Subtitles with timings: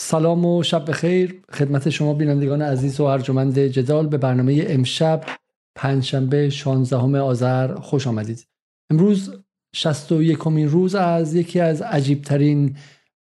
[0.00, 1.42] سلام و شب بخیر.
[1.52, 5.24] خدمت شما بینندگان عزیز و ارجمند جدال به برنامه امشب
[5.76, 8.46] پنجشنبه 16 آذر خوش آمدید.
[8.90, 9.30] امروز
[9.74, 12.76] 61 کمین روز از یکی از عجیبترین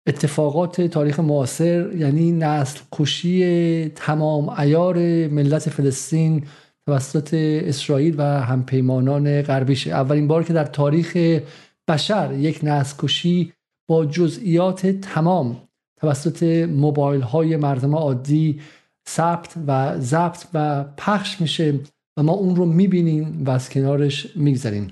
[0.06, 4.98] اتفاقات تاریخ معاصر یعنی نسل کشی تمام ایار
[5.28, 6.46] ملت فلسطین
[6.86, 7.34] توسط
[7.64, 11.40] اسرائیل و همپیمانان غربیشه اولین بار که در تاریخ
[11.88, 13.52] بشر یک نسل کشی
[13.88, 15.69] با جزئیات تمام
[16.00, 18.60] توسط موبایل های مردم عادی
[19.08, 21.80] ثبت و ضبط و پخش میشه
[22.16, 24.88] و ما اون رو می‌بینیم و از کنارش میگذریم.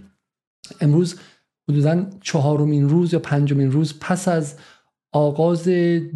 [0.81, 1.17] امروز
[1.69, 4.55] حدودا چهارمین روز یا پنجمین روز پس از
[5.13, 5.69] آغاز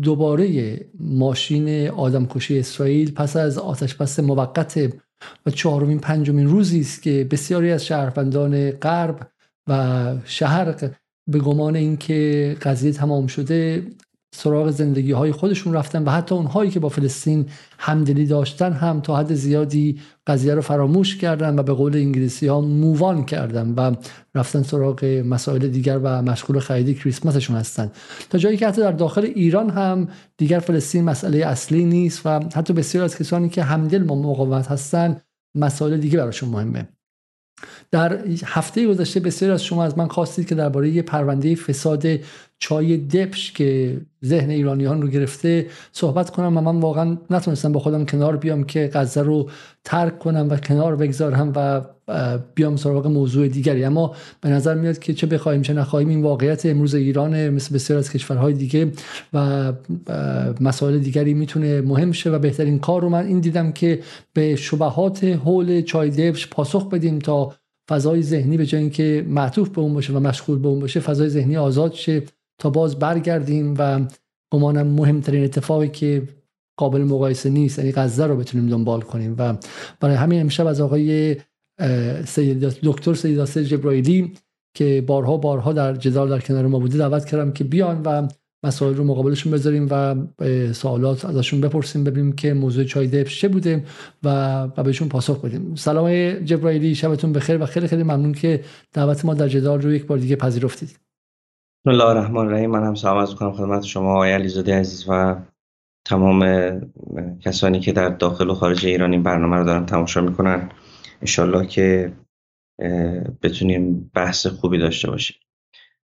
[0.02, 4.92] دوباره ماشین آدمکشی اسرائیل پس از آتش بس موقت
[5.46, 9.30] و چهارمین پنجمین روزی است که بسیاری از شهروندان غرب
[9.68, 10.74] و شهر
[11.26, 13.86] به گمان اینکه قضیه تمام شده
[14.34, 17.46] سراغ زندگی های خودشون رفتن و حتی اونهایی که با فلسطین
[17.78, 22.60] همدلی داشتن هم تا حد زیادی قضیه رو فراموش کردن و به قول انگلیسی ها
[22.60, 23.94] مووان کردن و
[24.34, 27.90] رفتن سراغ مسائل دیگر و مشغول خرید کریسمسشون هستن.
[28.30, 32.72] تا جایی که حتی در داخل ایران هم دیگر فلسطین مسئله اصلی نیست و حتی
[32.72, 35.20] بسیار از کسانی که همدل با مقاومت هستن
[35.54, 36.88] مسائل دیگه براشون مهمه.
[37.90, 42.06] در هفته گذشته بسیار از شما از من خواستید که درباره پرونده فساد
[42.62, 48.04] چای دپش که ذهن ایرانیان رو گرفته صحبت کنم و من واقعا نتونستم با خودم
[48.04, 49.50] کنار بیام که غزه رو
[49.84, 51.80] ترک کنم و کنار بگذارم و
[52.54, 53.84] بیام سراغ موضوع دیگری.
[53.84, 57.98] اما به نظر میاد که چه بخوایم چه نخواهیم این واقعیت امروز ایران مثل بسیار
[57.98, 58.92] از کشورهای دیگه
[59.32, 59.72] و
[60.60, 64.00] مسائل دیگری می‌تونه مهم شه و بهترین کار رو من این دیدم که
[64.32, 67.52] به شبهات حول چای دپش پاسخ بدیم تا
[67.90, 71.28] فضای ذهنی به جای اینکه معطوف به اون باشه و مشغول به اون باشه فضای
[71.28, 72.22] ذهنی آزاد شه.
[72.62, 74.00] تا باز برگردیم و
[74.52, 76.22] گمانم مهمترین اتفاقی که
[76.76, 79.34] قابل مقایسه نیست یعنی غزه رو بتونیم دنبال کنیم.
[79.38, 79.54] و
[80.00, 81.36] برای همین امشب از آقای
[82.82, 84.32] دکتر سید آسر جبرائیلی
[84.74, 88.28] که بارها بارها در جدال در کنار ما بوده دعوت کردم که بیان و
[88.64, 90.14] مسائل رو مقابلشون بذاریم و
[90.72, 93.84] سوالات ازشون بپرسیم ببینیم که موضوع چای دپش چه بوده
[94.22, 94.28] و
[94.76, 95.74] و بهشون پاسخ بدیم.
[95.74, 100.06] سلام جبرائیلی شبتون بخیر و خیلی خیلی ممنون که دعوت ما در جدال رو یک
[100.06, 101.11] بار دیگه پذیرفتید.
[101.84, 102.70] بسم الله الرحمن الرحیم.
[102.70, 105.36] من هم سلام عرض می‌کنم خدمت شما آقای علیزاده عزیز و
[106.04, 106.44] تمام
[107.40, 110.68] کسانی که در داخل و خارج ایران این برنامه رو دارن تماشا می‌کنن.
[111.20, 112.12] انشالله که
[113.42, 115.36] بتونیم بحث خوبی داشته باشیم.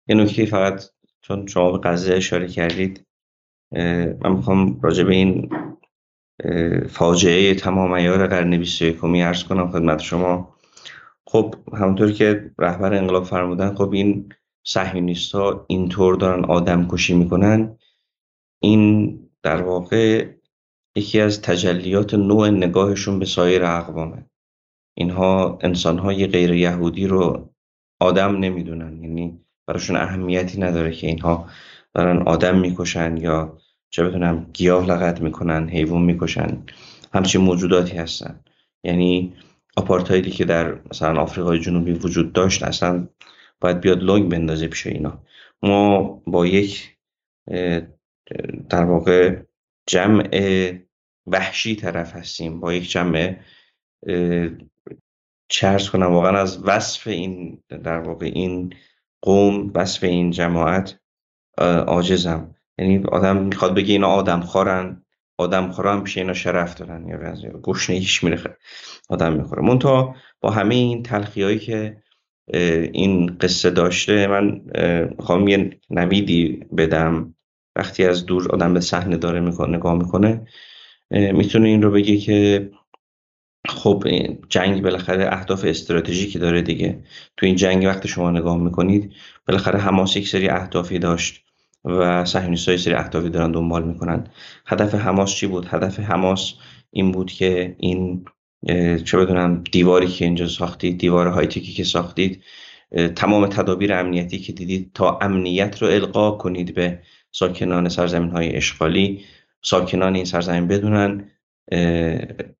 [0.07, 0.83] یه نکته فقط
[1.21, 3.05] چون شما به قضیه اشاره کردید
[4.21, 5.49] من می‌خوام راجع به این
[6.89, 10.55] فاجعه تمام ایار قرن 21 ارز کنم خدمت شما.
[11.27, 17.77] خب همونطور که رهبر انقلاب فرمودن خب این صهیونیست ها اینطور دارن آدم کشی می‌کنن.
[18.61, 20.27] این در واقع
[20.95, 24.25] یکی از تجلیات نوع نگاهشون به سایر اقوامه.
[24.97, 27.49] اینها انسان های غیر یهودی رو
[27.99, 29.03] آدم نمی‌دونن.
[29.03, 31.49] یعنی براشون اهمیتی نداره که اینها
[31.93, 33.57] دارن آدم می‌کشن یا
[33.89, 36.63] چه بدونم گیاه لغت می‌کنن حیوان می‌کشن.
[37.13, 38.39] همچین موجوداتی هستن.
[38.83, 39.33] یعنی
[39.77, 43.07] آپارتایدی که در مثلا آفریقای جنوبی وجود داشت اصلا
[43.63, 45.23] باید بیاد لنگ بندازه پیش اینا.
[45.61, 46.97] ما با یک
[48.69, 49.41] در واقع
[49.87, 50.29] جمع
[51.27, 52.59] وحشی طرف هستیم.
[52.59, 53.35] با یک جمع
[55.49, 58.73] چرس کنم واقعا از وصف این در واقع این
[59.21, 60.99] قوم وصف این جماعت
[61.87, 62.55] عاجزم.
[62.77, 65.05] یعنی آدم می‌خواد بگه اینا آدم خورن
[65.37, 68.57] آدم خورن پیش اینا شرف دارن یا گشنه ایش میره
[69.09, 69.61] آدم می‌خوره.
[69.61, 72.02] منتها با همه این تلخی که
[72.47, 74.61] این قصه داشته من
[75.19, 77.35] خواهم یه نویدی بدم.
[77.75, 80.47] وقتی از دور آدم به صحنه داره می‌کنه نگاه می‌کنه
[81.11, 82.69] می‌تونه این رو بگه که
[83.67, 84.03] خب
[84.49, 86.99] جنگ بالاخره اهداف استراتژیکی داره دیگه.
[87.37, 89.13] تو این جنگ وقتی شما نگاه می‌کنید
[89.47, 91.43] بالاخره حماس یک سری اهدافی داشت
[91.85, 94.27] و صهیونیست‌ها یک سری اهدافی دارن دنبال می‌کنن.
[94.65, 96.53] هدف حماس چی بود؟ هدف حماس
[96.91, 98.25] این بود که این
[99.05, 102.43] چه بدونم دیواری که اینجا ساختید دیوار هایتکی که ساختید
[103.15, 106.99] تمام تدابیر امنیتی که دیدید تا امنیت رو القا کنید به
[107.31, 109.25] ساکنان سرزمین های اشغالی.
[109.61, 111.31] ساکنان این سرزمین بدونن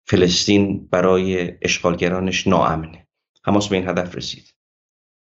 [0.05, 3.07] فلسطین برای اشغالگرانش ناامنه.
[3.45, 4.53] حماس به این هدف رسید.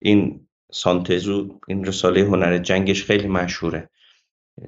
[0.02, 3.90] این سانتزو این رساله هنر جنگش خیلی مشهوره.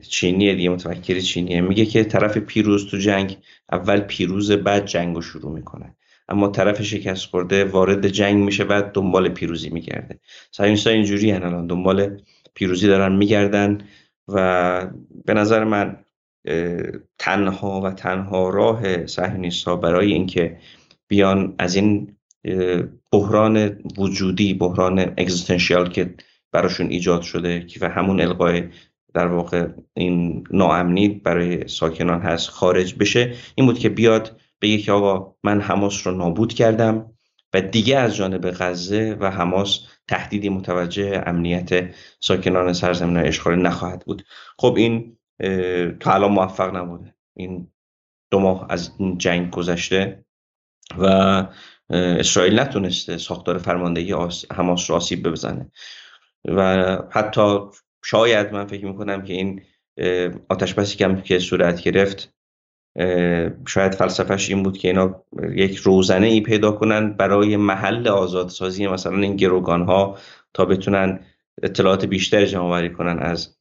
[0.09, 1.61] چینیه دیگه متفکر چینیه.
[1.61, 3.37] میگه که طرف پیروز تو جنگ
[3.73, 5.97] اول پیروز بعد جنگ رو شروع می‌کنه.
[6.29, 10.19] اما طرف شکست خورده وارد جنگ میشه بعد دنبال پیروزی میگرده.
[10.51, 12.21] سایونستا اینجوری الان دنبال
[12.55, 13.79] پیروزی دارن میگردن
[14.29, 14.87] و
[15.25, 15.97] به نظر من
[17.19, 20.57] تنها و تنها راه صهیونیست ها برای اینکه
[21.09, 22.17] بیان از این
[23.13, 26.15] بحران وجودی بحران اگزیستنشیال که
[26.53, 28.65] براشون ایجاد شده که و همون القای
[29.15, 33.35] در واقع این ناامنی برای ساکنان هست خارج بشه.
[33.55, 37.13] این بود که بیاد بگه که آقا من حماس رو نابود کردم
[37.55, 44.23] و دیگه از جانب غزه و حماس تهدیدی متوجه امنیت ساکنان سرزمین اشغالی نخواهد بود.
[44.59, 45.19] خب این
[46.01, 47.15] تا الان موفق نبوده.
[47.37, 47.73] این
[48.31, 50.25] دو ماه از این جنگ گذشته
[50.99, 51.07] و
[51.91, 54.15] اسرائیل نتونسته ساختار فرماندهی
[54.53, 55.71] حماس رو آسیب بزنه.
[56.45, 57.59] و حتی
[58.05, 59.63] شاید من فکر می‌کنم که این
[60.49, 62.38] آتش بسی که که صورت گرفت
[63.67, 69.17] شاید فلسفهش این بود که اینا یک روزنه ای پیدا کنن برای محل آزادسازی مثلا
[69.17, 70.19] این گروگان ها
[70.55, 71.21] تا بتونن
[71.63, 73.57] اطلاعات بیشتر جمع آوری کنن از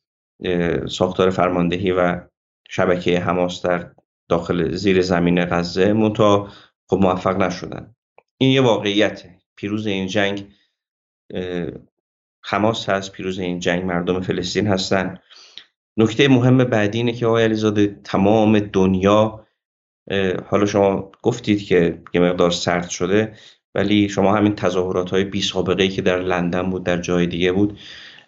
[0.89, 2.21] ساختار فرماندهی و
[2.69, 3.91] شبکه حماس در
[4.29, 6.47] داخل زیر زمین غزه منتها
[6.88, 7.95] خب موفق نشدن.
[8.38, 9.39] این یه واقعیته.
[9.56, 10.47] پیروز این جنگ
[12.44, 15.19] حماس هست پیروز این جنگ مردم فلسطین هستن.
[15.98, 19.48] نکته مهم بعدی اینه که آقای علیزاده تمام دنیا
[20.46, 23.34] حالا شما گفتید که یه مقدار سرد شده
[23.76, 27.80] ولی شما همین تظاهرات های بی سابقه که در لندن بود در جای دیگه بود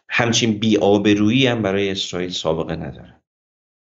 [0.10, 3.22] همچین بی آبرویی هم برای اسرائیل سابقه نداره.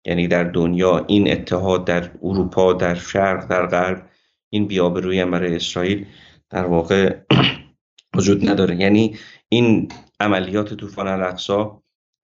[0.06, 4.08] یعنی در دنیا این اتحاد در اروپا در شرق در غرب
[4.50, 6.06] این بی آبرویی هم برای اسرائیل
[6.50, 7.16] در واقع
[8.16, 8.76] وجود نداره.
[8.76, 9.18] یعنی
[9.48, 9.88] این
[10.20, 11.81] عملیات طوفان الاقصا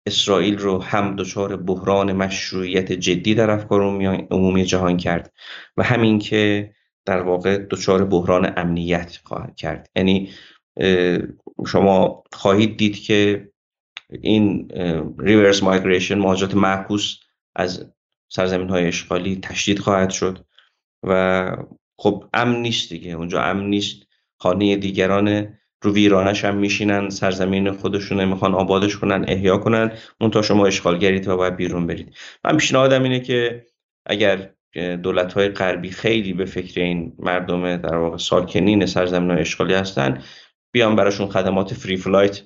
[0.06, 3.82] اسرائیل رو هم دچار بحران مشروعیت جدی در افکار
[4.32, 5.34] عمومی جهان کرد
[5.78, 6.72] و همین که
[7.06, 9.90] در واقع دچار بحران امنیت خواهد کرد.
[9.96, 10.30] یعنی
[11.68, 13.50] شما خواهید دید که
[14.10, 14.72] این
[15.20, 17.16] ریورس مایگریشن مهاجرت معکوس
[17.56, 17.92] از
[18.30, 20.46] سرزمین های اشغالی تشدید خواهد شد
[21.04, 21.52] و
[21.98, 23.12] خب امن نیست دیگه.
[23.12, 23.96] اونجا امن نیست.
[24.38, 29.92] خانه دیگران رو ویرانش هم میشینن سرزمین خودشون می‌خوان آبادش کنن احیا کنن
[30.32, 32.16] تا شما اشغالگرید و باید بیرون برید.
[32.46, 33.66] من پیشنهادم اینه که
[34.06, 34.50] اگر
[35.04, 40.24] دولت های غربی خیلی به فکر این مردم در واقع ساکنین سرزمین های اشغالی هستن
[40.72, 42.42] بیان براشون خدمات فری فلایت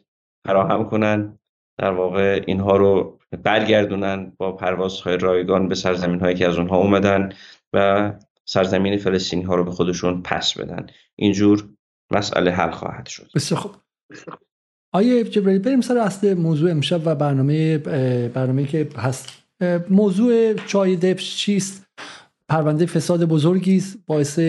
[0.48, 1.40] فراهم کنن
[1.78, 7.30] در واقع اینها رو برگردونن با پروازهای رایگان به سرزمین هایی که از اونها اومدن
[7.74, 8.12] و
[8.46, 10.88] سرزمین فلسطینی ها رو به خودشون پس بدن.
[11.16, 11.70] اینجور
[12.12, 13.30] مسئله حل خواهد شد.
[13.36, 13.72] بسیار خوب.
[14.94, 17.78] آیه جبرئیل بریم سر اصل موضوع امشب و برنامه
[18.28, 19.30] برنامه که هست.
[19.90, 21.86] موضوع چای دپش چیست؟
[22.50, 24.40] پرونده فساد بزرگی است باعث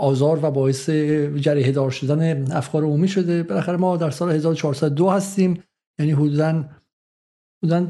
[0.00, 0.90] آزار و باعث
[1.36, 3.42] جریه دار شدن افکار عمومی شده.
[3.42, 5.62] بالاخره ما در سال 1402 هستیم
[5.98, 6.64] یعنی حدودا
[7.62, 7.86] حدودا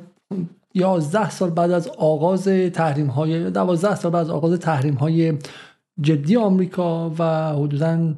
[0.75, 5.39] 11 سال بعد از آغاز تحریم های 12 سال بعد از آغاز تحریم های
[6.01, 8.15] جدی آمریکا و حدودا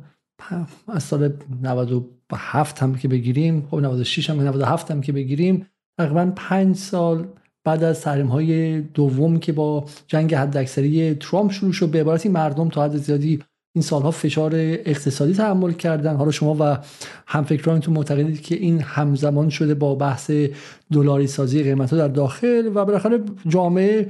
[0.89, 1.33] از سال
[1.63, 5.67] 97 هم که بگیریم خب 96 هم 97 هم که بگیریم
[5.99, 7.29] تقریبا 5 سال
[7.65, 12.69] بعد از تحریم های دوم که با جنگ حداکثری ترامپ شروع شد به عبارتی مردم
[12.69, 13.43] تا حد زیادی
[13.77, 16.17] این سالها فشار اقتصادی تحمل کردن.
[16.17, 16.79] حالا شما و
[17.27, 20.31] همفکرانتون معتقدید که این همزمان شده با بحث
[20.93, 24.09] دلاری سازی قیمت ها در داخل و بالاخره جامعه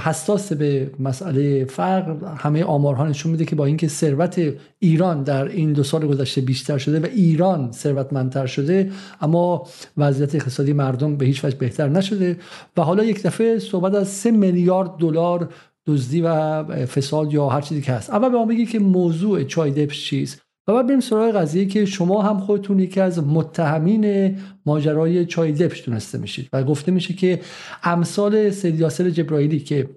[0.00, 5.72] حساس به مسئله فقر همه آمارها نشون میده که با اینکه ثروت ایران در این
[5.72, 9.66] دو سال گذشته بیشتر شده و ایران ثروتمندتر شده اما
[9.96, 12.36] وضعیت اقتصادی مردم به هیچ وجه بهتر نشده.
[12.76, 15.48] و حالا یک دفعه صحبت از 3 میلیارد دلار
[15.86, 18.10] دزدی و فساد یا هر چیزی که هست.
[18.10, 21.84] اول به ما بگید که موضوع چای دپس چیست؟ و بعد بریم سراغ قضیه که
[21.84, 26.48] شما هم خودتون یکی از متهمین ماجرای چای دپش تونسته میشید.
[26.52, 27.40] و گفته میشه که
[27.82, 29.90] امثال سید یاسر جبرائیلی که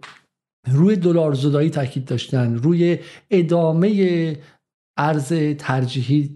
[0.71, 2.97] روی دلار زدایی تاکید داشتن روی
[3.31, 4.37] ادامه
[4.99, 6.35] ارز ترجیحی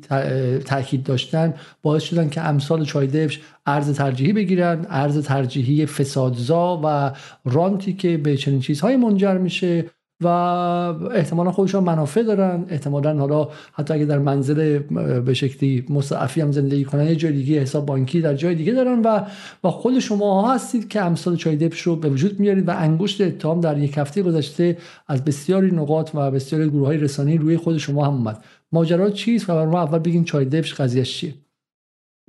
[0.65, 7.12] تاکید داشتن باعث شدن که امثال چایدفش ارز ترجیحی بگیرن ارز ترجیحی فسادزا و
[7.46, 9.86] رانتی که به چنین چیزهای منجر میشه.
[10.24, 12.65] و احتمالا خودشان منافع دارن.
[12.70, 14.80] احتمالا حالا حتی اگه در منزل
[15.20, 19.01] به شکلی مستعفی هم زندگی کنن یه جای دیگه حساب بانکی در جای دیگه دارن
[19.01, 19.22] و
[19.63, 23.62] و خود شما هستید که امثال چای دپش رو به وجود میارید و انگشت اتهام
[23.62, 24.77] در یک هفته گذشته
[25.08, 28.44] از بسیاری نقاط و بسیاری گروه های رسانی روی خود شما هم اومد.
[28.72, 31.34] ماجرا چیست و ما اول بگین چای دپش قضیهش چیه؟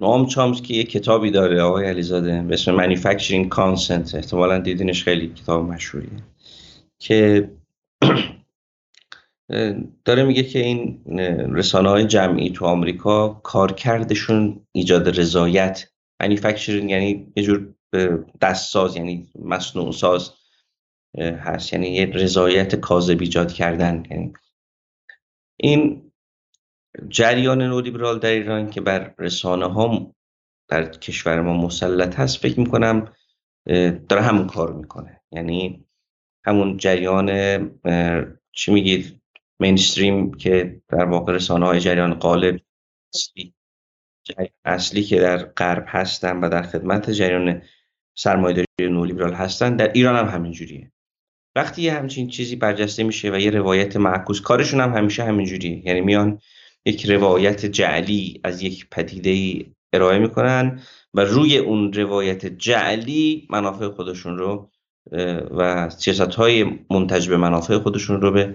[0.01, 4.15] نام چامسکی یه کتابی داره آقای علیزاده به اسم Manufacturing Consent.
[4.15, 6.11] احتمالا دیدینش خیلی کتاب مشهوریه.
[6.99, 7.49] که
[10.05, 11.05] داره میگه که این
[11.55, 15.89] رسانه های جمعی تو آمریکا کارکردشون ایجاد رضایت.
[16.21, 17.75] مانیفکچرینگ یعنی یه جور
[18.41, 20.33] دستساز یعنی مصنوع ساز
[21.19, 21.73] هست.
[21.73, 24.03] یعنی یه رضایت کاذب ایجاد کردن.
[24.11, 24.33] یعنی
[25.57, 26.13] این
[27.09, 30.15] جریان نولیبرال در ایران که بر رسانه ها
[30.69, 33.13] در کشور ما مسلط هست فکر می‌کنم
[34.09, 35.21] داره همون کار می‌کنه.
[35.33, 35.84] یعنی
[36.45, 37.31] همون جریان
[38.53, 39.21] چی میگید
[39.61, 42.61] مینستریم که در واقع رسانه های جریان قالب
[44.65, 47.63] اصلی که در غرب هستن و در خدمت جریان
[48.15, 50.93] سرمایه‌داری نولیبرال هستن در ایران هم همین جوریه.
[51.57, 55.87] وقتی یه همچین چیزی برجسته میشه و یه روایت معکوس کارشون هم همیشه همین جوریه.
[55.87, 56.39] یعنی میان
[56.87, 60.81] یک روایت جعلی از یک پدیده ارائه می‌کنن
[61.15, 64.71] و روی اون روایت جعلی منافع خودشون رو
[65.51, 68.55] و سیاست های منتج به منافع خودشون رو به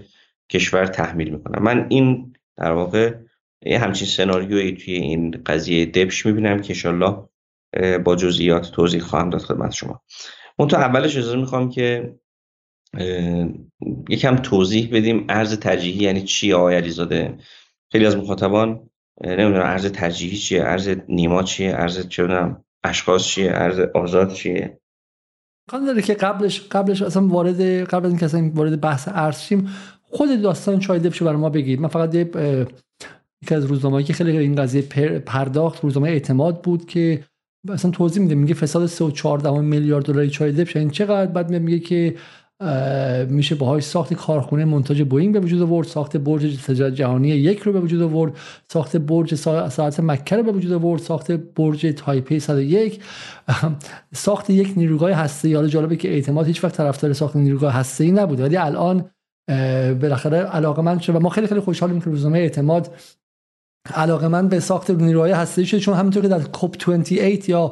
[0.50, 1.64] کشور تحمیل می‌کنن.
[1.64, 3.16] من این در واقع
[3.66, 7.18] یه همچین سناریویی توی این قضیه دبش می‌بینم که انشالله
[8.04, 10.02] با جزئیات توضیح خواهم داد خدمت شما.
[10.58, 12.16] تو اولش اجازه می‌خوام که
[14.10, 17.38] یکم توضیح بدیم ارز ترجیحی یعنی چی آقای علیزاده؟
[17.92, 18.90] خیلی از مخاطبان
[19.24, 24.80] نمی‌دونم ارز ترجیحی چیه ارز نیما چیه ارز چه اشخاص چیه ارز آزاد چیه؟
[25.70, 29.70] امکان داره که قبلش قبلش اصلا وارد قبل از اینکه اصلا وارد بحث ارز شیم
[30.02, 31.82] خود داستان چای دبشو برای ما بگید.
[31.82, 34.82] من فقط یکی از روزنامه‌ای که خیلی این قضیه
[35.26, 37.24] پرداخت روزنامه اعتماد بود که
[37.70, 38.36] اصلا توضیح میده.
[38.36, 42.16] میگه فساد 3 و 14 میلیارد دلاری چای دبش این چقدر؟ بعد میگه که
[43.30, 47.74] میشه باهاش ساخت کارخونه منتاج بوئینگ به وجود آورد ساخت برج تجارت جهانی یک رو
[47.74, 48.38] به وجود آورد
[48.68, 53.04] ساخت برج ساعت مکه رو به وجود آورد ساخت برج تایپی 101
[54.14, 58.12] ساخت یک نیروگاه هسته حالا جالبه که اعتماد هیچ وقت طرفدار ساخت نیروگاه هسته ای
[58.12, 59.10] نبود ولی الان
[60.02, 62.92] بالاخره علاقه من شد و ما خیلی خیلی خوشحالیم که روزنامه اعتماد
[63.96, 67.72] علاقه من به ساخت نیروهای هسته شده چون همونطور که در کوپ 28 یا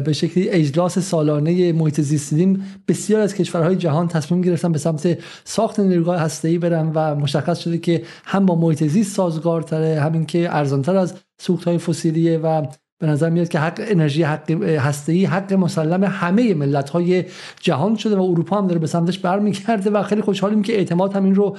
[0.00, 5.18] به شکلی اجلاس سالانه محیط زیست دیدیم بسیار از کشورهای جهان تصمیم گرفتن به سمت
[5.44, 10.26] ساخت نیروگاه هسته ای برن و مشخص شده که هم با محیط زیست سازگارتره همین
[10.26, 12.66] که ارزانتر از سوخت های فسیلیه و
[13.00, 17.24] به نظر میاد که حق انرژی حق ای حق مسلم همه ملت های
[17.60, 21.34] جهان شده و اروپا هم داره به سمتش برمیگرده و خیلی خوشحالیم که اعتماد همین
[21.34, 21.56] رو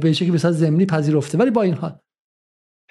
[0.00, 1.38] به شکلی به زمینی پذیرفته.
[1.38, 1.92] ولی با این حال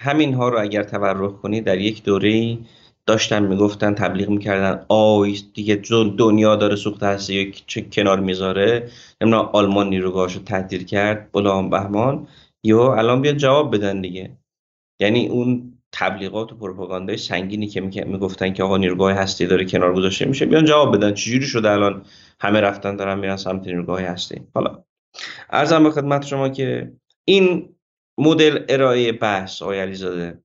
[0.00, 2.58] همین ها رو اگر تبرک کنی در یک دوره
[3.06, 5.74] داشتن می‌گفتن تبلیغ می‌کردن آی دیگه
[6.18, 12.28] دنیا داره سوخت هسته چه کنار می‌ذاره نمی‌دونم آلمان نیروگاهاشو تعطیل کرد بلام بهمان
[12.64, 14.36] یا الان بیاد جواب بدن دیگه.
[15.00, 20.24] یعنی اون تبلیغات و پروپاگاندای سنگینی که می‌گفتن که آقا نیروگاه هستی داره کنار گذاشته
[20.24, 21.14] میشه بیان جواب بدن.
[21.14, 22.02] چجوری شده الان
[22.40, 24.84] همه رفتن دارن میرن سمت نیروگاه هستی؟ حالا
[25.50, 26.92] ارزم به خدمت شما که
[27.24, 27.73] این
[28.18, 30.42] مدل ارائه بحث آقای علیزاده.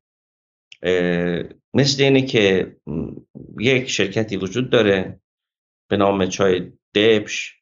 [1.74, 2.76] مثل اینه که
[3.60, 5.22] یک شرکتی وجود داره
[5.90, 7.56] به نام چای دبش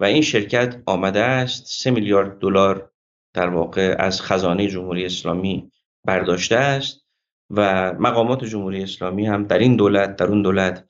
[0.00, 2.92] و این شرکت آمده است سه میلیارد دلار
[3.34, 5.70] در واقع از خزانه جمهوری اسلامی
[6.04, 7.06] برداشته است
[7.50, 10.84] و مقامات جمهوری اسلامی هم در این دولت در اون دولت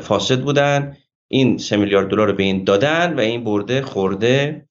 [0.00, 0.96] فاسد بودن.
[1.30, 4.67] این سه میلیارد دلار رو به این دادن و این برده خورده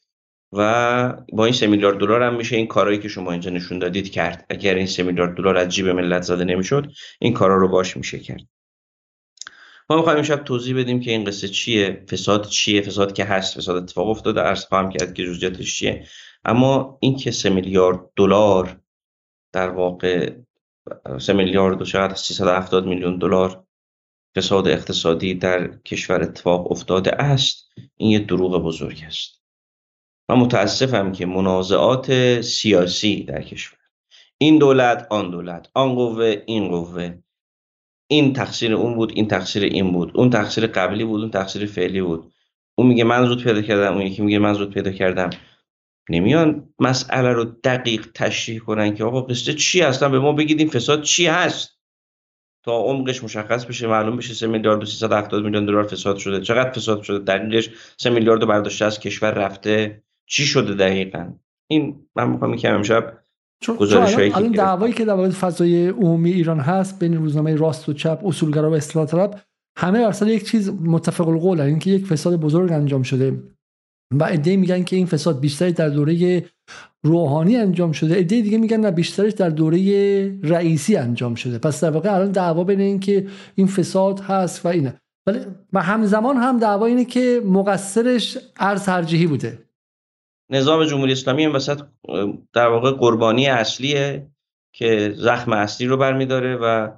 [0.54, 4.12] و با این سه میلیارد دلار هم میشه این کارهایی که شما اینجا نشون دادید
[4.12, 4.46] کرد.
[4.50, 8.20] اگر این سه میلیارد دلار از جیب ملت زده نمی‌شد این کارا رو باش میشه
[8.20, 8.42] کرد.
[9.90, 13.84] ما می‌خوایم امشب توضیح بدیم که این قصه چیه فساد چیه فساد که هست فساد
[13.84, 16.08] اتفاق افتاده عرض خواهم کرد که جزئیاتش چیه.
[16.46, 18.80] اما این که سه میلیارد دلار
[19.54, 20.34] در واقع
[21.20, 23.64] سه میلیارد و شاید 370 میلیون دلار
[24.38, 29.37] فساد اقتصادی در کشور اتفاق افتاده است این یه دروغ بزرگ است.
[30.30, 33.80] من متاسفم که منازعات سیاسی در کشور.
[34.38, 35.70] این دولت آن دولت.
[35.74, 37.18] آن قوه این قوه.
[38.08, 40.12] این تقصیر اون بود این تقصیر این بود.
[40.16, 42.32] اون تقصیر قبلی بود اون تقصیر فعلی بود.
[42.78, 45.30] اون میگه من زود پیدا کردم اون یکی میگه من زود پیدا کردم.
[46.10, 50.70] نمیان مسئله رو دقیق تشریح کنن که آقا قصه چی هستن به ما بگید این
[50.70, 51.78] فساد چی هست؟
[52.64, 56.42] تا عمقش مشخص بشه معلوم بشه 3 میلیارد و 370 میلیون دلار فساد شده.
[56.42, 60.04] چقدر فساد شده؟ دقیقش 3 میلیارد برداشته از کشور رفته.
[60.30, 61.34] چی شده دقیقا؟
[61.70, 63.18] این من می‌خوام یکم امشب
[63.80, 67.94] گزارش هایی الان دعوایی که در مورد فضای عمومی ایران هست بین روزنامه راست و
[67.94, 69.42] چپ اصولگرا و اصلاح طلب
[69.78, 73.44] همه اصلا یک چیز متفق القول اینکه یک فساد بزرگ انجام شده.
[74.14, 76.46] و ایده میگن که این فساد بیشتری در دوره
[77.06, 78.16] روحانی انجام شده.
[78.16, 81.58] ایده دیگه میگن نه بیشترش در دوره رئیسی انجام شده.
[81.58, 85.02] پس در واقع الان دعوا بین این که این فساد هست و اینه.
[85.28, 85.40] ولی
[85.74, 89.67] و همزمان هم دعوا اینه که مقصرش ارز ترجیحی بوده.
[90.50, 91.82] نظام جمهوری اسلامی این وسط
[92.54, 94.28] در واقع قربانی اصلیه
[94.74, 96.90] که زخم اصلی رو برمیداره و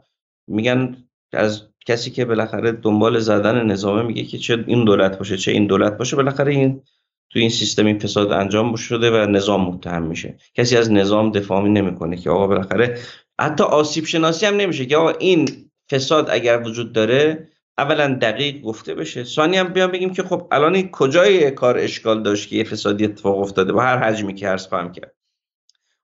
[0.47, 0.97] میگن
[1.33, 5.67] از کسی که بالاخره دنبال زدن نظامه میگه که چه این دولت باشه چه این
[5.67, 6.15] دولت باشه.
[6.15, 6.81] بالاخره این
[7.29, 10.37] تو این سیستم این فساد انجام شده و نظام متهم میشه.
[10.55, 12.99] کسی از نظام دفاع نمی‌کنه که آقا بالاخره
[13.39, 15.49] حتی آسیب شناسی هم نمیشه که آقا این
[15.91, 19.23] فساد اگر وجود داره اولا دقیق گفته بشه.
[19.23, 23.39] ثانی هم بیان بگیم که خب الان کجای کار اشکال داشت که یه فسادی اتفاق
[23.39, 25.15] افتاده؟ با هر حجمی که عرض خواهم کرد.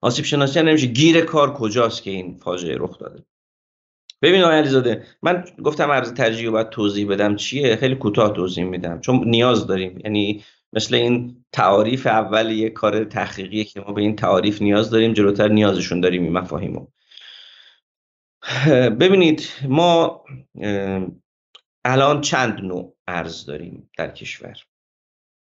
[0.00, 0.86] آسیب شناسی نمیشه.
[0.86, 3.24] گیر کار کجاست که این فاجعه رخ داده؟
[4.22, 7.36] ببین آقای علیزاده من گفتم عرض ترجیح باید توضیح بدم.
[7.36, 9.00] چیه؟ خیلی کوتاه توضیح میدم.
[9.00, 10.00] چون نیاز داریم.
[10.04, 15.12] یعنی مثل این تعاریف اول یه کار تحقیقیه که ما به این تعاریف نیاز داریم
[15.12, 16.86] جلوتر نیازشون داریم این مفاهیمو.
[19.00, 20.24] ببینید ما
[21.88, 24.56] الان چند نوع ارز داریم در کشور؟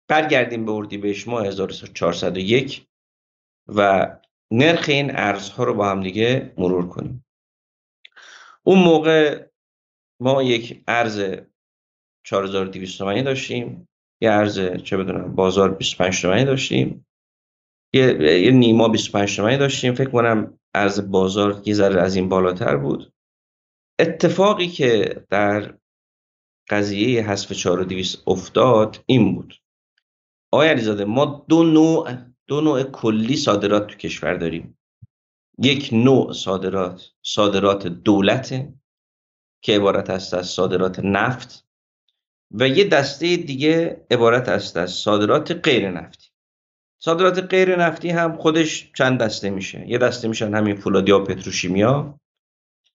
[0.08, 2.86] برگردیم به اردیبهشت ماه 1401
[3.68, 4.10] و
[4.50, 7.26] نرخ این ارزها رو با هم دیگه مرور کنیم.
[8.62, 9.46] اون موقع
[10.20, 11.22] ما یک ارز
[12.26, 13.88] 4200 تومانی داشتیم
[14.20, 17.06] یه ارز چه بدونم بازار 25 تومانی داشتیم
[17.94, 19.94] یه, یه نیما 25 تومانی داشتیم.
[19.94, 23.12] فکر کنم ارز بازار یه ذره از این بالاتر بود.
[23.98, 25.74] اتفاقی که در
[26.68, 29.54] قضیه حذف 4200 افتاد این بود.
[30.50, 32.10] آقای علیزاده ما دو نوع
[32.46, 34.78] دو نوع کلی صادرات تو کشور داریم.
[35.58, 38.74] یک نوع صادرات صادرات دولت
[39.62, 41.66] که عبارت است از صادرات نفت
[42.50, 46.28] و یه دسته دیگه عبارت است از صادرات غیر نفتی.
[46.98, 52.20] صادرات غیر نفتی هم خودش چند دسته میشه؟ یه دسته میشن همین فولادیا و پتروشیمیا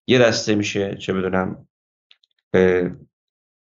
[0.08, 1.68] یه دسته میشه چه بدونم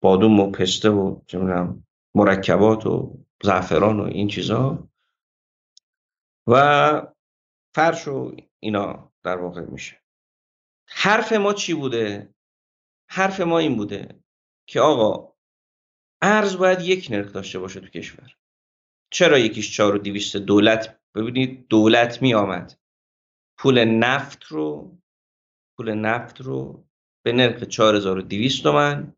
[0.01, 4.89] بادوم و پسته و چه بدونم مرکبات و زعفران و این چیزها
[6.47, 7.13] و
[7.75, 10.01] فرش و اینا در واقع میشه.
[10.87, 12.33] حرف ما چی بوده؟
[13.09, 14.23] حرف ما این بوده
[14.67, 15.33] که آقا
[16.21, 18.37] ارز باید یک نرخ داشته باشه تو کشور.
[19.11, 22.79] چرا یکیش چهار و دیویست دولت؟ ببینید دولت می آمد
[23.57, 24.97] پول نفت رو
[25.77, 26.87] پول نفت رو
[27.25, 29.15] به نرخ 4200 تومن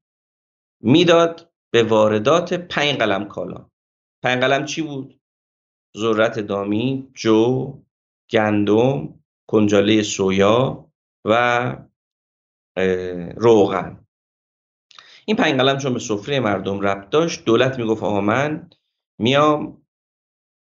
[0.83, 3.69] می‌داد به واردات پنج قلم کالا.
[4.23, 5.19] پنج قلم چی بود؟
[5.97, 7.73] ذرت دامی جو
[8.29, 10.91] گندم کنجاله سویا
[11.25, 11.75] و
[13.35, 14.05] روغن.
[15.25, 18.69] این پنج قلم چون به سفره مردم ربط داشت دولت می‌گفت آقا من
[19.19, 19.85] میام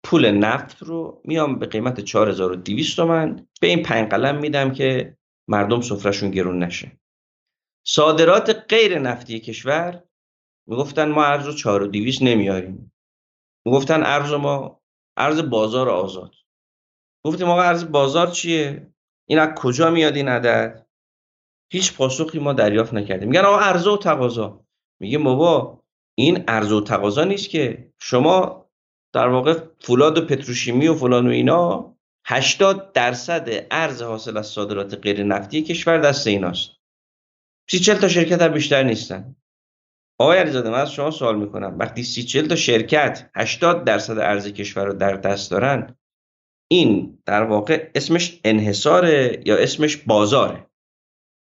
[0.05, 5.17] پول نفت رو میام به قیمت 4200 تومن به این پنج قلم میدم که
[5.49, 7.01] مردم سفرهشون گرون نشه.
[7.87, 10.03] صادرات غیر نفتی کشور
[10.69, 12.93] می‌گفتن ما ارز رو 4200 نمیاریم.
[13.67, 14.81] می‌گفتن ارز ما
[15.17, 16.35] ارز بازار آزاد.
[17.25, 18.93] گفتیم آقا ارز بازار چیه؟
[19.29, 20.87] این از کجا میاد این عدد؟
[21.73, 23.29] هیچ پاسخی ما دریافت نکردیم.
[23.29, 24.65] میگن آقا عرضه و تقاضا.
[25.01, 25.83] میگه بابا
[26.19, 28.69] این عرضه و تقاضا نیست که شما
[29.13, 31.95] در واقع فولاد و پتروشیمی و فلان و اینا
[32.27, 36.71] 80 درصد ارز حاصل از صادرات غیر نفتی کشور دست ایناست.
[37.71, 39.37] سی چل تا شرکت هم بیشتر نیستن.
[40.19, 41.79] آقای علیزاده من از شما سوال می‌کنم.
[41.79, 45.97] وقتی سی چل تا شرکت 80 درصد ارز کشور رو در دست دارن
[46.71, 50.67] این در واقع اسمش انحصاره یا اسمش بازاره؟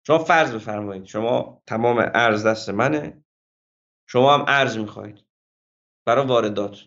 [0.07, 3.25] شما فرض بفرمایید شما تمام ارز دست منه
[4.09, 5.25] شما هم ارز می‌خواید
[6.07, 6.85] برای واردات.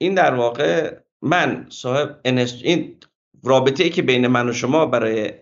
[0.00, 3.00] این در واقع من صاحب این
[3.44, 5.32] رابطه ای که بین من و شما برای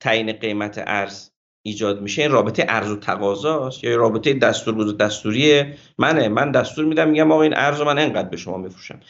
[0.00, 1.30] تعیین قیمت ارز
[1.66, 2.22] ایجاد میشه.
[2.22, 6.28] این رابطه ارز و تقاضاست یا رابطه دستور بود دستوری منه.
[6.28, 9.00] من دستور میدم میگم آقا این ارز من انقدر به شما میفروشم.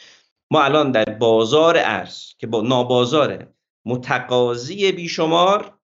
[0.50, 3.54] ما الان در بازار ارز که با نابازاره
[3.86, 5.78] متقاضی بیشمار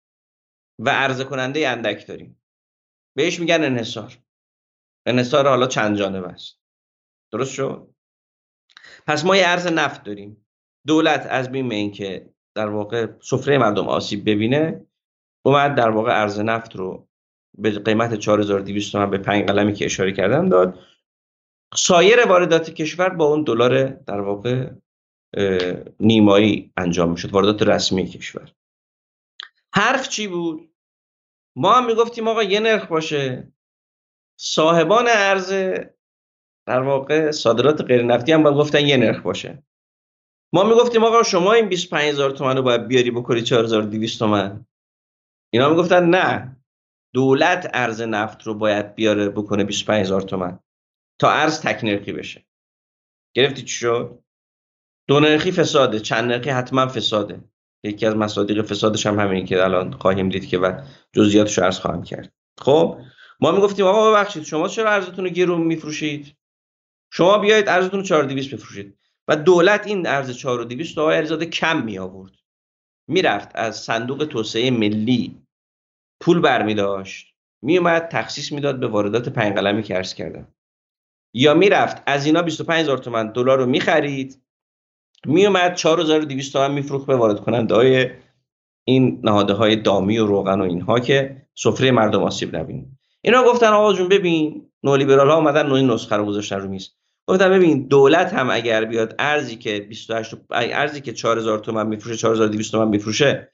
[0.79, 2.43] و عرضه کننده اندک داریم.
[3.17, 4.19] بهش میگن انحصار.
[5.07, 6.61] انحصار حالا چند جانب است.
[7.33, 7.95] درست شد؟
[9.07, 10.47] پس ما یه ارز نفت داریم.
[10.87, 14.87] دولت از بین اینکه در واقع سفره مردم آسیب ببینه.
[15.43, 17.09] اومد در واقع ارز نفت رو
[17.59, 20.79] به قیمت 4200 تومن به پنج قلمی که اشاره کردم داد.
[21.75, 24.71] سایر واردات کشور با اون دلار در واقع
[26.01, 28.53] نیمایی انجام می‌شد واردات رسمی کشور.
[29.75, 30.71] حرف چی بود؟
[31.57, 33.53] ما هم می‌گفتیم آقا یه نرخ باشه.
[34.41, 35.53] صاحبان ارز
[36.67, 39.63] در واقع صادرات غیر نفتی هم باید گفتن یه نرخ باشه.
[40.53, 44.67] ما می‌گفتیم آقا شما این 25000 تومن رو باید بیاری بکنی 4200 تومن.
[45.55, 46.57] اینا می‌گفتن نه
[47.15, 50.59] دولت ارز نفت رو باید بیاره بکنه 25000 تومن
[51.19, 52.47] تا ارز تک نرخی بشه.
[53.35, 54.25] گرفتی چی شد؟
[55.09, 57.45] دو نرخی فساده چند نرخی حتما فساده.
[57.85, 60.81] یکی از مصادیق فسادش هم همین که الان خواهیم دید که و
[61.13, 62.33] جزئیاتش رو عرض خواهم کرد.
[62.61, 63.01] خب
[63.41, 66.37] ما می‌گفتیم آقا ببخشید شما چرا ارزتون رو گرون میفروشید؟
[67.13, 68.99] شما بیایید ارزتون رو 4200 بفروشید.
[69.29, 72.33] و دولت این ارز 4200 آقای علیزاده کم می آورد
[73.13, 75.43] می‌رفت از صندوق توسعه ملی
[76.21, 80.49] پول برمی داشت میومد تخصیص می‌داد به واردات پنج قلمی که عرض کردم.
[81.35, 84.43] یا می‌رفت از اینا 25000 تومان دلار رو می‌خرید.
[85.27, 88.11] میومد 4200 تومان میفروخت به وارد کننده های
[88.85, 92.87] این نهاده های دامی و روغن و اینها که سفره مردم آسیب نبینید
[93.23, 96.91] اینا گفتن آقا جون ببین نولیبرال ها اومدن نوعی نسخه رو گذاشتن رو میز.
[97.33, 102.73] گفتن ببین دولت هم اگر بیاد ارزی که 28 ارزی که 4000 تومان میفروشه 4200
[102.73, 103.51] تومان میفروشه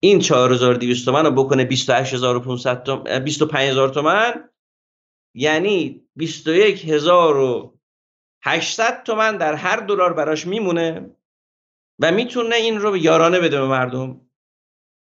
[0.00, 4.50] این 4200 تومان رو بکنه 28500 تومان 25000 تومان
[5.34, 11.10] یعنی 21800 تومان در هر دلار براش میمونه
[11.98, 14.20] و می‌تونه این رو یارانه بده به مردم.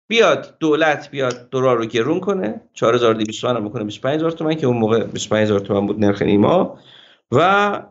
[0.07, 5.03] بیاد دولت بیاد دلار رو گرون کنه 4200 تومان می‌کنه 25000 تومان که اون موقع
[5.03, 6.79] 25000 تومان بود نرخ نیما
[7.31, 7.81] و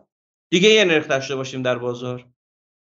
[0.55, 2.25] دیگه یه نرخ داشته باشیم در بازار.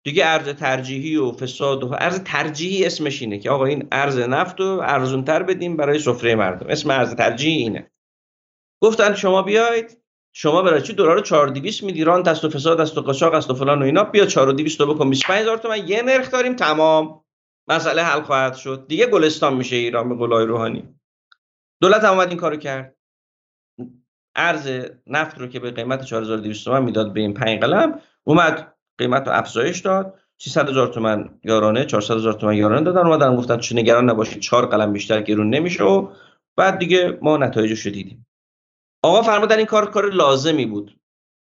[0.04, 4.60] دیگه ارز ترجیحی و فساد و ارز ترجیحی اسمش اینه که آقا این ارز نفت
[4.60, 6.66] رو ارزون تر بدیم برای سفره مردم.
[6.70, 7.90] اسم ارز ترجیحی اینه.
[8.82, 10.02] گفتن شما بیاید
[10.32, 13.54] شما برای چی دلار 4200 میدی؟ ران دست و فساد است و قاچاق است و
[13.54, 14.04] فلان و اینا.
[14.04, 15.88] بیا 4200 تو بکن 25000 تومن.
[15.88, 17.24] یه نرخ داریم تمام.
[17.68, 18.86] مسئله حل خواهد شد.
[18.88, 20.94] دیگه گلستان میشه ایران به قولای روحانی.
[21.82, 22.97] دولت هم اومد این کارو کرد.
[24.36, 24.70] ارز
[25.06, 29.32] نفت رو که به قیمت 4200 تومن می‌داد به این پنج قلم اومد قیمت رو
[29.32, 30.14] افزایش داد.
[30.40, 34.66] 300 هزار تومن یارانه 400 هزار تومن یارانه دادن اومدن گفتن چه نگران نباشید چهار
[34.66, 36.08] قلم بیشتر گرون نمیشه و
[36.56, 38.26] بعد دیگه ما نتایجش رو دیدیم.
[39.02, 41.00] آقا فرمودن این کار کار لازمی بود.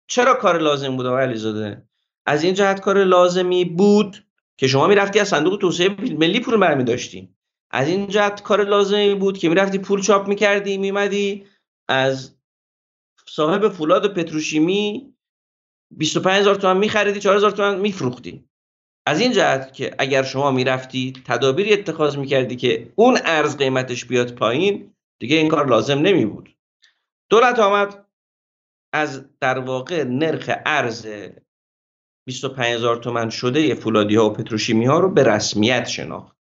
[0.10, 1.84] چرا کار لازم بود آقا علیزاده؟
[2.26, 4.26] از این جهت کار لازمی بود
[4.58, 7.30] که شما می‌رفتی از صندوق توسعه ملی پول برمی داشتی.
[7.72, 11.46] از این جهت کار لازمی بود که می‌رفتی پول چاپ می‌کردی میمدی
[11.88, 12.37] از
[13.30, 15.14] صاحب فولاد و پتروشیمی
[15.98, 18.50] 25000 تومان میخریدی 4000 تومان میفروختی.
[19.06, 24.36] از این جهت که اگر شما می‌رفتی تدابیری اتخاذ می‌کردی که اون ارز قیمتش بیاد
[24.36, 26.56] پایین دیگه این کار لازم نمی بود
[27.30, 28.06] دولت آمد
[28.94, 31.08] از در واقع نرخ ارز
[32.28, 36.38] 25000 تومن شده فولادی ها و پتروشیمی ها رو به رسمیت شناخت.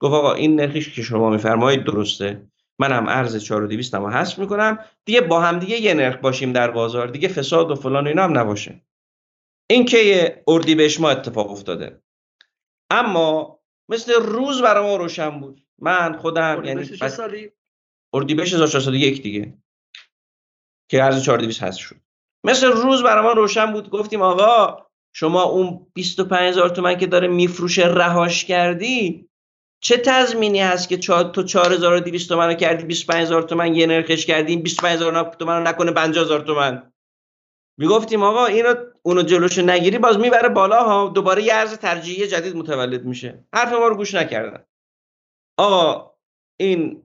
[0.00, 2.46] گفت آقا این نرخی که شما میفرمایید درسته.
[2.78, 4.78] منم ارز 4200 رو حذف می‌کنم.
[5.04, 7.06] دیگه با هم دیگه یه نرخ باشیم در بازار.
[7.08, 8.82] دیگه فساد و فلان و اینا هم نباشه.
[9.70, 12.02] این که اردیبهشت ما اتفاق افتاده.
[12.90, 15.66] اما مثل روز برای ما روشن بود.
[15.78, 16.90] من خودم یعنی
[18.14, 19.58] اردیبهشت 1401 دیگه.
[20.90, 21.96] که ارز 4200 هست شد.
[22.44, 23.90] مثل روز برای ما روشن بود.
[23.90, 29.28] گفتیم آقا شما اون 25000 تومن که داره میفروشه رهاش کردی
[29.84, 35.36] چه تضمینی هست که تو 4200 تومن رو کردی 25000 تومن یه نرخش کردی 25000
[35.38, 36.92] تومن رو نکنه 50000 تومن؟
[37.78, 42.56] می‌گفتیم آقا اینو اونو جلوش نگیری باز می‌بره بالا ها دوباره یه ارز ترجیحی جدید
[42.56, 43.44] متولد میشه.
[43.54, 44.64] حرف ما رو گوش نکردن.
[45.58, 46.14] آقا
[46.60, 47.02] این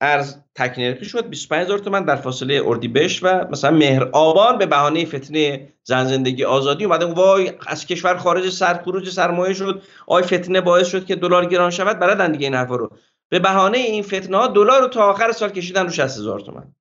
[0.00, 1.30] ارز تکنرکی شد.
[1.30, 6.84] 25000 تومن در فاصله اردیبهشت و مثلا مهر آبان به بهانه فتنه زن زندگی آزادی
[6.84, 9.82] اومده وای از کشور خارج سر خروج سرمایه شد.
[10.06, 11.98] آی فتنه باعث شد که دلار گران شود.
[11.98, 12.90] بلدن دیگه این حرفا رو.
[13.28, 16.74] به بهانه این فتنه ها دلار رو تا آخر سال کشیدن رو 60000 تومن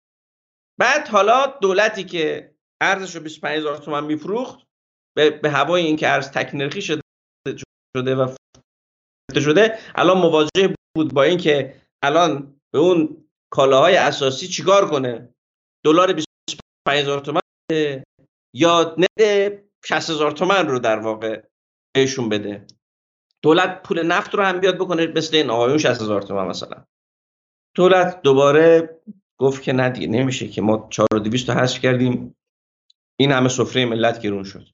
[0.79, 4.59] بعد حالا دولتی که ارزش رو 25000 تومن میفروخت
[5.15, 7.01] به, به هوای اینکه ارز تکنرخی شده
[7.97, 8.35] شده و
[9.35, 15.33] شده الان مواجه بود با اینکه الان به اون کالاهای اساسی چیکار کنه؟
[15.85, 16.13] دلار
[16.87, 17.41] 25000 تومان
[18.53, 21.41] یا نده 60000 تومان رو در واقع
[21.95, 22.67] بهشون بده؟
[23.41, 26.85] دولت پول نفت رو هم بیاد بکنه مثل این آقایون 60000 تومان مثلا.
[27.75, 28.99] دولت دوباره
[29.37, 32.35] گفت که نه نمیشه که ما 4200 تا حذف کردیم
[33.19, 34.67] این همه سفره ملت گرون شد.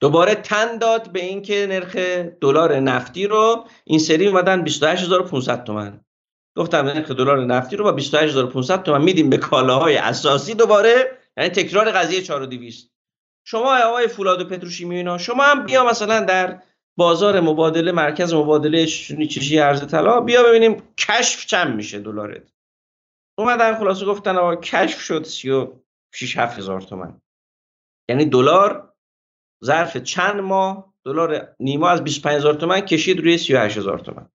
[0.00, 1.96] دوباره تن داد به اینکه نرخ
[2.40, 6.04] دلار نفتی رو این سری اومدن 28500 تومان
[6.56, 11.18] گفتم نرخ دلار نفتی رو با 28500 تومان میدیم به کالاهای اساسی دوباره.
[11.36, 12.90] یعنی تکرار قضیه 4200
[13.46, 16.62] شما آقای فولاد و پتروشیمی اینا شما هم بیا مثلا در
[16.98, 22.52] بازار مبادله مرکز مبادله چیزی ارز طلا بیا ببینیم کشف چند میشه دلارت.
[23.38, 27.20] اومدن خلاصه گفتن آقا کشف شد 36 هزار تومن.
[28.08, 28.92] یعنی دلار
[29.64, 34.28] ظرف چند ماه دلار نیما از 25000 تومن کشید روی 38000 تومن.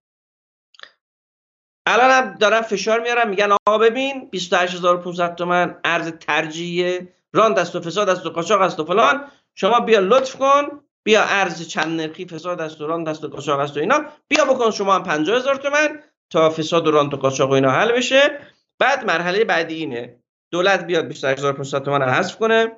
[1.86, 7.82] الان هم دارن فشار میارن میگن آقا ببین 28500 تومن ارز ترجیحی ران دست و
[7.82, 9.28] فساد است و قاچاق است و فلان.
[9.56, 10.63] شما بیا لطف کن
[11.04, 14.06] بیا ارز چند نرخی فساد است و ران دست و قاچاق است و اینا.
[14.28, 17.91] بیا بکن شما هم 50000 تومن تا فساد و ران و قاچاق و اینا حل
[17.91, 18.39] بشه.
[18.80, 20.19] بعد مرحله بعدی اینه.
[20.52, 22.71] دولت بیاد 28500 تومان رو حذف کنه.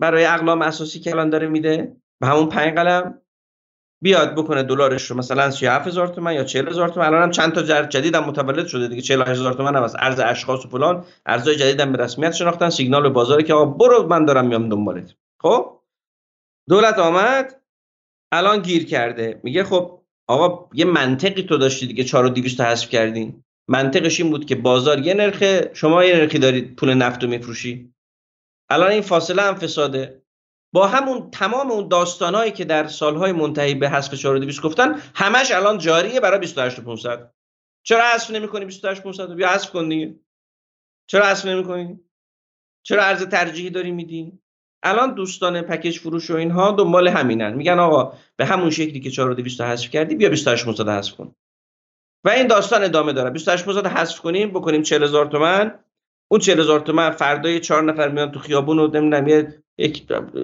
[0.00, 1.96] برای اقلام اساسی که الان داره میده.
[2.20, 3.20] به همون پنج قلم.
[4.02, 8.14] بیاد بکنه دلارش رو مثلا 37000 تومان یا 40000 تومان الان هم چند تا جدید
[8.14, 9.02] هم متولد شده دیگه.
[9.02, 11.04] 48000 تومان هم از ارز اشخاص و فلان.
[11.26, 12.70] ارزهای جدید هم به رسمیت شناختن.
[12.70, 15.14] سیگنال به بازار که آقا برو من دارم میام دنبالت.
[15.42, 15.80] خب؟
[16.68, 17.60] دولت آمد.
[18.32, 19.40] الان گیر کرده.
[19.42, 22.04] میگه خب آقا یه منطقی تو داشتی دیگه.
[22.04, 26.94] 4200 حذف کردین منطقش این بود که بازار یه نرخه شما یه نرخی دارید پول
[26.94, 27.94] نفت رو میفروشی.
[28.70, 30.22] الان این فاصله هم فساده.
[30.72, 35.78] با همون تمام اون داستانهایی که در سالهای منتهی به حذف 4200 گفتن همش الان
[35.78, 37.34] جاریه برای 28500
[37.82, 40.14] چرا حذف نمی‌کنی 28500 بیا حذف کن دیگه.
[41.06, 42.00] چرا حذف نمی‌کنی؟
[42.82, 44.38] چرا ارز ترجیحی داری میدی؟
[44.82, 47.54] الان دوستان پکیج فروش و اینها دنبال همینن.
[47.54, 51.34] میگن آقا به همون شکلی که 4200 حذف کردی بیا 28500 حذف کن.
[52.24, 53.30] و این داستان ادامه داره.
[53.30, 55.84] 28500 حذف کنیم بکنیم 40000 تومان
[56.32, 59.62] اون 40000 تومان فردای 4 نفر میان تو خیابون و نمی‌دونم یه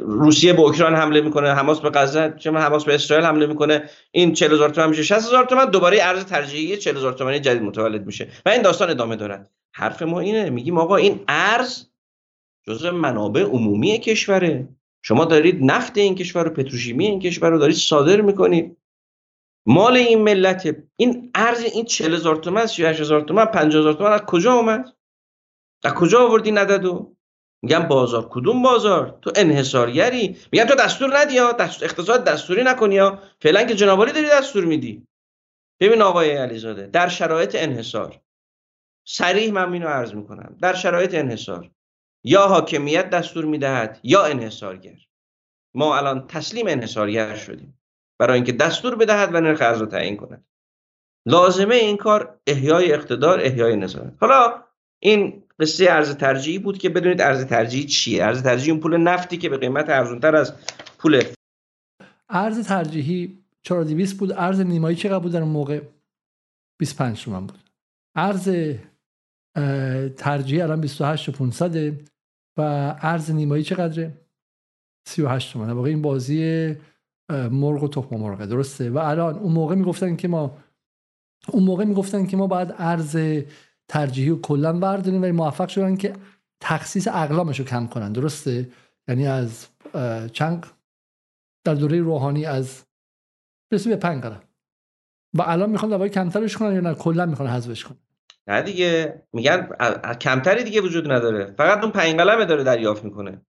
[0.02, 3.90] روسیه به اوکراین حمله می‌کنه حماس به غزه چه حماس به اسرائیل حمله می‌کنه.
[4.10, 5.02] این 40000 تومان میشه.
[5.02, 8.28] 60000 تومان دوباره ارز ترجیحی 40000 تومانی جدید متولد میشه.
[8.46, 10.50] و این داستان ادامه داره حرف ما اینه.
[10.50, 11.86] میگیم آقا این ارز
[12.66, 14.68] جزء منابع عمومی کشوره.
[15.02, 18.76] شما دارید نفت این کشور رو پتروشیمی این کشور رو دارید صادر می‌کنید.
[19.66, 24.95] مال این ملت این ارز این 40000 تومان 38000 تومان 50000 تومان از کجا اومد؟
[25.84, 27.16] از کجا آوردی ندادو
[27.62, 28.28] میگم بازار.
[28.30, 33.74] کدوم بازار؟ تو انحصارگری میگم تو دستور ندی یا؟ اقتصاد دستوری نکنی یا؟ فعلا که
[33.74, 35.06] جنابالی داری دستور میدی.
[35.80, 38.20] ببین آقای علیزاده در شرایط انحصار
[39.08, 40.56] صریح من اینو عرض می‌کنم.
[40.62, 41.70] در شرایط انحصار
[42.24, 44.96] یا حاکمیت دستور می‌دهد یا انحصارگر.
[45.74, 47.80] ما الان تسلیم انحصارگر شدیم.
[48.18, 50.46] برای اینکه دستور بدهد و نرخ ارز رو تعیین کند.
[51.26, 54.12] لازمه این کار احیای اقتدار احیای نظارت.
[54.20, 54.62] حالا
[54.98, 58.24] این قصه ارز ترجیحی بود که بدونید ارز ترجیحی چیه.
[58.24, 60.54] ارز ترجیحی اون پول نفتی که به قیمت ارزونتر از
[60.98, 61.22] پول
[62.28, 64.32] ارز ترجیحی 4200 بود.
[64.32, 65.80] ارز نیمایی چقدر بود؟ در اون موقع
[66.80, 67.58] 25 تومن بود.
[68.16, 68.50] ارز
[70.16, 72.00] ترجیحی الان 28 و 500
[72.58, 72.62] و
[73.00, 74.12] ارز نیمایی چقدره؟
[75.08, 76.74] 38 تومن واقعا این بازی
[77.50, 78.46] مرغ و تخم مرغه.
[78.46, 80.58] درسته؟ و الان اون موقع می‌گفتن که ما
[81.48, 83.18] اون موقع می‌گفتن که ما باید ارز
[83.88, 86.12] ترجیحی و کلا برداریم و موفق شدن که
[86.60, 88.12] تخصیص اقلامش رو کم کنن.
[88.12, 88.68] درسته؟
[89.08, 89.66] یعنی از
[90.32, 90.66] چند
[91.64, 92.84] در دوره روحانی از
[93.72, 94.42] رسید به پنج قرن.
[95.34, 97.98] و الان می‌خوان دوای کمترش کنن یا نه؟ کلا می‌خوان حذفش کنن.
[98.46, 99.22] نه دیگه.
[99.32, 99.68] میگن
[100.20, 101.54] کمتری دیگه وجود نداره.
[101.58, 103.40] فقط اون پنج قلمه داره دریافت می‌کنه.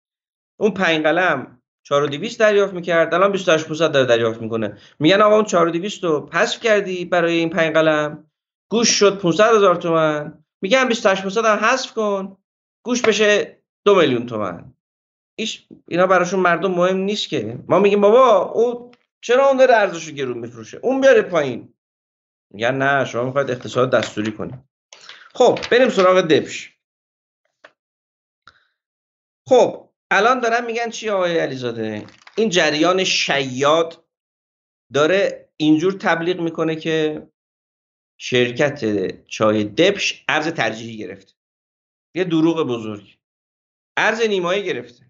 [0.60, 4.78] اون پنج قلم 4200 دریافت می‌کرد الان 28500 داره دریافت می‌کنه.
[5.00, 8.27] میگن آقا اون 4200 رو حذف کردی برای این پنج قلم؟
[8.69, 10.43] گوش شد 500 هزار تومن.
[10.62, 12.38] میگن 28 هم حذف کن.
[12.84, 14.73] گوش بشه دو میلیون تومن.
[15.36, 17.60] ایش اینا براشون مردم مهم نیست که.
[17.67, 21.73] ما میگیم بابا او چرا اون داره ارزشو گرون میفروشه؟ اون بیاره پایین.
[22.53, 24.60] میگن نه شما می‌خواید اقتصاد دستوری کنید.
[25.34, 26.73] خب بریم سراغ دبش.
[29.47, 34.03] خب الان دارن میگن چی آقای علیزاده؟ این جریان شیاد
[34.93, 37.27] داره اینجور تبلیغ می‌کنه که
[38.17, 38.82] شرکت
[39.27, 41.34] چای دبش ارز ترجیحی گرفته
[42.15, 43.17] یه دروغ بزرگ.
[43.97, 45.06] ارز نیمایی گرفته.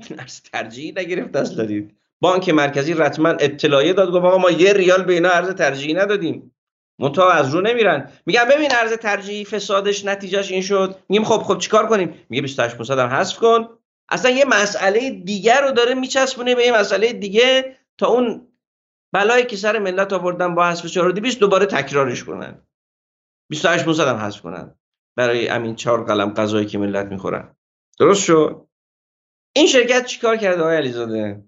[0.18, 1.56] ارز ترجیحی نگرفت اصلا.
[1.56, 5.94] دارید بانک مرکزی رتما اطلاعیه داد گفت آقا ما یه ریال به اینا ارز ترجیحی
[5.94, 6.54] ندادیم.
[6.98, 8.12] منتها از رو نمیرن.
[8.26, 10.96] میگم ببین ارز ترجیحی فسادش نتیجهش این شد.
[11.08, 13.68] میگیم خب خب چیکار کنیم؟ میگه 28 هم حذف کن.
[14.08, 18.46] اصلا یه مسئله دیگر رو داره میچسبونه به یه مسئله دیگه تا اون
[19.12, 22.66] بلایی که سر ملت آوردن با حذف 4200 دوباره تکرارش کنن.
[23.50, 24.74] 28 500 هم حذف کنن.
[25.16, 27.56] برای همین چهار قلم غذایی که ملت می‌خورن.
[27.98, 28.66] درست شد؟
[29.56, 31.44] این شرکت چیکار کرده آقای علیزاده؟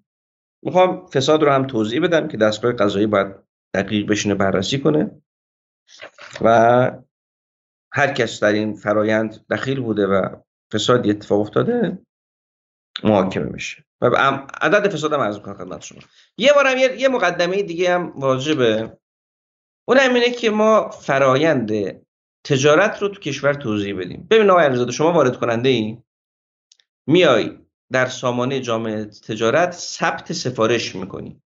[0.62, 3.34] می‌خوام فساد رو هم توضیح بدم که دستگاه قضایی باید
[3.74, 5.22] دقیق بشینه بررسی کنه.
[6.40, 6.90] و
[7.92, 10.36] هر کس در این فرایند دخیل بوده و
[10.72, 11.98] فسادی اتفاق افتاده.
[13.04, 14.06] محاکمه میشه و
[14.60, 15.98] عدد فساد هم عرض کنم خدمت شما.
[16.36, 18.98] یه بارم یه, یه مقدمه دیگه هم واجبه.
[19.88, 21.72] اون هم اینه که ما فرایند
[22.44, 24.26] تجارت رو تو کشور توضیح بدیم.
[24.30, 25.98] ببین آقای علیزاده شما وارد کننده ای؟
[27.06, 27.58] میای
[27.92, 31.42] در سامانه جامعه تجارت ثبت سفارش می‌کنی.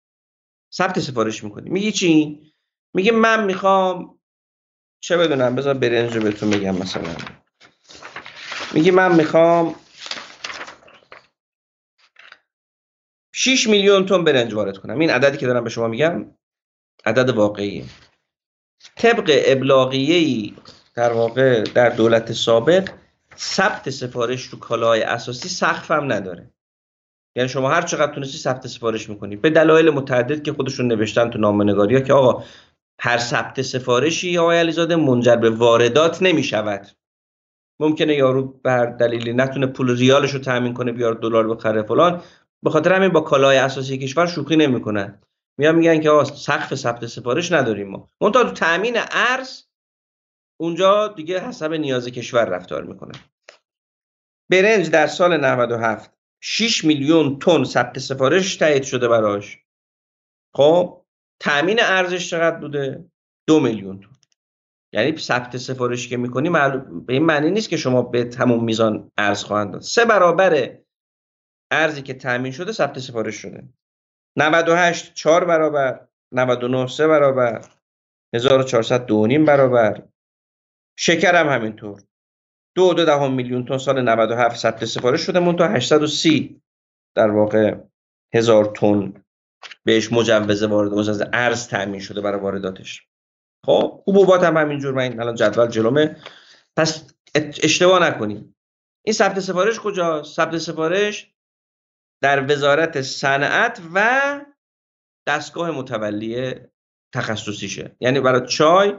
[0.73, 1.69] ثبت سفارش می‌کنی.
[1.69, 2.39] میگی چی؟
[2.93, 4.19] میگه من می‌خوام
[4.99, 7.15] چه بدونم بذار برنج بهتون میگم مثلا.
[8.73, 9.75] میگه من می‌خوام
[13.35, 14.99] 6 میلیون تن برنج وارد کنم.
[14.99, 16.25] این عددی که دارم به شما میگم
[17.05, 17.85] عدد واقعی
[18.95, 20.53] طبق ابلاغیه
[20.95, 22.89] در واقع در دولت سابق
[23.37, 26.51] ثبت سفارش رو کالاهای اساسی سقف هم نداره.
[27.35, 29.35] یعنی شما هر چقدر تونستی ثبت سفارش می‌کنی.
[29.35, 32.43] به دلایل متعدد که خودشون نوشتن تو نامه ها که آقا
[32.99, 36.87] هر ثبت سفارشی آقای علیزاده منجر به واردات نمی‌شود.
[37.79, 42.21] ممکنه یارو بر دلیلی نتونه پول ریالش رو تامین کنه بیار دلار بخره فلان.
[42.63, 45.21] به خاطر همین با کالای اساسی کشور شوخی نمی‌کنن.
[45.57, 48.09] میان میگن که آقا سقف ثبت سفارش نداریم ما.
[48.21, 49.63] اون تو تامین ارز
[50.59, 53.11] اونجا دیگه حسب نیاز کشور رفتار می‌کنه.
[54.51, 59.59] برنج در سال 97 6 میلیون تن ثبت سفارش تایید شده براش.
[60.55, 61.01] خب
[61.39, 63.05] تامین ارزش چقدر بوده؟
[63.47, 64.09] دو میلیون تن.
[64.93, 69.11] یعنی ثبت سفارش که می‌کنی معلوم به این معنی نیست که شما به تموم میزان
[69.17, 69.81] ارز خواهند داد.
[69.81, 70.82] سه برابر
[71.73, 73.63] ارزی که تامین شده ثبت سفارش شده.
[74.37, 76.07] 98 4 برابر.
[76.31, 77.65] 99 3 برابر.
[78.35, 80.03] 1400 دو نیم برابر.
[80.97, 82.01] شکر هم همینطور.
[82.75, 86.61] دو دو دهم میلیون تن سال 97 ثبت سفارش شده مون تا 830
[87.15, 87.75] در واقع
[88.33, 89.13] هزار تن
[89.83, 93.07] بهش مجوز وارد مجوز ارز تامین شده برای وارداتش.
[93.65, 94.93] خب حبوبات هم همینجور.
[94.93, 96.17] من الان جدول جلومه.
[96.75, 98.55] پس اشتباه نکنیم.
[99.05, 101.32] این ثبت سفارش کجاست؟ ثبت سفارش
[102.23, 104.45] در وزارت صنعت و
[105.27, 106.55] دستگاه متولی
[107.13, 107.95] تخصصیشه.
[107.99, 108.93] یعنی برای چای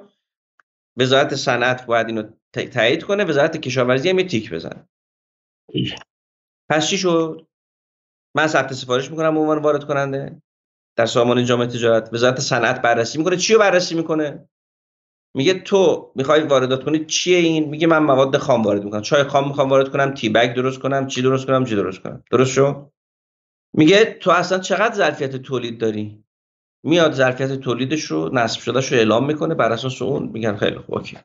[0.97, 4.89] وزارت صنعت باید اینو تایید کنه وزارت کشاورزی هم تیک بزنه.
[6.71, 7.47] پس چی شد؟
[8.37, 10.43] من ثبت سفارش می‌کنم به عنوان وارد کننده.
[10.97, 13.37] در سامان جامعه تجارت وزارت صنعت بررسی می‌کنه.
[13.37, 14.49] چی رو بررسی می‌کنه؟
[15.37, 19.03] میگه تو می‌خوای واردات کنی؟ چیه این؟ میگه من مواد خام وارد می‌کنم.
[19.03, 22.25] چای خام می‌خوام وارد کنم تی بگ درست کنم چی درست کنم؟ چی درست کنم.
[22.31, 22.91] درست شو
[23.75, 26.25] میگه تو اصلا چقدر ظرفیت تولید داری؟
[26.83, 30.95] میاد ظرفیت تولیدش رو نصب شده رو اعلام می‌کنه بر اساس اون میگن خیلی خوب
[30.95, 31.19] اوکی.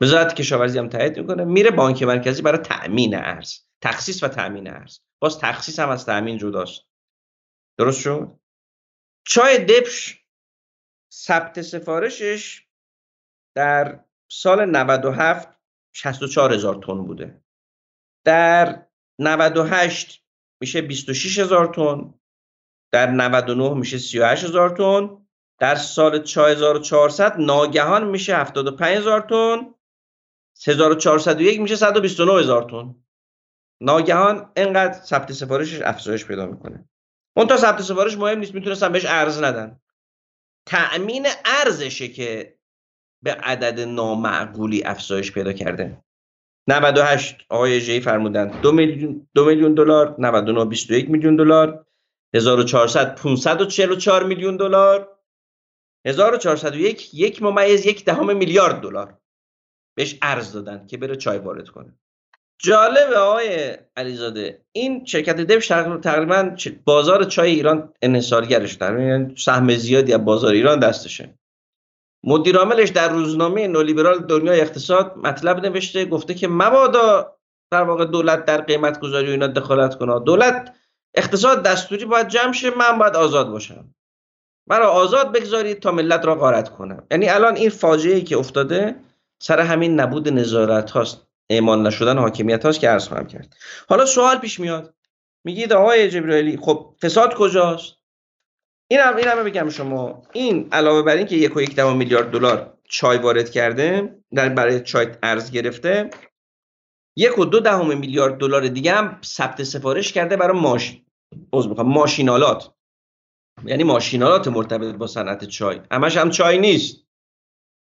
[0.00, 4.98] وزارت کشاورزی هم تایید می‌کنه میره بانک مرکزی برای تأمین ارز تخصیص و تأمین ارز.
[5.20, 6.80] باز تخصیص هم از تأمین جداست.
[7.78, 8.40] درست شد؟
[9.26, 10.24] چای دپش
[11.12, 12.66] ثبت سفارشش
[13.56, 15.48] در سال 97
[15.92, 17.42] 64 هزار تن بوده.
[18.24, 18.86] در
[19.18, 20.24] 98
[20.60, 22.14] میشه 26 هزار تن
[22.92, 25.26] در 99 میشه 38 هزار تن
[25.58, 29.74] در سال 4400 ناگهان میشه 75 هزار تن
[30.66, 32.94] 1401 میشه 129 هزار تن.
[33.82, 36.88] ناگهان انقدر ثبت سفارشش افزایش پیدا می‌کنه.
[37.36, 39.80] اون تا ثبت سفارش مهم نیست می‌تونستن بهش ارز ندن.
[40.66, 42.58] تأمین ارزشه که
[43.22, 46.04] به عدد نامعقولی افزایش پیدا کرده.
[46.70, 51.86] 98 آقای جی فرمودن دو میلیون دو میلیون دلار 99 21 میلیون دلار
[52.34, 55.08] 1400 544 میلیون دلار
[56.06, 59.18] 1401 یک ممیز یک دهم میلیارد دلار
[59.96, 61.94] بهش ارز دادن که بره چای وارد کنه.
[62.58, 65.66] جالب آقای علیزاده این شرکت دبش
[66.02, 71.39] تقریبا بازار چای ایران انحصارگرش در یعنی سهم زیادی از بازار ایران دستشه.
[72.24, 77.36] مدیر عاملش در روزنامه نولیبرال دنیای اقتصاد مطلب نوشته گفته که مبادا
[77.70, 80.20] در واقع دولت در قیمت گذاری و اینا دخالت کنه.
[80.20, 80.74] دولت
[81.14, 83.94] اقتصاد دستوری باید جمع شه من باید آزاد باشم.
[84.66, 87.06] مرا آزاد بگذارید تا ملت را غارت کنم.
[87.10, 88.96] یعنی الان این فاجعه ای که افتاده
[89.38, 91.26] سر همین نبود نظارت هاست.
[91.46, 93.54] ایمان نشدن حاکمیت هاست که عرض خواهم کرد.
[93.88, 94.94] حالا سوال پیش میاد.
[95.44, 97.99] میگید آقای جبرائیلی خب فساد کجاست؟
[98.90, 100.22] این هم, این هم بگم شما.
[100.32, 104.80] این علاوه بر این که یک و یک میلیارد دلار چای وارد کرده در برای
[104.80, 106.10] چای ارز گرفته
[107.16, 111.02] یک و دو دهم میلیارد دلار دیگه هم ثبت سفارش کرده برای ماش
[111.78, 112.74] ماشینالات.
[113.64, 115.80] یعنی ماشینالات مرتبط با صنعت چای.
[115.90, 117.06] همش هم چای نیست.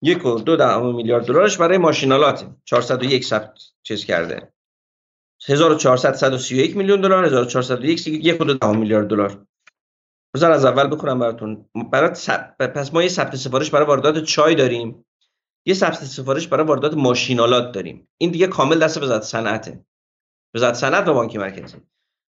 [0.02, 2.56] یک و دو دهم میلیارد دلارش برای ماشینالات.
[2.66, 4.54] 401 ثبت چیز کرده.
[5.48, 7.26] 1400 میلیون دلار.
[7.26, 9.46] 1401 یک و دو دهم میلیارد دلار.
[10.34, 11.66] بذار از اول بخونم براتون.
[11.92, 12.10] برای
[12.60, 15.06] پس ما یه ثبت سفارش برای واردات چای داریم.
[15.66, 18.08] یه ثبت سفارش برای واردات ماشینالات داریم.
[18.18, 19.86] این دیگه کامل دست وزارت صنعته.
[20.56, 21.78] وزارت صنعت و بانک مرکزی.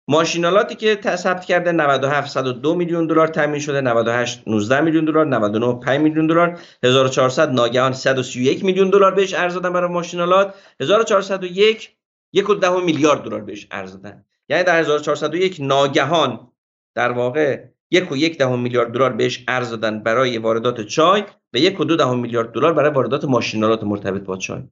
[0.07, 5.79] ماشینالاتی که ثبت کرده 97 102 میلیون دلار تامین شده 98 19 میلیون دلار 99
[5.79, 6.59] 5 میلیون دلار.
[6.83, 11.95] 1400 ناگهان 131 میلیون دلار بهش ارز دادن برای ماشینالات 1401
[12.33, 14.25] یک و ده میلیارد دلار بهش ارز دادن.
[14.49, 16.51] یعنی در 1401 ناگهان
[16.95, 21.23] در واقع یک و یک دهم میلیارد دلار بهش ارز دادن برای واردات چای
[21.53, 24.63] و یک و دو دهم میلیارد دلار برای واردات ماشینالات مرتبط با چای.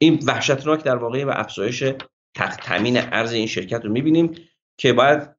[0.00, 1.84] این وحشتناک در واقع و افزایش
[2.62, 4.34] تامین ارز این شرکت رو می‌بینیم
[4.78, 5.36] که باید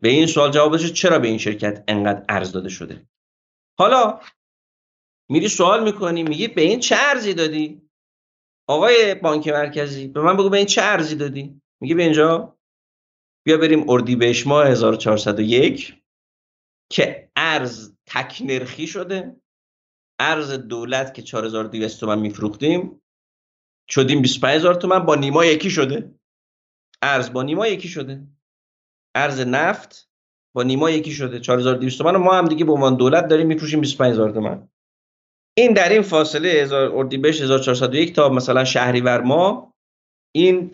[0.00, 3.08] به این سوال جواب بشه چرا به این شرکت انقدر ارز داده شده.
[3.78, 4.20] حالا
[5.30, 7.82] میری سوال می‌کنی میگی به این چه ارزی دادی؟
[8.68, 12.55] آقای بانک مرکزی به من بگو به این چه ارزی دادی؟ میگه به اینجا؟
[13.46, 16.02] بیا بریم اردیبهشت ماه 1401
[16.92, 19.36] که ارز تک نرخی شده.
[20.20, 23.02] ارز دولت که 4200 تومن میفروختیم.
[23.90, 24.98] شدیم 25000 تومن.
[24.98, 26.14] با نیما یکی شده.
[27.02, 28.26] ارز با نیما یکی شده.
[29.16, 30.10] ارز نفت
[30.54, 31.40] با نیما یکی شده.
[31.40, 32.16] 4200 تومن.
[32.16, 34.68] ما هم دیگه به عنوان دولت داریم میفروشیم 25000 تومن.
[35.58, 39.74] این در این فاصله اردیبهشت 1401 تا مثلا شهریور ما
[40.34, 40.72] این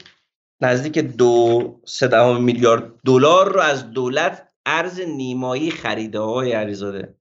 [0.62, 7.14] نزدیک دو سه میلیارد دلار رو از دولت ارز نیمایی خریده های علیزاده.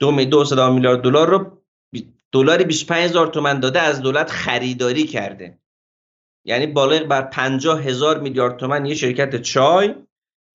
[0.00, 1.62] دو دو سه میلیارد دلار رو
[2.32, 5.58] دلار 25 هزار تومن داده از دولت خریداری کرده.
[6.44, 9.94] یعنی بالغ بر 50 هزار میلیارد تومن یه شرکت چای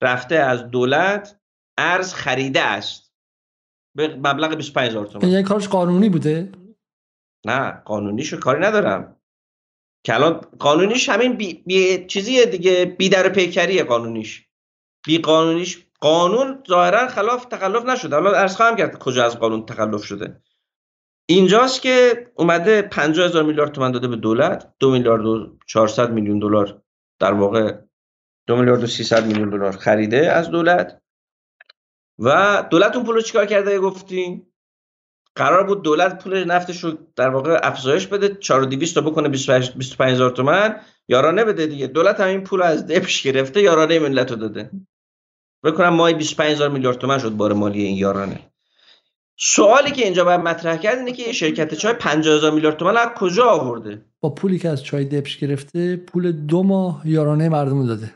[0.02, 1.40] رفته از دولت
[1.78, 3.14] ارز خریده است.
[3.96, 5.28] به مبلغ 25 هزار تومن.
[5.28, 6.52] یعنی کارش قانونی بوده؟
[7.46, 9.21] نه قانونیشو کاری ندارم.
[10.04, 14.48] که الان قانونیش همین بی, بی چیزیه دیگه بی در پیکریه قانونیش.
[15.06, 18.16] بی قانونیش قانون ظاهرا خلاف تخلف نشده.
[18.16, 20.42] حالا ارز خواهم کرد کجا از قانون تخلف شده.
[21.26, 26.40] اینجاست که اومده 50 هزار میلیارد تومن داده به دولت دو میلیارد و 400 میلیون
[26.40, 26.82] دلار
[27.20, 27.78] در واقع
[28.48, 31.02] دو میلیارد و 300 میلیون دلار خریده از دولت.
[32.20, 34.51] و دولت اون پول چیکار کرده؟ گفتیم
[35.36, 39.72] قرار بود دولت پول نفتش رو در واقع افزایش بده 4200 تا بکنه 25
[40.02, 40.76] هزار تومن
[41.08, 41.88] یارانه بده دیگه.
[41.88, 44.72] دولت هم این پول از دپش گرفته یارانه ملت رو داده.
[45.64, 48.52] بکنم مای 25 هزار میلیارد تومن شد بار مالی این یارانه.
[49.38, 53.10] سوالی که اینجا باید مطرح کرد اینه که شرکت چای 50 هزار میلیارد تومن از
[53.16, 58.14] کجا آورده؟ با پولی که از چای دپش گرفته پول دو ماه یارانه مردم داده.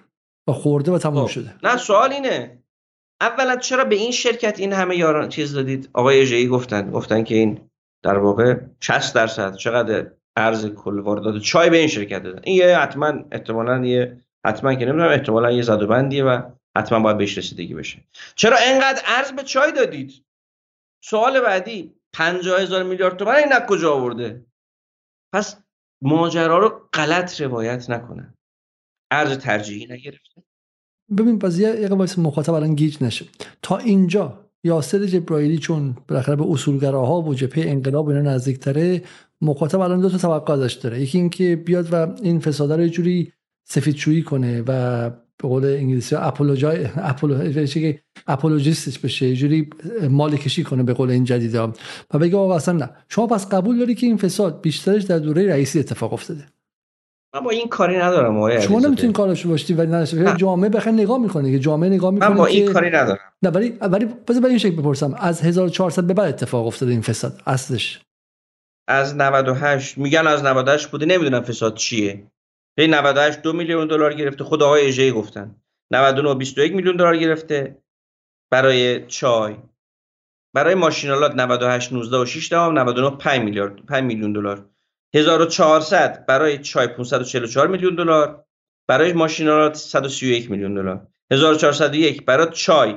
[0.48, 1.32] و خورده و تموم خب.
[1.32, 1.56] شده.
[1.64, 2.65] نه سوال اینه.
[3.22, 7.36] اولا چرا به این شرکت این همه یاران چیز دادید؟ آقای ژی گفتن گفتن که
[7.36, 7.70] این
[8.04, 12.42] در واقع 60 درصد چقدر ارز کل واردات چای به این شرکت دادن.
[12.44, 17.38] این یه حتما احتمالاً یه حتما که نمی‌دونم احتمالاً یه زدوبندیه و حتما باید بهش
[17.38, 18.04] رسیدگی بشه.
[18.36, 20.26] چرا انقدر ارز به چای دادید؟
[21.04, 24.46] سوال بعدی 50 هزار میلیارد تومن این کجا آورده؟
[25.34, 25.64] پس
[26.02, 28.34] ماجرا رو غلط روایت نکنن.
[29.12, 30.44] ارز ترجیحی نگرفته.
[31.18, 33.26] ببین باز یه واسه مخاطب الان گیج نشه.
[33.62, 39.02] تا اینجا یاسر جبرائیلی چون بالاخره به اصولگراها و جبهه انقلاب اینا نزدیکتره
[39.42, 41.02] مخاطب الان دو تا توقع ازش داره.
[41.02, 43.32] یکی اینکه بیاد و این فساده رو جوری
[43.64, 46.88] سفیدشویی کنه و به قول انگلیسی اپولوژای
[48.28, 49.70] اپولوژیستش بشه یه جوری
[50.10, 51.74] مال کشی کنه به قول این جدیدا.
[52.14, 52.90] و بگه آقا اصلا نه.
[53.10, 56.46] شما پس قبول داری که این فساد بیشترش در دوره رئیسی اتفاق افتاده.
[57.36, 60.36] من با این کاری ندارم آقای شما نمی‌تونین کاراشو باشی ولی نه.
[60.38, 63.20] جامعه بخیر نگاه می‌کنه که جامعه نگاه می‌کنه من با این کاری ندارم.
[63.44, 65.16] نه ولی ولی بذار به این شکل بپرسم.
[65.20, 68.02] از 1400 به بعد اتفاق افتاده این فساد اصلش.
[68.88, 72.28] از 98 میگن از 98 بوده نمی‌دونم فساد چیه.
[72.80, 75.56] هی 98 دو میلیون دلار گرفته خود آقای اژه‌ای گفتن.
[75.92, 77.78] 99 21 میلیون دلار گرفته
[78.52, 79.56] برای چای.
[80.56, 84.70] برای ماشینالات 98 19 و 6 دهم 99 5 میلیارد 5 میلیون دلار.
[85.16, 88.46] 1400 برای چای 544 میلیون دلار
[88.88, 91.08] برای ماشینالات 131 میلیون دلار.
[91.32, 92.96] 1401 برای چای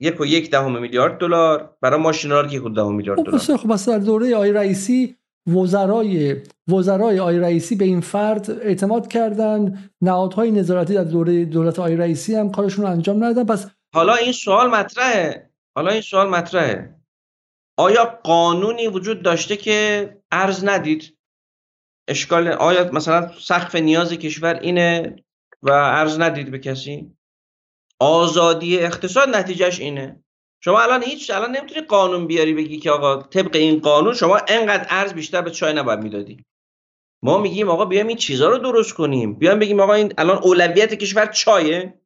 [0.00, 3.56] یک و یک دهم میلیارد دلار برای ماشینالات یک و دهم میلیارد خب، دلار.
[3.56, 5.16] خب در دوره آقای رئیسی
[5.46, 6.36] وزرای
[6.68, 12.34] وزرای آی رئیسی به این فرد اعتماد کردن نهادهای نظارتی در دوره دولت آی رئیسی
[12.34, 13.46] هم کارشون رو انجام ندادن.
[13.54, 15.50] پس حالا این سوال مطرحه.
[15.76, 16.94] حالا این سوال مطرحه.
[17.78, 21.16] آیا قانونی وجود داشته که ارز ندید.
[22.08, 25.16] اشکال آیا مثلا سقف نیاز کشور اینه
[25.62, 27.16] و ارز ندید به کسی؟
[27.98, 30.24] آزادی اقتصاد نتیجهش اینه.
[30.64, 34.86] شما الان هیچ الان نمی‌تونی قانون بیاری بگی که آقا طبق این قانون شما انقدر
[34.90, 36.44] ارز بیشتر به چای نباید می‌دادی.
[37.22, 39.34] ما میگیم آقا بیایم این چیزها رو درست کنیم.
[39.34, 41.99] بیایم بگیم آقا این الان اولویت کشور چایه.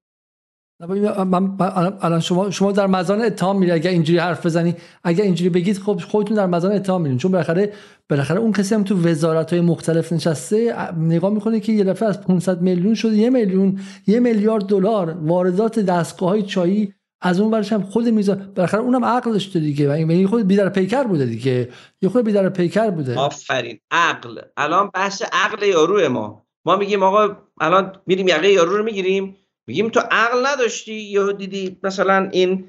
[0.81, 6.01] الان شما شما در مزان اتهام میری اگر اینجوری حرف بزنی اگر اینجوری بگید خب
[6.09, 7.19] خودتون در مزان اتهام میرین.
[7.19, 7.73] چون بالاخره
[8.11, 12.21] بالاخره اون کسی هم تو وزارت های مختلف نشسته نگاه می‌کنه که یه دفعه از
[12.21, 17.73] 500 میلیون شده یه میلیون یه میلیارد دلار واردات دستگاه های چایی از اون ورش
[17.73, 19.89] هم خود میزان بالاخره اونم عقل داشته دیگه.
[19.89, 21.69] و این خود بیدار پیکر بوده دیگه.
[22.03, 23.19] یه خود بیدار پیکر بوده.
[23.19, 23.79] آفرین.
[23.91, 24.41] عقل.
[24.57, 26.47] الان بحث عقل یارو ما.
[26.65, 29.37] ما میگیم آقا الان میریم یقه یارو رو می‌گیریم.
[29.67, 32.65] میگیم تو عقل نداشتی؟ یا دیدی مثلا این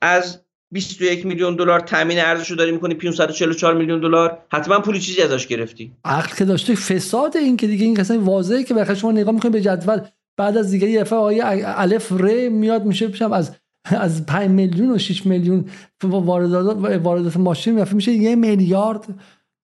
[0.00, 0.40] از
[0.72, 5.46] 21 میلیون دلار تامین ارزش رو داری می‌کنی 544 میلیون دلار حتما پولی چیزی ازش
[5.46, 5.92] گرفتی.
[6.04, 9.52] عقل که داشته فساد این که دیگه این قصه واضحه که بخاطر شما نگاه می‌کنید
[9.52, 10.00] به جدول
[10.36, 14.98] بعد از دیگه یه آقای الف ر میاد میشه پیشم از از 5 میلیون و
[14.98, 15.64] 6 میلیون
[16.02, 19.06] واردات واردات ماشین میفته میشه یه میلیارد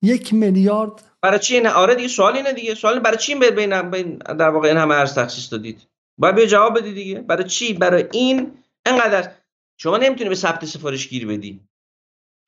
[0.03, 1.03] یک میلیارد.
[1.23, 2.75] برای چی؟ نه آره دیگه سوال اینه دیگه.
[2.75, 5.83] سوال برای چی بین بین در واقع این همه ارز تخصیص دادید؟
[6.19, 7.21] باید به جواب بدی دیگه.
[7.21, 8.53] برای چی؟ برای این
[8.87, 9.33] انقدر
[9.81, 11.61] شما نمی‌تونی به ثبت سفارش گیر بدی.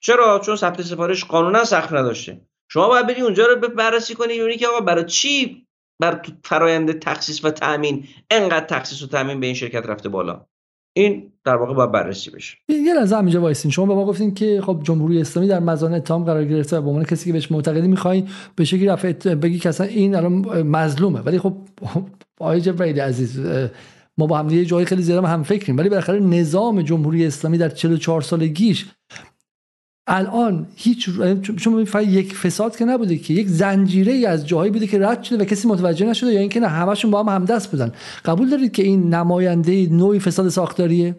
[0.03, 2.41] چرا؟ چون ثبت سفارش قانونا سخت نداشته.
[2.69, 5.67] شما باید بری اونجا رو بررسی کنی ببینی که آقا برای چی
[6.01, 10.47] بر فرایند تخصیص و تامین انقدر تخصیص و تامین به این شرکت رفته بالا؟
[10.97, 12.59] این در واقع باید بررسی بشه.
[12.69, 13.71] یه لحظه اینجا وایسین.
[13.71, 16.89] شما به ما گفتین که خب جمهوری اسلامی در مزان اتهام قرار گرفته و به
[16.89, 18.25] عنوان کسی که بهش معتقدی می‌خوای
[18.57, 21.21] به شکلی رفع بگی که اصلا این الان مظلومه.
[21.21, 21.57] ولی خب
[22.41, 23.41] آقای جبرائیل عزیز
[24.19, 25.77] ما با هم یه جایی خیلی زیاد هم فکریم.
[25.77, 28.87] ولی بالاخره نظام جمهوری اسلامی در 44 سالگیش
[30.07, 31.11] الان هیچ
[31.87, 35.43] فقط یک فساد که نبوده که یک زنجیره ای از جاهایی بوده که رد شده
[35.43, 37.93] و کسی متوجه نشده یا اینکه نه همشون با هم همدست بودن.
[38.25, 41.17] قبول دارید که این نماینده نوعی فساد ساختاریه؟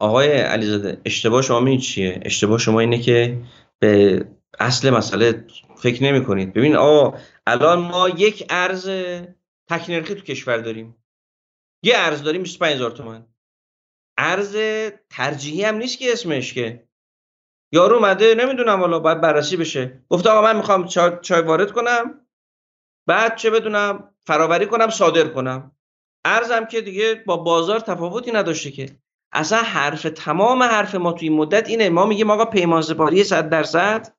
[0.00, 3.38] آقای علیزاده اشتباه شما می چیه؟ اشتباه شما اینه که
[3.78, 4.24] به
[4.60, 5.44] اصل مسئله
[5.76, 8.90] فکر نمی کنید ببین آقا الان ما یک ارز
[9.72, 11.04] تک نرخی تو کشور داریم.
[11.84, 13.34] یه ارز داریم 25000 تومان
[14.18, 14.56] ارز
[15.10, 16.88] ترجیحی هم نیست که اسمش که.
[17.72, 20.04] یارو اومده نمی‌دونم حالا باید بررسی بشه.
[20.08, 20.86] گفته آقا من می‌خوام
[21.20, 22.26] چای وارد کنم.
[23.06, 25.76] بعد چه بدونم فراوری کنم صادر کنم.
[26.24, 28.98] ارزم که دیگه با بازار تفاوتی نداشته که.
[29.32, 31.88] اصلا حرف تمام حرف ما توی این مدت اینه.
[31.88, 34.14] ما میگیم آقا پیمان سپاری 100 درصد.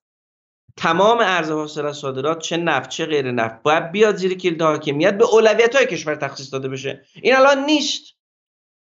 [0.76, 3.62] تمام ارز حاصل از صادرات چه نفت چه غیر نفت.
[3.62, 7.04] باید بیاد زیر کلید حاکمیت به اولویت های کشور تخصیص داده بشه.
[7.22, 8.14] این الان نیست.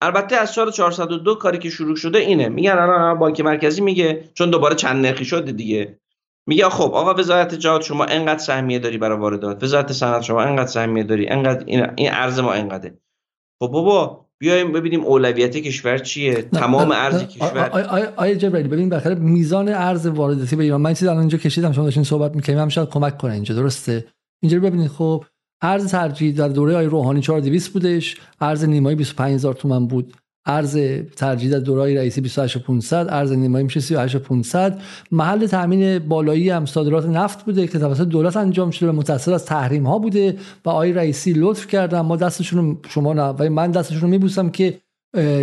[0.02, 2.48] البته از سال 402 کاری که شروع شده اینه.
[2.48, 6.00] میگن الان بانک مرکزی میگه چون دوباره چند نرخی شده دیگه.
[6.46, 9.62] میگه خب آقا وزارت جهاد شما انقدر سهمیه داری برای واردات.
[9.62, 11.28] وزارت صنعت شما انقدر سهمیه داری.
[11.28, 12.98] انقدر این, ارز ما انقدره.
[13.62, 17.70] خب بابا بیایم ببینیم اولویت کشور چیه تمام ارز کشور.
[18.16, 21.84] آیا جبرئیل ببین بخاطر میزان ارز وارداتی به ایران من چیزی الان اینجا کشیدم شما
[21.84, 24.04] داشتین صحبت می‌کنیم هم شاید کمک کنه اینجا درسته؟
[24.42, 25.24] اینجا ببینید خب
[25.62, 30.14] ارز ترجیح در دوره آی روحانی 4200 بودش ارز نیمایی 25000 تومان بود.
[30.46, 30.78] ارز
[31.16, 34.80] ترجیح در دورای رئیسی 28500 ارز نیمایی میشه 38500
[35.12, 39.44] محل تامین بالایی هم صادرات نفت بوده که توسط دولت انجام شده و متأثر از
[39.44, 42.00] تحریم ها بوده و آقای رئیسی لطف کردن.
[42.00, 44.80] ما دستشون شما نه ولی من دستشون رو میبوسم که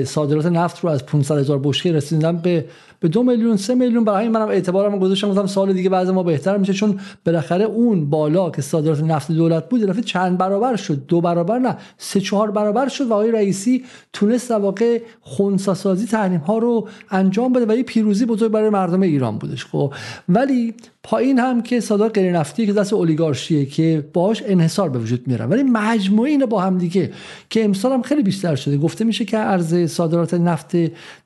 [0.03, 2.65] صادرات نفت رو از 500 هزار بشکه رسیدن به
[3.01, 4.03] به دو میلیون سه میلیون.
[4.03, 5.29] برای منم اعتبارم گذاشتم.
[5.29, 9.69] گفتم سال دیگه بعضی ما بهتر میشه چون بالاخره اون بالا که صادرات نفت دولت
[9.69, 11.05] بود رفت چند برابر شد.
[11.07, 16.05] دو برابر نه سه چهار برابر شد و آقای رئیسی تونست در واقع خونسا سازی
[16.05, 19.65] تحریم ها رو انجام بده و یه پیروزی بزرگ برای مردم ایران بودش.
[19.65, 19.93] خب
[20.29, 20.73] ولی
[21.03, 25.49] پایین هم که صادرات غیر نفتی که دست اولیگارشیه که باهاش انحصار به وجود میارن.
[25.49, 27.11] ولی مجموعه اینا با هم دیگه
[27.49, 28.77] که امسال هم خیلی بیشتر شده.
[28.77, 30.75] گفته میشه که ارز صادرات نفت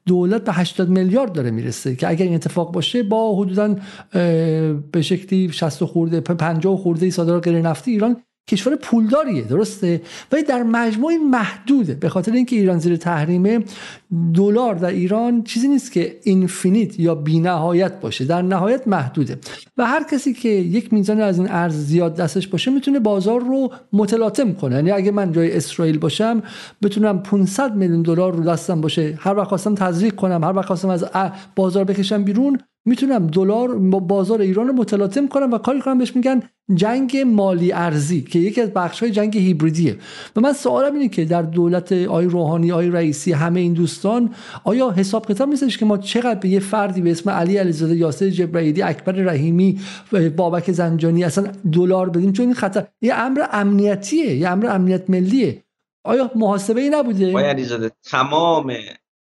[0.06, 3.76] دولت به 80 میلیارد داره می‌رسه که اگر این اتفاق باشه با حدودا
[4.92, 8.18] به شکلی 60 خورده 50 خورده صادرات غیر نفتی ایران
[8.48, 11.94] کشور پولداریه درسته؟ ولی در مجموع محدوده.
[11.94, 13.64] به خاطر اینکه ایران زیر تحریمه
[14.34, 18.26] دلار در ایران چیزی نیست که اینفینیت یا بینهایت باشه.
[18.26, 19.38] در نهایت محدوده.
[19.78, 23.74] و هر کسی که یک میزان از این ارز زیاد دستش باشه می‌تونه بازار رو
[23.94, 24.76] متلاطم کنه.
[24.76, 26.44] یعنی اگه من جای اسرائیل باشم
[26.84, 29.18] بتونم 500 میلیون دلار رو دستم باشه.
[29.20, 31.06] هر وقت خواستم تزریق کنم هر وقت خواستم از
[31.56, 36.42] بازار بکشم بیرون می‌تونم دلار بازار ایران رو متلاطم کنم و کاری کنم بهش میگن
[36.74, 39.98] جنگ مالی ارزی که یکی از بخش های جنگ هیبریدیه.
[40.36, 44.34] و من سوالم اینه که در دولت آی روحانی آی رئیسی همه این دوستان
[44.64, 48.30] آیا حساب کتاب نیستش که ما چقدر به یه فردی به اسم علی علیزاده یاسر
[48.30, 49.80] جبرائیلی اکبر رحیمی
[50.36, 55.64] بابک زنجانی اصلا دلار بدیم؟ چون این خطر یه امر امنیتیه یه امر امنیت ملیه.
[56.04, 58.74] آیا محاسبه ای نبوده؟ علیزاده تمام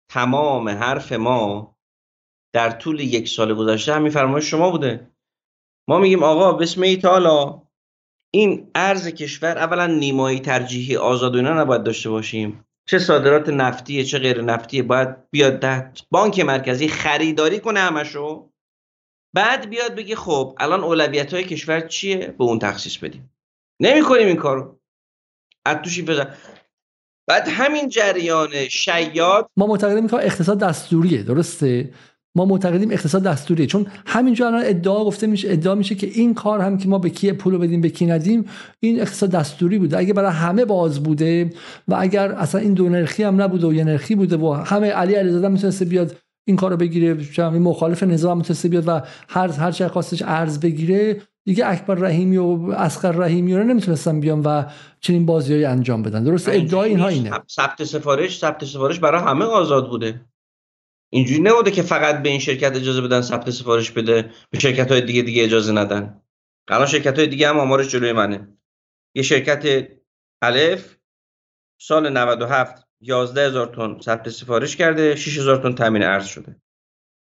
[0.08, 1.72] تمام حرف ما
[2.52, 5.10] در طول یک سال گذشته همین فرمایش شما بوده.
[5.88, 7.62] ما میگیم آقا بسم ایتالا
[8.34, 12.64] این ارز کشور اولا نیمایی ترجیحی آزاد اینا نباید داشته باشیم.
[12.88, 18.50] چه صادرات نفتیه چه غیر نفتیه باید بیاد ده بانک مرکزی خریداری کنه همشو.
[19.34, 23.34] بعد بیاد بگه خب الان اولویت های کشور چیه؟ به اون تخصیص بدیم.
[23.80, 24.78] نمی کنیم این کارو.
[25.64, 26.02] از توشی
[27.28, 31.92] بعد همین جریان شیاد ما معتقدیم که اقتصاد دستوریه درسته؟
[32.34, 33.66] ما معتقدیم اقتصاد دستوریه.
[33.66, 37.10] چون همینجا الان ادعا گفته میشه ادعا میشه که این کار هم که ما به
[37.10, 38.44] کی پول بدیم به کی ندیم
[38.80, 39.98] این اقتصاد دستوری بوده.
[39.98, 41.50] اگه برای همه باز بوده
[41.88, 45.14] و اگر اصلا این دو نرخی هم نبوده و یه نرخی بوده و همه علی
[45.14, 49.88] علیزاده می‌تونسته بیاد این کارو بگیره این مخالف نظام می‌تونسته بیاد و هر هر چه
[49.88, 54.64] خواستش ارز بگیره دیگه اکبر رحیمی و اسقر رحیمی رو نمی‌تونستن بیان و
[55.00, 56.24] چنین بازیایی انجام بدن.
[56.24, 57.30] درست ادعای اینها اینه.
[57.50, 60.20] ثبت سفارش ثبت سفارش برای همه آزاد بوده.
[61.14, 65.00] اینجوری نبوده که فقط به این شرکت اجازه بدن ثبت سفارش بده به شرکت های
[65.00, 66.22] دیگه دیگه اجازه ندن.
[66.68, 68.48] الان شرکت های دیگه هم آمارش جلوی منه.
[69.14, 69.88] یه شرکت
[70.42, 70.96] الف
[71.80, 76.56] سال 97 11 هزار تن ثبت سفارش کرده 6 هزار تن تامین ارز شده.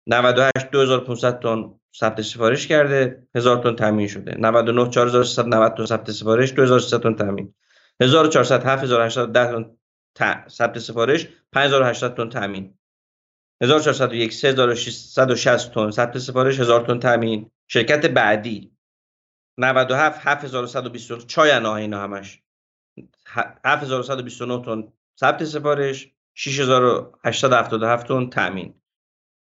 [0.06, 4.36] 98 2500 تن ثبت سفارش کرده 1000 تن تامین شده.
[4.38, 7.54] 99 4390 تن ثبت سفارش 2300 تن تامین
[8.00, 9.70] 1400 7810
[10.14, 12.74] تن ثبت سفارش 5800 تن تامین
[13.62, 15.90] 1401 3660 تن.
[15.90, 18.70] ثبت سفارش 1000 تن تامین شرکت بعدی.
[19.58, 22.42] 97 7120 چای اینا همش.
[23.64, 26.12] 7129 تن ثبت سفارش.
[26.34, 28.74] 6877 تن تامین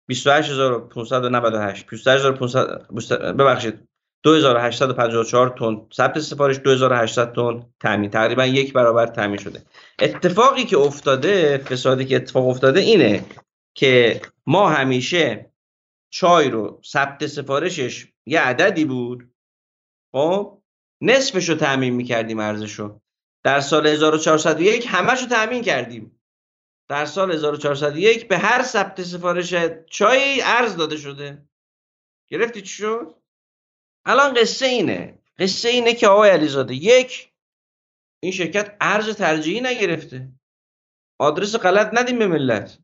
[0.09, 3.89] 28598 28500 ببخشید.
[4.25, 6.59] 2854 تن ثبت سفارش.
[6.59, 9.63] 2800 تن تامین تقریبا یک برابر تامین شده.
[9.99, 13.25] اتفاقی که افتاده فسادی که اتفاق افتاده اینه
[13.75, 15.53] که ما همیشه
[16.11, 19.35] چای رو ثبت سفارشش یه عددی بود
[20.12, 20.62] خب؟
[21.01, 23.01] نصفش رو تامین می‌کردیم ارزشو
[23.45, 26.20] در سال 1401 همش رو تامین کردیم.
[26.89, 29.55] در سال 1401 به هر ثبت سفارش
[29.91, 31.49] چای ارز داده شده.
[32.29, 33.14] گرفتی چی شد؟
[34.05, 35.18] الان قصه اینه.
[35.39, 37.33] قصه اینه که آقای علیزاده یک
[38.22, 40.33] این شرکت ارز ترجیحی نگرفته.
[41.18, 42.79] آدرس غلط ندیم به ملت.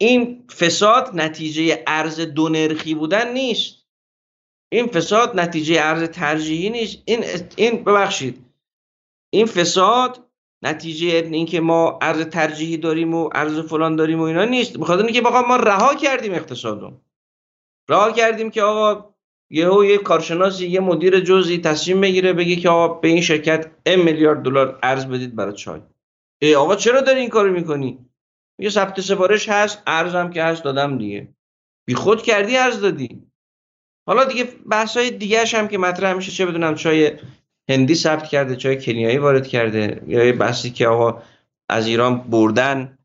[0.00, 3.86] این فساد نتیجه ارز دو نرخی بودن نیست.
[4.72, 7.02] این فساد نتیجه ارز ترجیحی نیست.
[7.04, 7.24] این
[7.56, 8.44] این ببخشید.
[9.30, 10.24] این فساد
[10.62, 14.78] نتیجه اینکه ما ارز ترجیحی داریم و ارز فلان داریم و اینا نیست.
[14.78, 16.92] بخاطر اینکه ما رها کردیم اقتصادو.
[17.88, 19.14] رها کردیم که آقا
[19.50, 24.00] یهو یه کارشناسی یه مدیر جزئی تصمیم بگیره بگه که آقا به این شرکت ام
[24.00, 25.80] میلیارد دلار ارز بدید برای چای.
[26.42, 28.07] ای آقا چرا داری این کارو می‌کنی؟
[28.58, 31.28] یه ثبت سفارش هست ارزم که هست دادم دیگه.
[31.86, 33.22] بی خود کردی ارز دادی.
[34.06, 37.12] حالا دیگه بحث های دیگه هم که مطرح میشه چه بدونم چای
[37.68, 41.22] هندی ثبت کرده چای کنیایی وارد کرده یا یه بحثی که آقا
[41.68, 42.98] از ایران بردن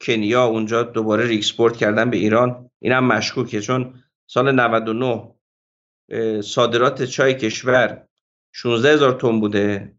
[0.00, 2.70] کنیا اونجا دوباره ریکسپورت کردن به ایران.
[2.78, 3.94] اینم مشکوکه چون
[4.26, 5.34] سال 99
[6.42, 8.06] صادرات چای کشور
[8.52, 9.97] 16 هزار تن بوده.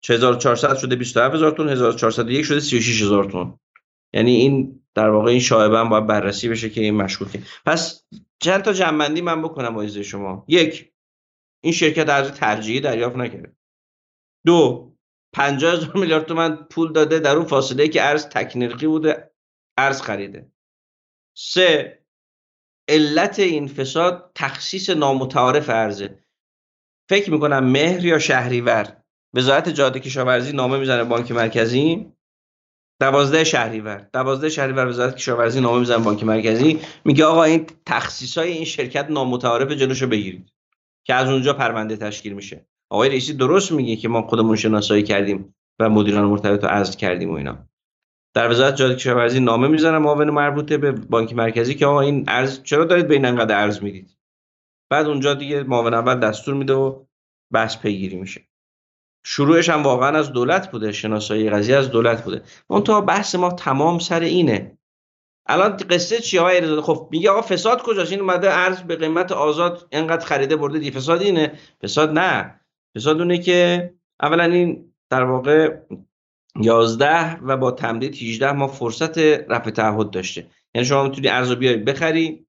[0.00, 3.58] 4400 شده 27 هزار تن 1401 شده 36 هزار تن.
[4.12, 8.04] یعنی این در واقع این شایبه هم باید بررسی بشه که این مشکوکه پس
[8.38, 10.44] چند تا جنبندی من بکنم با شما.
[10.48, 10.92] یک
[11.64, 13.56] این شرکت ارز ترجیحی دریافت نکرده.
[14.46, 14.92] دو
[15.34, 19.30] 50 هزار میلیارد تومن پول داده در اون فاصله که ارز تکنرقی بوده
[19.78, 20.52] ارز خریده.
[21.36, 21.98] سه
[22.88, 26.24] علت این فساد تخصیص نامتعارف ارزه.
[27.08, 28.99] فکر می‌کنم مهر یا شهریور.
[29.34, 32.12] وزارت جاده کشاورزی نامه می‌زنه بانک مرکزی.
[33.00, 34.08] دوازده شهریور.
[34.12, 36.80] دوازده شهریور وزارت کشاورزی نامه می‌زنه بانک مرکزی.
[37.04, 40.52] میگه آقا این تخصیص های این شرکت نامتعارف جلوشو بگیرید
[41.06, 42.66] که از اونجا پرونده تشکیل میشه.
[42.90, 47.30] آقای رئیسی درست میگه که ما خودمون شناسایی کردیم و مدیران مرتبط رو عزل کردیم
[47.30, 47.68] و اینا.
[48.34, 52.62] در وزارت جاده کشاورزی نامه می‌زنه معاون مربوطه به بانک مرکزی که آقا این ارز
[52.62, 54.16] چرا دارید به این انقدر ارز می‌دید؟
[54.90, 57.04] بعد اونجا دیگه معاون اول دستور میده و
[57.52, 58.49] بحث پیگیری میشه.
[59.24, 62.42] شروعش هم واقعا از دولت بوده شناسایی قضیه از دولت بوده.
[62.84, 64.78] تا بحث ما تمام سر اینه.
[65.46, 69.88] الان قصه چی آقای خب میگه آقا فساد کجاست؟ این اومده ارز به قیمت آزاد
[69.92, 71.52] اینقدر خریده برده دی فساد اینه.
[71.82, 72.60] فساد نه.
[72.96, 73.90] فساد اونه که
[74.22, 75.76] اولا این در واقع
[76.60, 80.46] 11 و با تمدید 18 ما فرصت رفع تعهد داشته.
[80.74, 82.46] یعنی شما می‌تونی ارز بیای بخری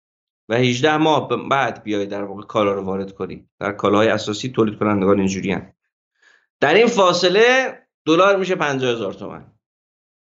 [0.50, 3.50] و 18 ماه بعد بیای در واقع کالا رو وارد کنی.
[3.60, 5.58] در کالاهای اساسی تولید کنندگان اینجوری
[6.62, 9.46] در این فاصله دلار میشه 50 هزار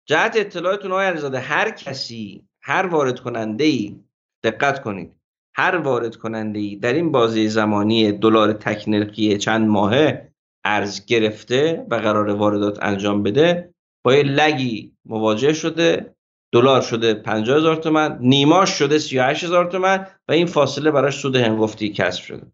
[0.08, 3.96] جهت اطلاعتون آقای علیزاده هر کسی هر وارد کننده ای
[4.44, 5.16] دقت کنید
[5.54, 10.32] هر وارد کننده ای در این بازی زمانی دلار تکنرقی چند ماهه
[10.64, 13.74] ارز گرفته و قرار واردات انجام بده
[14.04, 16.16] با یه lag ی مواجه شده
[16.52, 21.36] دلار شده 50 هزار تومن نیماش شده 38 هزار تومن و این فاصله براش سود
[21.36, 22.52] هنگفتی کسب شده.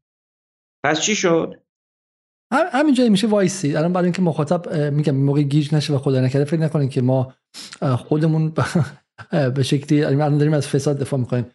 [0.85, 1.66] پس چی شد؟
[2.51, 3.77] همینجا میشه وایسی.
[3.77, 7.35] الان برای اینکه مخاطب میگم موقع گیج نشه و خدا نکرده فکر نکنین که ما
[7.99, 8.53] خودمون
[9.55, 11.51] به شکلی الان داریم از فساد دفاع می‌کنیم.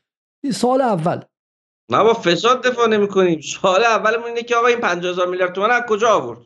[0.53, 1.21] سال اول.
[1.91, 5.71] ما با فساد دفاع نمی کنیم سال اولمون اینه که آقا این 50000 میلیارد تومان
[5.71, 6.39] از کجا آورد؟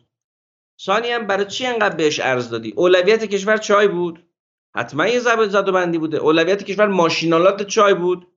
[0.82, 4.26] ثانی هم برای چی انقدر بهش ارز دادی؟ اولویت کشور چای بود.
[4.76, 6.18] حتما یه زبط زد و بندی بوده.
[6.18, 8.28] اولویت کشور ماشینالات چای بود.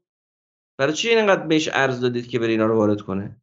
[0.78, 3.40] برای چی اینقدر بهش ارز دادید که بره اینا رو وارد کنه؟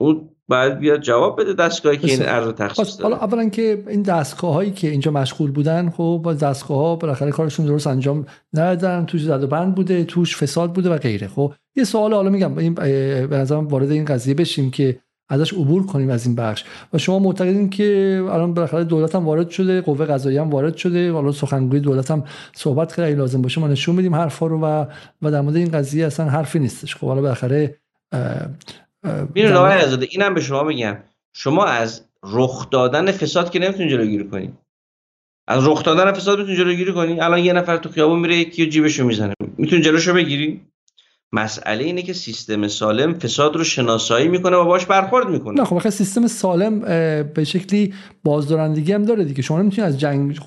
[0.00, 4.54] اون باید بیاد جواب بده دستگاهی که این ارز تخصیص حالا اولا که این دستگاه
[4.54, 9.24] هایی که اینجا مشغول بودن خب با دستگاه ها بالاخره کارشون درست انجام ندادن توش
[9.24, 11.28] زد و بند بوده توش فساد بوده و غیره.
[11.28, 15.86] خب یه سوال حالا میگم این به نظرم وارد این قضیه بشیم که ازش عبور
[15.86, 16.64] کنیم از این بخش.
[16.92, 21.12] و شما معتقدین که الان بالاخره دولت هم وارد شده قوه قضاییه هم وارد شده
[21.12, 22.24] حالا سخنگوی دولت هم
[22.54, 24.84] صحبت خیلی لازم باشه ما نشون میدیم حرفا رو و
[25.22, 26.96] و در مورد این قضیه اصلا حرفی نیستش.
[26.96, 27.74] خب حالا بالاخره
[29.04, 30.96] ببینید آقای آزاده اینم به شما بگم
[31.32, 34.54] شما از رخ دادن فساد که نمی‌تونید جلوگیری کنید
[35.48, 37.20] از رخ دادن فساد می‌تونید جلوگیری کنی.
[37.20, 39.34] الان یه نفر تو خیابون میره یکی جیبشو می‌زنه.
[39.56, 40.60] می‌تونی جلوشو بگیری؟
[41.32, 45.60] مسئله اینه که سیستم سالم فساد رو شناسایی می‌کنه و باش برخورد می‌کنه.
[45.60, 46.80] نه خب سیستم سالم
[47.34, 47.94] به شکلی
[48.24, 49.42] بازدارندگی هم داره دیگه.
[49.42, 50.38] شما نمی‌تونید از جنگ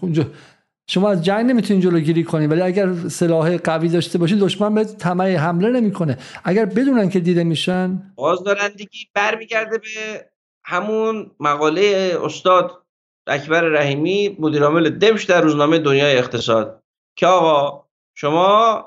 [0.89, 5.35] شما از جنگ نمی‌تونید جلوگیری کنید ولی اگر سلاح قوی داشته باشید دشمن به طمع
[5.35, 6.17] حمله نمی‌کنه.
[6.43, 8.13] اگر بدونن که دیده میشن.
[8.15, 10.25] بازدارندگی برمیگرده به
[10.65, 12.83] همون مقاله استاد
[13.27, 16.83] اکبر رحیمی مدیرعامل دمش در روزنامه دنیای اقتصاد
[17.15, 17.85] که آقا
[18.15, 18.85] شما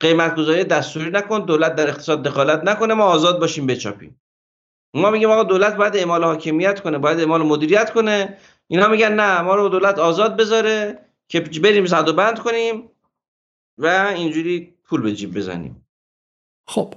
[0.00, 4.20] قیمت گذاری دستوری نکن دولت در اقتصاد دخالت نکنه ما آزاد باشیم بچاپیم.
[4.94, 8.38] ما میگیم آقا دولت باید اعمال حاکمیت کنه باید اعمال مدیریت کنه.
[8.68, 10.98] اینا میگن نه ما رو دولت آزاد بذاره
[11.28, 12.90] که بریم زد و بند کنیم
[13.78, 13.86] و
[14.16, 15.86] اینجوری پول به جیب بزنیم.
[16.68, 16.94] خب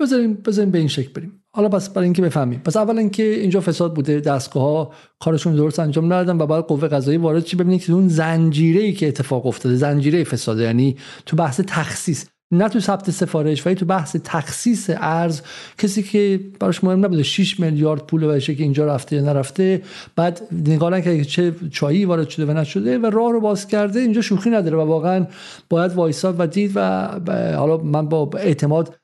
[0.00, 1.44] بذاریم بذاریم به این شکل بریم.
[1.54, 2.60] حالا پس برای اینکه بفهمیم.
[2.60, 6.88] پس اول اینکه اینجا فساد بوده دستگاه ها کارشون درست انجام ندادن و بعد قوه
[6.88, 10.96] قضایی وارد چی؟ ببینید که اون زنجیره ای که اتفاق افتاده زنجیره فساد یعنی
[11.26, 12.26] تو بحث تخصیص.
[12.52, 15.40] نه تو ثبت سفارش ولی تو بحث تخصیص ارز
[15.78, 19.82] کسی که براش مهم نبوده 6 میلیارد پول باشه که اینجا رفته یا نرفته
[20.16, 24.20] بعد نگاه که چه چایی وارد شده و نشده و راه رو باز کرده اینجا
[24.20, 25.26] شوخی نداره و واقعا
[25.68, 27.08] باید وایساد و دید و
[27.56, 28.94] حالا من با اعتماد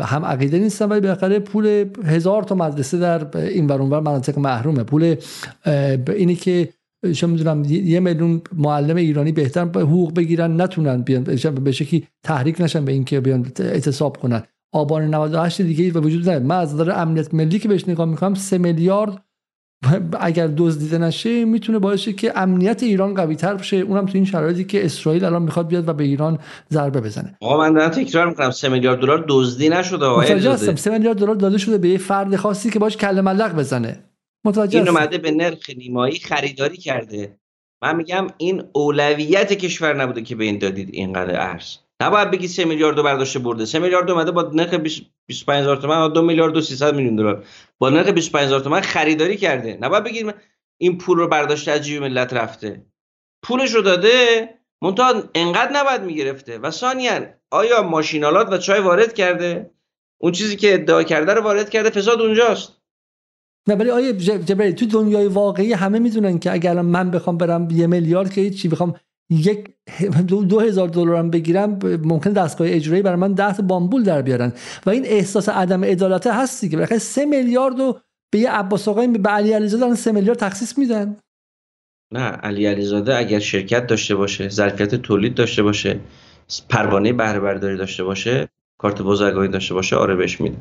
[0.00, 4.82] هم عقیده نیستم ولی بالاخره پول هزار تا مدرسه در این ور مناطق محرومه.
[4.82, 5.16] پول
[6.08, 6.68] اینی که
[7.12, 11.24] چه می‌دونم یه میلیون معلم ایرانی بهتر حقوق بگیرن نتونن بیان
[11.64, 14.42] به شکلی تحریک نشن به اینکه بیان اعتصاب کنن.
[14.72, 18.34] آبان 98 دیگه و وجود نداره من از نظر امنیت ملی که بهش نگاه می‌کنم
[18.34, 19.22] 3 میلیارد
[20.20, 23.76] اگر دزدیده نشه می‌تونه باعث که امنیت ایران قوی تر بشه.
[23.76, 26.38] اونم تو این شرایطی که اسرائیل الان می‌خواد بیاد و به ایران
[26.72, 27.36] ضربه بزنه.
[27.40, 28.50] آقا من دارم تکرار می‌کنم.
[28.50, 30.04] 3 میلیارد دلار دزدی نشده.
[30.04, 34.04] آقا 3 میلیارد دلار داده شده به یه فرد خاصی که باش کله ملق بزنه.
[34.44, 37.38] متوجه این اومده به نرخ نیمایی خریداری کرده.
[37.82, 41.76] من میگم این اولویت کشور نبوده که به این دادید اینقدر ارز.
[42.02, 43.64] نباید بگی 3 میلیارد برداشته برده.
[43.64, 47.44] 3 میلیارد اومده با نرخ 25 هزار تومان 2 میلیارد و 300 میلیون دلار.
[47.78, 49.78] با نرخ 25 هزار تومان خریداری کرده.
[49.80, 50.34] نباید بگید
[50.80, 52.86] این پول رو برداشته از جیب ملت رفته.
[53.42, 54.48] پولش رو داده
[54.82, 56.58] منتها انقدر نباید می‌گرفته.
[56.58, 57.20] و ثانیا
[57.50, 59.70] آیا ماشینالات و چای وارد کرده؟
[60.20, 62.83] اون چیزی که ادعا کرده رو وارد کرده فساد اونجاست.
[63.68, 67.86] نه ولی آیه جبرئیل تو دنیای واقعی همه می‌دونن که اگر من بخوام برم یه
[67.86, 68.94] میلیارد که چی بخوام
[69.30, 69.68] یک
[70.48, 74.52] دو, هزار دلارم بگیرم ممکن دستگاه اجرایی برای من ده بامبول در بیارن.
[74.86, 78.00] و این احساس عدم عدالت هستی که بالاخره سه میلیارد رو
[78.32, 81.16] به یه عباس آقای به علی علیزاده سه میلیارد تخصیص میدن.
[82.12, 86.00] نه علی علیزاده اگر شرکت داشته باشه ظرفیت تولید داشته باشه
[86.68, 88.48] پروانه بهره برداری داشته باشه
[88.78, 90.56] کارت بازرگانی داشته باشه آره بهش میده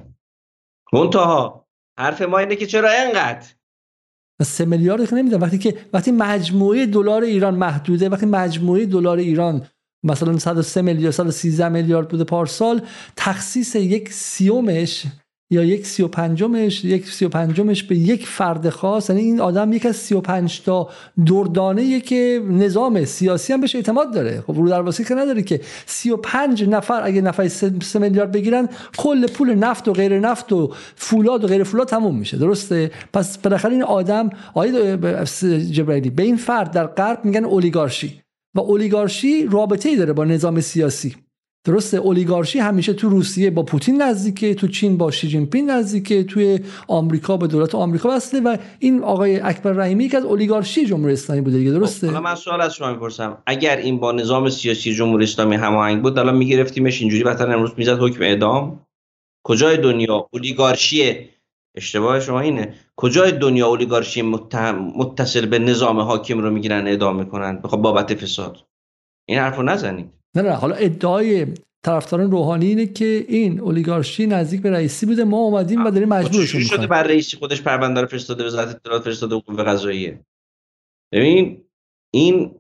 [0.94, 1.63] منتها
[2.00, 3.48] حرف ما اینه که چرا انقدر
[4.42, 9.68] سه میلیارد که نمیدن وقتی که وقتی مجموعه دلار ایران محدوده وقتی مجموعه دلار ایران
[10.04, 12.82] مثلا 103 میلیارد 113 میلیارد بوده پارسال
[13.16, 15.06] تخصیص یک سیومش
[15.54, 19.10] یا یک سی و پنجمش یک سی و پنجمش به یک فرد خاص.
[19.10, 20.90] یعنی این آدم یک از سی و پنج تا
[21.26, 24.44] دردانه که نظام سیاسی هم بهش اعتماد داره.
[24.48, 28.70] خب رو درواسی که نداره که سی و پنج نفر اگه نفر سه میلیارد بگیرن
[28.98, 32.38] کل پول نفت و غیر نفت و فولاد و غیر فولاد تموم میشه.
[32.38, 34.98] درسته؟ پس بالاخره این آدم آقای
[35.72, 38.22] جبرائیلی به این فرد در غرب میگن اولیگارشی.
[38.56, 41.16] و اولیگارشی رابطه ای داره با نظام سیاسی.
[41.66, 46.24] درسته اولیگارشی همیشه تو روسیه با پوتین نزدیکه تو چین با شی جین پین نزدیکه
[46.24, 51.14] توی آمریکا به دولت آمریکا وصله و این آقای اکبر رحیمی که از اولیگارشی جمهوری
[51.14, 53.38] اسلامی بوده دیگه درسته؟ حالا من سوال از شما می‌پرسم.
[53.46, 58.00] اگر این با نظام سیاسی جمهوری اسلامی هماهنگ بود الان میگرفتیمش اینجوری مثلا امروز می‌زد
[58.00, 58.86] حکم اعدام؟
[59.46, 61.30] کجای دنیا اولیگارشی
[61.76, 62.74] اشتباه شما اینه.
[62.96, 64.22] کجای دنیا اولیگارشی
[64.96, 68.58] متصل به نظام حاکم رو می‌گیرن اعدام می‌کنن؟ بخواد بابت فساد.
[69.30, 70.23] این حرفو نزنید.
[70.36, 71.48] نه نه حالا ادعای
[71.86, 76.62] طرفداران روحانی اینه که این اولیگارشی نزدیک به رئیسی بوده ما اومدیم و داریم مجبورشون
[76.62, 80.20] شده بر رئیسی خودش پرونده رو فرستاده وزارت اطلاعات فرستاده قوه قضاییه؟
[81.12, 81.64] ببین
[82.14, 82.56] این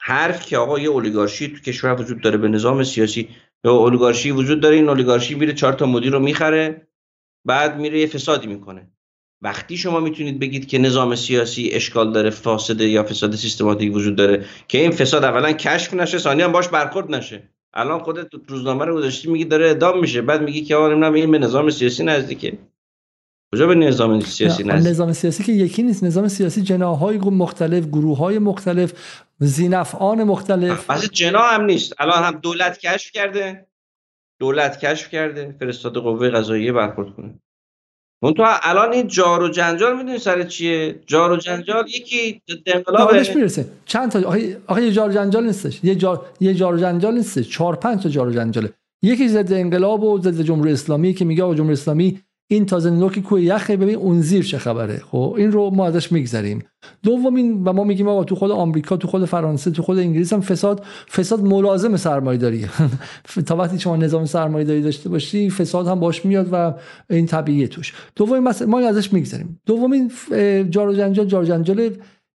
[0.00, 3.28] حرف که آقا یه اولیگارشی تو کشور وجود داره به نظام سیاسی
[3.64, 6.88] یا اولیگارشی وجود داره این اولیگارشی میره چهار تا مدیر رو می‌خره
[7.46, 8.93] بعد میره یه فسادی می‌کنه.
[9.42, 14.44] وقتی شما می‌تونید بگید که نظام سیاسی اشکال داره فاسده یا فساد سیستماتیک وجود داره
[14.68, 17.48] که این فساد اولا کشف نشه ثانیا باش برخورد نشه.
[17.74, 21.30] الان خودت روزنامه رو گذاشتی میگی داره ادام میشه بعد میگی که آقا نمی‌دونم این
[21.30, 22.58] به نظام سیاسی نزدیکه.
[23.52, 26.04] کجا به نظام سیاسی نزدیک؟ نظام سیاسی که یکی نیست.
[26.04, 28.92] نظام سیاسی جناهای مختلف گروه های مختلف
[29.38, 30.90] زینفعان مختلف.
[30.90, 31.94] بس جنا هم نیست.
[31.98, 33.66] الان هم دولت کشف کرده
[34.40, 37.40] دولت کشف کرده فرستاده قوه قضاییه برخورد کنه.
[38.22, 43.66] تو الان این جار و جنجال می‌دونی سر چیه؟ جار و جنجال یکی انقلاب می‌رسه.
[43.86, 44.30] چند تا
[44.66, 45.80] آخه یه جار و جنجال نیستش.
[45.82, 47.48] یه جار یه جار و جنجال نیستش.
[47.48, 48.72] چهار پنج تا جار و جنجاله.
[49.02, 52.20] یکی ضد انقلاب و ضد جمهوری اسلامی که میگه جمهوری اسلامی
[52.54, 53.76] این تازه نوکی کوه یخه.
[53.76, 55.02] ببین اون زیر چه خبره.
[55.10, 56.62] خب این رو ما ازش میگذریم.
[57.02, 60.40] دومین و ما میگیم آقا تو خود آمریکا تو خود فرانسه تو خود انگلیس هم
[60.40, 62.66] فساد فساد ملازم سرمایه داری.
[63.46, 66.74] تا وقتی شما نظام سرمایه داری داشته باشی فساد هم باش میاد و
[67.10, 67.92] این طبیعیه توش.
[68.16, 69.60] دومین مثلا ما ازش میگذریم.
[69.66, 70.10] دومین
[70.70, 71.90] جار و جنجال جار جنجال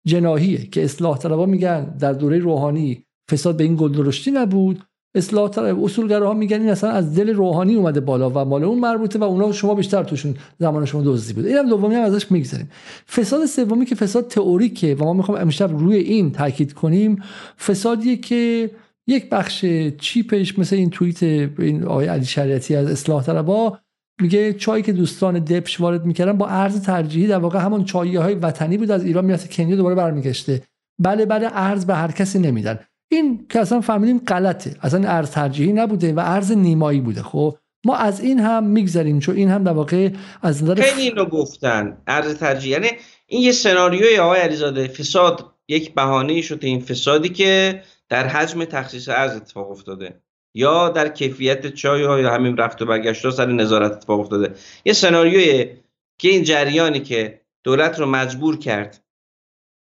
[0.06, 4.82] جناهیه که اصلاح طلبا میگن در دوره روحانی فساد به این گل درشتی نبود.
[5.14, 9.24] اصلاح اصولگراها میگن این اصلا از دل روحانی اومده بالا و مال اون مربوطه و
[9.24, 12.70] اونا شما بیشتر توشون زمان شما دزدی بود اینم دومی هم ازش می‌گذاریم
[13.08, 17.22] فساد سومی که فساد تئوریکه و ما می‌خوام امشب روی این تاکید کنیم
[17.66, 18.70] فسادیه که
[19.06, 19.64] یک بخش
[19.98, 23.78] چیپش مثل این توییت این آقای علی شریعتی از اصلاح طلبا
[24.20, 28.34] میگه چایی که دوستان دپش وارد می‌کردن با ارز ترجیحی در واقع همون چایی های
[28.34, 30.62] وطنی بود از ایران میاد کنیا دوباره برمیگشته.
[30.98, 32.78] بله بله ارز به هر کسی نمیدن.
[33.08, 34.76] این که اصلا فهمیدیم غلطه.
[34.82, 37.22] اصلا ارز ترجیحی نبوده و ارز نیمایی بوده.
[37.22, 40.10] خب ما از این هم میگذریم چون این هم در واقع
[40.42, 42.02] از نظر خیلی اینو گفتن.
[42.06, 42.88] ارز ترجیحی یعنی
[43.26, 44.88] این یه سناریوی آقای علیزاده.
[44.88, 50.20] فساد یک بهانه شده این فسادی که در حجم تخصیص ارز اتفاق افتاده.
[50.54, 54.54] یا در کیفیت چای یا همین رفت و برگشت سر نظارت اتفاق افتاده.
[54.84, 55.70] یه سناریوی
[56.18, 59.04] که این جریانی که دولت رو مجبور کرد.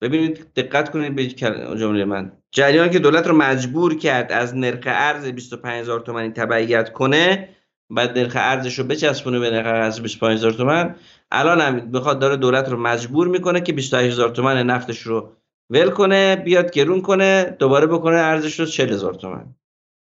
[0.00, 2.41] ببینید دقت کنید به جمله من.
[2.52, 7.48] جریان که دولت رو مجبور کرد از نرخ ارز 25000 تومانی تبعیت کنه
[7.90, 10.94] بعد نرخ ارزش رو بچسبونه به نرخ ارز 25000 تومان.
[11.30, 15.32] الان هم می‌خواد داره دولت رو مجبور می‌کنه که 28000 تومان نفتش رو
[15.70, 19.54] ول کنه بیاد گرون کنه دوباره بکنه ارزش رو 40000 تومان.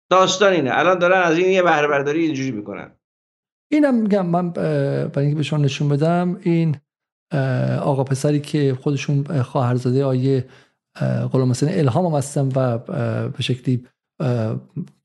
[0.10, 0.72] داستان اینه.
[0.74, 2.92] الان دارن از این یه بهره برداری اینجوری می‌کنن.
[3.72, 6.78] اینم میگم من برای اینکه به نشون بدم این
[7.82, 10.46] آقا پسری که خودشون خواهرزاده آیه
[11.32, 12.78] قول مثلا الهام هم هستن و
[13.28, 13.84] به شکلی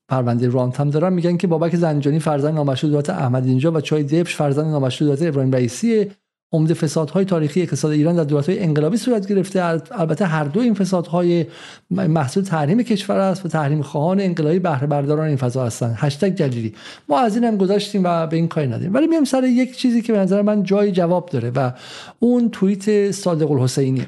[0.09, 1.13] پرونده رانت هم دارن.
[1.13, 5.29] میگن که بابک زنجانی فرزند نامشروع دولت احمد اینجا و چای دبش فرزند نامشروع دولت
[5.29, 6.11] ابراهیم رئیسی.
[6.53, 9.65] عمده فسادهای تاریخی اقتصاد ایران در دولت‌های انقلابی صورت گرفته.
[9.91, 11.47] البته هر دو این فسادهای
[11.91, 16.75] محصول تحریم کشور است و تحریم خواهان انقلابی بهره برداران این فضا هستند هشتگ جلیلی.
[17.09, 18.95] ما از این هم گذاشتیم و به این کاری نداریم.
[18.95, 21.73] ولی میام سر یک چیزی که به نظر من جای جواب داره و
[22.19, 24.07] اون توییت صادق الحسینی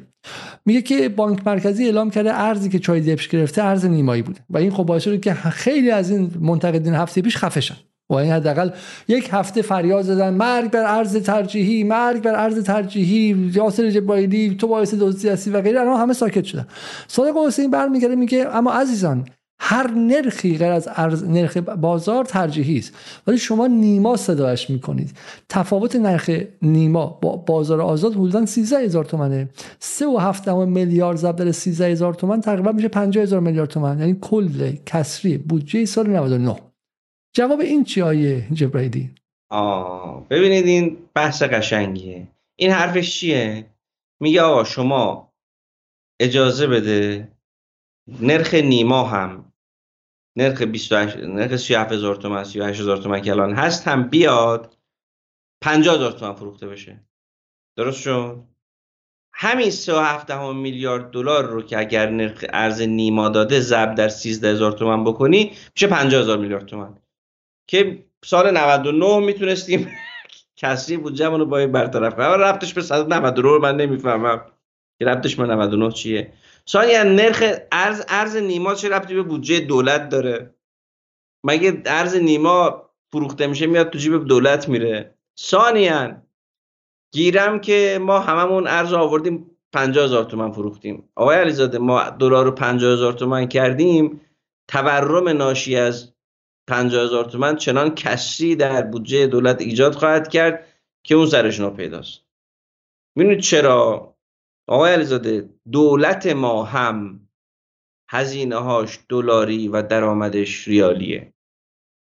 [0.67, 4.41] میگه که بانک مرکزی اعلام کرده ارزی که چای دپش گرفته ارز نیمایی بوده.
[4.51, 7.77] و این خب باعث شده که خیلی از این منتقدین هفته پیش خفه شن
[8.11, 8.71] و این حداقل
[9.09, 14.69] یک هفته فریاد زدن مرگ بر ارز ترجیحی مرگ بر ارز ترجیحی یاسر جبرائیلی تو
[14.69, 15.81] باعث دزدی هستی و غیره.
[15.81, 16.67] الان همه ساکت شدن.
[17.09, 19.25] صادق حسین برمیگره میگه اما عزیزان
[19.61, 22.95] هر نرخی غیر از ارز نرخ بازار ترجیحی است.
[23.27, 25.17] ولی شما نیما صداش می‌کنید.
[25.49, 26.31] تفاوت نرخ
[26.63, 29.49] نیما با بازار آزاد حدودا 13 هزار تومنه.
[29.79, 33.99] 3 و 7 میلیارد ضرب در 13 هزار تومن تقریبا میشه 50 هزار میلیارد تومن.
[33.99, 36.57] یعنی کل کسری بودجه سال 99
[37.37, 39.11] جواب این چی آیه جبرائیلی
[39.51, 42.29] آه ببینید این بحث قشنگیه.
[42.57, 43.67] این حرفش چیه؟
[44.21, 45.33] میگه آقا شما
[46.21, 47.29] اجازه بده
[48.21, 49.48] نرخ نیما هم
[50.39, 54.77] نرخ 28 نرخ 37 هزار تومن 38 هزار تومن که الان هست هم بیاد
[55.61, 57.05] 50 هزار تومن فروخته بشه.
[57.77, 58.45] درست شد؟
[59.33, 64.73] همین 3.7 میلیارد دلار رو که اگر نرخ ارز نیما داده ضرب در 13 هزار
[64.73, 66.95] تومن بکنی میشه 50 هزار میلیارد تومن.
[67.67, 69.89] که سال 99 می‌تونستیم
[70.57, 72.29] کسری بودجه‌مون رو با برطرف کنیم.
[72.29, 74.41] رفتش به 199 رو من نمی‌فهمم.
[74.99, 76.33] که رفتش به 99 چیه؟
[76.69, 77.43] ثانیا نرخ
[77.73, 80.55] ارز ارز نیما چه ربطی به بودجه دولت داره؟
[81.45, 86.23] مگه ارز نیما فروخته میشه میاد تو جیب دولت میره؟ ثانیا
[87.13, 91.09] گیرم که ما هممون ارز آوردیم 50 هزار تومن فروختیم.
[91.15, 94.21] آقای علیزاده ما دلار رو 50 هزار تومن کردیم.
[94.69, 96.13] تورم ناشی از
[96.67, 100.67] 50 هزار تومن چنان کشی در بودجه دولت ایجاد خواهد کرد
[101.05, 102.21] که اون سرش پیداست.
[103.17, 104.15] می‌دونید چرا؟
[104.69, 107.29] آقای علیزاده دولت ما هم
[108.11, 111.35] هزینه هاش دلاری و درآمدش ریالیه.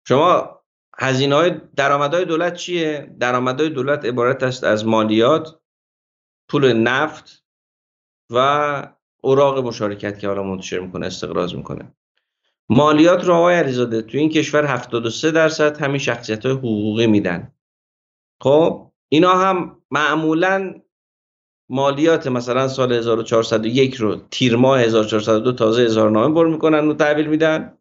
[0.08, 0.60] شما
[1.00, 5.60] هزینه های درآمدهای دولت چیه؟ درآمدهای دولت عبارت است از مالیات
[6.50, 7.46] پول نفت
[8.30, 8.88] و
[9.22, 11.96] اوراق مشارکت که حالا منتشر می‌کنه استقراض می‌کنه.
[12.70, 17.52] مالیات رو آقای علیزاده تو این کشور 73 درصد همین شخصیت های حقوقی میدن.
[18.42, 20.82] خب اینا هم معمولا
[21.74, 27.78] مالیات مثلا سال 1401 رو تیر ماه 1402 تازه اظهارنامه بر می‌کنن و تحویل میدن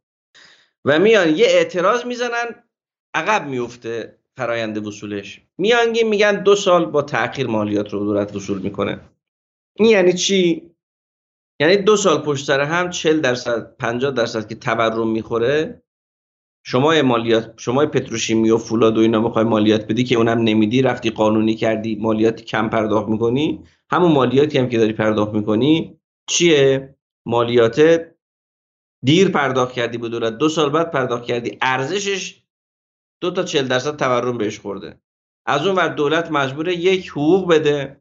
[0.84, 2.64] و میان یه اعتراض می‌زنن
[3.14, 5.40] عقب میفته فرایند وصولش.
[5.58, 9.00] میان میگن دو سال با تاخیر مالیات رو دولت وصول می‌کنه.
[9.76, 10.70] این یعنی چی؟
[11.60, 15.82] یعنی دو سال پشت سر هم 40 درصد 50 درصد که تورم می‌خوره
[16.64, 21.10] شما مالیات شما پتروشیمی و فولاد و اینا می‌خوای مالیات بدی که اونم نمیدی رفتی
[21.10, 28.06] قانونی کردی مالیات کم پرداخت می‌کنی همون مالیاتی هم که داری پرداخت می‌کنی چیه؟ مالیات
[29.04, 31.58] دیر پرداخت کردی به دولت دو سال بعد پرداخت کردی.
[31.62, 32.42] ارزشش
[33.20, 35.00] دو تا 40 درصد تورم بهش خورده.
[35.46, 38.00] از اون ور دولت مجبوره یک حقوق بده.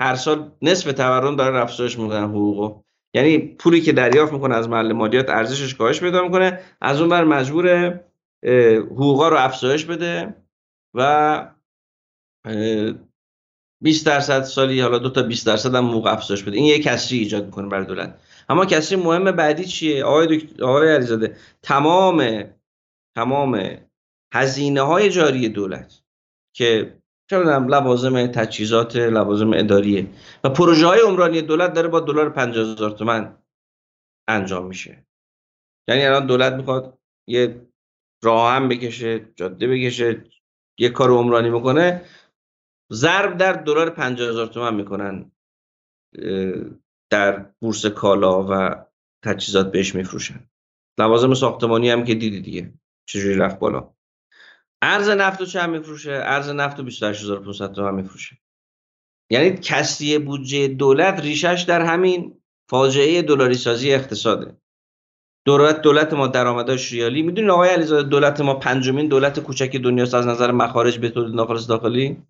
[0.00, 2.82] هر سال نصف تورم داره افزایش می‌کنن حقوقو.
[3.14, 6.60] یعنی پولی که دریافت می‌کنه از محل مالیات ارزشش کاهش پیدا می‌کنه.
[6.80, 8.00] از اون بر مجبور
[8.90, 10.34] حقوقا رو افزایش بده
[10.94, 11.50] و
[13.80, 16.56] 20 درصد سالی حالا دو تا 20 درصد هم حقوق افزایش بده.
[16.56, 18.20] این یک کسری ایجاد می‌کنه برای دولت.
[18.48, 22.44] اما کسری مهم بعدی چیه؟ آقای دکتر آقای علیزاده تمام
[23.16, 23.78] تمام
[24.34, 26.02] هزینه های جاری دولت
[26.56, 26.98] که
[27.30, 30.06] چه لوازم تجهیزات لوازم اداریه
[30.44, 33.38] و پروژه های عمرانی دولت داره با دلار 50000 تومان
[34.28, 35.06] انجام میشه.
[35.88, 36.98] یعنی الان دولت می‌خواد
[37.28, 37.68] یه
[38.22, 40.24] راه هم بکشه جاده بکشه
[40.78, 42.02] یه کار عمرانی می‌کنه
[42.92, 45.32] ضرب در دلار 50000 تومان می‌کنن
[47.10, 48.74] در بورس کالا و
[49.24, 50.50] تجهیزات بهش میفروشن.
[50.98, 52.74] لوازم ساختمانی هم که دیدی دیگه
[53.08, 53.90] چجوری رفت بالا.
[54.82, 58.38] ارز نفت رو چند میفروشه؟ ارز نفت رو 28500 تومن میفروشه.
[59.30, 64.56] یعنی کسری بودجه دولت ریشش در همین فاجعه دلاری سازی اقتصاده.
[65.44, 67.22] دولت دولت ما درآمدش ریالی.
[67.22, 71.68] می‌دونید آقای علیزاده دولت ما پنجمین دولت کوچک دنیاست از نظر مخارج به تولید ناخالص
[71.68, 72.22] داخلی؟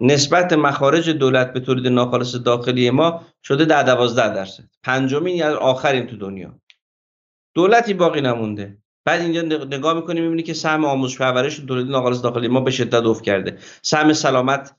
[0.00, 4.64] نسبت مخارج دولت به تولید ناخالص داخلی ما شده در 12 درصد.
[4.82, 6.58] پنجمین یا آخرین تو دنیا.
[7.54, 8.78] دولتی باقی نمونده.
[9.04, 13.04] بعد اینجا نگاه می‌کنیم می‌بینی که سهم آموزش پرورش تولید ناخالص داخلی ما به شدت
[13.04, 13.58] افت کرده.
[13.82, 14.76] سهم سلامت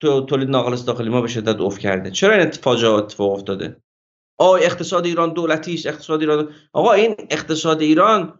[0.00, 2.10] تو تولید ناخالص داخلی ما به شدت افت کرده.
[2.10, 3.76] چرا این اتفاق اتفاق افتاده؟
[4.38, 6.54] آ اقتصاد ایران دولتی است اقتصاد ایران.
[6.72, 8.38] آقا این اقتصاد ایران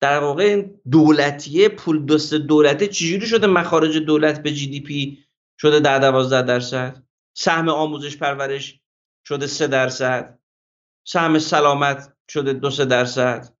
[0.00, 2.86] در واقع دولتیه پول دست دولته.
[2.86, 5.18] چجوری شده مخارج دولت به جی دی پی
[5.60, 7.02] شده در 12 درصد.
[7.36, 8.80] سهم آموزش پرورش
[9.28, 10.38] شده 3 درصد.
[11.06, 13.54] سهم سلامت شده 2 درصد.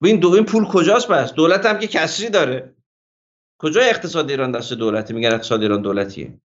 [0.00, 2.74] و این دو این پول کجاست بس دولت هم که کسری داره.
[3.58, 6.40] کجا اقتصاد ایران دست دولتی؟ میگن اقتصاد ایران دولتیه.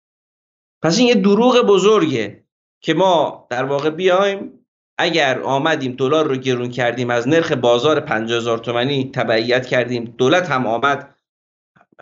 [0.81, 2.43] پس این یه دروغ بزرگه
[2.81, 4.65] که ما در واقع بیایم
[4.97, 10.67] اگر آمدیم دلار رو گرون کردیم از نرخ بازار 50000 تومانی تبعیت کردیم دولت هم
[10.67, 11.15] آمد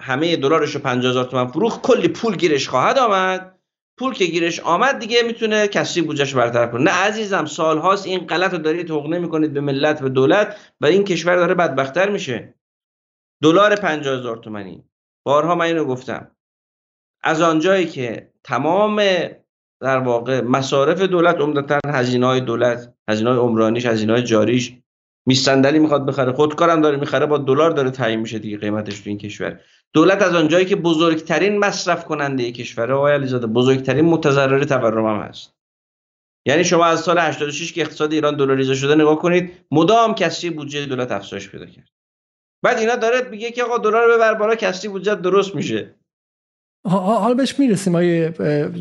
[0.01, 3.57] همه دلارش رو 50000 تومان فروخت کلی پول گیرش خواهد آمد.
[3.97, 6.83] پول که گیرش آمد دیگه می‌تونه کسی بودجهش برطرف کنه.
[6.83, 11.35] نه عزیزم سالهاست این غلط دارید حقوق می‌کنید به ملت به دولت و این کشور
[11.35, 12.53] داره بدبختتر میشه.
[13.43, 14.83] دلار 50000 تومانی
[15.25, 16.31] بارها من اینو گفتم.
[17.23, 19.01] از آنجایی که تمام
[19.81, 24.73] در واقع مصارف دولت عمدتا هزینه های دولت هزینه های عمرانیش هزینه های جاریش
[25.25, 26.31] میستندلی می‌خواد بخره.
[26.31, 29.59] خودکارم داره می‌خره با دلار داره تعیین میشه دیگه قیمتش تو این کشور.
[29.93, 35.53] دولت از آنجایی که بزرگترین مصرف کننده کشور آقای علیزاده بزرگترین متضرر تورم هم هست.
[36.47, 40.85] یعنی شما از سال 86 که اقتصاد ایران دلاریزه شده نگاه کنید مدام کسری بودجه
[40.85, 41.87] دولت افزایش پیدا کرد.
[42.63, 45.95] بعد اینا داره میگه که آقا دلار ببر بالا کسری بودجه درست میشه.
[46.85, 48.29] حالا بهش می‌رسیم آقای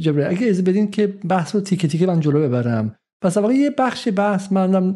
[0.00, 2.96] جبره اگه از بدین که بحث رو تیکه تیکه من جلو ببرم.
[3.22, 4.92] پس واقعا یه بخش بحث منم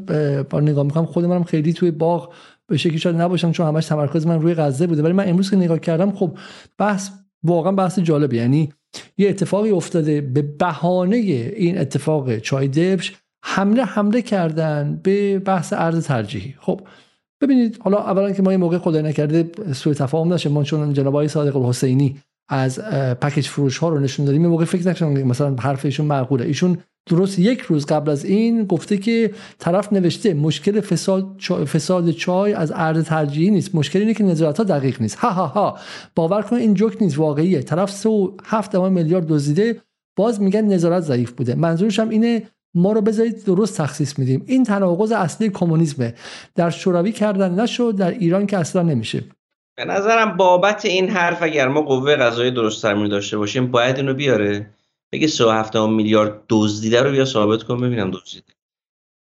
[0.50, 2.34] با نگاه می‌کنم خود منم خیلی توی باغ
[2.68, 5.02] به شکلی شاید نباشم چون همش تمرکز من روی غزه بوده.
[5.02, 6.38] ولی من امروز که نگاه کردم خب
[6.78, 7.10] بحث
[7.42, 8.72] واقعا بحث جالبی یعنی
[9.18, 13.16] یه اتفاقی افتاده به بهانه این اتفاق چای دبش.
[13.44, 16.54] حمله حمله کردن به بحث ارز ترجیحی.
[16.58, 16.80] خب
[17.40, 20.48] ببینید حالا اولا که ما این موقع خدای نکرده سوء تفاهم نشه.
[20.48, 22.16] ما چون جناب آقای صادق الحسینی
[22.48, 22.78] از
[23.20, 26.44] پکیج فروش ها رو نشون دادیم موقع فکر نکنم مثلا حرف ایشون معقوله.
[26.44, 32.52] ایشون درست یک روز قبل از این گفته که طرف نوشته مشکل فساد, فساد چای
[32.52, 33.74] از ارز ترجیحی نیست.
[33.74, 35.16] مشکل اینه که نظارت ها دقیق نیست.
[35.16, 35.78] ها ها ها.
[36.14, 37.62] باور کن این جوک نیست واقعیه.
[37.62, 39.80] طرف سه و هفت میلیارد دزدیده.
[40.16, 41.54] باز میگن نظارت ضعیف بوده.
[41.54, 42.42] منظورش هم اینه
[42.74, 44.44] ما رو بذارید درست تخصیص میدیم.
[44.46, 46.14] این تناقض اصلی کمونیسمه.
[46.54, 49.24] در شوروی کردن نشد در ایران که اصلا نمیشه.
[49.76, 54.14] به نظرم بابت این حرف اگر ما قوه قضایی درست ترمونی داشته باشیم باید اینو
[54.14, 54.66] بیاره.
[55.14, 58.52] بگه 3.7 میلیارد دزدیده رو بیا ثابت کن ببینم دزدیده.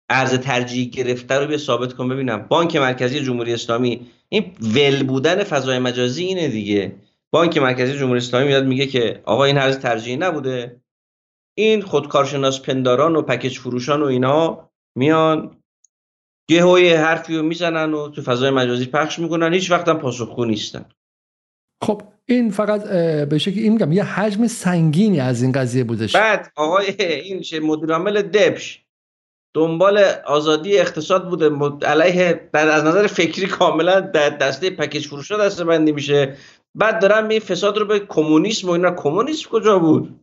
[0.09, 2.37] ارز ترجیح گرفته رو بیا ثابت کن ببینم.
[2.37, 6.95] بانک مرکزی جمهوری اسلامی این ول بودن فضای مجازی اینه دیگه.
[7.31, 10.81] بانک مرکزی جمهوری اسلامی میاد میگه که آقا این ارز ترجیحی نبوده.
[11.57, 15.57] این خودکارشناس پنداران و پکیج فروشان و اینا میان
[16.49, 19.53] یه حرفی رو می‌زنن و تو فضای مجازی پخش می‌کنن.
[19.53, 20.85] هیچ وقت هم پاسخگو نیستن.
[21.83, 22.83] خب این فقط
[23.29, 27.93] به شکلی این میگم یه حجم سنگینی از این قضیه بودش بعد آقای این مدیر
[27.93, 28.83] عامل دبش
[29.55, 31.49] دنبال آزادی اقتصاد بوده
[31.85, 36.35] علیه از نظر فکری کاملا در دسته پکیج فروشا دسته بندی میشه.
[36.75, 40.19] بعد دارن این فساد رو به کمونیسم و اینا کمونیسم کجا بود؟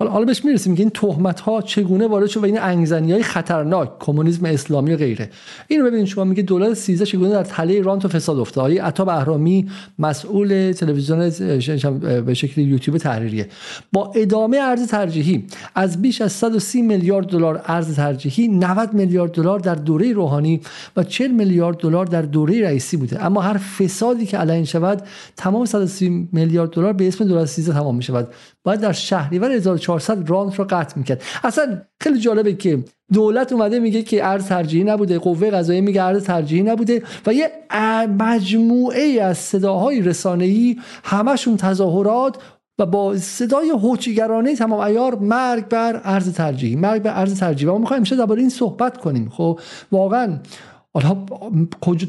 [0.00, 3.22] حالا حالا بهش می‌رسیم که این تهمت ها چگونه وارد شد و این انگزنی های
[3.22, 5.30] خطرناک کمونیسم اسلامی و غیره.
[5.68, 9.04] اینو ببینید شما میگه دولت 13 چگونه در تله رانت و فساد افتاد آقای عطا
[9.04, 11.30] بهرامی مسئول تلویزیون
[12.20, 13.48] به شکل یوتیوب تحریریه.
[13.92, 15.44] با ادامه ارز ترجیحی
[15.74, 20.60] از بیش از 130 میلیارد دلار ارز ترجیحی 90 میلیارد دلار در دوره روحانی
[20.96, 23.24] و 40 میلیارد دلار در دوره رئیسی بوده.
[23.24, 25.02] اما هر فسادی که علیه شود
[25.36, 28.28] تمام 130 میلیارد دلار به اسم دولت 13 تمام می‌شود.
[28.64, 29.58] باید در شهریور
[29.96, 31.22] 1400 رانت رو قطع می‌کرد.
[31.44, 36.24] اصلا خیلی جالبه که دولت اومده میگه که ارز ترجیحی نبوده قوه قضاییه میگه ارز
[36.24, 37.50] ترجیحی نبوده و یه
[38.18, 42.36] مجموعه از صداهای رسانه‌ای همشون تظاهرات
[42.78, 47.70] و با صدای هوچیگرانه تمام ایار مرگ بر ارز ترجیحی مرگ بر ارز ترجیحی.
[47.70, 49.28] و ما می‌خوایم امشب درباره این صحبت کنیم.
[49.28, 49.60] خب
[49.92, 50.38] واقعا
[50.94, 51.26] حالا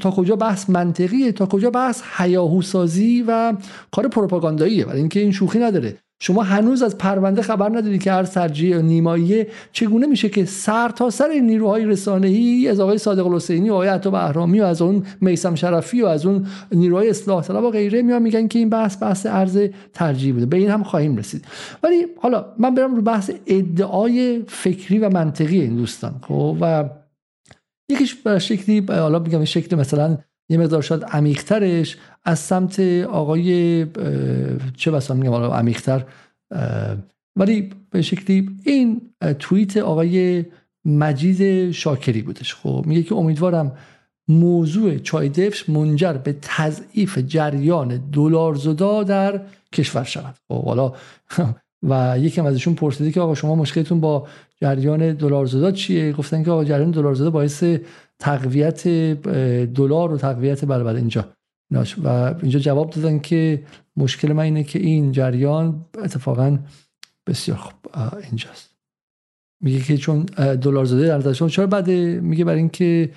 [0.02, 3.54] تا کجا بحث منطقیه تا کجا بحث حیاهوسازی و
[3.92, 5.98] کار پروپاگانداییه؟ ولی اینکه این شوخی نداره.
[6.24, 11.10] شما هنوز از پرونده خبر ندارید که هر ترجیح نیماییه چگونه میشه که سر تا
[11.10, 15.56] سر نیروهای رسانه‌ای از آقای صادق الحسینی و آقای عطا بهرامی و از اون میسم
[15.56, 19.26] شرفی و از اون نیروهای اصلاح طلب و غیره میان میگن که این بحث بحث
[19.26, 19.60] ارز
[19.94, 20.46] ترجیح بوده.
[20.46, 21.46] به این هم خواهیم رسید.
[21.84, 26.90] ولی حالا من برم رو بحث ادعای فکری و منطقی این دوستان خب؟ و
[27.90, 30.18] یکیش به شکلی حالا میگم شکل مثلا
[30.52, 32.80] یه مقدار شاید عمیقترش از سمت
[33.10, 33.86] آقای
[34.78, 36.06] چه بسا میگم عمیقتر
[37.36, 39.02] ولی به شکلی این
[39.40, 40.46] توییت آقای
[40.86, 42.56] مجید شاکری بودش.
[42.56, 43.78] خب میگه که امیدوارم
[44.28, 49.42] موضوع چای دفش منجر به تضعیف جریان دلار زدا در
[49.74, 50.36] کشور شود.
[50.48, 50.94] خب حالا
[51.84, 54.28] و یکم ازشون پرسیده که آقا شما مشکلتون با
[54.62, 57.64] جریان دلار زدا چیه؟ گفتن که آقا جریان دلار زدا باعث
[58.20, 58.88] تقویت
[59.74, 61.26] دلار و تقویت بله بله اینجا.
[62.04, 63.64] و اینجا جواب دادن که
[63.98, 66.60] مشکل من اینه که این جریان اتفاقا
[67.28, 67.74] بسیار خوب
[68.24, 68.70] اینجاست.
[69.62, 70.24] میگه که چون
[70.62, 73.12] دلار زده در شما چرا بعد میگه برای اینکه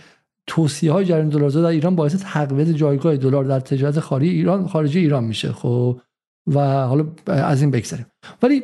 [0.47, 4.67] توصیه های جریان دلار زده در ایران باعث تقویت جایگاه دلار در تجارت خارجی ایران
[4.67, 5.53] خارجی ایران میشه.
[5.53, 6.01] خب
[6.47, 8.07] و حالا از این بگذاریم
[8.42, 8.62] ولی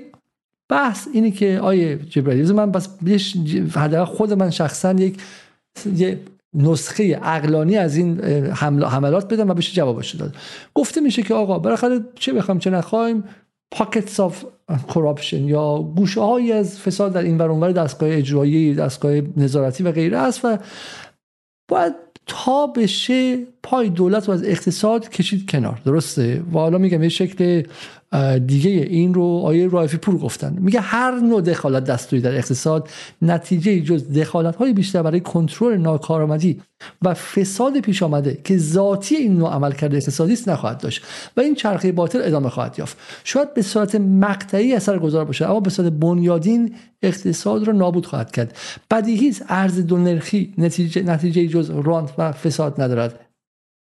[0.69, 2.89] بحث اینه که آقای جبرائیلی من پس
[4.05, 5.21] خود من شخصا یک
[5.97, 6.21] یه
[6.55, 8.21] نسخه عقلانی از این
[8.55, 10.37] حملات بدم و بشه جوابش داد.
[10.75, 13.25] گفته میشه که آقا بالاخره چه بخوام چه نخوایم
[13.71, 14.45] pockets of
[14.89, 20.19] corruption یا گوشه هایی از فساد در این ور دستگاه اجرایی دستگاه نظارتی و غیره
[20.19, 20.59] است و
[21.69, 21.95] باید
[22.31, 25.81] تا بشه پای دولت و از اقتصاد کشید کنار.
[25.85, 27.63] درسته؟ و حالا میگم یه شکل
[28.47, 30.57] دیگه این رو آیه رایفی پور گفتن.
[30.61, 32.89] میگه هر نوع دخالت دستوری در اقتصاد
[33.23, 36.63] نتیجه جز دخالت های بیشتر برای کنترل ناکارآمدی
[37.03, 41.03] و فساد پیش آمده که ذاتی این نوع عمل کرده اقتصادی است نخواهد داشت
[41.37, 42.99] و این چرخه باطل ادامه خواهد یافت.
[43.25, 48.31] شاید به صورت مقطعی اثر گذار باشه اما به صورت بنیادین اقتصاد را نابود خواهد
[48.31, 48.57] کرد.
[48.91, 53.21] بدیهی است ارز دو نرخی نتیجه, نتیجه جز رانت و فساد ندارد.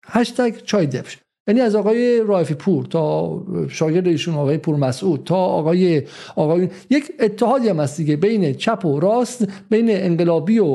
[0.06, 1.18] هشتگ چای دفش.
[1.48, 6.02] یعنی از آقای رایفی پور تا شاگرد ایشون آقای پور مسعود تا آقای
[6.36, 10.65] آقای یک اتحادی هم هست دیگه بین چپ و راست بین انقلابی و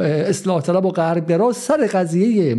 [0.00, 2.56] اصلاح طلب و غرب سر قضیه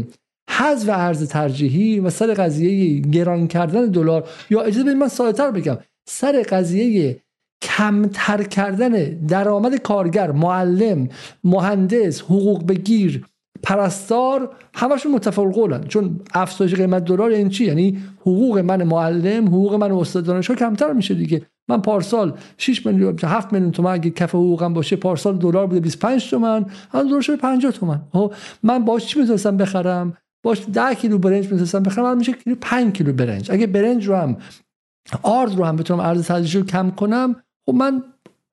[0.50, 4.30] حذف ارز ترجیحی و سر قضیه گران کردن دلار.
[4.50, 5.78] یا اجازه بدید من ساده‌تر بگم.
[6.08, 7.22] سر قضیه
[7.62, 8.92] کمتر کردن
[9.28, 11.10] درآمد کارگر معلم
[11.44, 13.26] مهندس حقوق بگیر
[13.66, 19.74] پرستار همشون متفاوت قولن چون افزایش قیمت دلار این چی؟ یعنی حقوق من معلم حقوق
[19.74, 21.42] من استاد دانشگاه کمتر میشه دیگه.
[21.70, 26.30] من پارسال 6 میلیون 7 میلیون تومان اگه کف حقوقم باشه پارسال دلار بوده 25
[26.30, 28.02] تومن الان دلار شده 50 تومن.
[28.14, 28.34] خب
[28.64, 32.94] من باش چی می‌تونستم بخرم؟ باش 10 کیلو برنج می‌تونستم بخرم الان میشه کیلو 5
[32.94, 33.52] کیلو برنج.
[33.52, 34.38] اگه برنج رو هم
[35.22, 37.36] آرد رو هم بتونم ارز رو کم کنم
[37.66, 38.04] خب من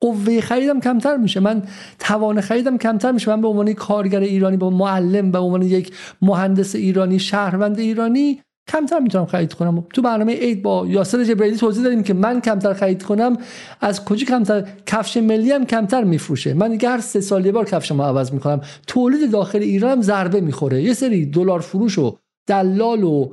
[0.02, 1.40] قوه خریدم کمتر میشه.
[1.40, 1.62] من
[1.98, 3.30] توان خریدم کمتر میشه.
[3.30, 5.92] من به عنوان کارگر ایرانی با معلم به عنوان یک
[6.22, 9.84] مهندس ایرانی شهروند ایرانی کمتر می‌تونم خرید کنم.
[9.94, 13.36] تو برنامه عید با یاسر جبرائیلی توضیح دادیم که من کمتر خرید کنم
[13.80, 16.54] از کجا کمتر؟ کفش ملی هم کمتر میفروشه.
[16.54, 18.60] من دیگه هر سه سال یه بار کفش ما عوض می‌کنم.
[18.86, 20.82] تولید داخل ایران هم ضربه می‌خوره.
[20.82, 22.16] یه سری دلار فروش و
[22.46, 23.32] دلال و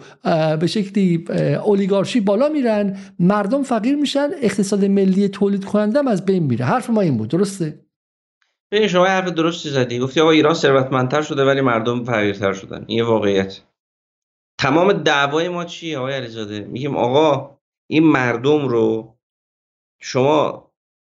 [0.57, 1.25] به شکلی
[1.65, 6.65] اولیگارشی بالا میرن مردم فقیر میشن اقتصاد ملی تولید کننده از بین میره.
[6.65, 7.29] حرف ما این بود.
[7.29, 7.85] درسته؟
[8.71, 9.99] ببین شما حرف درستی زدی.
[9.99, 12.85] گفتی آقا ایران ثروتمندتر شده ولی مردم فقیرتر شدن.
[12.87, 13.61] این واقعیت.
[14.59, 17.57] تمام دعوای ما چیه آقای علیزاده؟ میگیم آقا
[17.89, 19.15] این مردم رو
[20.01, 20.71] شما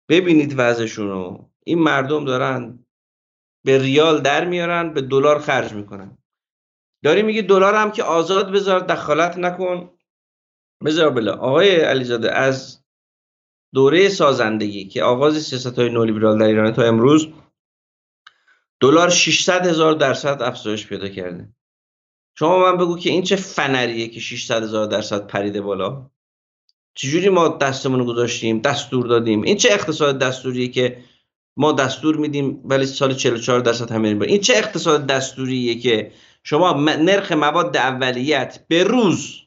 [0.09, 1.51] ببینید وضعشون رو.
[1.65, 2.79] این مردم دارن
[3.65, 6.19] به ریال در میارن به دلار خرج می‌کنن.
[7.05, 9.91] داری میگی دلار هم که آزاد بذار دخالت نکن.
[10.85, 11.31] بذار بله.
[11.31, 12.85] آقای علیزاده از
[13.75, 17.29] دوره سازندگی که آغاز سیاست های نولیبرال در ایران تا امروز
[18.81, 21.49] دلار 600 هزار درصد افزایش پیدا کرده.
[22.39, 26.11] شما من بگو که این چه فنریه که 600 هزار درصد پریده بالا؟
[26.95, 31.05] چجوری ما دستمون رو گذاشتیم دستور دادیم؟ این چه اقتصاد دستوریه که
[31.57, 36.13] ما دستور میدیم ولی سال 44 درصد همین این چه اقتصاد دستوریه که
[36.45, 39.41] شما نرخ مواد اولیت به روز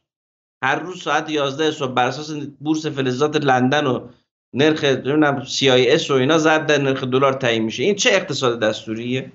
[0.63, 4.07] هر روز ساعت 11 صبح بر اساس بورس فلزات لندن و
[4.53, 7.83] نرخ نمی‌دونم CIS و اینا زد در نرخ دلار تعیین میشه.
[7.83, 9.31] این چه اقتصاد دستوریه؟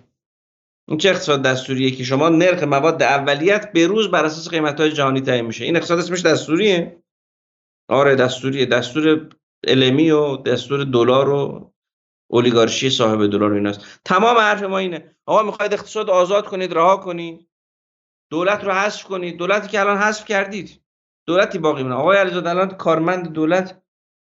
[0.88, 4.92] این چه اقتصاد دستوریه که شما نرخ مواد اولیت به روز بر اساس قیمت های
[4.92, 7.02] جهانی تعیین میشه؟ این اقتصاد اسمش دستوریه؟
[7.88, 8.66] آره دستوریه.
[8.66, 9.28] دستور
[9.66, 11.72] المی و دستور دلار و
[12.30, 14.00] اولیگارشی صاحب دلار و ایناست.
[14.04, 15.16] تمام حرف ما اینه.
[15.26, 17.48] آقا می‌خواید اقتصاد آزاد کنید رها کنید.
[18.32, 19.36] دولت رو حذف کنید.
[19.36, 20.80] دولتی که الان حذف کردید.
[21.26, 23.82] دولتی باقی مونه آقای علیزاده الان کارمند دولت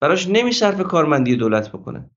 [0.01, 2.09] براش نمیصرفه کارمندی دولت بکنه.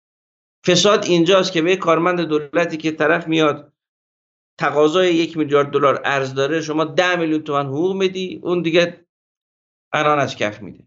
[0.66, 3.72] فساد اینجاست که به کارمند دولتی که طرف میاد
[4.58, 9.06] تقاضای یک میلیارد دلار ارز داره شما ده میلیون تومن حقوق میدی اون دیگه
[9.92, 10.84] الان از کف میده.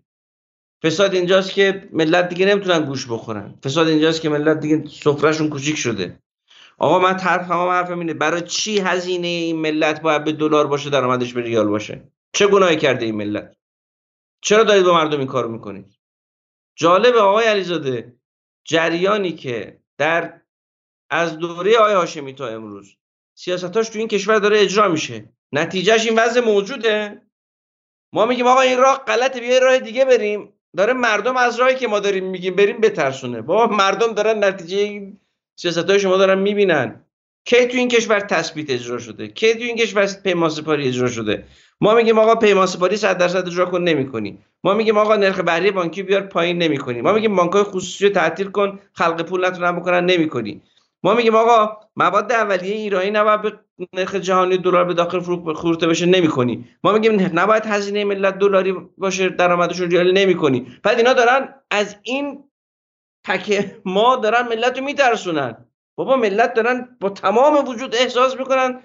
[0.84, 3.60] فساد اینجاست که ملت دیگه نمی‌تونن گوش بخورن.
[3.64, 6.20] فساد اینجاست که ملت دیگه سفرهشون کوچیک شده.
[6.78, 8.14] آقا من طرف همه حرفم اینه.
[8.14, 12.78] برای چی هزینه این ملت باید به دلار باشه درآمدش به ریال باشه؟ چه گناهی
[12.78, 13.56] کرده این ملت؟
[14.42, 16.00] چرا دارید با مردم این کارو می‌کنید؟
[16.76, 18.16] جالب آقای علیزاده
[18.66, 20.42] جریانی که در
[21.10, 22.98] از دوره آقای هاشمی تا امروز
[23.36, 25.34] سیاستاش تو این کشور داره اجرا میشه.
[25.52, 27.22] نتیجهش این وضع موجوده.
[28.14, 30.54] ما میگیم آقا این راه غلطه بیا راه دیگه بریم.
[30.78, 33.42] داره مردم از راهی که ما داریم میگیم بریم بترسونه.
[33.42, 35.12] بابا مردم دارن نتیجه
[35.56, 37.02] سیاست های شما دارن می‌بینن.
[37.46, 41.44] کی تو این کشور تثبیت اجرا شده؟ کی تو این کشور پیمان سپاری اجرا شده؟
[41.82, 44.38] ما میگیم آقا پیمان سپاری 100 درصد اجرا کن نمی‌کنی.
[44.64, 47.02] ما میگیم آقا نرخ بهره بانکی بیار پایین نمی‌کنی.
[47.02, 50.62] ما میگیم بانکای خصوصی رو تعطیل کن خلق پول نتونن بکنن نمی‌کنی.
[51.04, 53.54] ما میگیم آقا مواد اولیه ایرانی نباید به
[53.94, 56.66] نرخ جهانی دلار به داخل فروخته بشه نمی‌کنی.
[56.84, 60.68] ما میگیم نباید هزینه ملت دلاری باشه درآمدشون ریالی نمی‌کنی.
[60.84, 62.44] بعد اینا دارن از این
[63.26, 65.66] تکه ما دارن ملت رو میترسونن.
[65.96, 68.80] بابا ملت دارن با تمام وجود احساس می‌کنن.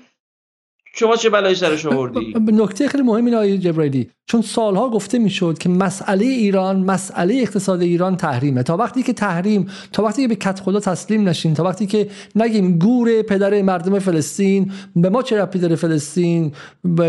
[0.94, 4.10] شما چه بلایی سرش آوردی؟ نکته خیلی مهم این آیه جبرائیلی.
[4.30, 8.62] چون سالها گفته می‌شد که مسئله ایران مسئله اقتصاد ایران تحریمه.
[8.62, 12.08] تا وقتی که تحریم تا وقتی که به کت خدا تسلیم نشین تا وقتی که
[12.34, 16.52] نگیم گور پدر مردم فلسطین به ما چه ربطی داره فلسطین؟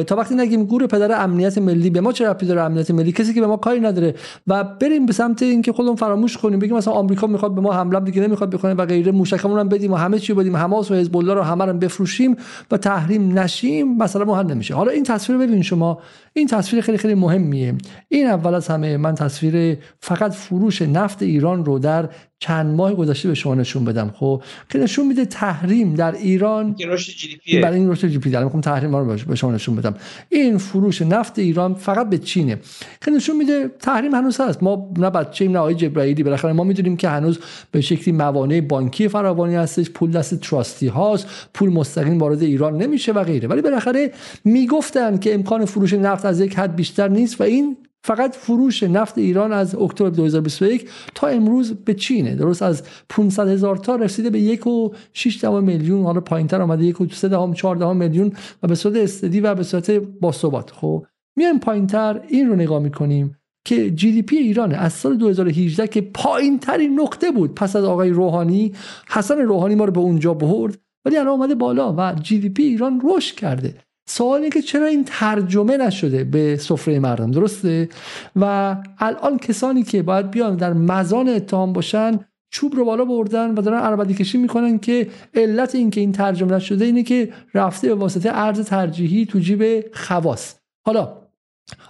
[0.08, 3.34] تا وقتی نگیم گور پدر امنیت ملی به ما چه ربطی داره امنیت ملی؟ کسی
[3.34, 4.16] که به ما کاری نداره.
[4.48, 8.00] و بریم به سمت اینکه خودمون فراموش کنیم بگیم مثلا آمریکا می‌خواد به ما حمله
[8.00, 9.12] دیگه نمی‌خواد بکنه و غیره.
[9.12, 10.56] موشکمون هم بدیم و همه چی بدیم.
[10.56, 12.36] حماس و حزب الله رو همه رو بفروشیم
[12.72, 14.76] و تحریم نشیم مثلا ما نمیشه.
[14.76, 16.00] حالا این تصویر ببین شما.
[16.34, 17.76] این تصویر خیلی خیلی مهمیه.
[18.10, 22.10] این اول از همه من تصویر فقط فروش نفت ایران رو در
[22.40, 27.12] چند ماه گذشته به شما نشون بدم خب؟ که نشون میده تحریم در ایران رشد
[27.12, 29.96] جی دی برای این رشد جی پی در می‌خوام تحریم رو به شما نشون بدم.
[30.30, 32.60] این فروش نفت ایران فقط به چینه.
[33.06, 34.64] که نشون میده تحریم هنوز هست.
[34.64, 36.24] ما نه بچه نه آقای جبرائیلی.
[36.24, 37.40] بالاخره ما می‌دونیم که هنوز
[37.72, 39.90] به شکلی موانع بانکی فراوانی هستش.
[39.90, 41.28] پول دست تراستی هاست.
[41.54, 43.48] پول مستقیم وارد ایران نمیشه و غیره.
[43.48, 44.12] ولی بالاخره
[44.44, 49.18] می‌گفتن که امکان فروش نفت از یک حد بیشتر نیست و این فقط فروش نفت
[49.18, 52.36] ایران از اکتبر 2021 تا امروز به چینه.
[52.36, 56.04] درست از 500 هزار تا رسیده به یک و 6 میلیون.
[56.04, 58.32] حالا پایینتر آمده یک و 3 دهم 4 میلیون
[58.64, 60.72] و به صورت steady و به صورت باثبات.
[60.72, 62.22] خب میایم پایینتر.
[62.28, 67.56] این رو نگاه می‌کنیم که GDP ایران از سال 2018 که پایین ترین نقطه بود
[67.56, 68.74] پس از آقای روحانی
[69.10, 73.36] حسن روحانی ما رو به اونجا برد ولی الان اومده بالا و GDP ایران رشد
[73.36, 73.76] کرده.
[74.14, 77.90] سوالی که چرا این ترجمه نشده به سفره مردم درسته؟
[78.36, 82.20] و الان کسانی که باید بیان در مظان اتهام باشن
[82.54, 86.56] چوب رو بالا بردن و دارن عربده کشی می‌کنن که علت این که این ترجمه
[86.56, 90.56] نشده اینه که رفته به واسطه ارز ترجیحی تو جیب خواص.
[90.86, 91.18] حالا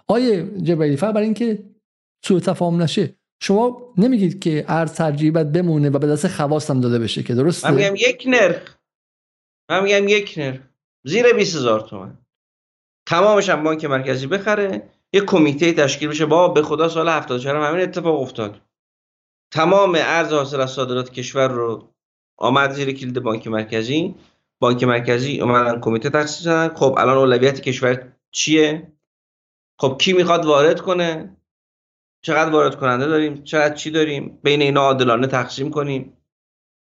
[0.07, 1.63] آیه جبرئیلی برای اینکه
[2.25, 6.99] سوء تفاهم نشه شما نمیگید که ارز ترجیح باید بمونه و به دست خواستم داده
[6.99, 8.75] بشه که درسته؟ من میگم یک نرخ.
[9.69, 10.70] من میگم یک نرخ.
[11.03, 12.17] زیر 20 هزار تومن.
[13.05, 16.25] تمامش هم بانک مرکزی بخره یه کمیته تشکیل بشه.
[16.25, 18.61] با به خدا سال 74 هم همین اتفاق افتاد.
[19.51, 21.93] تمام ارز حاصل از صادرات کشور رو
[22.37, 24.15] آمد زیر کلید بانک مرکزی.
[24.59, 28.93] بانک مرکزی اومدن کمیته تأسیس کردن خب الان اولویت کشور چیه؟
[29.79, 31.37] خب کی می‌خواد وارد کنه؟
[32.21, 36.17] چقدر وارد کننده داریم؟ چقدر چی داریم؟ بین اینا عادلانه تقسیم کنیم.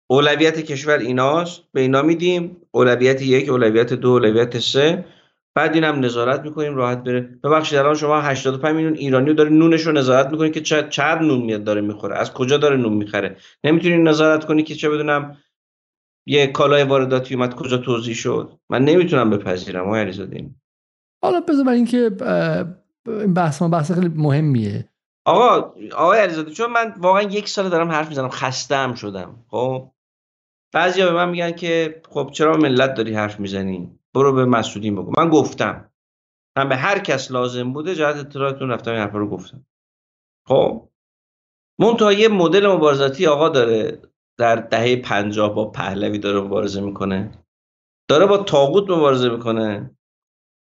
[0.07, 2.57] اولویت کشور ایناست؟ به اینا میدیم.
[2.71, 5.05] اولویت یک اولویت دو اولویت سه.
[5.55, 7.21] بعد این هم نظارت می‌کنیم راحت بره.
[7.43, 11.41] ببخشید الان شما 85 میلیون ایرانی داره نونش رو نظارت می‌کنید که چه چقدر نون
[11.41, 15.38] میاد داره می‌خوره؟ از کجا داره نون می‌خره؟ نمی‌تونید نظارت کنی که چه بدونم
[16.25, 20.49] یه کالای وارداتی اومد کجا توضیح شد؟ من نمی‌تونم بپذیرم آقای علیزاده
[21.23, 22.11] حالا بذار برای اینکه
[23.07, 24.89] این بحث ما بحث خیلی مهمیه.
[25.25, 29.91] آقا آقای علیزاده چون من واقعا یک سال دارم حرف می‌زنم خستم شدم خب؟
[30.77, 35.11] بعضیا به من میگن که خب چرا ملت داری حرف می‌زنی؟ برو به مسعودین بگو.
[35.17, 35.91] من گفتم.
[36.57, 39.65] من به هر کس لازم بوده جهت اطلاعاتتون رفتم این حرفا رو گفتم.
[40.47, 40.89] خب؟
[41.79, 44.01] منتها یه مدل مبارزاتی آقا داره
[44.39, 47.31] در دهه پنجاه با پهلوی داره مبارزه می‌کنه.
[48.09, 49.97] داره با تاغوت مبارزه می‌کنه.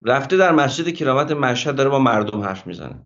[0.06, 3.06] رفته در مسجد کرامت مشهد داره با مردم حرف می‌زنه.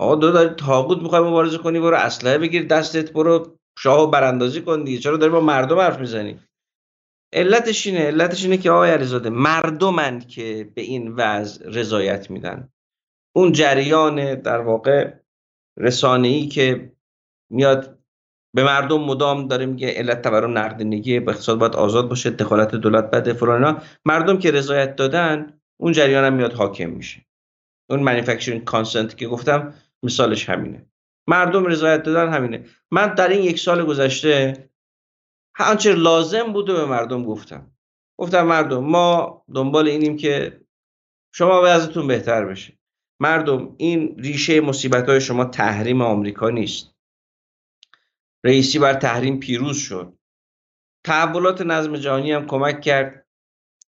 [0.00, 4.84] آقا دو داری تاغوت می‌خوای مبارزه کنی برو اسلحه بگیر دستت برو شاه براندازی کن
[4.84, 4.98] دیگه.
[4.98, 6.38] چرا داری با مردم حرف می‌زنی؟
[7.32, 12.68] علتش اینه علتش اینه که آقای علیزاده مردمن که به این وضع رضایت میدن.
[13.36, 15.14] اون جریان در واقع
[15.76, 16.92] رسانه‌ای که
[17.50, 17.98] میاد
[18.54, 23.10] به مردم مدام داره میگه علت تورم نقدینگی به اقتصاد باید آزاد باشه دخالت دولت
[23.10, 27.26] بده فلان مردم که رضایت دادن اون جریان هم میاد حاکم میشه.
[27.90, 30.86] اون مانیفکتچرینگ کانسنت که گفتم مثالش همینه.
[31.26, 32.64] مردم رضایت دادن همینه.
[32.90, 34.68] من در این یک سال گذشته
[35.58, 37.70] آنچه لازم بود به مردم گفتم.
[38.18, 40.60] گفتم مردم ما دنبال اینیم که
[41.32, 42.78] شما وضعتون بهتر بشه.
[43.20, 46.94] مردم این ریشه مصیبت های شما تحریم آمریکا نیست.
[48.44, 50.18] رئیسی بر تحریم پیروز شد.
[51.04, 53.26] تحولات نظم جهانی هم کمک کرد.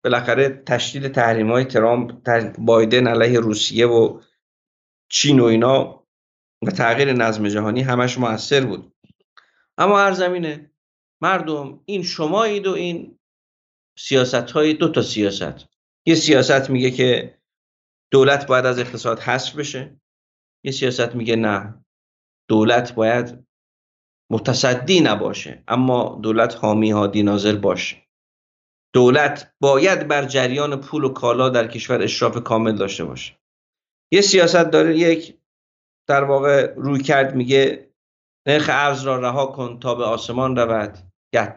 [0.04, 2.12] بالاخره تشدید تحریم های ترامپ
[2.58, 4.22] بایدن علیه روسیه و
[5.10, 6.05] چین و اینا
[6.62, 8.94] و تغییر نظم جهانی همش موثر بود.
[9.78, 10.72] اما هر زمینه
[11.22, 13.20] مردم این شمایید و این
[13.98, 15.68] سیاست های دو تا سیاست.
[16.06, 17.38] یه سیاست میگه که
[18.12, 20.00] دولت باید از اقتصاد حذف بشه.
[20.64, 21.86] یه سیاست میگه نه
[22.50, 23.46] دولت باید
[24.32, 27.98] متصدی نباشه اما دولت حامی هادی ناظر باشه.
[28.94, 33.40] دولت باید بر جریان پول و کالا در کشور اشراف کامل داشته باشه.
[34.12, 35.38] یه سیاست داره یک
[36.08, 37.90] در واقع روی کرد میگه
[38.48, 40.98] نرخ ارز را رها کن تا به آسمان رود.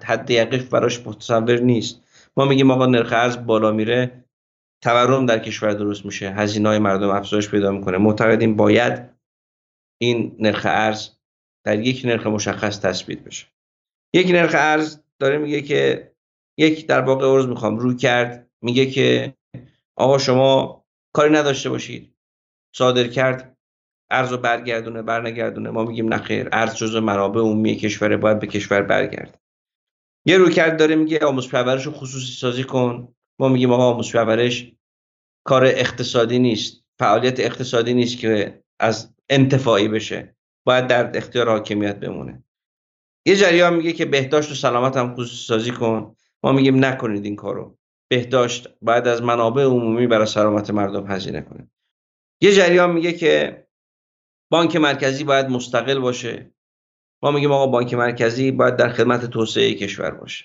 [0.05, 2.05] حد یقیف براش متصور نیست.
[2.37, 4.25] ما میگیم آقا نرخ ارز بالا میره
[4.85, 6.31] تورم در کشور درست میشه.
[6.31, 7.99] هزینه های مردم افزایش پیدا می‌کنه.
[7.99, 9.11] معتقدیم باید
[10.01, 11.11] این نرخ ارز
[11.67, 13.47] در یک نرخ مشخص تثبیت بشه.
[14.15, 16.13] یک نرخ ارز داره میگه که
[16.59, 17.79] یک در واقع عرض می‌خوام.
[17.79, 19.35] روی کرد میگه که
[19.97, 20.85] آقا شما
[21.15, 22.15] کاری نداشته باشید.
[22.77, 23.58] صادر کرد
[24.11, 25.71] ارز رو برگردونه برنگردونه.
[25.71, 29.41] ما میگیم نخیر ارز جزء منابع عمومی کشور باید به کشور برگرد
[30.27, 33.15] یه روی کرد داره میگه آموز پرورش رو خصوصی سازی کن.
[33.39, 34.73] ما میگیم آقا آموز پرورش
[35.45, 40.37] کار اقتصادی نیست فعالیت اقتصادی نیست که از انتفاعی بشه.
[40.67, 42.43] باید در اختیار حاکمیت بمونه.
[43.27, 46.17] یه جریان میگه که بهداشت و سلامت هم خصوصی سازی کن.
[46.43, 47.79] ما میگیم نکنید این کارو.
[48.09, 51.71] بهداشت باید از منابع عمومی برای سلامت مردم هزینه کنه.
[52.41, 53.67] یه جریان میگه که
[54.51, 56.55] بانک مرکزی باید مستقل باشه.
[57.23, 60.45] ما میگیم آقا بانک مرکزی باید در خدمت توسعه کشور باشه.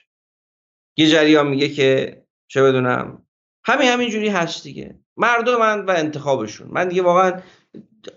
[0.97, 3.25] یه جریان میگه که چه بدونم
[3.65, 4.99] همین جوری هست دیگه.
[5.17, 6.67] مردم و انتخابشون.
[6.71, 7.41] من دیگه واقعا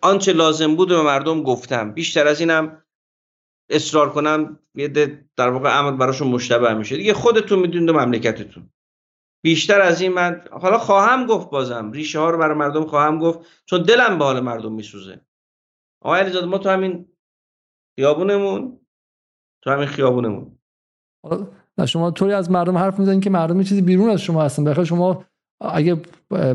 [0.02, 1.92] آنچه لازم بود به مردم گفتم.
[1.92, 2.82] بیشتر از اینم
[3.70, 4.88] اصرار کنم یه
[5.36, 6.96] در واقع امر براشون مشتبه میشه.
[6.96, 8.70] دیگه خودتون می‌دونید مملکتتون.
[9.42, 11.92] بیشتر از این من حالا خواهم گفت بازم.
[11.92, 13.40] ریشه ها رو برای مردم خواهم گفت.
[13.66, 15.25] چون دلم به حال مردم میسوزه.
[16.06, 17.06] آقای علیزاده ما تو همین
[17.98, 18.80] خیابونمون
[19.64, 20.58] تو همین خیابونمون.
[21.78, 24.64] نه شما طوری از مردم حرف می‌زنید که مردم چیزی بیرون از شما هستن.
[24.64, 25.24] بخاطر شما
[25.60, 25.94] اگه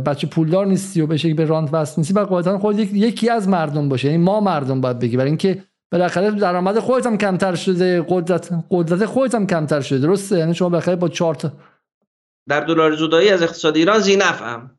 [0.05, 3.89] بچه پولدار نیستی و بشه به راند وصل نیستی بعد قاعدتا خود یکی از مردم
[3.89, 4.07] باشه.
[4.07, 5.17] یعنی ما مردم باید بگی.
[5.17, 9.99] برای اینکه بالاخره درآمد خودت هم کمتر شده قدرت قدرت خودت هم کمتر شده.
[9.99, 11.37] درسته؟ یعنی شما بالاخره با چهار
[12.49, 14.77] در دلار زدایی از اقتصاد ایران زینفعم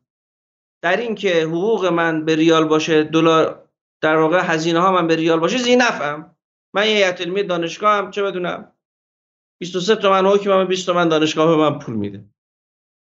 [0.83, 3.62] در این که حقوق من به ریال باشه دلار
[4.03, 6.35] در واقع هزینه ها من به ریال باشه زینفم.
[6.73, 8.71] من یه هیئت علمی دانشگاه هم چه بدونم
[9.59, 12.25] 23 تومن حکمم 20 تومن دانشگاه به من پول میده.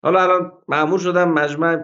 [0.03, 1.84] حالا الان معمول شدم مجمع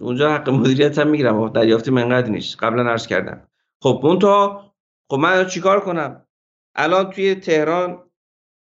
[0.00, 1.48] اونجا حق مدیریت هم می‌گیرم.
[1.48, 2.62] دریافتی منقدر نیست.
[2.62, 3.48] قبلا عرض کردم.
[3.82, 4.64] خب اون تا
[5.10, 6.26] خب من چیکار کنم؟
[6.74, 8.10] الان توی تهران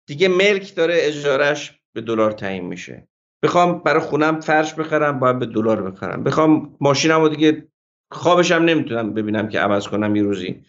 [0.09, 3.09] دیگه ملک داره اجارش به دلار تعیین میشه.
[3.43, 6.25] بخوام برای خونم فرش بخرم باید به دلار بخرم.
[6.25, 7.70] بخوام ماشینم رو دیگه
[8.11, 10.65] خوابشم نمی‌تونم ببینم که عوض کنم یه روزی.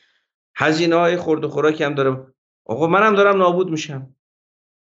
[0.56, 2.18] هزینه های خورد و خوراکی هم داره.
[2.66, 4.16] آقا منم دارم نابود میشم.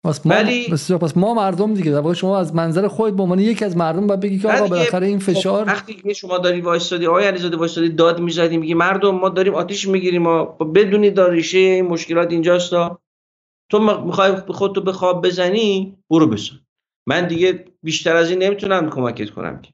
[0.04, 1.90] پس ما ولی پس ما مردم دیگه.
[1.90, 5.06] در شما از منظر خودت به عنوان یکی از مردم باید بگی که آقا بالاخره
[5.06, 9.10] این خب، فشار وقتی که شما داری وایسادی آقای علیزاده وایسادی داد می‌زدی میگی مردم
[9.10, 12.70] ما داریم آتیش می‌گیریم ما بدونی داریشه این مشکلات اینجاست.
[13.70, 16.60] تو می‌خوای خودتو به خواب بزنی برو بزن.
[17.06, 19.72] من دیگه بیشتر از این نمی‌تونم کمکت کنم که.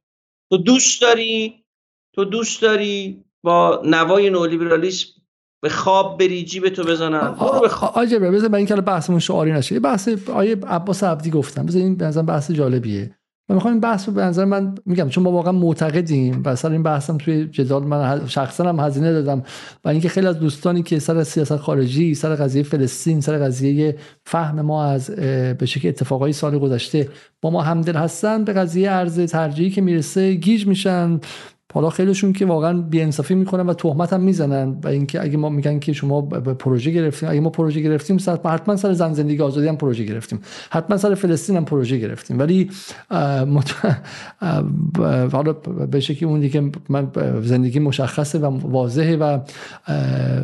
[0.51, 1.62] تو دوست داری
[2.15, 5.09] تو دوست داری با نوای نولیبرالیسم
[5.63, 9.53] به خواب بری جیب تو بزنن؟ برو به خواب آجبه بذار برای اینکه بحثمون شعاری
[9.53, 9.81] نشه.
[9.81, 11.67] بحث آیه عباس عبدی گفتم.
[11.67, 13.15] بذار این به بحث جالبیه.
[13.49, 16.71] من می‌خوام این بحث رو به نظر من میگم چون ما واقعا معتقدیم و سر
[16.71, 19.43] این بحثم توی جدال من شخصا هم هزینه دادم.
[19.85, 24.61] و اینکه خیلی از دوستانی که سر سیاست خارجی سر قضیه فلسطین سر قضیه فهم
[24.61, 25.11] ما از
[25.59, 27.09] به شکل اتفاقای سال گذشته
[27.43, 31.21] با ما همدل هستن به قضیه ارز ترجیحی که می‌رسه گیج میشن.
[31.75, 35.79] حالا خیلیشون که واقعا بی‌انصافی می‌کنن و تهمت هم می‌زنن و اینکه اگه ما میگن
[35.79, 39.77] که شما پروژه گرفتیم اگه ما پروژه گرفتیم سر حتما سر زن زندگی آزادی هم
[39.77, 40.41] پروژه گرفتیم.
[40.71, 42.39] حتما سر فلسطین هم پروژه گرفتیم.
[42.39, 42.71] ولی
[45.33, 45.53] حالا
[45.91, 47.11] به شکلی اون دیگه من
[47.43, 49.39] زندگی مشخصه و واضحه و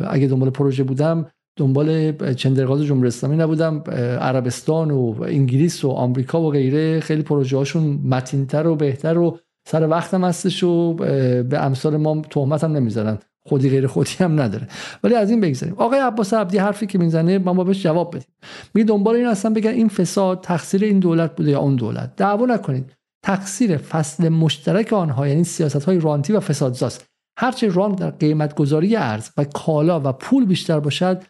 [0.09, 1.25] اگه دنبال پروژه بودم
[1.55, 3.83] دنبال چندرغاز جمهوری اسلامی نبودم.
[4.21, 9.87] عربستان و انگلیس و آمریکا و غیره خیلی پروژه هاشون متینتر و بهتر و سر
[9.87, 13.17] وقتم هستش و به امثال ما تهمت هم نمی‌زنن.
[13.45, 14.67] خودی غیر خودی هم نداره.
[15.03, 18.27] ولی از این بگذاریم آقای عباس عبدی حرفی که می‌زنه ما با بهش جواب بدیم.
[18.73, 22.15] می دنبال این هستن بگن این فساد تقصیر این دولت بوده یا اون دولت.
[22.15, 22.91] دعوا نکنید.
[23.23, 27.05] تقصیر فصل مشترک آنها یعنی سیاست های رانتی و فسادزاست.
[27.37, 31.23] هرچه ران در قیمت گذاری ارز و کالا و پول بیشتر باشد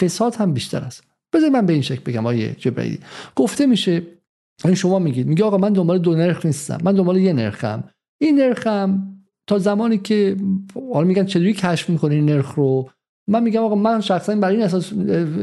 [0.00, 1.04] فساد هم بیشتر است.
[1.32, 2.98] بذارید من به این شکل بگم آیه جبرئیلی
[3.36, 4.02] گفته میشه
[4.68, 5.26] این شما میگید.
[5.26, 6.78] میگه آقا من دنبال دو نرخ نیستم.
[6.84, 7.84] من دنبال یه نرخم.
[8.20, 9.08] این نرخم
[9.46, 10.36] تا زمانی که
[10.94, 12.90] حالا میگن چجوری کشف می‌کنه این نرخ رو؟
[13.28, 14.92] من میگم آقا من شخصا برای این اساس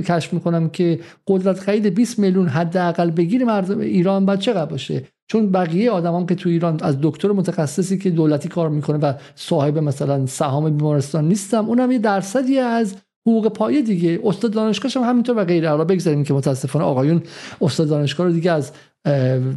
[0.05, 5.51] کشف می‌کنم که قدرت خرید 20 میلیون حداقل بگیر مردم ایران بعد چقدر باشه؟ چون
[5.51, 10.25] بقیه آدمان که تو ایران از دکتر متخصصی که دولتی کار می‌کنه و صاحب مثلا
[10.25, 12.95] سهام بیمارستان نیستم اونم یه درصدی از
[13.30, 14.19] حقوق پایه دیگه.
[14.23, 15.69] استاد دانشگاهش هم همینطور و غیره.
[15.69, 17.22] حالا بگذاریم که متاسفانه آقایون
[17.61, 18.72] استاد دانشگاه رو دیگه از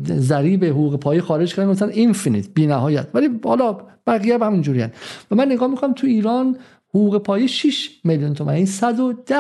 [0.07, 3.77] ضریب حقوق پایه خارج کردن مثلا اینفینیت بی نهایت ولی حالا
[4.07, 4.83] بقیه هم همینجوری
[5.31, 6.57] و من نگاه می‌کنم تو ایران
[6.89, 8.53] حقوق پایه 6 میلیون تومن.
[8.53, 9.37] این 110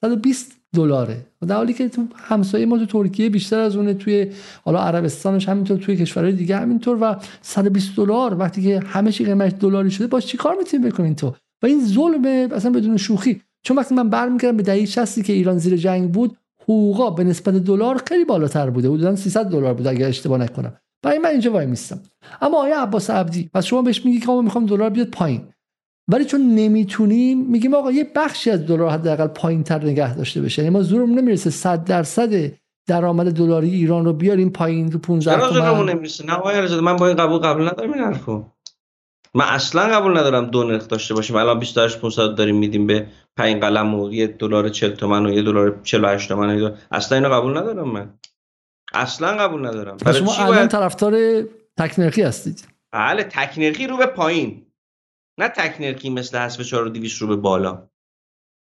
[0.00, 1.26] 120 دلاره.
[1.48, 3.94] در حالی که تو همسایه ما تو ترکیه بیشتر از اونه.
[3.94, 4.26] توی
[4.64, 8.34] حالا عربستانش همینطور توی کشورهای دیگه همینطور و 120 دلار.
[8.34, 12.48] وقتی که همه چی قیمت دلاری شده باش چیکار می‌تونی بکنین تو؟ و این ظلمه
[12.52, 13.42] اصلا بدون شوخی.
[13.66, 17.54] چون وقتی من برمیگردم به دهه 60 که ایران زیر جنگ بود حقوقا به نسبت
[17.54, 18.88] دلار خیلی بالاتر بوده.
[18.88, 20.76] حدودا 300 دلار بود اگر اشتباه نکنم.
[21.02, 22.00] برای من اینجا وای میستم.
[22.40, 25.42] اما آیا عباس عبدی پس شما بهش میگی که ما می‌خوام دلار بیاد پایین.
[26.12, 30.62] ولی چون نمی‌تونیم میگیم آقا یه بخشی از دلار حداقل پایین تر نگه داشته بشه.
[30.62, 32.52] یعنی ما زورمون نمی‌رسه 100 درصد
[32.88, 35.92] درآمد دلاری ایران رو بیاریم پایین رو 15 تومن.
[35.92, 38.44] نمی‌رسه؟ نه من با این قبول قبول ندارم این حرفو.
[39.34, 41.36] من اصلا قبول ندارم دو نرخ داشته باشیم.
[41.36, 43.06] الان 28 500 داریم میدیم به
[43.36, 47.58] 5 قلم و یه دلار 40 تومن و یه دلار 48 تومن اصلا اینو قبول
[47.58, 48.18] ندارم من.
[48.92, 49.96] اصلا قبول ندارم.
[49.96, 50.70] پس شما الان باید...
[50.70, 51.42] طرفدار
[51.78, 52.68] تک نرخی هستید.
[52.92, 54.66] بله تک نرخی رو به پایین.
[55.38, 57.88] نه تک نرخی مثل حذف 4200 رو به بالا.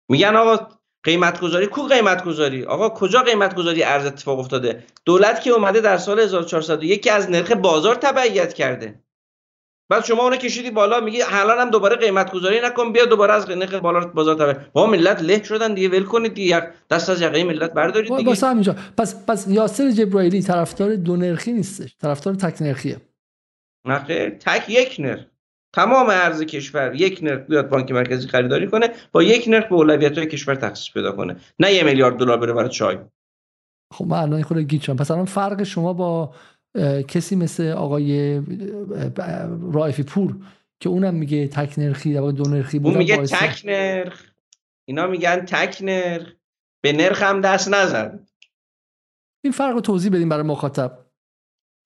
[0.09, 0.67] میگن آقا
[1.03, 5.81] قیمت گذاری کو قیمت گذاری آقا کجا قیمت گذاری ارز اتفاق افتاده؟ دولت که اومده
[5.81, 9.03] در سال 1401 از نرخ بازار تبعیت کرده.
[9.89, 13.49] بعد شما اونو کشیدی بالا میگی حالا هم دوباره قیمت گذاری نکن بیا دوباره از
[13.49, 17.43] نرخ بالا بازار تبع با ملت له شدن دیگه ول کنید دیگه دست از یقه
[17.43, 18.29] ملت بردارید دیگه.
[18.29, 18.75] واسه همینجا.
[18.97, 21.95] پس پس یاسر جبرائیلی طرفدار دو نرخی نیستش.
[22.01, 23.01] طرفدار تک نرخیه.
[23.85, 25.25] نه تک یک نرخ.
[25.73, 30.17] تمام ارز کشور یک نرخ بیاد بانک مرکزی خریداری کنه با یک نرخ به اولویت
[30.17, 31.35] های کشور تخصیص پیدا کنه.
[31.59, 32.97] نه یه میلیارد دلار بره برای چای.
[33.93, 36.33] خب من الان خود گیچم پس الان فرق شما با
[37.07, 38.41] کسی مثل آقای
[39.71, 40.35] رائفی پور
[40.79, 44.23] که اونم میگه تک نرخی دو نرخی اون میگه تک نرخ.
[44.85, 46.27] اینا میگن تک نرخ.
[46.83, 48.25] به نرخ هم دست نزن.
[49.43, 51.05] این فرق رو توضیح بدیم برای مخاطب.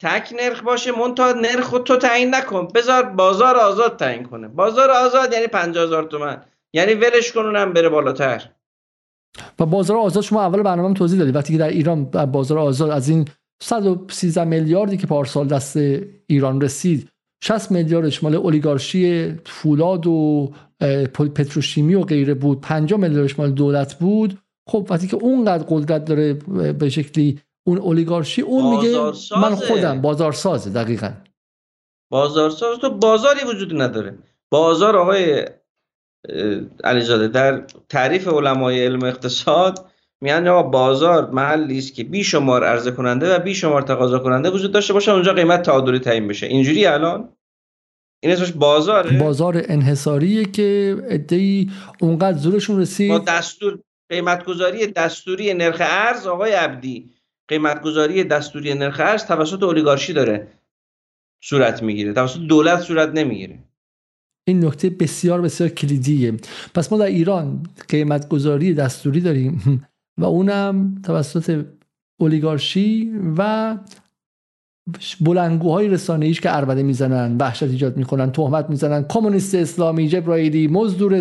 [0.02, 2.68] تک نرخ باشه منتها نرخ تو تعیین نکن.
[2.68, 4.48] بذار بازار آزاد تعیین کنه.
[4.48, 6.46] بازار آزاد یعنی 50000 تومن.
[6.74, 8.50] یعنی ولش کنونم بره بالاتر.
[9.60, 13.10] و بازار آزاد شما اول برنامه توضیح دادید وقتی که در ایران بازار آزاد از
[13.10, 13.28] این
[13.64, 15.78] 113 میلیاردی که پارسال دست
[16.28, 17.10] ایران رسید.
[17.44, 20.52] 60 میلیاردش مال اولیگارشی فولاد و
[21.14, 22.62] پتروشیمی و غیره بود.
[22.62, 24.40] 50 میلیاردش مال دولت بود.
[24.70, 26.34] خب وقتی که اونقدر قدرت داره
[26.74, 29.00] به شکلی اون اولیگارشی اون میگه
[29.42, 30.02] من خودم.
[30.02, 31.14] بازارسازه دقیقا.
[32.12, 34.18] بازارساز تو بازاری وجود نداره.
[34.52, 35.46] بازار آقای
[36.84, 39.93] علیزاده در تعریف علمای علم اقتصاد
[40.24, 44.94] میان آقا بازار محلی است که بیشمار عرضه کننده و بیشمار تقاضا کننده وجود داشته
[44.94, 46.48] باشه اونجا قیمت تعادلی تعیین بشه.
[46.48, 47.30] اینجوری الان؟
[48.24, 53.12] این اسمش بازاره؟ بازار انحصاریه که ادعی اونقدر زورشون رسید.
[53.12, 53.80] با دستور
[54.10, 57.10] قیمتگذاری دستوری نرخ ارز آقای عبدی
[57.48, 60.48] قیمتگذاری دستوری نرخ ارز توسط اولیگارشی داره.
[61.44, 62.14] صورت می‌گیره.
[62.14, 63.60] توسط دولت صورت نمی‌گیره.
[64.48, 66.34] این نکته بسیار بسیار کلیدیه.
[66.76, 69.88] پس ما در ایران قیمتگذاری دستوری داریم.
[70.18, 71.66] و اونم توسط
[72.20, 73.78] اولیگارشی و
[75.22, 81.16] بلنگوهای رسانه ایش که اربده می‌زنن وحشت ایجاد می‌کنن تهمت می‌زنن کمونیست اسلامی جبرائیلی مزدور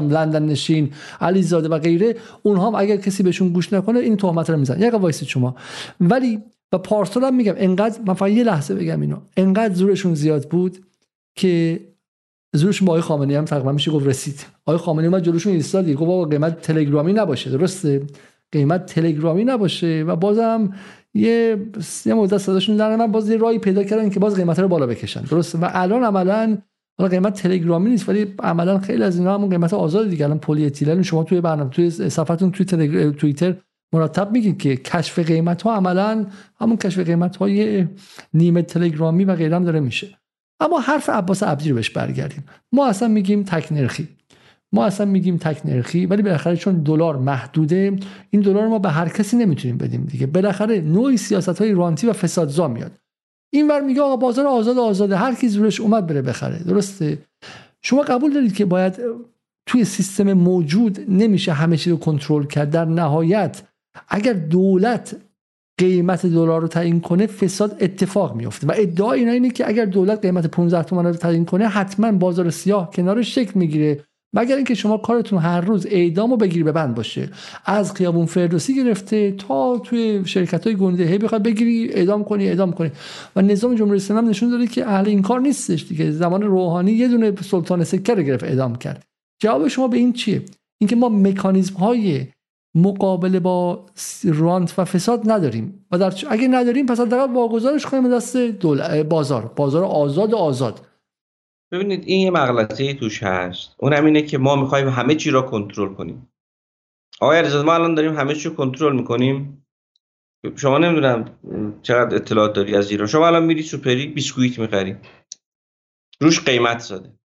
[0.00, 0.90] لندن نشین
[1.20, 4.82] علیزاده و غیره اونها هم اگر کسی بهشون گوش نکنه این تهمت رو می‌زنن.
[4.82, 5.56] یک وایس شما.
[6.00, 6.40] ولی
[6.72, 9.16] و پارسال هم میگم انقدر من فقط یه لحظه بگم اینو.
[9.36, 10.78] انقدر زورشون زیاد بود
[11.34, 11.80] که
[12.54, 14.46] زورشون با آقای خامنه‌ای هم تقریبا میشه گفت رسید.
[14.66, 17.50] آقای خامنه‌ای اومد جلوشون ایستاد گفت بابا قیمت تلگرامی نباشه.
[17.50, 18.02] درسته؟
[18.52, 20.72] قیمت تلگرامی نباشه و بازم
[21.14, 21.56] یه
[22.06, 25.20] یه مدت صداشون در باز یه راهی پیدا کردن که باز قیمت رو بالا بکشن.
[25.20, 26.58] درسته و الان عملا
[26.98, 30.24] حالا قیمت تلگرامی نیست ولی عملا خیلی از اینا همون قیمت آزاد دیگه.
[30.24, 33.10] الان پلی اتیلن شما توی برنامه توی صفحتون توی تلگر...
[33.10, 33.54] توییتر
[33.92, 36.26] مرتب میگین که کشف قیمت ها عملا
[36.60, 37.86] همون کشف قیمت های
[38.34, 40.18] نیمه تلگرامی و غیره داره میشه.
[40.60, 42.44] اما حرف عباس عبدی رو بهش برگردیم.
[42.72, 44.08] ما اصلا میگیم تک نرخی.
[44.76, 47.96] ما اصلا میگیم تک نرخی ولی بالاخره چون دلار محدوده
[48.30, 50.26] این دلار ما به هر کسی نمی‌تونیم بدیم دیگه.
[50.26, 52.92] بالاخره نوعی سیاست های رانتی و فسادزا میاد.
[53.52, 55.16] اینور میگه آقا بازار آزاد آزاده.
[55.16, 56.58] هر کی زورش اومد بره بخره.
[56.58, 57.18] درسته؟
[57.82, 59.00] شما قبول دارید که باید
[59.66, 63.62] توی سیستم موجود نمیشه همه چیز رو کنترل کرد؟ در نهایت
[64.08, 65.16] اگر دولت
[65.78, 70.20] قیمت دلار رو تعیین کنه فساد اتفاق میفته و ادعا اینا اینه که اگر دولت
[70.20, 74.04] قیمت 15 تومن رو تعیین کنه حتما بازار سیاه کنارش شکل می‌گیره.
[74.32, 77.30] مگر اینکه شما کارتون هر روز اعدام و بگیری به بند باشه.
[77.64, 82.72] از خیابون فردوسی گرفته تا توی شرکت های گنده هی بخواد بگیری اعدام کنی اعدام
[82.72, 82.90] کنی.
[83.36, 86.10] و نظام جمهوری اسلامی نشون داده که اهل این کار نیستش دیگه.
[86.10, 89.04] زمان روحانی یه دونه سلطان سکه رو گرفت اعدام کرد.
[89.42, 90.42] جواب شما به این چیه؟
[90.80, 92.26] اینکه ما مکانیزم های
[92.74, 93.86] مقابله با
[94.24, 95.86] رانت و فساد نداریم.
[95.92, 98.36] و در اگه نداریم پس حداقل واگذارش کنیم دست
[99.08, 99.52] بازار.
[99.56, 100.85] بازار آزاد آزاد.
[101.72, 103.74] ببینید این یه مغلطه توش هست.
[103.78, 106.32] اونم اینه که ما می‌خوایم همه چی را کنترل کنیم.
[107.20, 109.66] آقای علیزاده ما الان داریم همه چی کنترل می‌کنیم.
[110.56, 111.38] شما نمی‌دونم
[111.82, 113.06] چقدر اطلاعات داری از ایران.
[113.06, 114.96] شما الان میری سوپری بیسکویت می‌خری.
[116.20, 117.18] روش قیمت زده.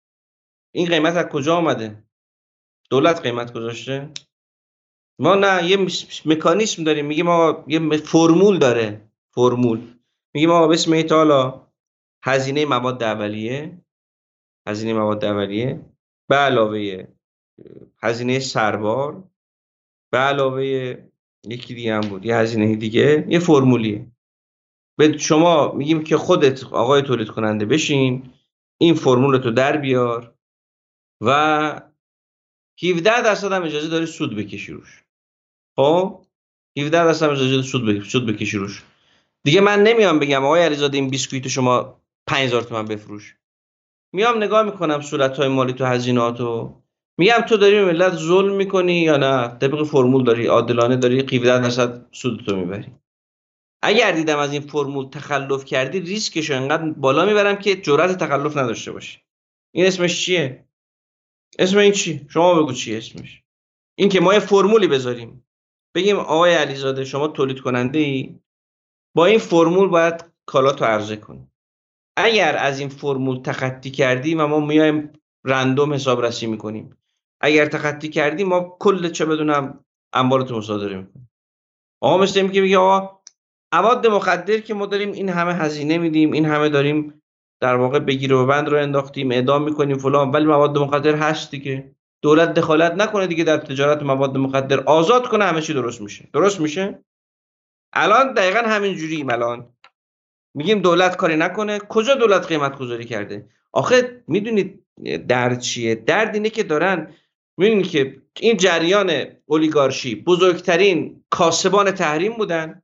[0.74, 2.04] این قیمت از کجا آمده
[2.90, 4.10] دولت قیمت گذاشته؟
[5.18, 5.86] ما نه یه
[6.26, 7.06] مکانیسم داریم.
[7.06, 9.10] میگیم ما یه فرمول داره.
[9.34, 9.94] فرمول.
[10.34, 11.66] میگیم ما به اسم ایتالا
[12.24, 13.81] هزینه مواد اولیه.
[14.66, 15.84] هزینه مواد اولیه.
[16.28, 17.06] به علاوه
[18.02, 19.24] هزینه سربار.
[20.12, 20.62] به علاوه
[21.44, 24.06] یکی دیگه هم بود یه هزینه دیگه یه فرمولیه.
[24.98, 28.32] به شما میگیم که خودت آقای تولید کننده بشین
[28.80, 30.34] این فرمول تو در بیار
[31.20, 31.80] و
[32.82, 35.04] 17 درصد هم اجازه داری سود بکشی روش.
[35.76, 36.26] خب؟
[36.78, 38.82] 17 درصد هم اجازه سود سود بکشی روش.
[39.44, 43.36] دیگه من نمیام بگم آقای علیزاده این بیسکویت شما 5000 تومان بفروش.
[44.12, 46.82] میام نگاه می‌کنم صورت های مالی تو هزیناتو
[47.18, 52.06] میگم تو داری ملت ظلم می‌کنی یا نه؟ طبق فرمول داری عادلانه داری 17 درصد
[52.12, 52.92] سودتو می‌بری.
[53.82, 58.92] اگر دیدم از این فرمول تخلف کردی ریسکش انقدر بالا می‌برم که جرأت تخلف نداشته
[58.92, 59.18] باشی.
[59.74, 60.64] این اسمش چیه؟
[61.58, 63.42] اسم این چی؟ شما بگو چیه اسمش.
[63.98, 65.46] این که ما یه فرمولی بذاریم.
[65.94, 68.38] بگیم آقای علیزاده شما تولید کننده ای.
[69.16, 71.51] با این فرمول باید کالاتو عرضه کنی.
[72.16, 75.12] اگر از این فرمول تخطی کردیم و ما میایم
[75.44, 76.96] رندوم حسابرسی می‌کنیم.
[77.40, 81.30] اگر تخطی کردیم ما کل چه بدونم انبارتو مصادره می‌کنیم.
[82.02, 83.20] آقا مثل این که میگه آقا
[83.74, 87.22] مواد مخدر که ما داریم این همه هزینه میدیم این همه داریم
[87.60, 90.30] در واقع بگیر و بند رو انداختیم اعدام می‌کنیم فلان.
[90.30, 91.94] ولی مواد مخدر هست دیگه.
[92.22, 94.80] دولت دخالت نکنه دیگه در تجارت مواد مخدر.
[94.80, 96.28] آزاد کنه همه چی درست میشه.
[96.32, 97.04] درست میشه؟
[97.92, 99.71] الان دقیقا همین جوریم الان.
[100.54, 101.78] میگیم دولت کاری نکنه.
[101.78, 104.84] کجا دولت قیمت گذاری کرده؟ آخه می‌دونید
[105.28, 107.14] درد چیه؟ درد اینه که دارن
[107.56, 109.10] می‌دونید که این جریان
[109.46, 112.82] اولیگارشی بزرگترین کاسبان تحریم بودن.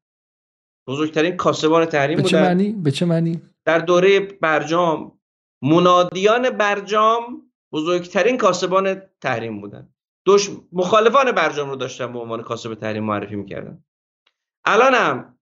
[0.89, 2.39] بزرگترین کاسبان تحریم به بودن.
[2.39, 5.21] چه معنی؟ به چه معنی؟ در دوره برجام
[5.63, 7.43] منادیان برجام
[7.73, 9.89] بزرگترین کاسبان تحریم بودن.
[10.25, 13.85] دوش مخالفان برجام رو داشتن به عنوان کاسب تحریم معرفی می‌کردن.
[14.65, 15.38] الان هم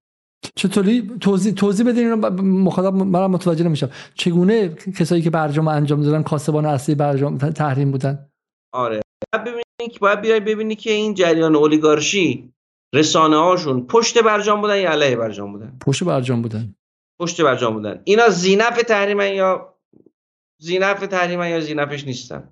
[0.54, 2.30] چطوری؟ توضیح توضیح بدین اینو.
[2.42, 3.90] مخاطب منم متوجه نمیشم.
[4.14, 8.28] چگونه کسایی که برجام انجام دادن کاسبان اصلی برجام تحریم بودن؟
[8.72, 9.00] آره.
[9.34, 12.52] ببینید که باید بیای ببینی که این جریان اولیگارشی
[12.94, 16.74] رسانه هاشون پشت برجام بودن یا علیه برجام بودن؟ پشت برجام بودن.
[17.20, 18.00] پشت برجام بودن.
[18.04, 19.74] اینا زینف تحریمن یا
[20.62, 22.48] زینف تحریمن یا زینفش نیستن.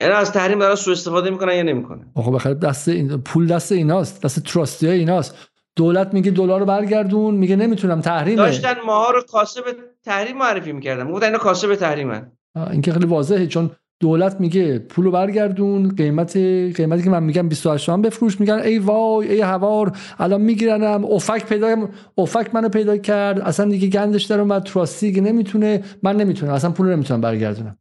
[0.00, 3.72] اینا از تحریم دارن سوء استفاده می‌کنن یا نمی‌کنن؟ آقا بخیر دست این پول دست
[3.72, 4.22] ایناست.
[4.22, 5.34] دست تراستی ایناست.
[5.76, 8.36] دولت میگه دلار رو برگردون میگه نمی‌تونم تحریمه.
[8.36, 9.62] داشتن ماها رو کاسب
[10.04, 11.06] تحریم معرفی می‌کردن.
[11.06, 12.32] می‌گفتن اینا کاسب تحریمن.
[12.70, 13.70] این که خیلی واضحه چون
[14.00, 16.36] دولت میگه پولو برگردون قیمت
[16.76, 18.40] قیمتی که من میگم 28 تومن بفروش.
[18.40, 21.04] میگن ای وای ای هوار الان میگیرنم.
[21.04, 21.88] افک پیدا
[22.18, 23.40] افک منو پیدا کرد.
[23.40, 25.84] اصلا دیگه گندش در اومد تراستی که نمی‌تونه.
[26.02, 27.78] من نمی‌تونم اصلا پول نمی‌تونم برگردونم.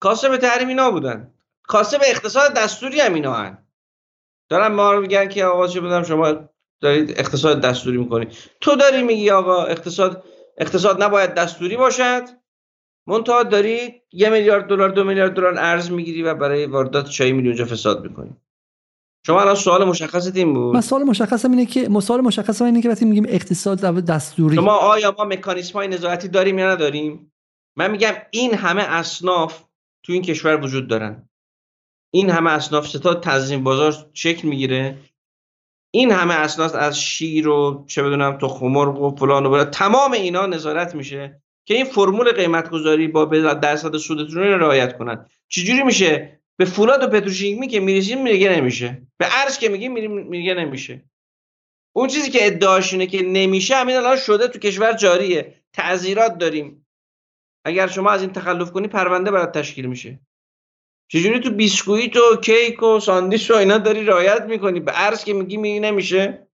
[0.00, 1.30] کاسب تحریم اینا بودن.
[1.62, 3.58] کاسب اقتصاد دستوری هم اینا هن.
[4.48, 6.34] دارن ما رو میگن که آقا چه بدم شما
[6.84, 8.26] دارید اقتصاد دستوری می‌کنی.
[8.60, 10.24] تو داری میگی آقا اقتصاد
[10.58, 12.22] اقتصاد نباید دستوری باشد؟
[13.06, 17.48] منتها داری یه میلیارد دلار دو میلیارد دلار ارز می‌گیری و برای واردات چای میلی
[17.48, 18.36] اونجا فساد می‌کنی.
[19.26, 20.74] شما الان سوال مشخصت این بود.
[20.74, 24.56] من سوال مشخصم اینه که سوال مشخصم اینه که وقتی میگیم اقتصاد دستوری.
[24.56, 27.32] شما آیا ما مکانیسم های نظارتی داریم یا نداریم؟
[27.76, 29.64] من میگم این همه اصناف
[30.02, 31.28] تو این کشور وجود دارن.
[32.12, 34.98] این همه اصناف ستا تنظیم بازار شکل می‌گیره.
[35.94, 40.46] این همه اصناف از شیر و چه بدونم تو خمرغ و فلان و تمام اینا
[40.46, 45.26] نظارت میشه که این فرمول قیمت گذاری با درصد سودتون رو رعایت کنن.
[45.48, 49.02] چجوری میشه؟ به فولاد و پتروشیمی که میریزیم میگه نمیشه.
[49.16, 49.92] به ارز که میگیم
[50.28, 51.04] میگه نمیشه.
[51.92, 55.54] اون چیزی که ادعاش اینه که نمیشه همین الان شده تو کشور جاریه.
[55.72, 56.86] تعذیرات داریم.
[57.64, 60.20] اگر شما از این تخلف کنی پرونده برات تشکیل میشه.
[61.08, 65.34] چجوری تو بیسکویت و کیک و ساندیش و اینا داری رعایت می‌کنی؟ به ارز که
[65.34, 66.48] میگی میگی نمیشه.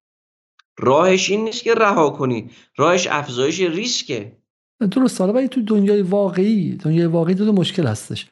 [0.78, 2.50] راهش این نیست که رها کنی.
[2.76, 4.36] راهش افزایش ریسکه.
[4.90, 5.20] درست.
[5.20, 8.26] حالا ولی تو دنیای واقعی دنیای واقعی دو, دو مشکل هستش.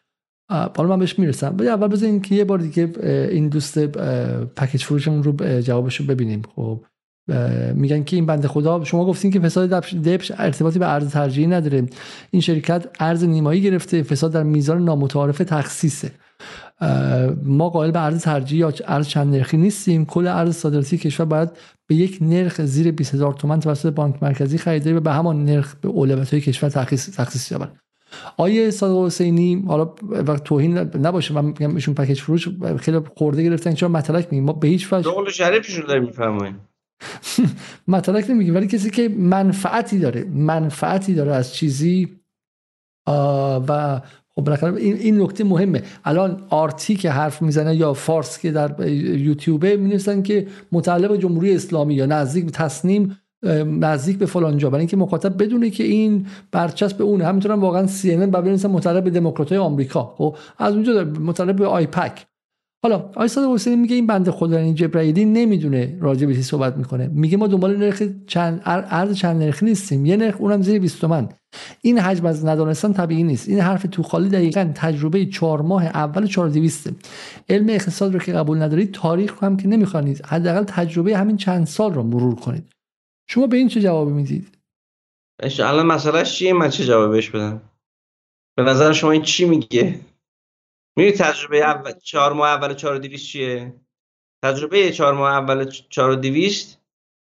[0.50, 1.56] حالا من بهش می‌رسم.
[1.58, 2.92] ولی اول بذارین که یه بار دیگه
[3.30, 3.78] این دوست
[4.56, 6.42] پکیج فروشمون رو جوابش رو ببینیم.
[6.56, 6.84] خب.
[7.74, 11.86] میگن که این بنده خدا شما گفتین که فساد دبش ارتباطی به ارز ترجیحی نداره.
[12.30, 14.02] این شرکت ارز نیمایی گرفته.
[14.02, 16.10] فساد در میزان نامتعارف تخصیصه.
[17.44, 20.04] ما قائل به ارز ترجیحی یا ارز چند نرخی نیستیم.
[20.04, 21.50] کل ارز صادراتی کشور باید
[21.86, 25.74] به یک نرخ زیر 20 هزار تومان توسط بانک مرکزی خریداری و به همان نرخ
[25.74, 27.72] به اولویت های کشور تخصیص تخصیص یابد.
[28.36, 31.34] آیه صادق حسینی حالا وقت توهین نباشه.
[31.34, 32.48] من میگم ایشون پکیج فروش
[32.78, 33.74] خیلی خورده گرفتن.
[33.74, 36.67] چرا مطلق میگیم؟ ما به هیچ وجه شغل شریفشون داریم میفرمایید
[37.88, 42.08] مطلق نمیگیم ولی کسی که منفعتی داره منفعتی داره از چیزی
[43.68, 44.00] و
[44.34, 45.82] خب بالاخره این این نکته مهمه.
[46.04, 51.94] الان آرتی که حرف می‌زنه یا فارس که در یوتیوبه می که متعلق جمهوری اسلامی
[51.94, 53.18] یا نزدیک به تصنیم
[53.66, 54.70] نزدیک به فلان جا.
[54.70, 57.24] برای اینکه مخاطب بدونه که این برچسب به اونه.
[57.24, 60.14] همینطور هم واقعا سی ان بنویسن متعلق به دموکراتای آمریکا.
[60.16, 62.26] خب از اونجا متعلق به آیپک
[62.82, 67.06] حالا آیساد حسینی میگه این بنده خدا این جبرائیلی نمی‌دونه راجع به صحبت می‌کنه.
[67.06, 70.06] میگه ما دنبال نرخ چند ارز چند نرخی نیستیم.
[70.06, 71.28] یه نرخ اونم زیر 20 تومن.
[71.82, 73.48] این حجم از ندانستن طبیعی نیست.
[73.48, 76.90] این حرف تو خالی دقیقا تجربه چهار ماه اول 4200
[77.48, 81.94] علم اقتصاد رو که قبول ندارید تاریخ هم که نمی‌خوانید حداقل تجربه همین چند سال
[81.94, 82.72] رو مرور کنید.
[83.28, 84.58] شما به این چه جوابی می‌دید؟
[85.58, 87.60] الان مسئلهش چیه؟ من چه جوابش بدم؟
[88.56, 90.00] به نظر شما این چی میگه؟
[90.98, 93.74] می‌دونی تجربه اول چهار ماه اول 4200 چیه؟
[94.44, 96.80] تجربه چهار ماه اول 4200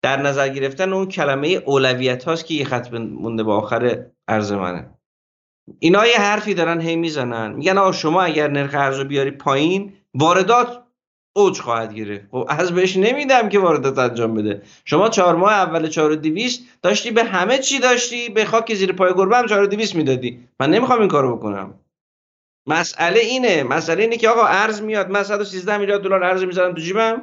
[0.03, 4.89] در نظر گرفتن اون کلمه اولویت هاست که یه خط مونده به آخر ارز منه.
[5.79, 7.51] اینا یه حرفی دارن هی می‌زنن.
[7.53, 10.83] میگن آقا شما اگر نرخ ارز بیاری پایین واردات
[11.35, 12.27] اوج خواهد گرفت.
[12.31, 14.61] خب از بهش نمیدم که واردات انجام بده.
[14.85, 19.37] شما چهار ماه اول 4200 داشتی به همه چی داشتی به خاک زیر پای گربه
[19.37, 20.47] هم 4200 می‌دادی.
[20.59, 21.79] من نمی‌خوام این کارو بکنم.
[22.67, 23.63] مسئله اینه.
[23.63, 25.09] مسئله اینه که آقا ارز میاد.
[25.09, 27.21] من 113 میلیارد دلار ارز می‌ذارم تو جیبم.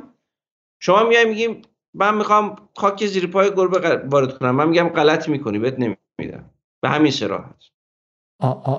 [0.81, 1.63] شما میای میگیم
[1.95, 4.51] من می‌خوام خاک زیر پای گربه وارد کنم.
[4.51, 5.59] من میگم غلط می‌کنی.
[5.59, 6.51] بهت نمیدم.
[6.83, 7.55] به همین صراحت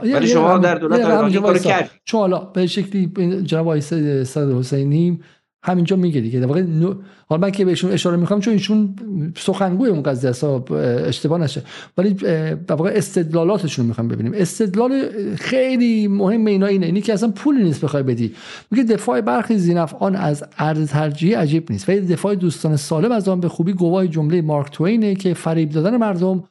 [0.03, 1.01] ولی شما در دولت
[1.41, 3.11] کار کرد چون حالا به شکلی
[3.43, 3.79] جناب آقای
[4.59, 5.23] حسینی
[5.65, 6.39] همینجا میگه دیگه.
[6.39, 6.63] در واقع
[7.27, 8.95] حالا من که بهشون اشاره می‌کنم چون ایشون
[9.37, 11.61] سخنگوی اون قضیه است اشتباه نشه.
[11.97, 14.31] ولی در واقع استدلالاتشون می‌خوام ببینیم.
[14.35, 15.01] استدلال
[15.35, 16.85] خیلی مهم اینا اینه.
[16.85, 18.33] اینی که اصلا پولی نیست بخوای بدی.
[18.71, 21.89] میگه دفاع برخی آن از ارز ترجیحی عجیب نیست.
[21.89, 25.97] ولی دفاع دوستان سالم از آن به خوبی گواه جمله مارک توینه که فریب دادن
[25.97, 26.43] مردم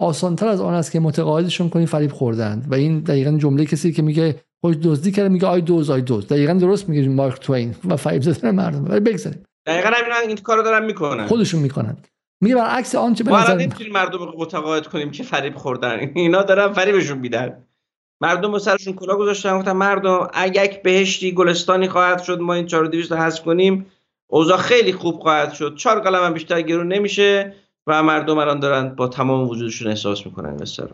[0.00, 4.02] آسانتر از آن است که متقاعدشون کنی فریب خوردند و این دقیقا جمله کسی که
[4.02, 6.28] میگه خوش دزدی کرده میگه آی دوز آی دوز.
[6.28, 8.84] دقیقا درست میگه مارک توین و فریب زدن مردم.
[8.84, 9.42] ولی بگذاریم.
[9.66, 11.26] دقیقا همین این کارو دارن می‌کنن.
[11.26, 11.96] خودشون می‌کنن.
[12.40, 16.10] میگه برعکس آنچه به نظر نمی‌تونیم مردم رو متقاعد کنیم که فریب خوردن.
[16.14, 17.64] اینا دارن فریبشون میدن.
[18.20, 23.18] مردم سرشون کلا گذاشتن گفتن مردم اگه بهشتی گلستانی خواهد شد ما این 4200 رو
[23.18, 23.86] حذف کنیم.
[24.26, 25.76] اوضاع خیلی خوب خواهد شد.
[25.76, 27.54] چهار قلم هم بیشتر گرون نمیشه
[27.86, 30.62] و مردم الان دارن با تمام وجودشون احساس می‌کنن.
[30.62, 30.88] مثلا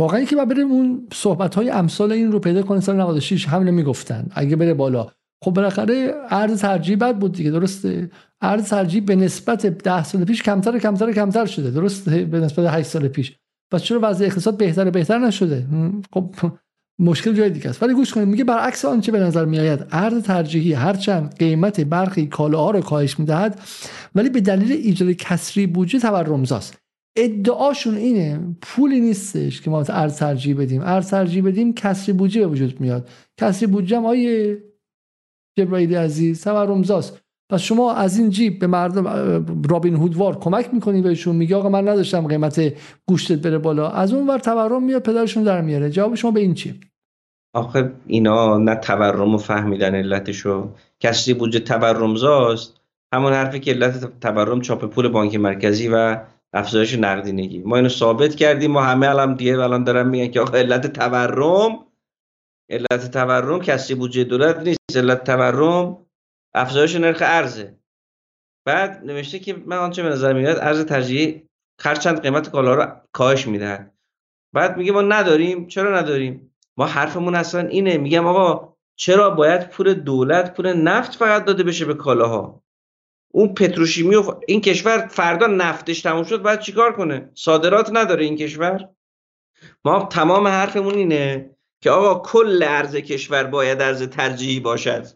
[0.00, 4.28] واقعا که بریم اون صحبت های امثال این رو پیدا کنه سال 96 همین می‌گفتن.
[4.34, 5.06] اگه بره بالا.
[5.44, 8.10] خب بالاخره ارز ترجیح بد بود دیگه درسته؟
[8.40, 11.70] ارز ترجیح به نسبت 10 سال پیش کمتر کمتر کمتر شده.
[11.70, 13.36] درسته؟ به نسبت 8 سال پیش.
[13.72, 15.66] پس چرا وضع اقتصاد بهتر بهتر نشده؟
[16.12, 16.34] خب
[17.08, 17.82] مشکل جای دیگه است.
[17.82, 19.86] ولی گوش کنید میگه برعکس آنچه به نظر میآید.
[19.90, 23.60] ارز ترجیحی هرچند قیمت برخی کالاها رو کاهش می‌دهد
[24.14, 26.79] ولی به دلیل ایجاد کسری بودجه تورمزاست.
[27.16, 30.82] ادعاشون اینه پولی نیستش که ما ارز ترجیح بدیم.
[30.82, 33.08] ارز ترجیح بدیم کسری بودجه به وجود میاد.
[33.40, 34.62] کسری بودجه هم آیه
[35.58, 37.20] جبرائیل عزیز تورمزاست
[37.50, 39.06] پس شما از این جیب به مردم
[39.70, 42.74] رابین هودوار کمک می‌کنی بهشون؟ میگه آقا من نداشتم قیمت
[43.06, 43.90] گوشتت بره بالا.
[43.90, 45.90] از اون ور تورم میاد پدرشون در میاره.
[45.90, 46.80] جواب شما به این چی
[47.54, 50.70] آخه اینا نه تورم و فهمیدن علتشو.
[51.00, 52.80] کسری بودجه تورمزاست.
[53.14, 56.20] همون حرفی که علت تورم چاپ پول بانک مرکزی و
[56.52, 57.62] افزایش نقدینگی.
[57.62, 61.86] ما اینو ثابت کردیم ما همه الان دیگه الان دارن میگن که آقا علت تورم
[62.70, 66.06] علت تورم کسری بودجه دولت نیست علت تورم
[66.54, 67.78] افزایش نرخ ارزه.
[68.66, 71.42] بعد نوشته که من آنچه به نظر میاد ارز ترجیحی
[71.80, 73.94] هرچند قیمت کالا رو کاهش می‌دهد.
[74.54, 75.66] بعد میگه ما نداریم.
[75.66, 77.98] چرا نداریم؟ ما حرفمون اصلا اینه.
[77.98, 82.62] میگم آقا چرا باید پول دولت پول نفت فقط داده بشه به کالاها؟
[83.32, 88.36] اون پتروشیمی و این کشور فردا نفتش تموم شد باید چیکار کنه؟ صادرات نداره این
[88.36, 88.88] کشور.
[89.84, 91.50] ما تمام حرفمون اینه
[91.82, 95.06] که آقا کل ارز کشور باید ارز ترجیحی باشد.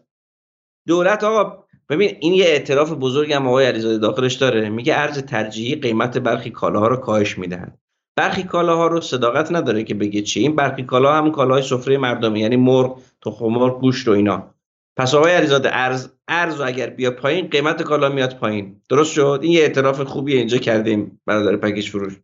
[0.87, 4.69] دولت آقا ببین این یه اعتراف بزرگ هم آقای علیزاده داخلش داره.
[4.69, 7.79] میگه ارز ترجیحی قیمت برخی کالاها رو کاهش می‌دهند
[8.15, 10.39] برخی کالاها رو صداقت نداره که بگه چی.
[10.39, 14.54] این برخی کالا هم کالاهای سفره مردمی یعنی مرغ تخم مرغ گوشت و اینا.
[14.97, 18.81] پس آقای علیزاده ارز ارز اگر بیا پایین قیمت کالا میاد پایین.
[18.89, 22.19] درست شد؟ این یه اعتراف خوبی اینجا کردیم برادر پکیج فروش.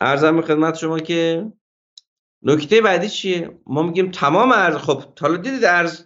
[0.00, 1.52] ارزم به خدمت شما که
[2.42, 6.04] نکته بعدی چیه؟ ما میگیم تمام ارز خب حالا دیدید ارز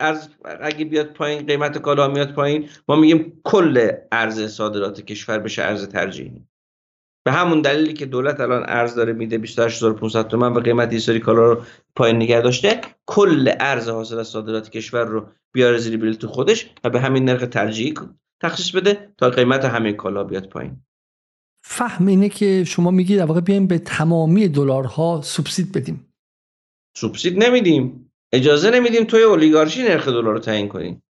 [0.00, 0.28] ارز
[0.60, 5.88] اگه بیاد پایین قیمت کالا میاد پایین ما میگیم کل ارز صادرات کشور بشه ارز
[5.88, 6.46] ترجیحی.
[7.24, 11.52] به همون دلیلی که دولت الان ارز داره میده 28500 تومان و قیمت سری کالا
[11.52, 11.62] رو
[11.96, 16.90] پایین نگه داشته کل ارز حاصل از صادرات کشور رو بیاره زیر بلیط خودش و
[16.90, 17.94] به همین نرخ ترجیحی
[18.42, 20.76] تخصیص بده تا قیمت همه کالا بیاد پایین.
[21.64, 26.12] فهم اینه که شما میگید در واقع بیایم به تمامی دلارها سوبسید بدیم.
[26.96, 28.12] سوبسید نمیدیم.
[28.32, 31.02] اجازه نمیدیم توی اولیگارشی نرخ دلار رو تعیین کنیم.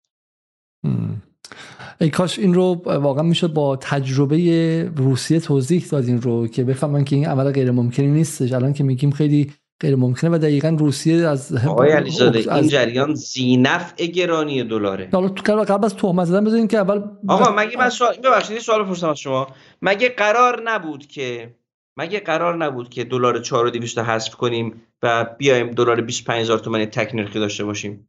[2.03, 7.05] ای کاش این رو واقعا می‌شد با تجربه روسیه توضیح داد این رو که بفهمن
[7.05, 8.53] که این عمل غیر ممکنی نیستش.
[8.53, 13.95] الان که میگیم خیلی غیر ممکنه و دقیقا روسیه از آقای علیزاده این جریان زینف
[13.95, 15.09] گرانی دلاره.
[15.13, 18.85] حالا تو قبل از تهمت زدن بزنین که اول آقا مگه من سوال ببخشید سوال
[18.85, 19.47] پرسیدم از شما.
[19.83, 21.55] مگه قرار نبود که
[21.97, 27.39] مگه قرار نبود که دلار 4200 حذف کنیم و بیایم دلار 25000 تومانی تک نرخی
[27.39, 28.09] داشته باشیم؟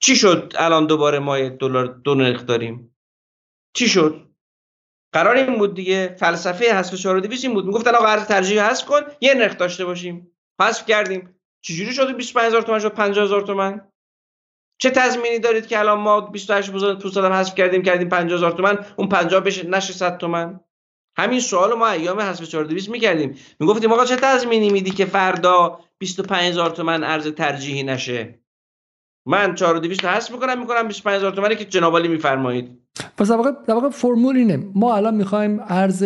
[0.00, 2.90] چی شد؟ الان دوباره ما دلار دو نرخ داریم.
[3.74, 4.26] چی شد؟
[5.12, 7.66] قرار این بود دیگه فلسفه حذف 4200 این بود.
[7.66, 10.30] می‌گفتن آقا ارز ترجیح حذف کن یه نرخ داشته باشیم.
[10.60, 11.34] حذف کردیم.
[11.62, 13.92] چجوری شد 25000 تومان شد؟ 50000 تومان
[14.80, 19.08] چه تضمینی دارید که الان ما 28 پوزاد هم حذف کردیم کردیم 50000 تومان اون
[19.08, 20.60] 50 بشه نشه 100 تومان
[21.16, 23.38] همین سوال ما ایام حذف 4200 می‌کردیم.
[23.60, 28.40] می‌گفتیم آقا چه تضمینی میدی که فردا 25000 تومان ارز ترجیحی نشه؟
[29.30, 32.78] من 4200 حذف می‌کنم می‌کنم 25000 تومانی که جناب علی میفرمایید.
[33.16, 34.68] پس در واقع در واقع فرمول اینه.
[34.74, 36.04] ما الان می‌خوایم ارز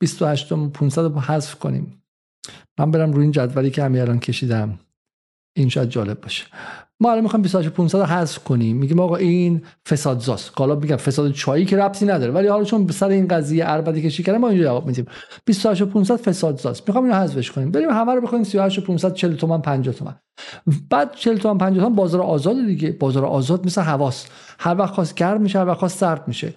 [0.00, 2.02] 28 500 رو حذف کنیم.
[2.78, 4.78] من برم روی این جدولی که همین الان کشیدم.
[5.60, 6.46] این شاید جالب باشه.
[7.00, 8.76] ما الان می‌خوایم 28 500 حذف کنیم.
[8.76, 12.32] میگیم آقا این فسادزاست حالا میگم فساد چایی که ربطی نداره.
[12.32, 15.06] ولی حالا چون سر این قضیه اربدی کشی کردن ما اینجا جواب میدیم.
[15.44, 17.70] 28 500 فسادزاست می‌خوام اینو حذفش کنیم.
[17.70, 20.14] بریم همه رو بخونیم 38 500 40 تومن 50 تومن
[20.90, 22.92] بعد 40 تومن 50 تومن بازار آزاد دیگه.
[22.92, 24.26] بازار آزاد مثل حواس
[24.58, 26.54] هر وقت خواست گرم میشه هر وقت خواست سرد میشه.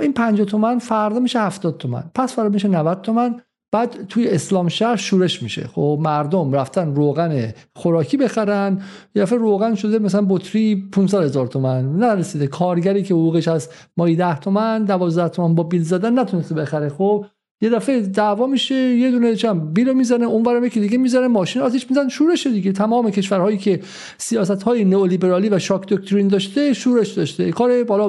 [0.00, 3.40] این 50 تومن فردا میشه 70 تومن پس فردا میشه 90 تومن
[3.72, 5.66] بعد توی اسلام شهر شورش میشه.
[5.66, 8.82] خب مردم رفتن روغن خوراکی بخرن.
[9.14, 12.46] یه روغن شده مثلا بطری 500 هزار تومن نرسیده.
[12.46, 16.88] کارگری که حقوقش از مایی 10 تومن 12 تومن با بیل زدن نتونسته بخره.
[16.88, 17.26] خب
[17.62, 21.90] یه دفعه دعوا میشه یه دونه چم بیرو می‌زنه اونورم یکی دیگه می‌زنه ماشین آتیش
[21.90, 22.72] می‌زنه شورش دیگه.
[22.72, 23.80] تمام کشورهایی که
[24.18, 27.52] سیاست های نئولیبرالی و شاک دکترین داشته شورش داشته.
[27.52, 28.04] کار بالا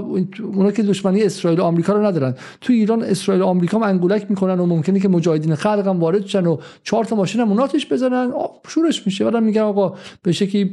[0.53, 2.35] اونا که دشمنی اسرائیل و آمریکا رو ندارن.
[2.61, 6.25] تو ایران اسرائیل و آمریکا هم انگولک می‌کنن و ممکنه که مجاهدین خلق هم وارد
[6.25, 8.31] شن و چهار تا ماشین هم آتیش بزنن.
[8.67, 9.23] شورش میشه.
[9.23, 10.71] بعدم میگن آقا به شکلی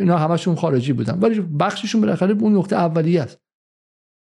[0.00, 1.18] اینا همشون خارجی بودن.
[1.20, 3.38] ولی بخششون بالاخره اون نقطه اولیه است.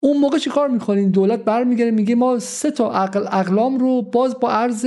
[0.04, 4.40] اون موقع چی کار می‌کنین؟ دولت برمیگره میگه ما سه تا عقل اقلام رو باز
[4.40, 4.86] با ارز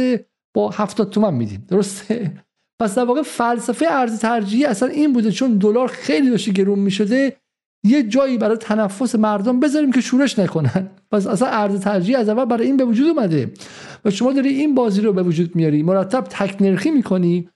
[0.55, 1.67] با هفتاد تومن میدیم.
[1.69, 2.33] درسته؟
[2.81, 7.37] پس در واقع فلسفه ارز ترجیحی اصلا این بوده چون دلار خیلی داشته گرون می‌شده
[7.85, 10.91] یه جایی برای تنفس مردم بذاریم که شورش نکنن.
[11.11, 13.53] پس اصلا ارز ترجیحی از اول برای این به وجود اومده.
[14.05, 15.83] و شما داری این بازی رو به وجود میاری.
[15.83, 17.49] مرتب تک نرخی می‌کنی.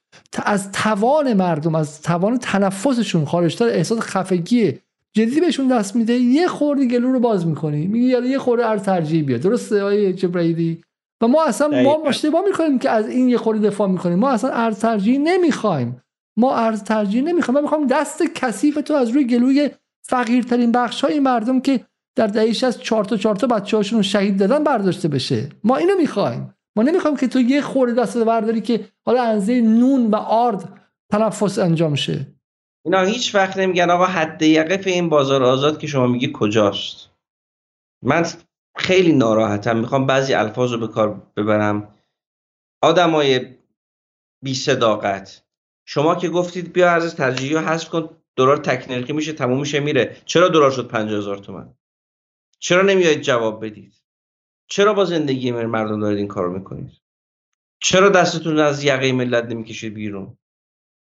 [0.44, 4.78] از توان مردم از توان تنفسشون خارجتر احساس خفگی
[5.16, 7.86] جدی بهشون دست میده یه خورده گلو رو باز می‌کنی.
[7.86, 10.82] میگی یالا یه خورده ارز ترجیحی بیاد درسته آیه جبرائیلی
[11.22, 14.18] و ما اصلا ما اشتباه می‌کنیم که از این یه خورده دفاع می‌کنیم.
[14.18, 16.02] ما اصلا ارز ترجیحی نمی‌خوایم.
[16.38, 17.54] ما ارز ترجیحی نمی‌خوایم.
[17.54, 19.70] ما می‌خوایم دست کثیف تو از روی گلوی
[20.02, 21.80] فقیرترین بخش های مردم که
[22.16, 25.48] در دهه از چهار تا چهار تا بچه‌هاشون شهید دادن برداشته بشه.
[25.64, 26.54] ما اینو می‌خوایم.
[26.76, 30.80] ما نمی‌خوایم که تو یه خورده دست برداری که حالا انزه نون و آرد
[31.12, 32.26] تنفس انجام شه.
[32.84, 37.10] اینا هیچ وقت نمیگن آقا حد یقف این بازار آزاد که شما میگی کجاست.
[38.02, 38.26] من
[38.76, 41.94] خیلی ناراحتم می‌خوام بعضی الفاظ رو به کار ببرم.
[42.82, 43.56] آدمای
[44.42, 45.44] بی صداقت.
[45.86, 50.16] شما که گفتید بیا ارز ترجیحی رو حذف کن دلار تکنرکی میشه تموم میشه میره.
[50.24, 51.74] چرا دلار شد 50 هزار تومن
[52.58, 53.94] چرا نمیایید جواب بدید؟
[54.66, 56.92] چرا با زندگی مردم دارید این کارو می‌کنید؟
[57.80, 60.36] چرا دستتون از یقه ملت نمی‌کشید بیرون؟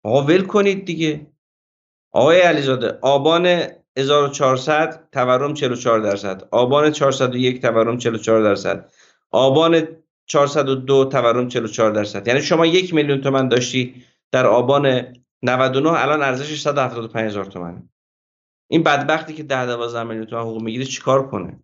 [0.04, 1.26] آقا ول کنید دیگه.
[2.12, 3.62] آقای علیزاده آبان
[3.96, 6.48] 1400 تورم 44 درصد.
[6.50, 8.90] آبان 401 تورم 44 درصد.
[9.30, 9.86] آبان
[10.26, 12.28] 402 تورم 44 درصد.
[12.28, 17.82] یعنی شما یک میلیون تومن داشتی در آبان 99 الان ارزشش 175 هزار تومنه
[18.70, 21.60] این بدبختی که 10 12 میلیون تومن حقوق می‌گیره چیکار کنه؟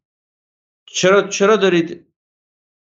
[0.87, 2.07] چرا چرا دارید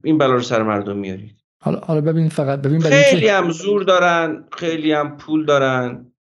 [0.04, 4.48] این بلا رو سر مردم میارید؟ حالا حالا ببین فقط ببین خیلی هم زور دارن
[4.52, 6.13] خیلی هم پول دارن.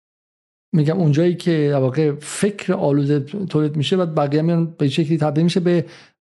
[0.73, 5.43] میگم اونجایی که در واقع فکر آلوده تولید میشه بعد بقیه میان به شکلی تبدیل
[5.43, 5.85] میشه به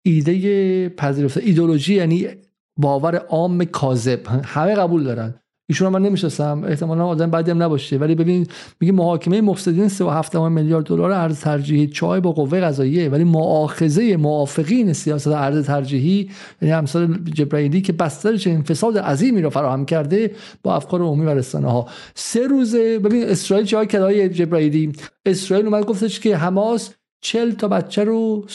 [0.05, 1.41] ایده پذیرفته.
[1.43, 2.27] ایدولوژی یعنی
[2.77, 4.27] باور عام کاذب.
[4.27, 5.35] همه قبول دارن.
[5.69, 6.63] ایشون من نمی‌شناسم.
[6.67, 7.97] احتمالا آدم بعدی هم نباشه.
[7.97, 8.47] ولی ببین
[8.79, 13.09] میگه محاکمه مفسدین 3.7 میلیارد دلار ارز ترجیحی چای با قوه قضاییه.
[13.09, 16.29] ولی مؤاخذه موافقین سیاست ارز ترجیحی
[16.61, 20.31] یعنی امثال جبرائیلی که بستر چنین فساد عظیمی رو فراهم کرده
[20.63, 24.93] با افکار عمومی و رسانه ها سه روزه ببین اسرائیل چه کدای جبرائیلی
[25.25, 28.45] اسرائیل اومد گفتش که حماس 40 تا بچه رو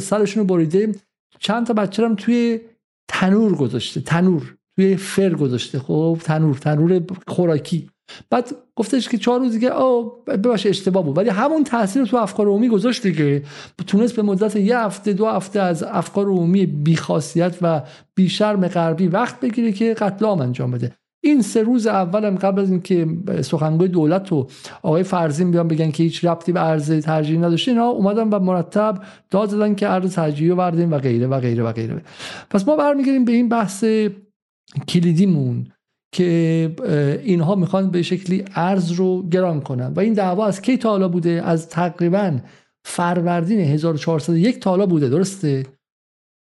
[0.00, 0.94] سرشون رو بریده.
[1.38, 2.60] چند تا بچه هم توی
[3.08, 4.00] تنور گذاشته.
[4.00, 4.56] تنور.
[4.76, 5.78] توی فر گذاشته.
[5.78, 7.88] خب تنور تنور خوراکی.
[8.30, 11.18] بعد گفتش که چهار روز دیگه آه بباشه اشتباه بود.
[11.18, 13.42] ولی همون تاثیر تو افکار عمومی گذاشت که
[13.86, 17.82] تونست به مدت یه هفته دو هفته از افکار عمومی بیخاصیت و
[18.14, 20.92] بیشرم غربی وقت بگیره که قتل عام انجام بده.
[21.24, 23.06] این سه روز اولم قبل از اینکه
[23.40, 24.46] سخنگوی دولت و
[24.82, 29.02] آقای فرزین بیان بگن که هیچ ربطی به ارز ترجیحی نداشته اینا اومدن و مرتب
[29.30, 32.02] داد زدن که ارز ترجیحی رو و غیره و غیره و غیره.
[32.50, 33.84] پس ما برمیگردیم به این بحث
[34.88, 35.66] کلیدیمون
[36.14, 36.74] که
[37.24, 39.92] اینها می‌خوان به شکلی ارز رو گران کنن.
[39.96, 42.38] و این دعوا از کی تا حالا بوده؟ از تقریبا
[42.84, 45.66] فروردین 1401 تا حالا بوده درسته؟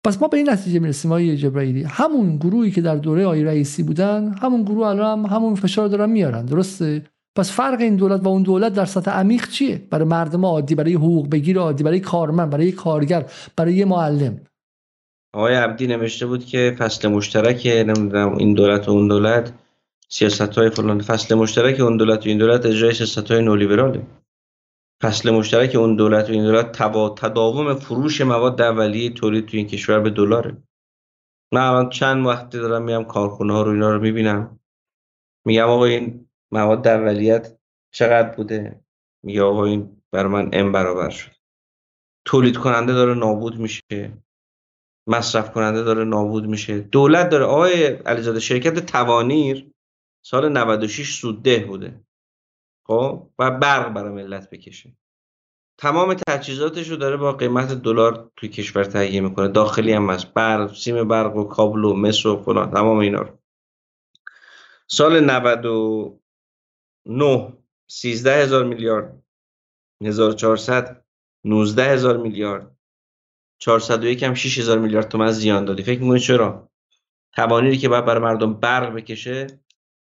[0.06, 3.82] پس ما به این نتیجه می‌رسیم آقای جبرائیلی همون گروهی که در دوره آقای رئیسی
[3.82, 7.06] بودن همون گروه الان هم همون فشار دارن میارن درسته؟
[7.36, 10.94] پس فرق این دولت و اون دولت در سطح عمیق چیه؟ برای مردم عادی برای
[10.94, 14.40] حقوق بگیر عادی برای کارمند برای کارگر برای معلم.
[15.34, 19.52] آقای عبدی نوشته بود که فصل مشترک نمی‌دونم این دولت و اون دولت
[20.09, 24.06] سیاست های فلان فصل مشترک اون دولت و این دولت اجرای سیاست های نولیبراله.
[25.02, 26.72] فصل مشترک اون دولت و این دولت
[27.20, 30.56] تداوم فروش مواد اولیه تولید تو این کشور به دلاره.
[31.52, 34.60] من الان چند وقتی دارم میام کارخونه ها رو اینا رو می‌بینم.
[35.44, 37.59] میگم آقا این مواد اولیت
[37.92, 38.80] چقدر بوده؟
[39.22, 41.32] میگه آقا این بر من ام برابر شد.
[42.24, 44.22] تولید کننده داره نابود میشه.
[45.06, 46.80] مصرف کننده داره نابود میشه.
[46.80, 49.70] دولت داره آقای علیزاده شرکت توانیر
[50.24, 52.00] سال 96 سودده بوده.
[52.86, 54.96] خب؟ و برق برای ملت بکشه.
[55.78, 59.48] تمام تجهیزاتش رو داره با قیمت دلار توی کشور تهیه می‌کنه.
[59.48, 60.34] داخلی هم هست.
[60.34, 62.70] برق سیم برق و کابل و مس و فلان.
[62.70, 63.38] تمام اینا رو.
[64.86, 67.52] سال 99
[67.86, 69.22] 13 هزار میلیارد.
[70.02, 71.04] 1400
[71.44, 72.72] 19 هزار میلیارد.
[73.62, 75.82] 401 هم 6 هزار میلیارد تومن زیان دادی.
[75.82, 76.70] فکر می‌کنی چرا؟
[77.32, 79.47] توانیری که باید برای مردم برق بکشه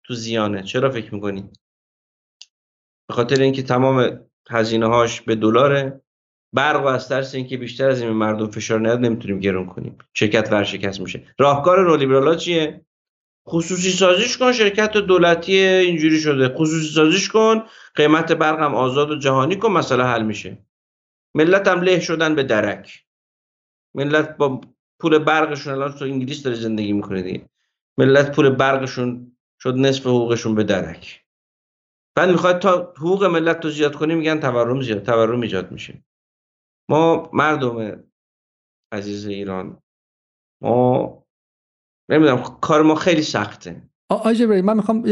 [0.04, 0.62] تو زیانه.
[0.62, 1.50] چرا فکر می‌کنی؟
[3.08, 4.20] به خاطر اینکه تمام
[4.50, 6.00] هزینه هاش به دلاره.
[6.52, 9.98] برق و از ترس اینکه بیشتر از این مردم فشار نیاد نمی‌تونیم گرون کنیم.
[10.14, 11.24] شرکت ورشکست میشه.
[11.38, 12.86] راهکار نولیبرالا چیه؟
[13.48, 16.48] خصوصی سازیش کن شرکت دولتی اینجوری شده.
[16.48, 17.62] خصوصی سازیش کن
[17.94, 20.66] قیمت برق هم آزاد و جهانی کن مسئله حل میشه.
[21.34, 23.07] ملت هم له شدن به درک.
[23.98, 24.60] ملت با
[25.00, 27.48] پول برقشون الان تو انگلیس داره زندگی می‌کنه دیگه.
[27.98, 31.24] ملت پول برقشون شد نصف حقوقشون به درک.
[32.16, 36.04] بعد می‌خواد تا حقوق ملت رو زیاد کنی میگن تورم زیاد تورم ایجاد میشه.
[36.90, 38.04] ما مردم
[38.92, 39.82] عزیز ایران
[40.62, 41.24] ما
[42.10, 43.82] نمی‌دونم کار ما خیلی سخته.
[44.36, 45.04] جبرایی من می‌خوام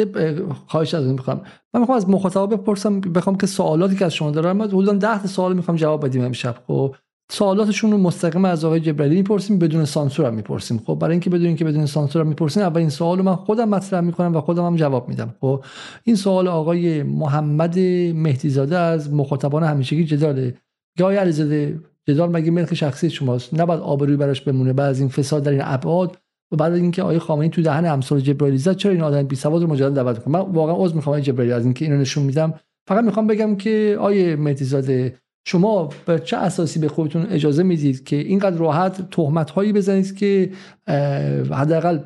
[0.68, 1.46] خواهش از می‌خوام.
[1.74, 5.26] من می‌خوام از مخاطبا بپرسم بخوام که سوالاتی که از شما دارم من حدودا 10
[5.26, 6.96] سوال می‌خوام جواب بدیم امشب خب؟
[7.30, 10.82] سوالاتشون رو مستقیم از آقای جبرایی می‌پرسیم بدون سانسور هم می‌پرسیم.
[10.86, 13.68] خب برای اینکه بدون اینکه بدون سانسور هم می‌پرسیم اول این سوال رو من خودم
[13.68, 15.34] مطرح می‌کنم و خودم هم جواب میدم.
[15.40, 15.64] خب
[16.04, 17.78] این سوال آقای محمد
[18.14, 20.54] مهدی زاده از مخاطبان همیشگی جداله.
[20.98, 25.08] که آقای علیزاده جدال مگه ملک شخصی شماست؟ نباید آبروی براش بمونه بعد از این
[25.08, 26.16] فساد در این ابعاد
[26.52, 29.62] و بعد اینکه آقای خامنه‌ای تو دهن امثال جبرائیل زد چرا این آدم بی سواد
[29.62, 32.54] رو مجدد دعوت کنه من واقعا عذر می‌خوام جبرائیل از اینکه اینو نشون میدم.
[32.88, 38.04] فقط می‌خوام بگم که آیه مهدی زاده شما به چه اساسی به خودتون اجازه می‌دید
[38.04, 40.50] که اینقدر راحت تهمت هایی بزنید که
[41.50, 41.98] حداقل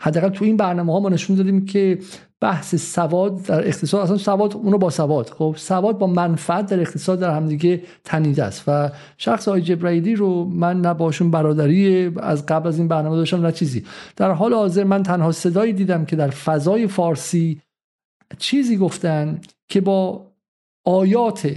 [0.00, 1.98] حداقل تو این برنامه ها ما نشون دادیم که
[2.40, 7.20] بحث سواد در اقتصاد اصلا سواد اونو با سواد خب سواد با منفعت در اقتصاد
[7.20, 8.64] در همدیگه تنیده است.
[8.66, 13.46] و شخص آقای جبرائیلی رو من نه باشون برادری از قبل از این برنامه داشتم
[13.46, 13.84] نه چیزی.
[14.16, 17.60] در حال حاضر من تنها صدایی دیدم که در فضای فارسی
[18.38, 20.26] چیزی گفتن که با
[20.84, 21.52] آیات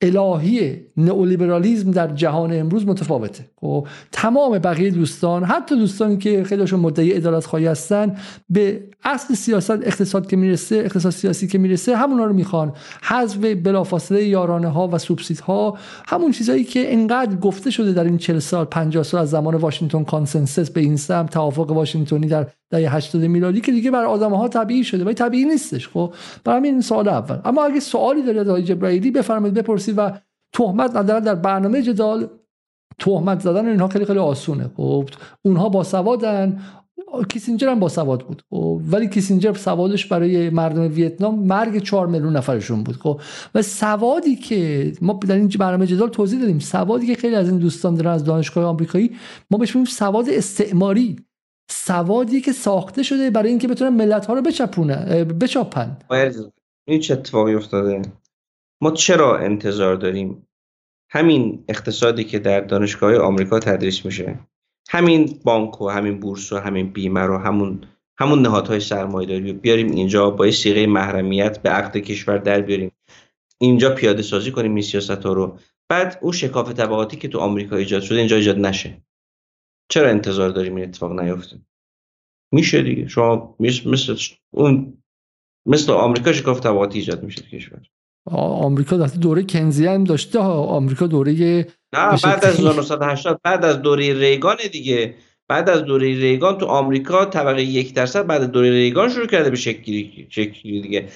[0.00, 3.44] الهی نئولیبرالیزم در جهان امروز متفاوته.
[3.60, 8.16] خب تمام بقیه دوستان حتی دوستانی که خیلیشون مدعی عدالت خواهی هستن
[8.50, 12.72] به اصل سیاست اقتصاد که می‌رسه اقتصاد سیاسی که می‌رسه همونا رو می‌خوان.
[13.02, 15.78] حذف بلافاصله یارانه ها و سوبسید ها
[16.08, 20.04] همون چیزایی که انقدر گفته شده در این 40 سال 50 سال از زمان Washington
[20.04, 24.48] Consensus به این سمت توافق واشنگتنی در دهه 80 میلادی که دیگه بر آدم ها
[24.48, 26.14] طبیعی شده ولی طبیعی نیستش خب؟
[26.44, 27.38] برای این سوال اول.
[27.44, 30.10] اما اگه سوالی دارید آقای جبرائیلی بفرمایید بپرسید و
[30.52, 32.28] تهمت در برنامه جدال
[32.98, 35.08] تهمت زدن اینها خیلی خیلی آسونه خب؟
[35.44, 36.60] اونها با سوادن.
[37.28, 42.36] کیسینجر هم با سواد بود خب؟ ولی کیسینجر سوادش برای مردم ویتنام مرگ 4 میلیون
[42.36, 43.20] نفرشون بود خب؟
[43.54, 47.58] و سوادی که ما در این برنامه جدال توضیح دادیم سوادی که خیلی از این
[47.58, 49.16] دوستان دارن از دانشگاه آمریکایی
[49.50, 51.16] ما بهش میگیم سواد استعماری.
[51.70, 55.96] سوادی که ساخته شده برای اینکه بتونن ملت ها رو بچپونه بچاپن.
[56.88, 58.02] این چه اتفاقی افتاده؟
[58.82, 60.46] ما چرا انتظار داریم؟
[61.10, 64.38] همین اقتصادی که در دانشگاه آمریکا تدریس میشه.
[64.88, 67.80] همین بانک و همین بورس و همین بیمه رو همون
[68.18, 72.92] همون نهادهای سرمایه‌داری رو بیاریم اینجا با سیغه محرمیت به عقد کشور در بیاریم.
[73.58, 75.58] اینجا پیاده سازی کنیم این سیاست ها رو.
[75.88, 79.02] بعد اون شکاف طبقاتی که تو آمریکا ایجاد شده اینجا ایجاد نشه.
[79.88, 81.56] چرا انتظار داریم این اتفاق نیفته؟
[82.52, 83.08] میشه دیگه.
[83.08, 84.16] شما مثل
[84.50, 85.02] اون
[85.66, 87.82] مثل آمریکا شکاف طبقاتی ایجاد میشه کشور.
[88.30, 91.32] آمریکا دست دوره کنزی هم داشته آمریکا دوره
[91.94, 95.14] نه بعد از 1980 بعد از دوره ریگان دیگه.
[95.48, 99.56] بعد از دوره ریگان تو آمریکا طبقه یک درصد بعد دوره ریگان شروع کرده به
[99.56, 101.08] شکلی شکلی دیگه.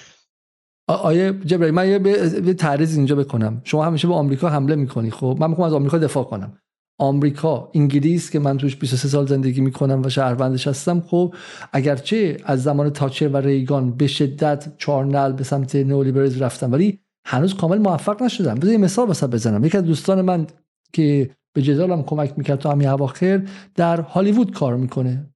[0.88, 3.60] آیه جبرایی من یه تعریض اینجا بکنم.
[3.64, 6.58] شما همیشه به آمریکا حمله می‌کنی خب؟ من می‌خوام از آمریکا دفاع کنم.
[7.00, 11.34] آمریکا انگلیس که من توش 23 سال زندگی می‌کنم و شهروندش هستم خب
[11.72, 17.54] اگرچه از زمان تاچر و ریگان به شدت چارنل به سمت نئولیبرالیسم رفتم ولی هنوز
[17.54, 18.54] کامل موفق نشدم.
[18.54, 19.64] بذار یه مثال واسه بزنم.
[19.64, 20.46] یکی از دوستان من
[20.92, 23.42] که به جدالم کمک می‌کرد تو همین اواخر
[23.74, 25.26] در هالیوود کار می‌کنه.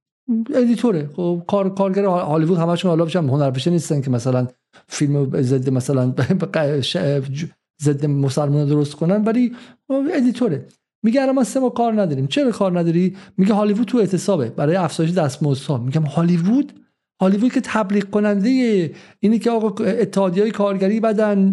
[0.54, 1.10] ادیتوره.
[1.16, 4.48] خب کار کارگر هالیوود همشون حالا بشن هنرپیشه نیستن که مثلا
[4.88, 6.14] فیلم ضد مثلا
[7.82, 9.52] ضد مسلمان درست کنن ولی
[10.14, 10.66] ادیتوره.
[11.04, 12.26] میگه ما سه ما کار نداریم.
[12.26, 14.48] چرا کار نداری؟ میگه هالیوود تو اعتصابه.
[14.48, 15.78] برای افزایش دستمزدها.
[15.78, 16.72] میگم هالیوود؟
[17.20, 18.90] هالیوود که تبلیغ کننده
[19.20, 21.52] اینی که آقا اتحادیه کارگری بدن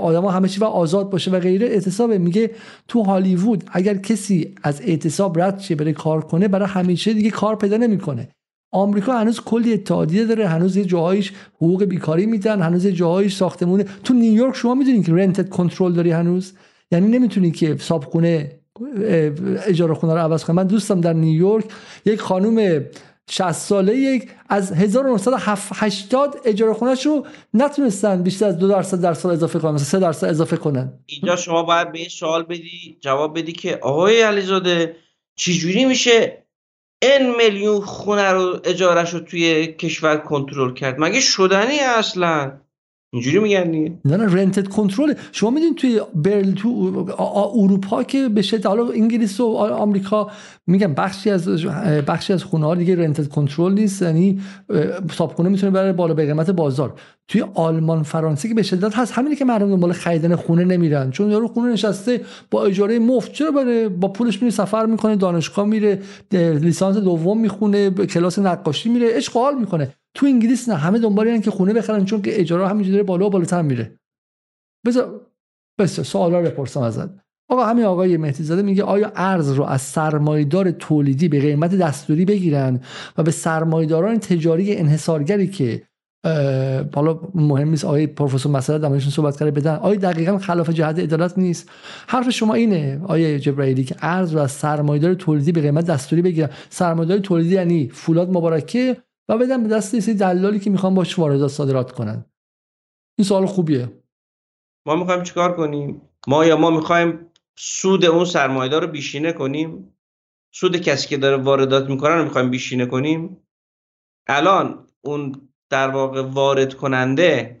[0.00, 1.66] آدما همه چی و آزاد باشه و غیره.
[1.66, 2.50] اعتصاب میگه
[2.88, 7.56] تو هالیوود اگر کسی از اعتصاب رد شه بره کار کنه برای همیشه دیگه کار
[7.56, 8.28] پیدا نمی‌کنه.
[8.72, 10.46] آمریکا هنوز کلی اتحادیه داره.
[10.46, 12.62] هنوز یه جاهایش حقوق بیکاری میدن.
[12.62, 13.84] هنوز یه جاهایش ساختمونه.
[14.04, 16.52] تو نیویورک شما می‌دونین که رنتد کنترل داری هنوز؟
[16.92, 18.52] یعنی نمی‌تونی که صابخونه
[19.66, 21.64] اجاره خونه رو عوض کنی من دوستم در نیویورک
[22.04, 22.84] یک خانم
[23.30, 29.32] 60 ساله یک از 1980 اجاره خونهش رو نتونستن بیشتر از دو درصد در سال
[29.32, 30.92] اضافه کنن مثلا 3 درصد اضافه کنن.
[31.06, 34.96] اینجا شما باید به این سوال بدی جواب بدی که آقای علیزاده
[35.36, 36.44] چجوری میشه
[37.02, 42.52] ان میلیون خونه رو اجارش رو توی کشور کنترل کرد؟ مگه شدنی اصلا؟
[43.12, 43.70] اینجوری میگن
[44.04, 46.68] نه نه رنتد کنترل شما می‌دونید توی برل تو
[47.54, 50.30] اروپا که به شدت حالا انگلیس و آمریکا
[50.66, 51.48] میگن بخشی از
[52.06, 54.40] بخشی از خونه ها دیگه رنتد کنترل نیست یعنی
[55.12, 57.00] صابخونه می‌تونه بره بالا به قیمت بازار.
[57.28, 59.12] توی آلمان فرانسه که به شدت هست.
[59.12, 61.10] همینه که مردم دنبال خریدن خونه نمیرن.
[61.10, 65.66] چون یارو خونه نشسته با اجاره مفت چرا بره؟ با پولش میره سفر می‌کنه دانشگاه
[65.66, 66.02] میره
[66.32, 69.94] لیسانس دوم می‌خونه کلاس نقاشی میره عشق حال می‌کنه.
[70.14, 70.74] تو انگلیس نه.
[70.74, 73.98] همه دنبال که خونه بخرن چون که اجاره همینجوری بالا و بالاتر میره.
[74.86, 75.20] بذار
[75.78, 77.08] بس سوالا بپرسم ازت.
[77.50, 82.24] آقا همین آقای مهدی زاده میگه آیا ارز رو از سرمایدار تولیدی به قیمت دستوری
[82.24, 82.80] بگیرن
[83.18, 85.82] و به سرمایداران تجاری انحصارگری که
[86.94, 89.76] حالا مهم نیست آقای پروفسور مسئله دمایشون صحبت کرده بدن.
[89.76, 91.70] آیا دقیقا خلاف جهت عدالت نیست.
[92.08, 96.50] حرف شما اینه آیا جبرائیلی که ارز از سرمایدار تولیدی به قیمت دستوری بگیرن.
[96.70, 98.96] سرمایدار تولیدی یعنی فولاد مبارکه
[99.28, 102.24] و بدن به دست یه دلالی که می‌خوان باش واردات صادرات کنن.
[103.18, 103.92] این سوال خوبیه.
[104.86, 107.18] ما می‌خوایم چیکار کنیم؟ ما یا ما می‌خوایم
[107.58, 109.94] سود اون سرمایه‌دار رو بیشینه کنیم؟
[110.54, 113.36] سود کسی که داره واردات می‌کنه رو می‌خوایم بیشینه کنیم؟
[114.26, 117.58] الان اون در واقع وارد کننده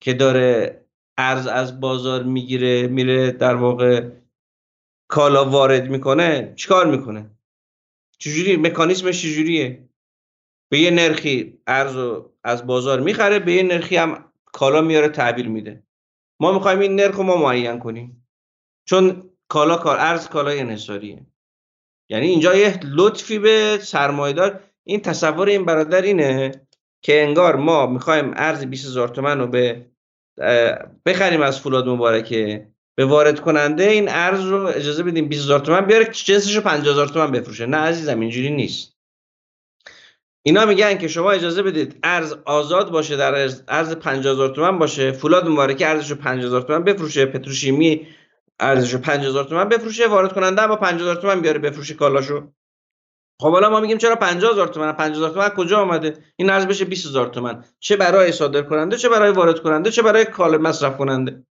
[0.00, 0.78] که داره
[1.18, 4.10] ارز از بازار می‌گیره میره در واقع
[5.08, 7.30] کالا وارد می‌کنه چیکار می‌کنه؟
[8.18, 9.88] چجوری؟ مکانیزمش چجوریه؟
[10.70, 15.82] به یه نرخی ارز از بازار می‌خره به یه نرخی هم کالا میاره تحویل میده.
[16.40, 18.26] ما می‌خوایم این نرخ رو ما معین کنیم.
[18.88, 21.26] چون کالا کار ارز کالای انحصاریه.
[22.10, 26.61] یعنی اینجا یه لطفی به سرمایدار این تصور این برادر اینه
[27.02, 29.86] که انگار ما می‌خوایم ارز 20 هزار تومن رو به
[31.06, 35.80] بخریم از فولاد مبارکه به وارد کننده این ارز رو اجازه بدیم 20 هزار تومن
[35.80, 37.66] بیاره جنسش رو 50 هزار تومن بفروشه.
[37.66, 38.92] نه عزیزم اینجوری نیست.
[40.42, 43.34] اینا میگن که شما اجازه بدید ارز آزاد باشه در
[43.68, 48.06] ارز 50000 تومان باشه فولاد مبارکه ارزش رو 50000 تومان بفروشه پتروشیمی
[48.60, 52.52] ارزش رو 50000 تومان بفروشه وارد کننده با 50000 تومان بیاره بفروشه کالاشو.
[53.42, 57.26] خب حالا ما میگیم چرا 50000 تومان 50000 تومان کجا آمده؟ این ارز بشه 20000
[57.26, 61.46] تومان چه برای صادر کننده چه برای وارد کننده چه برای کالا مصرف کننده.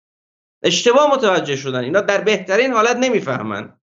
[0.63, 1.83] اشتباه متوجه شدن.
[1.83, 3.79] اینا در بهترین حالت نمی‌فهمن.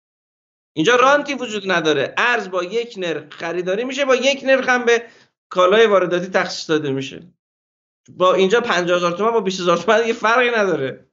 [0.76, 2.14] اینجا رانتی وجود نداره.
[2.18, 5.02] ارز با یک نرخ خریداری میشه با یک نرخ هم به
[5.50, 7.32] کالای وارداتی تخصیص داده میشه.
[8.16, 11.08] با اینجا 50 هزار تومان با 20 هزار تومان یه فرقی نداره.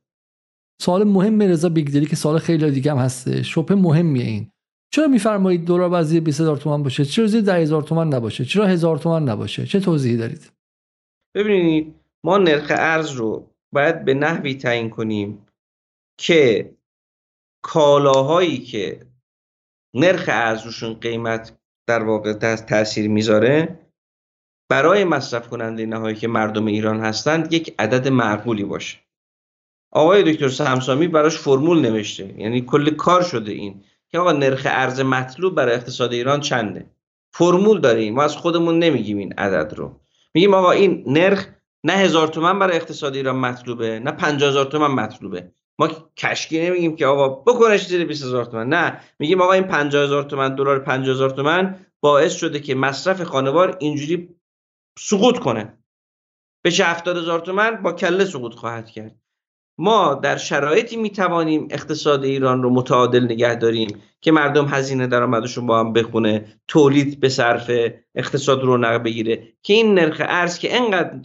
[0.81, 3.43] سوال مهم رضا بیگدلی که سوال خیلی دیگه هم هسته.
[3.43, 4.51] شوپه مهمیه این.
[4.91, 8.65] چرا میفرمایید دلار بعضی 20 هزار تومان باشه؟ چرا زیر 10 هزار تومان نباشه؟ چرا
[8.65, 10.51] هزار تومان نباشه؟ چه توضیحی دارید؟
[11.35, 15.45] ببینید ما نرخ ارز رو باید به نحوی تعیین کنیم
[16.19, 16.71] که
[17.63, 18.99] کالاهایی که
[19.95, 21.57] نرخ ارزششون قیمت
[21.87, 23.79] در واقع تاثیر می‌ذاره
[24.69, 28.97] برای مصرف کننده نهایی که مردم ایران هستند یک عدد معقولی باشه.
[29.91, 33.83] آقای دکتر سمسامی براش فرمول نوشته یعنی کل کار شده این.
[34.11, 36.89] که آقا نرخ ارز مطلوب برای اقتصاد ایران چنده؟
[37.33, 39.99] فرمول داریم ما از خودمون نمیگیم این عدد رو.
[40.33, 41.45] میگیم آقا این نرخ
[41.83, 45.51] نه هزار تومن برای اقتصاد ایران مطلوبه نه پنجاه هزار تومن مطلوبه.
[45.79, 45.87] ما
[46.17, 48.99] کشکی نمیگیم که آقا بکنش زیر 20000 تومان نه.
[49.19, 54.35] میگیم آقا این 50000 تومان دلار 50000 تومان باعث شده که مصرف خانوار اینجوری
[54.99, 55.77] سقوط کنه.
[56.63, 59.15] بشه 70000 تومان با کله سقوط خواهد کرد.
[59.79, 63.87] ما در شرایطی می‌توانیم اقتصاد ایران رو متعادل نگه داریم
[64.21, 67.71] که مردم هزینه درآمدشون با هم بخونه تولید به صرف
[68.15, 69.47] اقتصاد رو نقب بگیره.
[69.63, 71.19] که این نرخ ارز که انقدر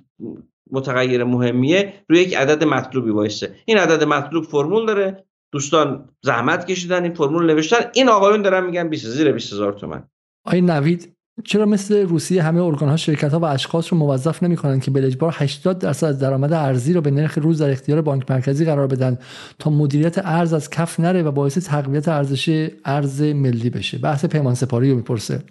[0.71, 5.25] متغیر مهمیه روی یک عدد مطلوبی وایسه این عدد مطلوب فرمول داره.
[5.53, 7.91] دوستان زحمت کشیدن این فرمول نوشتن.
[7.95, 10.09] این آقایون دارن میگن 20 زیر 20000 تومان
[10.47, 14.81] آقای نوید چرا مثل روسیه همه ارگان ها شرکت ها و اشخاص رو موظف نمی‌کنن
[14.81, 18.31] که به اجبار 80 درصد از درآمد ارزی رو به نرخ روز در اختیار بانک
[18.31, 19.19] مرکزی قرار بدن
[19.59, 24.55] تا مدیریت ارز از کف نره و باعث تقویت ارزش ارز ملی بشه؟ بحث پیمان
[24.55, 25.43] سپاری رو می‌پرسه.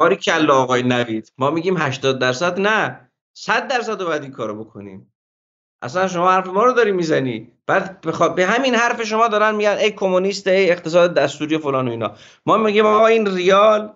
[0.00, 3.00] باری کلا آقای نوید ما میگیم 80 درصد؟ نه
[3.36, 5.12] 100 درصد رو باید این کارو بکنیم.
[5.82, 9.76] اصلا شما حرف ما رو داری می‌زنی؟ بعد بخواد به همین حرف شما دارن میگن
[9.80, 12.12] ای کمونیست ای اقتصاد دستوری فلان و اینا.
[12.46, 13.92] ما میگیم آقا این ریال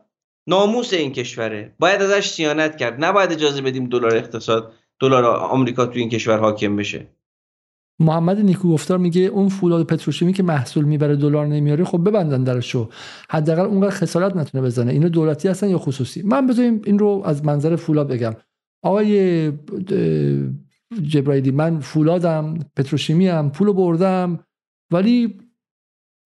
[0.48, 1.74] ناموس این کشوره.
[1.78, 3.04] باید ازش سیانت کرد.
[3.04, 7.06] نباید اجازه بدیم دلار اقتصاد دلار آمریکا تو این کشور حاکم بشه.
[8.00, 12.88] محمد نیکو گفتار میگه اون فولاد پتروشیمی که محصول می‌بره دلار نمیاره خب ببندن درشو
[13.30, 14.92] حداقل اونقدر خسارت نتونه بزنه.
[14.92, 18.36] اینو دولتی هستن یا خصوصی؟ من بذاریم این رو از منظر فولاد بگم.
[18.82, 19.52] آقای
[21.02, 24.44] جبرائیلی من فولادم پتروشیمی هم پولو بردم
[24.92, 25.38] ولی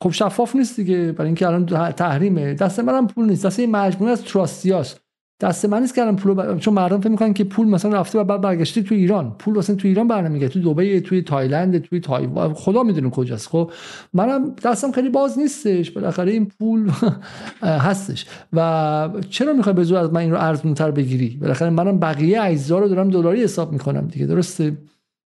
[0.02, 2.54] خب شفاف نیست دیگه برای اینکه الان تحریمه.
[2.54, 3.46] دست منم پول نیست.
[3.46, 4.96] دست این مجموعه از تراستیاس
[5.40, 8.40] دست من نیست کردم پول چون مردم فکر می‌کنن که پول مثلا رفته و بعد
[8.40, 9.36] برگشتی تو ایران.
[9.38, 13.48] پول مثلا تو ایران برنمیگرده تو دبی توی تایلند توی تایوان خدا می‌دونه کجاست.
[13.48, 13.70] خب
[14.12, 15.90] منم دستم خیلی باز نیستش.
[15.90, 16.90] بالاخره این پول
[17.62, 18.26] هستش.
[18.52, 22.78] و چرا می‌خوای به زور از من این رو ارزونتر بگیری؟ بالاخره منم بقیه اجزا
[22.78, 24.26] رو دارم دلاری حساب می‌کنم دیگه.
[24.26, 24.76] درسته؟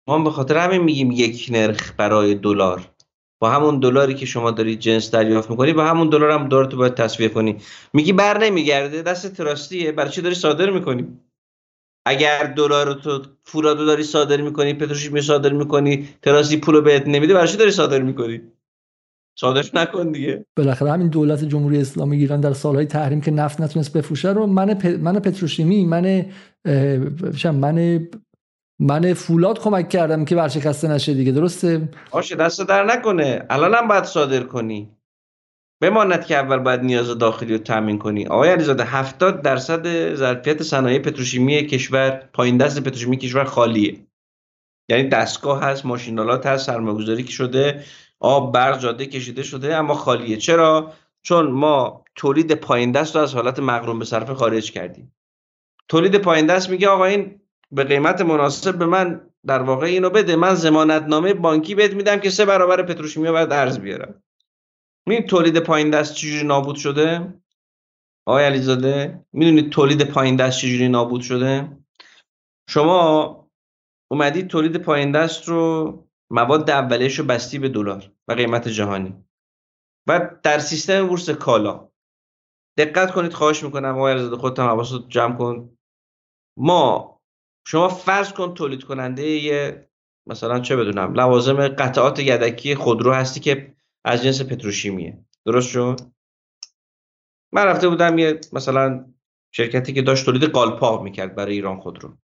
[0.08, 2.89] ما به خاطر همین میگیم یک نرخ برای دلار.
[3.40, 6.78] با همون دلاری که شما دارید جنس دریافت می‌کنی با همون دلار هم دلار تو
[6.78, 7.58] باید تصویه کنی.
[7.94, 11.08] میگی بر نمیگرده دست تراستیه برای چی داری صادر می‌کنی؟
[12.06, 17.48] اگر دلار تو فولادو داری صادر می‌کنی پتروشیمی صادر می‌کنی تراستی پولو بهت نمیده برای
[17.48, 18.42] چی داری صادر می‌کنی؟
[19.40, 20.46] صادرش نکن دیگه.
[20.58, 24.74] بالاخره همین دولت جمهوری اسلامی ایران در سالهای تحریم که نفت نتونست بفروشه رو من
[24.74, 24.86] پ...
[24.86, 26.26] من پتروشیمی من
[27.46, 28.08] من
[28.80, 33.46] من فولاد کمک کردم که ورشکسته نشه دیگه درسته؟ باشه دست در نکنه.
[33.50, 34.90] الان هم باید صادر کنی.
[35.82, 38.28] بماند که اول باید نیاز داخلی رو تامین کنی.
[38.28, 44.00] آقای علیزاده 70 درصد ظرفیت صنایع پتروشیمی کشور پایین دست پتروشیمی کشور خالیه.
[44.90, 47.84] یعنی دستگاه هست ماشینالات هست سرمایه‌گذاری که شده
[48.20, 50.38] آب برق جاده کشیده شده اما خالیه.
[50.38, 55.16] چرا؟ چون ما تولید پایین دست رو از حالت مغروم به صرفه خارج کردیم.
[55.88, 57.39] تولید پایین دست میگه آقا این
[57.72, 60.36] به قیمت مناسب به من در واقع اینو بده.
[60.36, 64.24] من زمانت نامه بانکی بهت میدم که سه برابر پتروشیمی باید ارز بیارم.
[65.08, 67.42] می‌دونید تولید پایین دست چجوری نابود شده؟
[68.28, 71.78] آقای علیزاده می‌دونید تولید پایین دست چجوری نابود شده؟
[72.70, 73.50] شما
[74.12, 75.94] اومدید تولید پایین دست رو
[76.32, 79.26] مواد اولیش رو بستی به دلار و قیمت جهانی.
[80.08, 81.90] و در سیستم بورس کالا.
[82.78, 85.78] دقت کنید خواهش می‌کنم آقای علیزاده خودت هم جمع کن.
[86.58, 87.19] ما
[87.70, 89.90] شما فرض کن تولید کننده یه
[90.28, 93.76] مثلا چه بدونم لوازم قطعات یدکی خودرو هستی که
[94.06, 95.26] از جنس پتروشیمیه.
[95.46, 96.00] درست شد؟
[97.54, 99.06] من رفته بودم یه مثلا
[99.52, 102.18] شرکتی که داشت تولید قالپاق می‌کرد برای ایران خودرو.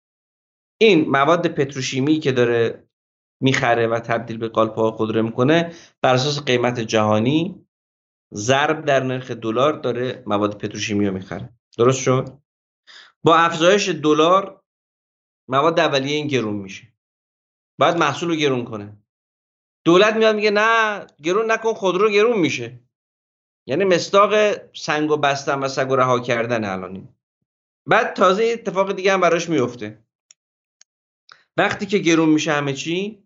[0.81, 2.89] این مواد پتروشیمی که داره
[3.40, 7.66] می‌خره و تبدیل به قالپاق خودرو می‌کنه بر اساس قیمت جهانی
[8.35, 11.48] ضرب در نرخ دلار داره مواد پتروشیمی رو می‌خره.
[11.78, 12.39] درست شد؟
[13.23, 14.62] با افزایش دلار
[15.48, 16.93] مواد اولیه این گرون میشه.
[17.78, 18.97] بعد محصول رو گرون کنه.
[19.85, 22.81] دولت میاد میگه نه گرون نکن خودرو گرون میشه.
[23.66, 24.35] یعنی مستاق
[24.73, 27.09] سنگ و بستن و سگ و رها کردن الان
[27.86, 30.05] بعد تازه اتفاق دیگه هم براش میفته.
[31.56, 33.23] وقتی که گرون میشه همه چی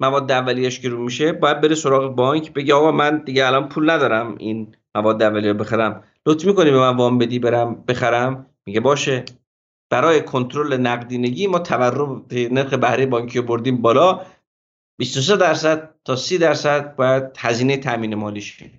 [0.00, 4.36] مواد اولیهش گرون میشه باید بره سراغ بانک بگه آقا من دیگه الان پول ندارم
[4.38, 6.04] این مواد اولیه بخرم.
[6.26, 9.24] لطف می‌کنی به من وام بدی برم بخرم؟ میگه باشه.
[9.90, 14.20] برای کنترل نقدینگی ما تورم نرخ بهره بانکی رو بردیم بالا.
[14.98, 18.70] 23 درصد تا 30 درصد باید هزینه تامین مالی شه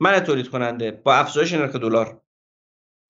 [0.00, 2.20] من تولید کننده با افزایش نرخ دلار.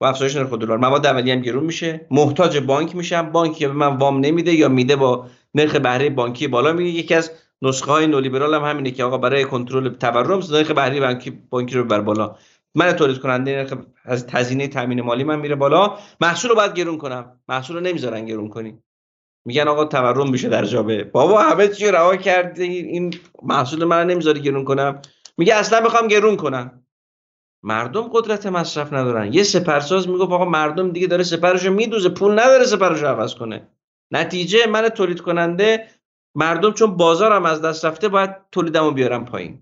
[0.01, 0.77] با افزایش نرخ دلار.
[0.77, 2.07] مواد اولیه هم گرون میشه.
[2.11, 3.31] محتاج بانک میشم.
[3.31, 7.31] بانکی به من وام نمیده یا میده با نرخ بهره بانکی بالا میگه یکی از
[7.61, 11.83] نسخه های نولیبرال هم همینه که آقا برای کنترل تورم نرخ بهره بانکی بانکی رو
[11.83, 12.35] بر بالا.
[12.75, 13.67] من تولید کننده
[14.05, 15.97] از تزینه تامین مالی من میره بالا.
[16.21, 17.39] محصول رو باید گرون کنم.
[17.47, 18.83] محصول رو نمی‌ذارن گرون کنی.
[19.45, 23.13] میگن آقا تورم میشه در جابه بابا همه چی رها کردی این
[23.43, 25.01] محصول من نمی‌ذاری گرون کنم.
[25.37, 26.85] میگه اصلا می‌خوام گرون کنم.
[27.63, 29.33] مردم قدرت مصرف ندارن.
[29.33, 32.09] یه سپرساز میگه آقا مردم دیگه داره سپرشو میدوزه.
[32.09, 33.67] پول نداره سپرشو عوض کنه.
[34.11, 35.87] نتیجه من تولید کننده
[36.35, 39.61] مردم چون بازارم از دست رفته باید تولیدمو بیارم پایین.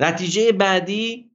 [0.00, 1.29] نتیجه بعدی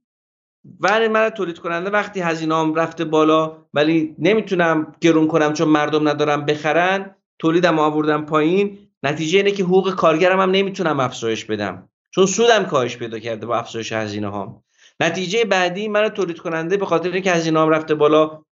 [0.80, 6.44] ولی من تولید کننده وقتی هزینه‌ام رفته بالا ولی نمی‌تونم گرون کنم چون مردم ندارم
[6.44, 11.88] بخرن تولیدم آوردم پایین نتیجه اینه که حقوق کارگرم هم نمی‌تونم افزایش بدم.
[12.10, 14.64] چون سودم کاهش پیدا کرده با افزایش هزینه هام
[15.00, 18.42] نتیجه بعدی من تولید کننده به خاطر اینکه هزینه هم رفته بالا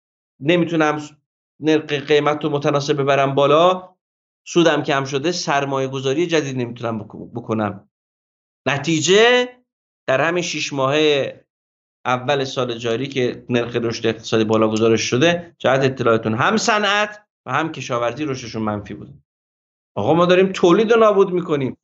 [0.40, 1.02] نمی‌تونم
[2.08, 3.94] قیمت رو متناسب ببرم بالا
[4.46, 6.98] سودم کم شده سرمایه گذاری جدید نمی‌تونم
[7.34, 7.88] بکنم.
[8.66, 9.48] نتیجه
[10.06, 11.43] در همین شیش ماهه
[12.04, 17.52] اول سال جاری که نرخ رشد اقتصادی بالا گذارش شده جهت اطلاعاتون هم صنعت و
[17.52, 19.14] هم کشاورزی رشدشون منفی بود
[19.96, 21.76] آقا ما داریم تولید رو نابود می‌کنیم.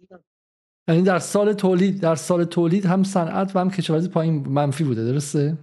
[0.88, 5.12] یعنی در سال تولید در سال تولید هم صنعت و هم کشاورزی پایین منفی بوده
[5.12, 5.58] درسته؟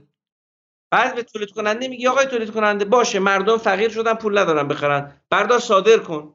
[0.92, 5.22] بعد به تولید کننده میگه آقای تولید کننده باشه مردم فقیر شدن پول ندارن بخرن.
[5.30, 6.34] بردار صادر کن.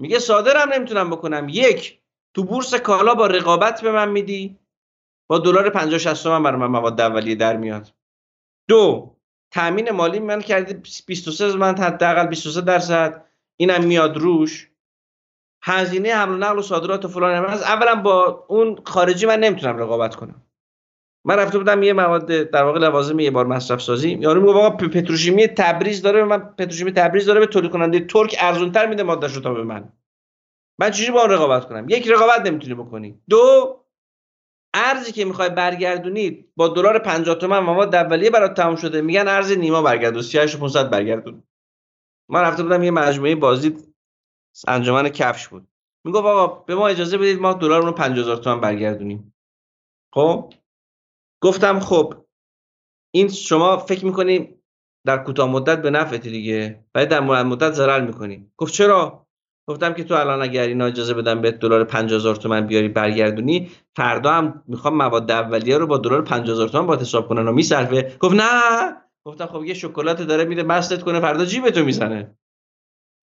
[0.00, 1.46] میگه صادرم نمی‌تونم بکنم.
[1.48, 2.00] یک
[2.34, 4.58] تو بورس کالا با رقابت به من میدی.
[5.32, 7.92] با دلار 50 60 من برای من مواد اولیه در میاد.
[8.68, 9.16] دو
[9.50, 13.24] تامین مالی من کرده 23 من حداقل 23 درصد.
[13.56, 14.70] اینم میاد روش.
[15.62, 19.78] هزینه حمل و نقل و صادرات و فلان از اولا با اون خارجی من نمی‌تونم
[19.78, 20.42] رقابت کنم.
[21.24, 24.10] من رفته بودم یه مواد در واقع لوازم یه بار مصرف سازی.
[24.10, 28.86] یارو میگه آقا پتروشیمی تبریز داره من پتروشیمی تبریز داره به تولید کننده ترک ارزونتر
[28.86, 29.92] میده مادهشو تا به من.
[30.78, 33.20] من چجوری با اون رقابت کنم؟ یک رقابت نمی‌تونی بکنی.
[33.28, 33.81] دو
[34.74, 39.00] ارزی که می‌خوای برگردونی با دلار 50 تومن مواد اولیه برات تموم شده.
[39.00, 41.42] میگن ارز نیما برگردون 38500 برگردون.
[42.28, 43.76] من رفته بودم یه مجموعه بازی
[44.68, 45.68] انجمن کفش بود.
[46.04, 49.34] می‌گفت آقا به ما اجازه بدید ما دلار رو 50000 تومن برگردونیم.
[50.14, 50.52] خب؟
[51.42, 52.14] گفتم خب.
[53.14, 54.58] این شما فکر می‌کنی
[55.06, 58.52] در کوتاه مدت به نفعتی دیگه؟ ولی در مدت ضرر می‌کنی.
[58.56, 59.21] گفت چرا؟
[59.68, 64.32] گفتم که تو الان اگر اینا اجازه بدم به دلار 50000 تومان بیاری برگردونی فردا
[64.32, 67.48] هم می‌خوام مواد اولیه رو با دلار 50000 تومان با حساب کنن.
[67.48, 68.16] و میصرفه.
[68.20, 68.96] گفت نه.
[69.26, 72.36] گفتم خب یه شکلات داره میده مستت کنه فردا جیبتو می‌زنه.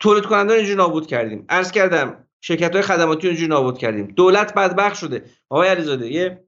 [0.01, 1.45] تولید کننده اینجوری نابود کردیم.
[1.49, 4.07] عرض کردم شرکت های خدماتی اینجوری نابود کردیم.
[4.07, 5.25] دولت بدبخت شده.
[5.49, 6.45] آقای علیزاده یه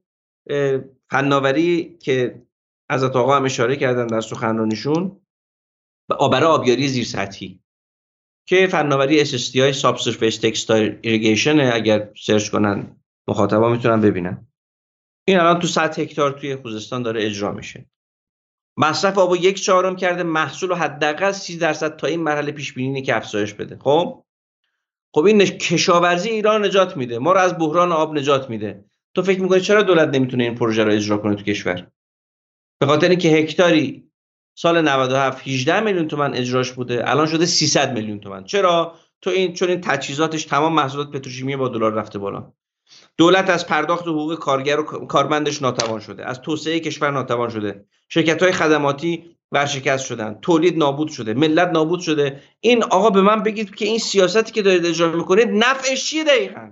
[1.12, 2.42] فناوری که
[2.90, 5.22] از آقا هم اشاره کردن در سخنرانیشون
[6.10, 7.61] برای آبیاری زیر سطحی
[8.46, 12.96] که فناوری SST های subsurface textile irrigation اگر سرچ کنن
[13.28, 14.48] مخاطبا می‌تونن ببینن.
[15.28, 17.90] این الان تو 100 هکتار توی خوزستان داره اجرا میشه.
[18.78, 23.02] مصرف آب یک چهارم کرده محصول رو حداقل 30 درصد تا این مرحله پیش بینی
[23.02, 23.78] که افزایش بده.
[23.78, 24.24] خب؟
[25.14, 27.20] خب این کشاورزی ایران نجات میده.
[27.20, 28.86] ما رو از بحران آب نجات میده.
[29.16, 31.88] تو فکر می‌کنی چرا دولت نمی‌تونه این پروژه رو اجرا کنه تو کشور؟
[32.80, 34.11] به خاطر اینکه هکتاری
[34.62, 37.10] سال 97 18 میلیون تومن اجراش بوده.
[37.10, 38.44] الان شده 300 میلیون تومن.
[38.44, 42.54] چرا؟ تو این چون این تجهیزاتش تمام محصولات پتروشیمی با دلار رفته بالا.
[43.18, 46.26] دولت از پرداخت حقوق کارگر و کارمندش ناتوان شده.
[46.26, 47.86] از توسعه کشور ناتوان شده.
[48.10, 50.38] شرکت های خدماتی ورشکست شدن.
[50.42, 51.34] تولید نابود شده.
[51.34, 52.42] ملت نابود شده.
[52.60, 56.72] این آقا به من بگید که این سیاستی که دارید اجرا می‌کنید نفعش چیه دقیقا؟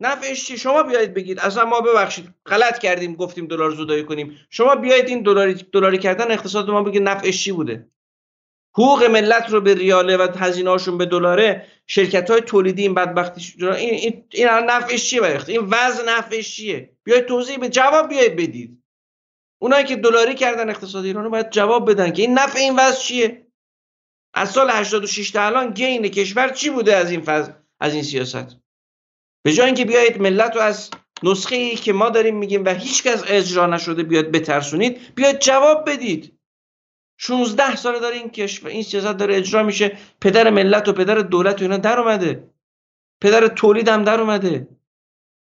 [0.00, 1.38] نفعش چی؟ شما بیایید بگید.
[1.38, 2.34] اصلا ما ببخشید.
[2.46, 4.38] غلط کردیم گفتیم دلار زودایی کنیم.
[4.50, 7.90] شما بیایید این دلاری دلاری کردن اقتصاد ما بگید نفعش چی بوده.
[8.78, 13.70] حقوق ملت رو به ریاله و هزینه‌هاشون به دلاره شرکت های تولیدی این بدبختی این
[13.70, 18.82] این, این نفعش چیه برای این وضع نفعش چیه؟ بیاید توضیح به جواب بیاید بدید.
[19.58, 23.46] اونایی که دلاری کردن اقتصاد ایران باید جواب بدن که این نفع این وضع چیه؟
[24.34, 28.65] از سال 86 تا الان گین کشور چی بوده از این فضل از این سیاست؟
[29.46, 30.90] به جای اینکه بیایید ملت رو از
[31.22, 36.38] نسخه ای که ما داریم میگیم و هیچکس اجرا نشده بیاد بترسونید بیاید جواب بدید.
[37.18, 39.98] 16 ساله داره این کشور این سیاست داره اجرا میشه.
[40.20, 42.50] پدر ملت و پدر دولت و اینا در اومده.
[43.20, 44.68] پدر تولید هم در اومده.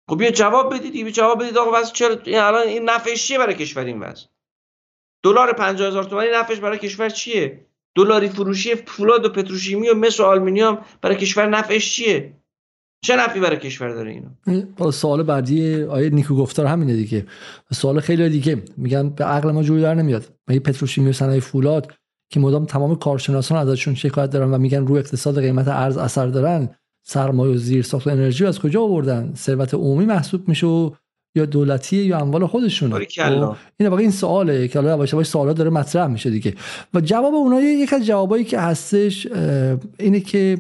[0.09, 0.93] خب بیا جواب بدید.
[0.93, 1.59] بیا جواب بدید.
[1.59, 4.27] آقا واسه چرا الان این نفعش چیه برای کشور این وضع؟
[5.23, 10.25] دلار 50000 تومانی نفعش برای کشور چیه؟ دلاری فروشیِ فولاد و پتروشیمی و مس و
[10.25, 12.44] آلومینیوم برای کشور نفعش چیه؟
[13.05, 17.27] چه نفعی برای کشور داره اینو؟ سوال بعدی آقای نیکو گفتار همینه دیگه.
[17.73, 18.63] سوال خیلی دیگه.
[18.77, 20.25] میگن به عقل ما جوری در نمیاد.
[20.49, 21.93] مگه پتروشیمی و صنایع فولاد
[22.31, 26.69] که مدام تمام کارشناسان ازشون شکایت دارن و میگن روی اقتصاد قیمت ارز اثر دارن
[27.03, 30.91] سرمایه و زیر ساخت انرژی از کجا آوردن؟ ثروت عمومی محسوب میشه و
[31.37, 35.71] یا دولتی یا اموال خودشونه خب، این واقعا این سواله که حالا باشه سوالات داره
[35.71, 36.55] مطرح میشه دیگه.
[36.95, 39.27] و جواب اونها یک از جوابایی که هستش
[39.99, 40.59] اینه که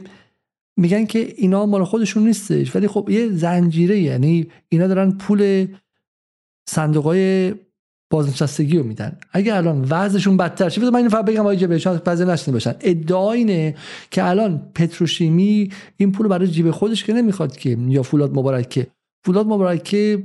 [0.77, 2.77] میگن که اینا مال خودشون نیستش.
[2.77, 5.67] ولی خب یه زنجیره یعنی اینا دارن پول
[6.69, 7.55] صندوق های
[8.11, 9.19] بازنشستگی رو میدن.
[9.33, 12.75] اگه الان وضعشون بدتر شه من اینو فقط بگم آقای جبه شاید بعضی باشن.
[12.81, 13.75] ادعا اینه
[14.11, 18.87] که الان پتروشیمی این پول برای جیب خودش که نمی‌خواد که یا فولاد مبارک که.
[19.25, 20.25] فولاد مبارک که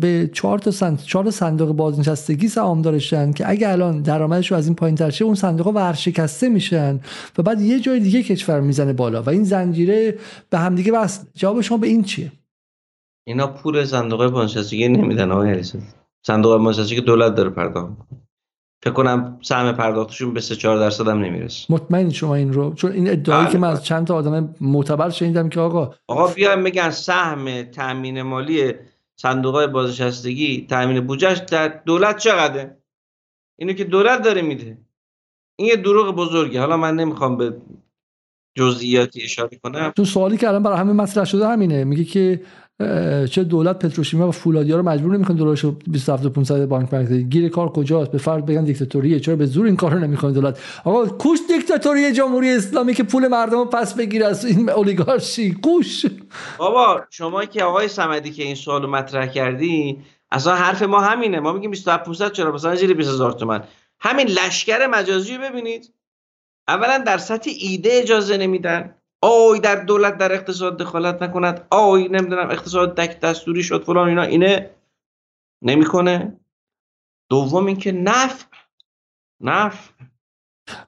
[0.00, 0.98] به چهار تا سند...
[0.98, 5.34] چهار صندوق بازنشستگی سهام دارشن که اگه الان درآمدش رو از این پایین تر اون
[5.34, 7.00] صندوق ورشکسته میشن
[7.38, 10.18] و بعد یه جای دیگه کشور می‌زنه بالا و این زنجیره
[10.50, 12.32] به همدیگه وصل جواب شما به این چیه؟
[13.26, 15.62] اینا پول صندوق بازنشستگی نمیدن آقای
[16.26, 17.92] صندوق بازنشستگی دولت داره پرداخت
[18.84, 21.66] فکر کنم سهم پرداختشون به 3 4 درصد هم نمی‌رسه.
[21.72, 23.84] مطمئن شما این رو؟ چون این ادعایی که من از بله.
[23.84, 28.72] چند تا آدم معتبر شنیدم که آقا آقا بیایم میگن سهم تامین مالی
[29.22, 32.76] صندوق های بازنشستگی تامین بودجهش در دولت چقدره؟
[33.58, 34.78] اینو که دولت داره میده.
[35.58, 37.56] این یه دروغ بزرگی حالا من نمی‌خوام به
[38.58, 39.92] جزئیاتی اشاره کنم.
[39.96, 41.84] تو سوالی که الان برای همه مطرح شده همینه.
[41.84, 42.42] میگه که
[43.30, 48.10] چه دولت پتروشیمیا و فولادیا رو مجبور نمی‌کنه دلارشو 27500 بانک مرکزی گیر کار کجاست؟
[48.10, 49.20] به فرض بگن دیکتاتوریه.
[49.20, 53.58] چرا به زور این کارو نمی‌کنه دولت؟ آقا کوش دیکتاتوری جمهوری اسلامی که پول مردم
[53.58, 55.52] رو پس بگیره از این اولیگارشی.
[55.52, 56.06] کوش.
[56.58, 59.98] بابا شما که آقای صمدی که این سوالو مطرح کردی
[60.30, 61.40] اصلا حرف ما همینه.
[61.40, 63.64] ما میگیم 27500 چرا؟ مثلا زیر 20000 تومان
[64.00, 65.92] همین لشکر مجازی رو ببینید.
[66.68, 68.94] اولا در سطح ایده اجازه نمیدن.
[69.22, 71.66] آی در دولت در اقتصاد دخالت نکند.
[71.70, 74.22] آی نمی‌دونم اقتصاد دک دستوری شد فلان اینا.
[74.22, 74.70] اینه
[75.62, 76.40] نمی‌کنه.
[77.30, 78.46] دوم اینکه نفع.
[79.40, 79.92] نفع.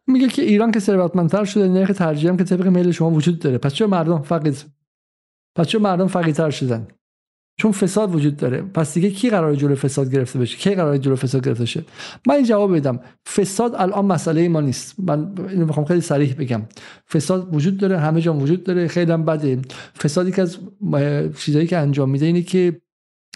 [0.07, 3.59] میگه که ایران که ثروتمندتر شده نرخ ترجیح هم که طبق میل شما وجود داره.
[3.59, 4.55] پس چرا مردم فقیر
[5.57, 6.89] پس چرا مردم فقیرتر شدن؟
[7.57, 8.63] چون فساد وجود داره.
[8.63, 11.85] پس دیگه کی قرار جلو فساد گرفته بشه؟ کی قرار جلو فساد گرفته شه؟
[12.27, 14.95] من این جواب بدم فساد الان مسئله ما نیست.
[14.99, 16.63] من اینو می‌خوام خیلی صریح بگم.
[17.13, 19.59] فساد وجود داره همه جا وجود داره خیلی هم بده.
[20.03, 20.59] فسادی که از
[21.39, 22.81] چیزایی که انجام میده اینه که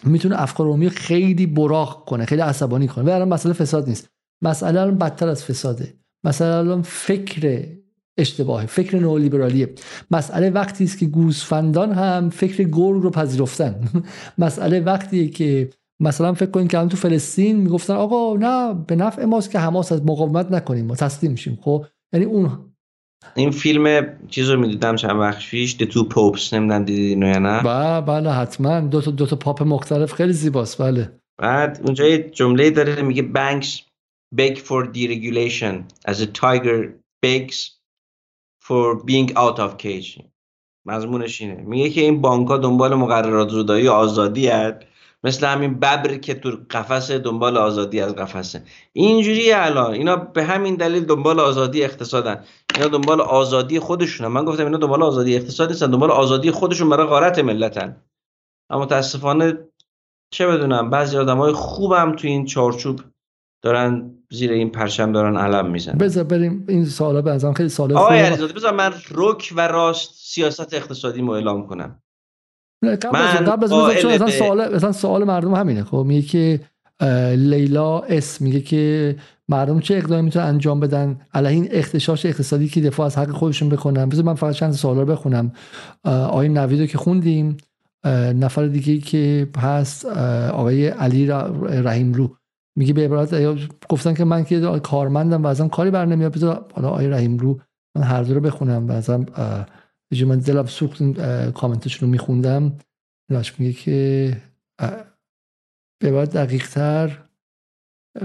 [0.04, 3.04] می‌تونه افکار عمومی خیلی براق کنه خیلی عصبانی کنه.
[3.04, 4.08] و الان مسئله فساد نیست.
[4.42, 5.94] مسئله الان بدتر از فساده.
[6.24, 7.77] مسئله الان فکر
[8.18, 8.66] اشتباهه.
[8.66, 9.74] فکر نئولیبرالیه
[10.10, 13.88] مسئله وقتی است که گوسفندان هم فکر گرگ رو پذیرفتن.
[14.38, 15.70] مسئله وقتیه که
[16.00, 19.92] مثلا فکر کنید که الان تو فلسطین می‌گفتن آقا نه به نفع ماست که حماس
[19.92, 21.58] از مقاومت نکنیم ما تسلیم میشیم.
[21.62, 22.58] خب؟ یعنی اون
[23.34, 27.62] این فیلم چیز رو می‌دیدم چند وقت پیش The Two Popes نمیدن دیدین یا نه؟
[27.62, 28.80] بله بله حتما.
[28.80, 30.82] دو تا دو تا پاپ مختلف خیلی زیباست.
[30.82, 31.12] بله.
[31.38, 33.66] بعد اونجا یه جمله داره میگه banks
[34.34, 35.74] beg for deregulation.
[36.08, 36.92] As a tiger
[37.26, 37.77] begs
[38.68, 40.22] for being out of cage.
[40.86, 41.54] مضمونش اینه.
[41.54, 44.76] میگه که این بانک ها دنبال مقررات زودایی آزادی هست.
[45.24, 48.62] مثل همین ببر که تو قفسه دنبال آزادی از قفسه.
[48.92, 49.92] اینجوری الان.
[49.92, 52.44] اینا به همین دلیل دنبال آزادی اقتصادن.
[52.74, 54.28] اینا دنبال آزادی خودشونن.
[54.28, 55.90] من گفتم اینا دنبال آزادی اقتصادی نیستن.
[55.90, 58.02] دنبال آزادی خودشون برای غارت ملتن.
[58.70, 59.58] اما متاسفانه
[60.30, 63.00] چه بدونم بعضی آدمای خوبم تو این چارچوب
[63.62, 65.98] دارن زیر این پرچم دارن علم می‌زنن.
[65.98, 70.10] بذار بریم این سوالا به ازم خیلی سوالا آقای علیزاده بذار من رک و راست
[70.14, 72.02] سیاست اقتصادی مو اعلام کنم.
[72.85, 73.70] قبل از قبل از
[74.02, 75.85] چون مثلا سوال مثلا سوال مردم همینه.
[75.85, 76.60] خب میگه که
[77.36, 79.16] لیلا اس میگه که
[79.48, 83.68] مردم چه اقدامی می‌تونن انجام بدن؟ علیه این اختشاش اقتصادی که دفاع از حق خودشون
[83.68, 85.52] بکنن بذار من فقط چند سوالا رو بخونم.
[86.05, 87.56] آقای نویدو که خوندیم
[88.35, 90.06] نفر دیگه که هست
[90.52, 92.38] آقای علی رحیم رو.
[92.78, 93.34] میگه به عبارت
[93.88, 96.34] گفتن که من که کارمندم و ازم کاری بر نمیاد.
[96.34, 97.60] بذار حالا آیه رحیم رو
[97.96, 99.26] من هر دو رو بخونم و ازم
[100.26, 101.02] من دلم سوخت
[101.50, 102.72] کامنتشون رو میخوندم.
[103.30, 104.36] لاش میگه که
[106.00, 107.18] به عبارت دقیق تر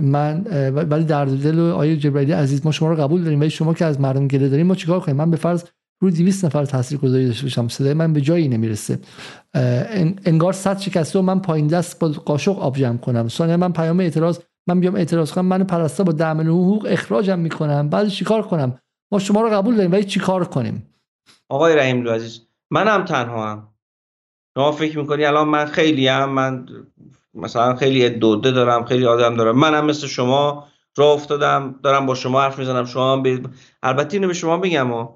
[0.02, 3.86] من ولی در دل آیه جبرائیلی عزیز ما شما رو قبول داریم ولی شما که
[3.86, 5.64] از مردم گله داریم ما چیکار کنیم؟ من به فرض
[6.04, 7.68] روی 200 نفر تاثیر گذاری داشته باشم.
[7.68, 9.00] صدای من به جایی نمی‌رسه.
[10.26, 13.28] انگار صد شکسته و من پایین دست با قاشق آب جمع کنم.
[13.28, 15.46] ثانیا من پیام اعتراض من بیام اعتراض کنم.
[15.46, 17.90] من پرسته با دعم حقوق اخراجم می‌کنم.
[17.90, 18.80] بعد چیکار کنم؟
[19.12, 20.90] ما شما رو قبول داریم ولی چیکار کنیم؟
[21.50, 23.68] آقای رحیم عزیز منم تنها هم
[24.58, 26.66] شما فکر می‌کنی الان من خیلی هم من
[27.34, 29.60] مثلا خیلی دوده دارم خیلی آدم دارم.
[29.60, 30.68] منم مثل شما
[30.98, 32.86] راه افتادم دارم با شما حرف می‌زنم.
[32.86, 33.50] شما برید.
[33.84, 35.08] البته اینو به شما بگم و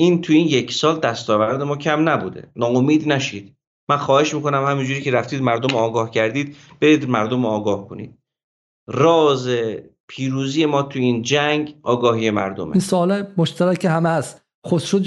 [0.00, 2.48] این تو این یک سال دستاورد ما کم نبوده.
[2.56, 3.56] ناامید نشید.
[3.90, 8.18] من خواهش می‌کنم همینجوری که رفتید مردم آگاه کردید برید مردم آگاه کنید.
[8.88, 9.48] راز
[10.08, 12.70] پیروزی ما تو این جنگ آگاهی مردمه.
[12.70, 14.42] این سوال مشترک همه است.
[14.66, 15.00] خسرو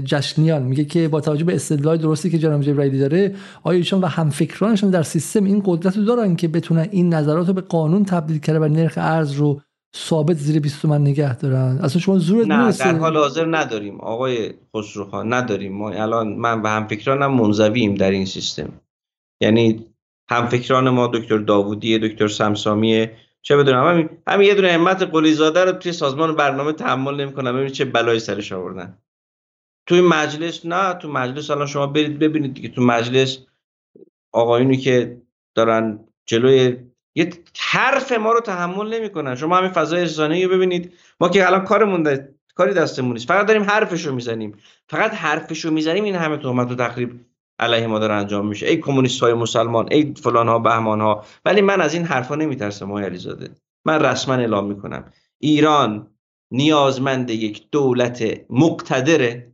[0.00, 4.06] جشنیان میگه که با توجه به استدلال درستی که جناب جبرائیلی داره آیا ایشون و
[4.06, 8.38] همفکرانشون در سیستم این قدرت رو دارن که بتونن این نظرات رو به قانون تبدیل
[8.38, 9.60] کرده و نرخ ارز رو
[9.96, 11.78] ثابت زیر 20 تومن نگه دارن.
[11.82, 14.00] اصلا شما زورت نه در حال حاضر نداریم.
[14.00, 15.72] آقای خسروخان نداریم.
[15.72, 18.72] ما الان من و همفکرانم منزویم در این سیستم.
[19.40, 19.86] یعنی
[20.30, 23.06] همفکران ما دکتر داوودی دکتر سمسامی
[23.42, 27.56] چه بدونم همین همین یه دونه همت قلی زاده رو توی سازمان برنامه تحمل نمی‌کنم
[27.56, 28.98] ببین چه بلایی سرش آوردن.
[29.86, 32.68] توی مجلس نه تو مجلس الان شما برید ببینید دیگه.
[32.68, 33.38] تو مجلس
[34.32, 35.22] آقایونی که
[35.54, 36.76] دارن جلوی
[37.14, 39.34] یه حرف ما رو تحمل نمی‌کنن.
[39.34, 40.92] شما همین فضای رسانه‌ای رو ببینید.
[41.20, 42.18] ما که الان کارمون
[42.54, 44.56] کاری دستمون نیست فقط داریم حرفشو می‌زنیم.
[44.88, 47.20] فقط حرفشو می‌زنیم این همه تهمت و تقریب
[47.58, 48.66] علیه ما داره انجام میشه.
[48.66, 52.90] ای کمونیست های مسلمان ای فلان ها بهمان ها ولی من از این حرفا نمیترسم
[52.90, 53.50] آقای علیزاده.
[53.84, 55.04] من رسما اعلام می‌کنم.
[55.38, 56.06] ایران
[56.50, 59.53] نیازمند یک دولت مقتدره.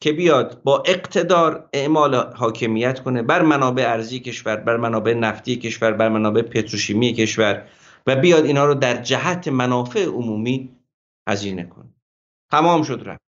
[0.00, 5.92] که بیاد با اقتدار اعمال حاکمیت کنه بر منابع ارزی کشور بر منابع نفتی کشور
[5.92, 7.68] بر منابع پتروشیمی کشور
[8.06, 10.76] و بیاد اینا رو در جهت منافع عمومی
[11.28, 11.94] هزینه کنه.
[12.50, 13.20] تمام شد رفت.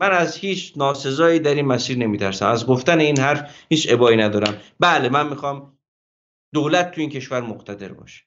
[0.00, 2.46] من از هیچ ناسزایی در این مسیر نمیترسم.
[2.46, 4.56] از گفتن این حرف هیچ ابایی ندارم.
[4.80, 5.78] بله من می‌خوام
[6.54, 8.24] دولت تو این کشور مقتدر باشه.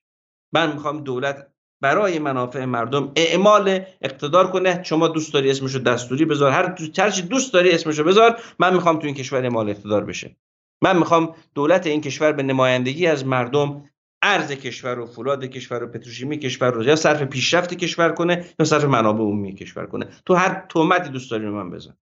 [0.54, 1.53] من می‌خوام دولت
[1.84, 4.84] برای منافع مردم اعمال اقتدار کنه.
[4.84, 6.52] شما دوست داری اسمشو دستوری بذار.
[6.52, 6.76] هر
[7.10, 8.40] چی دوست داری اسمشو بذار.
[8.60, 10.36] من می‌خوام تو این کشور اعمال اقتدار بشه.
[10.84, 13.84] من می‌خوام دولت این کشور به نمایندگی از مردم
[14.22, 18.66] ارز کشور و فولاد کشور و پتروشیمی کشور رو یا صرف پیشرفت کشور کنه یا
[18.66, 20.08] صرف منابع عمومی کشور کنه.
[20.26, 21.98] تو هر تهمتی دوست داری من بزن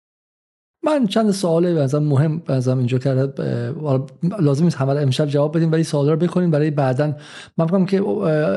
[0.84, 3.74] من چند سوال ازم مهم ازم اینجا کرده
[4.40, 6.52] لازم نیست همه امشب جواب بدیم ولی سوالا رو بکنیم.
[6.52, 7.14] برای بعدا
[7.58, 8.02] من فکرم که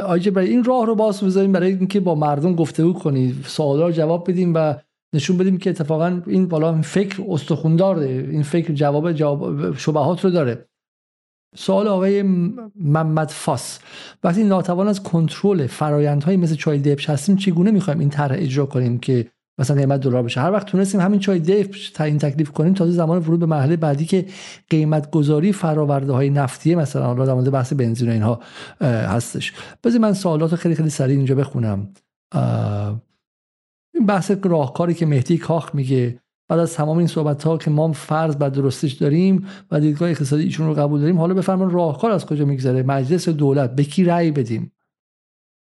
[0.06, 3.92] آیجه برای این راه رو باز بذاریم برای اینکه با مردم گفتگو کنی سوالا رو
[3.92, 4.74] جواب بدیم و
[5.14, 10.68] نشون بدیم که اتفاقا این بالا فکر استخوندار این فکر جواب جواب شبهات رو داره.
[11.56, 12.22] سوال آقای
[12.80, 13.78] محمد فاس.
[14.24, 18.98] وقتی ناتوان از کنترل فرایندهایی مثل چای دپش هستیم چگونه می‌خوایم این طرح اجرا کنیم
[18.98, 20.40] که مثلا قیمت دلار بشه.
[20.40, 24.05] هر وقت تونستیم همین چای دپش تعیین تکلیف کنیم تازه زمان ورود به مرحله بعدی
[24.05, 24.26] که
[24.70, 28.40] قیمت گذاری فراورده های نفتیه مثلا حالا در مورد بحث بنزین و اینها
[28.81, 29.52] هستش.
[29.85, 31.89] بذار من سوالات خیلی خیلی سریع اینجا بخونم.
[33.94, 36.20] این بحث راهکاری که مهدی کاخ میگه.
[36.48, 40.43] بعد از تمام این صحبت ها که ما فرض بر درستش داریم و دیدگاه اقتصادی
[40.43, 44.31] ایشون رو قبول داریم حالا بفرمان راهکار از کجا میگذره؟ مجلس دولت به کی رأی
[44.31, 44.72] بدیم؟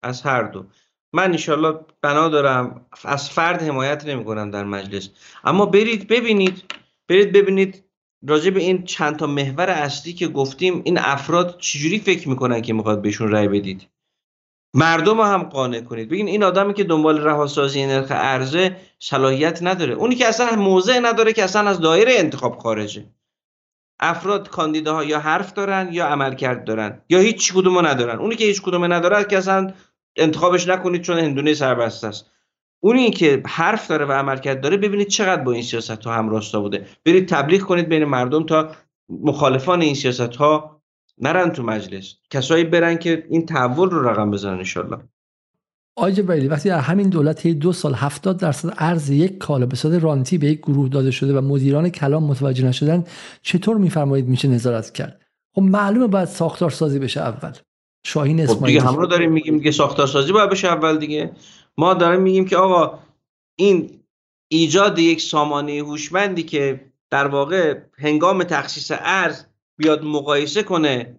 [0.04, 0.66] از هر دو.
[1.14, 2.86] من انشالله بنا دارم.
[3.04, 5.10] از فرد حمایت نمی کنم در مجلس.
[5.44, 6.64] اما برید ببینید.
[7.08, 7.84] برید ببینید
[8.28, 12.74] راجع به این چند تا محور اصلی که گفتیم این افراد چجوری فکر می‌کنن که
[12.74, 13.88] می‌خواد بهشون رأی بدید؟
[14.74, 16.10] مردم هم قانع کنید.
[16.10, 19.94] بگین این آدمی که دنبال رهاسازی نرخ ارزه صلاحیت نداره.
[19.94, 23.06] اونی که اصلا موضع نداره که اصلا از دایره انتخاب خارجه.
[24.00, 28.20] افراد کاندیداها یا حرف دارن یا عملکرد دارن یا هیچ کدومو ندارن.
[28.20, 29.74] اونی که هیچ کدومو نداره که اصلا
[30.16, 32.32] انتخابش نکنید چون هندونه سربسته است.
[32.80, 36.62] اونی که حرف داره و عملکرد داره ببینید چقدر با این سیاست ها هم راستا
[36.62, 36.86] بوده.
[37.06, 38.72] برید تبلیغ کنید بین مردم تا
[39.10, 40.82] مخالفان این سیاست ها
[41.18, 42.16] نرن تو مجلس.
[42.30, 44.98] کسایی برن که این تحول رو رقم بزنن انشالله.
[45.96, 50.04] آقای جبرائیلی وقتی در همین دولت دو سال 70 درصد ارز یک کالا به صورت
[50.04, 53.04] رانتی به یک گروه داده شده و مدیران کلام متوجه نشدن
[53.42, 55.22] چطور میفرمایید میشه نظارت کرد؟
[55.56, 57.54] خب معلومه باید ساختار سازی بشه اول.
[58.06, 61.36] شاهین خب دیگه هم رو داریم میگیم دیگه ساختار سازی باید بشه اول دیگه.
[61.78, 63.00] ما داریم میگیم که آقا
[63.56, 64.04] این
[64.48, 69.46] ایجاد یک سامانه هوشمندی که در واقع هنگام تخصیص ارز
[69.78, 71.18] بیاد مقایسه کنه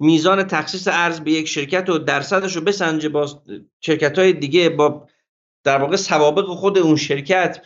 [0.00, 3.42] میزان تخصیص ارز به یک شرکت و درصدش رو بسنجه با
[3.80, 5.08] شرکت های دیگه با
[5.64, 7.62] در واقع سوابق خود اون شرکت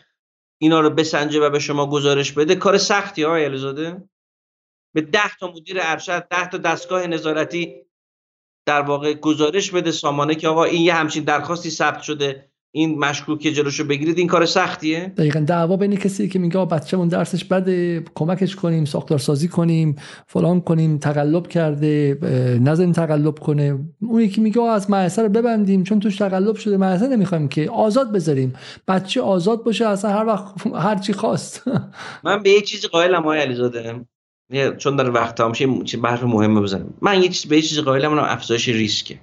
[0.58, 4.08] اینا رو بسنجه و به شما گزارش بده کار سختی های علیزاده.
[4.94, 7.86] به ده تا مدیر ارشد ده تا دستگاه نظارتی
[8.66, 13.40] در واقع گزارش بده سامانه که آقا این یه همچین درخواستی ثبت شده این مشکوک
[13.40, 15.40] جلوشو بگیرید این کار سختیه دقیقا.
[15.40, 20.98] دعوا بین کسی که میگه بچه‌مون درسش بده کمکش کنیم ساختار سازی کنیم فلان کنیم
[20.98, 22.18] تقلب کرده
[22.62, 23.78] نزن تقلب کنه.
[24.00, 28.12] اون یکی میگه از مدرسه رو ببندیم چون توش تقلب شده مدرسه نمی‌خوایم که آزاد
[28.12, 28.52] بذاریم.
[28.88, 31.62] بچه آزاد باشه اصلا هر وقت هر چی خواست.
[32.24, 34.04] من به یه چیزی قائلم آقای علیزاده.
[34.78, 38.18] چون در وقت میشه چه بحث مهمه بزنم من یه چیز به یه چیزی قائلم
[38.18, 39.20] افزایش ریسکه.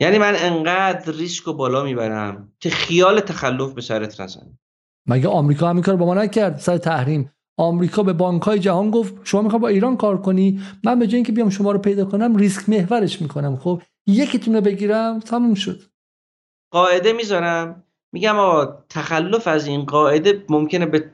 [0.00, 4.58] یعنی من انقدر ریسک رو بالا می‌برم که خیال تخلف به سرت نزنه.
[5.08, 7.32] مگه آمریکا هم کار با ما نکرد؟ سر تحریم.
[7.58, 11.16] آمریکا به بانک های جهان گفت شما می‌خوای با ایران کار کنی؟ من به جای
[11.16, 13.56] اینکه بیام شما رو پیدا کنم ریسک محورش می‌کنم.
[13.56, 15.80] خب یکیتون رو بگیرم تموم شد.
[16.72, 17.84] قاعده می‌ذارم.
[18.12, 21.10] میگم آقا تخلف از این قاعده ممکنه به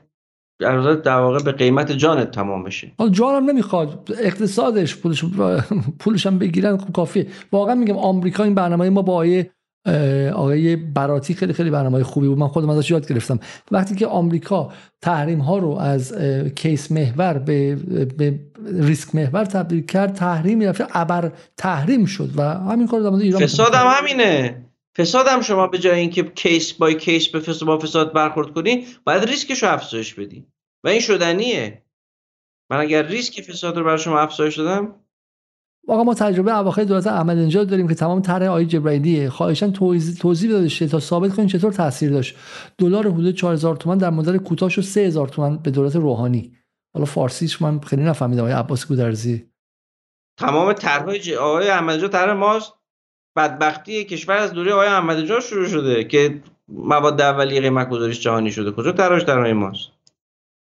[0.59, 2.91] در واقع به قیمت جانت تمام بشه.
[3.11, 4.09] جانم نمی‌خواد.
[4.19, 5.25] اقتصادش پولش
[5.99, 7.27] پولش هم بگیرن خب کافیه.
[7.51, 9.51] واقعا میگم آمریکا این برنامه ما با آیه
[10.33, 12.37] آقای براتی خیلی خیلی برنامه خوبی بود.
[12.37, 13.39] من خودم ازش یاد گرفتم.
[13.71, 14.71] وقتی که آمریکا
[15.01, 16.13] تحریم ها رو از
[16.55, 17.75] کیس محور به,
[18.17, 18.39] به
[18.73, 23.73] ریسک محور تبدیل کرد تحریم رفت ابر تحریم شد و همین کار در ایران فساد
[23.73, 24.64] هم همینه.
[24.97, 28.87] فساد هم شما به جای اینکه case by case به فساد با فساد برخورد کنی
[29.03, 30.47] باید ریسکش رو افزایش بدی.
[30.83, 31.85] و این شدنیه.
[32.71, 34.95] من اگر ریسک فساد رو برای شما افزایش دادم
[35.87, 39.29] واقعا ما تجربه اواخر دولت احمدی نژاد داریم که تمام طرح آقای جبرائیلیه.
[39.29, 39.73] خواهشا
[40.19, 42.37] توضیح داده شه تا ثابت کنین چطور تاثیر داشت.
[42.77, 46.57] دلار حدود 4000 تومان در مدت کوتاه شد 3000 تومان به دولت روحانی.
[46.93, 48.41] حالا فارسیش من خیلی نفهمیدم.
[48.41, 49.49] آقای عباس گودرزی.
[50.39, 52.73] تمام طرحهای آقای احمدی نژاد طرح ماست.
[53.35, 58.71] بدبختی کشور از دوره آقای احمدی شروع شده که مواد اولیه قیمت گذاریش جهانی شده.
[58.71, 59.91] کجا تراش در ماست؟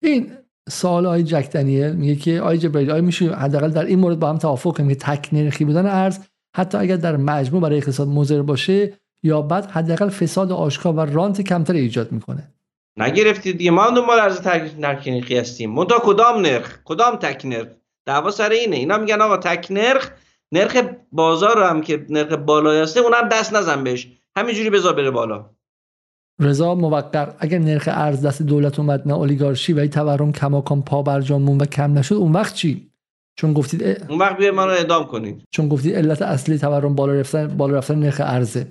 [0.03, 0.31] این
[0.69, 4.29] سوال آقای جک دنیل میگه که آقای جبرائیل آیا میشه حداقل در این مورد با
[4.29, 6.19] هم توافق کنیم که تک نرخی بودن ارز
[6.55, 11.41] حتی اگر در مجموع برای اقتصاد مضر باشه یا بعد حداقل فساد آشکار و رانت
[11.41, 12.53] کمتر ایجاد می‌کنه.
[12.97, 13.71] نگرفتید دیگه.
[13.71, 17.67] ما هم دنبال ارز تکنیکی هستیم منتها کدام نرخ؟ کدام تک نرخ؟
[18.05, 18.75] دعوا سر اینه.
[18.75, 20.11] اینا میگن آقا تک نرخ
[20.53, 20.77] نرخ
[21.11, 24.07] بازار هم که نرخ بالایی هسته اونم دست نزن بهش.
[24.35, 25.49] همینجوری بذار بره بالا.
[26.39, 31.01] رضا موقر اگر نرخ ارز دست دولت اومد نه اولیگارشی و این تورم کماکان پا
[31.01, 32.91] برجامون و کم نشد اون وقت چی؟
[33.35, 35.43] چون گفتید اون وقت بیاید من رو اعدام کنید.
[35.51, 38.67] چون گفتید علت اصلی تورم بالا رفتن بالا رفتن نرخ ارزه.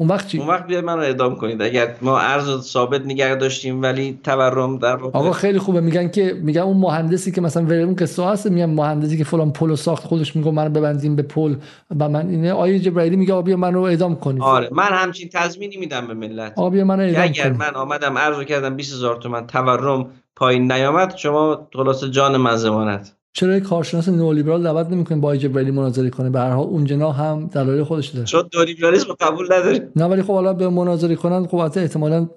[0.00, 1.62] اون وقت چی؟ اون وقت بیاید من رو اعدام کنید.
[1.62, 5.80] اگر ما ارز ثابت نگه داشتیم ولی تورم در آقا خیلی خوبه.
[5.80, 9.74] میگن که میگن اون مهندسی که مثلا اون قصه هست میگن مهندسی که فلان پل
[9.74, 11.54] ساخت خودش میگه من ببندیم به پل.
[12.00, 12.52] و من اینه.
[12.52, 14.42] آیه جبرائیلی میگه آبی من رو اعدام کنید.
[14.42, 14.68] آره.
[14.72, 16.52] من همچین تضمینی میدم به ملت.
[16.56, 21.68] آبی من رو اعدام اگر من آمدم ارز کردم 20000 تومان تورم پایین نیامد شما
[21.74, 26.50] خلاص جان من زمانت چرا کارشناس نئولیبرال دعوت نمی‌کنه با جبرئیلی مناظره کنه؟ به هر
[26.50, 28.26] حال اون جنا هم دلایل خودش داره.
[28.26, 32.28] چون نئولیبرالیسم قبول نداره نه ولی خب حالا به مناظره کنن خب احتمالاً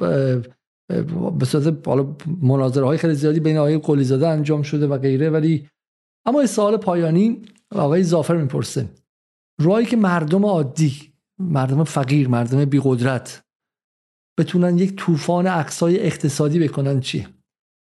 [1.40, 5.30] به صورت حالا مناظره های خیلی زیادی بین آقای قلی زاده انجام شده و غیره
[5.30, 5.68] ولی
[6.26, 7.42] اما سوال پایانی
[7.76, 8.90] آقای زافر می‌پرسه.
[9.62, 10.94] رایی که مردم عادی
[11.40, 13.44] مردم فقیر مردم بی قدرت
[14.40, 17.28] بتونن یک طوفان اقصای اقتصادی بکنن چیه؟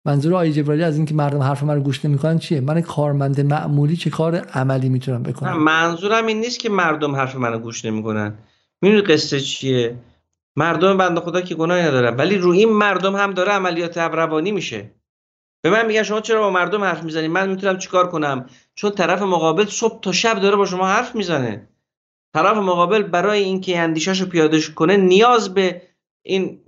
[0.06, 3.96] منظور آقای جبرالی از اینکه مردم حرف من رو گوش نمی‌کنن چیه؟ من کارمند معمولی
[3.96, 8.38] چه کار عملی می‌تونم بکنم؟ منظورم این نیست که مردم حرف منو گوش نمی‌کنن.
[8.82, 9.96] می‌دونی قصه چیه؟
[10.56, 14.90] مردم بنده خدا که گناهی ندارن ولی روی این مردم هم داره عملیات روانی میشه.
[15.62, 19.22] به من میگن شما چرا با مردم حرف می‌زنید من می‌تونم چیکار کنم؟ چون طرف
[19.22, 21.68] مقابل صبح تا شب داره با شما حرف می‌زنه.
[22.34, 25.82] طرف مقابل برای اینکه اندیشهشو پیاده کنه نیاز به
[26.22, 26.60] این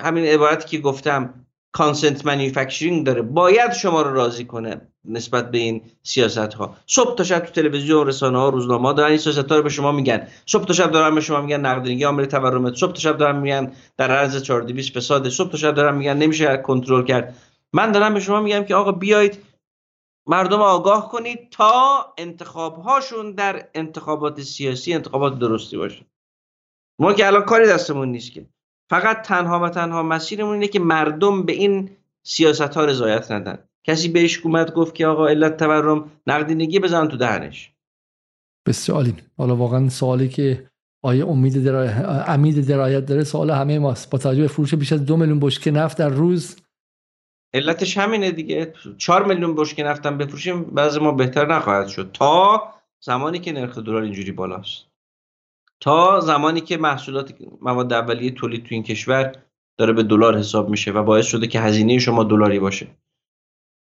[0.00, 3.22] همین عبارتی که گفتم کانسنت مانیفکتورینگ داره.
[3.22, 8.06] باید شما رو راضی کنه نسبت به این سیاست ها صبح تا شب تو تلویزیون
[8.06, 10.28] رسانه ها روزنامه ها دارن این سیاست ها رو به شما میگن.
[10.46, 13.72] صبح تا شب دارن به شما میگن نقدینگی عامل تورم صبح تا شب دارن میگن
[13.96, 17.36] در عرض 420 فساد صبح تا شب دارن میگن نمیشه کنترل کرد.
[17.72, 19.38] من دارم به شما میگم که آقا بیایید
[20.26, 26.06] مردم آگاه کنید تا انتخاب هاشون در انتخابات سیاسی انتخابات درستی باشه.
[26.98, 28.46] ما که الان کاری دستمون نیست که.
[28.92, 31.90] فقط تنها و تنها مسیرمون اینه که مردم به این
[32.22, 33.58] سیاست ها رضایت ندن.
[33.84, 37.72] کسی بهش اومد گفت که آقا علت تورم نقدینگی بزن تو دهنش.
[38.66, 39.14] بسیار عالی.
[39.38, 40.70] حالا واقعا سوالی که
[41.02, 44.10] آیا امید درایت امید درایت داره؟ سوال همه ماست.
[44.10, 46.56] با توجه به فروش بیش از دو میلیون بشکه نفت در روز.
[47.54, 48.74] علتش همینه دیگه.
[48.98, 52.10] چهار میلیون بشکه نفتم بفروشیم بعضی ما بهتر نخواهد شد.
[52.12, 52.62] تا
[53.00, 54.91] زمانی که نرخ دلار اینجوری بالاست.
[55.82, 59.32] تا زمانی که محصولات مواد اولیه تولید تو این کشور
[59.78, 62.86] داره به دلار حساب میشه و باعث شده که هزینه شما دلاری باشه.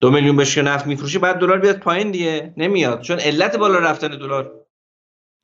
[0.02, 2.54] دو میلیون بشکه نفت میفروشی بعد دلار بیاد پایین دیگه.
[2.58, 3.02] نمیاد.
[3.02, 4.52] چون علت بالا رفتن دلار.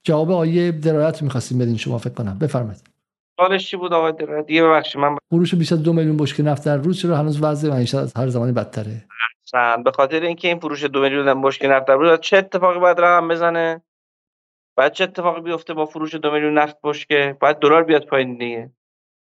[0.03, 2.39] جواب آیه درایت می‌خواستیم بدین شما فکر کنم.
[2.39, 2.83] بفرمایید.
[3.39, 6.65] سوالش چی بود آقای درایت؟ دیگه ببخشید من فروش بیش از دو میلیون بشکه نفت
[6.65, 9.05] در روز چرا هنوز وضع معیشت از هر زمانی بدتره؟
[9.85, 13.27] به خاطر اینکه این فروش دو میلیون بشکه نفت در روز چه اتفاقی باید رقم
[13.27, 13.81] بزنه؟
[14.75, 18.71] بعد چه اتفاقی بیفته با فروش دو میلیون نفت بشکه؟ باید دلار بیاد پایین دیگه.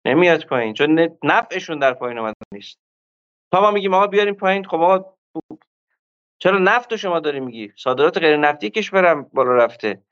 [0.05, 2.79] نمیاد پایین چون نفعشون در پایین اومده نیست.
[3.53, 5.15] تا ما میگیم آقا بیاریم پایین خب آقا
[6.39, 10.03] چرا نفت شما داری میگی؟ صادرات غیر نفتی کشورم بالا رفته.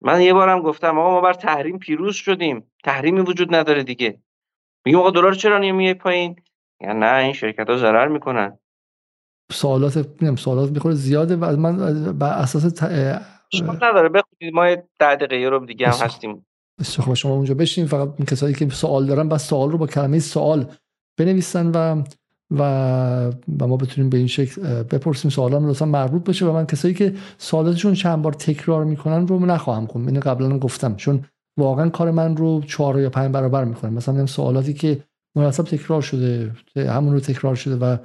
[0.00, 2.70] من یه بارم گفتم آقا ما بر تحریم پیروز شدیم.
[2.84, 4.20] تحریمی وجود نداره دیگه.
[4.84, 6.42] میگیم آقا دلار چرا نمیاد پایین؟
[6.80, 8.58] یا نه این شرکت ها ضرر می‌کنن.
[9.52, 11.76] سوالات میگم سوالات می‌خوره زیاده و من
[12.18, 12.82] بر اساس
[13.62, 14.08] نداره.
[14.08, 16.46] بخونید ما 10 دقیقه رو دیگه هم هستیم.
[16.82, 20.18] خب شما اونجا بشین فقط این کسایی که سوال دارن بس سوال رو با کلمه
[20.18, 20.66] سوال
[21.18, 22.02] بنویسن و
[22.50, 22.62] و
[23.60, 27.14] و ما بتونیم به این شکل بپرسیم سوالان لطفا مربوط بشه و من کسایی که
[27.38, 30.96] سوالاتشون چند بار تکرار می‌کنن رو نخواهم کنم اینو قبلا گفتم.
[30.96, 31.24] چون
[31.58, 33.90] واقعا کار من رو چهار یا پنج برابر می‌کنه.
[33.90, 35.04] مثلا سوالاتی که
[35.36, 37.96] مناسب تکرار شده همون رو تکرار شده و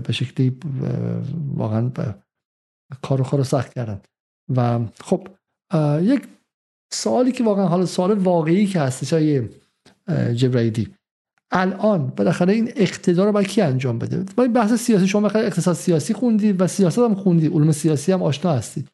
[0.00, 0.58] به شکلی
[1.54, 1.90] واقعا
[3.02, 4.00] کار رو سخت کردن.
[4.56, 5.28] و خب
[6.00, 6.22] یک
[6.92, 9.48] سوالی که واقعا حالا سوال واقعی که هستش های
[10.34, 10.88] جبرائیلی.
[11.50, 15.06] الان بالاخره این اقتدار رو باید کی انجام بده؟ این بحث سیاسی.
[15.06, 18.84] شما بالاخره اقتصاد سیاسی خوندی و سیاست هم خوندی علوم سیاسی هم آشنا هستی.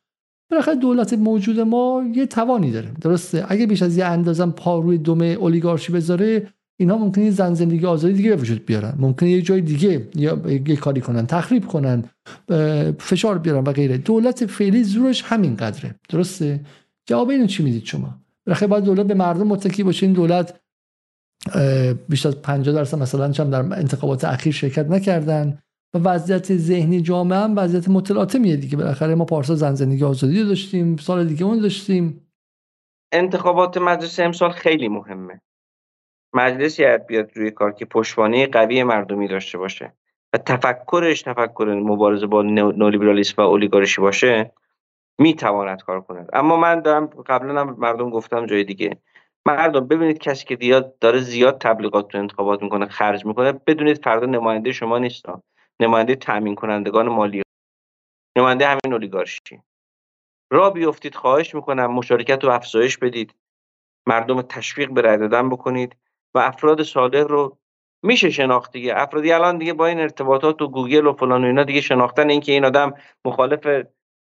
[0.51, 2.91] بالاخره دولت موجود ما یه توانی داره.
[3.01, 6.49] درسته؟ اگه بیش از یه اندازم پا روی دم اولیگارشی بذاره
[6.83, 8.95] اینها ممکنه زن زندگی آزادی دیگه به وجود بیارن.
[8.99, 12.05] ممکنه یه جای دیگه یا یه کاری کنن تخریب کنن
[12.99, 13.99] فشار بیارن و غیره.
[13.99, 15.95] دولت فعلی زورش همین قدره.
[16.09, 16.61] درسته؟
[17.07, 18.15] جواب اینو چی می‌دید شما؟
[18.47, 20.07] بالاخره باید دولت به مردم متکی باشه.
[20.07, 20.61] این دولت
[22.09, 25.59] بیشتر از 50 درصد مثلا چم در انتخابات اخیر شرکت نکردن
[25.95, 28.77] و وضعیت ذهنی جامعه هم وضعیت متلاطمیه دیگه.
[28.77, 32.21] بالاخره ما پارسال زن زندگی آزادی داشتیم سال دیگه اون داشتیم.
[33.13, 35.41] انتخابات مجلس امسال خیلی مهمه.
[36.35, 39.93] مجلسی بیاد روی کار که پشتوانه قوی مردمی داشته باشه
[40.33, 44.53] و تفکرش تفکر مبارزه با نولیبرالیسم و اولیگارشی باشه
[45.19, 46.31] می‌تواند کار کند.
[46.33, 48.97] اما من دارم قبلا هم مردم گفتم جای دیگه.
[49.47, 54.27] مردم ببینید کسی که دیاد داره زیاد تبلیغات تو انتخابات می‌کنه خرج می‌کنه بدونید فردا
[54.27, 55.27] نماینده شما نیست.
[55.81, 57.43] نماینده تامین کنندگان مالی.
[58.39, 59.61] نماینده همین اولیگارشی.
[60.53, 63.35] را بیفتید خواهش می‌کنم مشارکت رو افزایش بدید.
[64.07, 65.97] مردم تشویق به رای دادن بکنید.
[66.35, 67.59] و افراد صالح رو
[68.03, 68.95] میشه شناخت دیگه.
[68.97, 72.53] افرادی الان دیگه با این ارتباطات و گوگل و فلان و اینا دیگه شناختن اینکه
[72.53, 72.95] این آدم
[73.25, 73.63] مخالف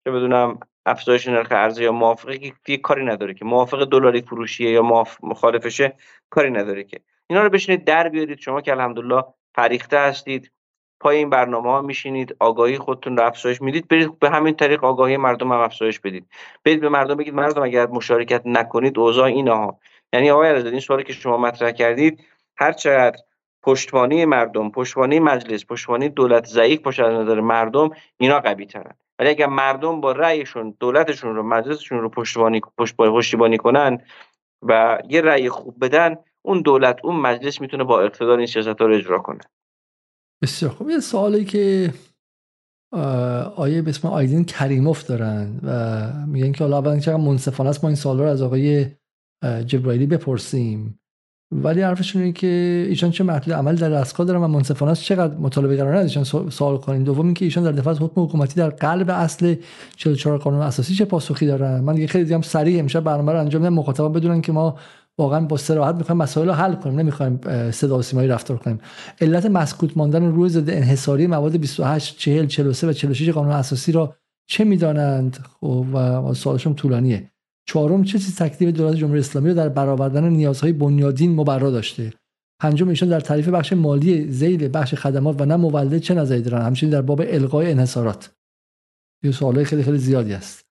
[0.03, 3.45] چه بدونم افزایش نرخ ارز یا موافقه که کاری نداره که.
[3.45, 5.93] موافق دلاری فروشیه یا مخالفشه
[6.29, 6.99] کاری نداره که.
[7.27, 8.39] اینا رو بشینید در بیارید.
[8.39, 9.23] شما که الحمدلله
[9.55, 10.51] فریخته هستید
[10.99, 13.87] پای این برنامه ها میشینید آگاهی خودتون رو افزایش می‌دید.
[13.87, 16.27] برید به همین طریق آگاهی مردم هم افزایش بدید.
[16.63, 19.79] برید به مردم بگید مردم اگر مشارکت نکنید اوضاع اینه ها
[20.13, 22.23] یعنی آقای علیزاده این سوالی که شما مطرح کردید
[22.57, 23.17] هر چقدر
[23.63, 28.93] پشتوانه مردم پشتوانه مجلس پشتوانه دولت ضعیف باشه از نظر مردم اینا قوی ترن.
[29.19, 32.61] ولی اگر مردم با رأیشون دولتشون رو مجلسشون رو پشتوانی
[32.97, 34.01] پشتیبانی کنن
[34.61, 38.95] و یه رأی خوب بدن اون دولت اون مجلس می‌تونه با اقتدار این سیاست رو
[38.95, 39.39] اجرا کنه.
[40.41, 40.89] بسیار خوب.
[40.89, 41.93] یه سوالی که
[43.55, 47.89] آیه به اسم آیدین کریموف دارن و میگن که حالا اولا چقدر منصفانه است ما
[47.89, 48.85] این سوال رو از آقای
[49.65, 50.99] جبرائیلی بپرسیم.
[51.51, 55.03] ولی حرفشون اینه که ایشان چه محدود عمل در دستگاه دارن و منصفانه است.
[55.03, 58.69] چقدر مطالبه قرار ایشان سوال کنیم دوم اینکه ایشان در دفاع از حکم حکومتی در
[58.69, 59.55] قلب اصل
[59.95, 63.61] 44 قانون اساسی چه پاسخی دارن؟ من دیگه خیلی دیدم سریع امشب برنامه رو انجام
[63.61, 63.73] میدم.
[63.73, 64.77] مخاطبا بدونن که ما
[65.17, 66.99] واقعا با صراحت می‌خوایم مسائل رو حل کنیم.
[66.99, 67.39] نمی‌خوایم
[67.71, 68.79] صدا و سیمایی رفتار کنیم.
[69.21, 74.15] علت مسکوت ماندن روی ضد انحصاری مواد 28 40 43 و 46 قانون اساسی را
[74.47, 77.31] چه می‌دانند؟ خب و سوالشون طولانیه.
[77.65, 82.13] چهارم چه چیز تکلیف دولت جمهوری اسلامی رو در برآوردن نیازهای بنیادین مبرا داشته؟
[82.61, 86.61] پنجم ایشان در تعریف بخش مالی زیل بخش خدمات و نه مولد چه نظری دارن؟
[86.61, 88.31] همچنین در باب القای انحصارات.
[89.23, 90.69] یه سوالای خیلی خیلی زیادی است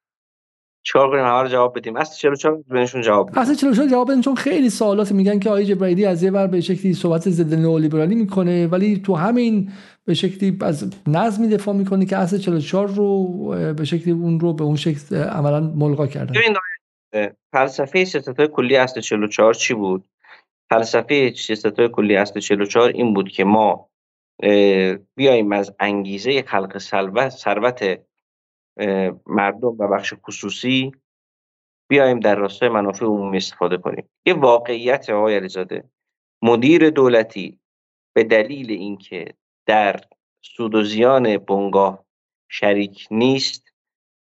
[0.83, 1.97] چهار کنیم همه رو جواب بدیم.
[1.97, 3.43] اصل 44 بینشون جواب بدیم.
[3.43, 6.61] اصل 44 جواب بدیم چون خیلی سوالات میگن که آقای جبرائیلی از یه ور به
[6.61, 9.71] شکلی صحبت ضد نئولیبرالی می‌کنه ولی تو همین
[10.05, 13.27] به شکلی از نظمی دفاع می‌کنه که اصل 44 رو
[13.75, 16.35] به شکلی اون رو به اون شکل عملا ملغا کردن.
[17.53, 20.09] فلسفه سیاست کلی اصل 44 چی بود؟
[20.71, 23.91] فلسفه سیاست کلی اصل 44 این بود که ما
[25.15, 26.79] بیایم از انگیزه خلق
[27.29, 28.01] ثروت
[29.27, 30.93] مردم و بخش خصوصی
[31.89, 34.09] بیایم در راستای منافع عمومی استفاده کنیم.
[34.27, 35.85] یه واقعیت آقای علیزاده.
[36.43, 37.59] مدیر دولتی
[38.15, 39.35] به دلیل اینکه
[39.67, 40.01] در
[40.43, 42.05] سود و زیان بنگاه
[42.49, 43.68] شریک نیست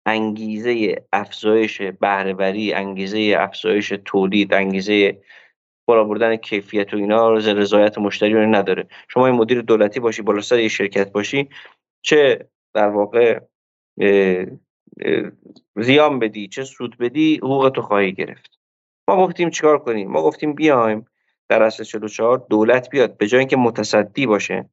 [0.06, 5.22] انگیزه افزایش بهرهوری انگیزه افزایش تولید انگیزه
[5.86, 8.88] بالا بردن کیفیت و اینا رضایت مشتری رو نداره.
[9.08, 11.50] شما این مدیر دولتی باشی بالا سر یه شرکت باشی
[12.02, 13.40] چه در واقع
[15.76, 18.60] زیان بدی چه سود بدی حقوق تو خواهی گرفت.
[19.08, 21.06] ما گفتیم چیکار کنیم؟ ما گفتیم بیایم
[21.50, 24.70] در اصل 44 دولت بیاد به جای اینکه متصدی باشه.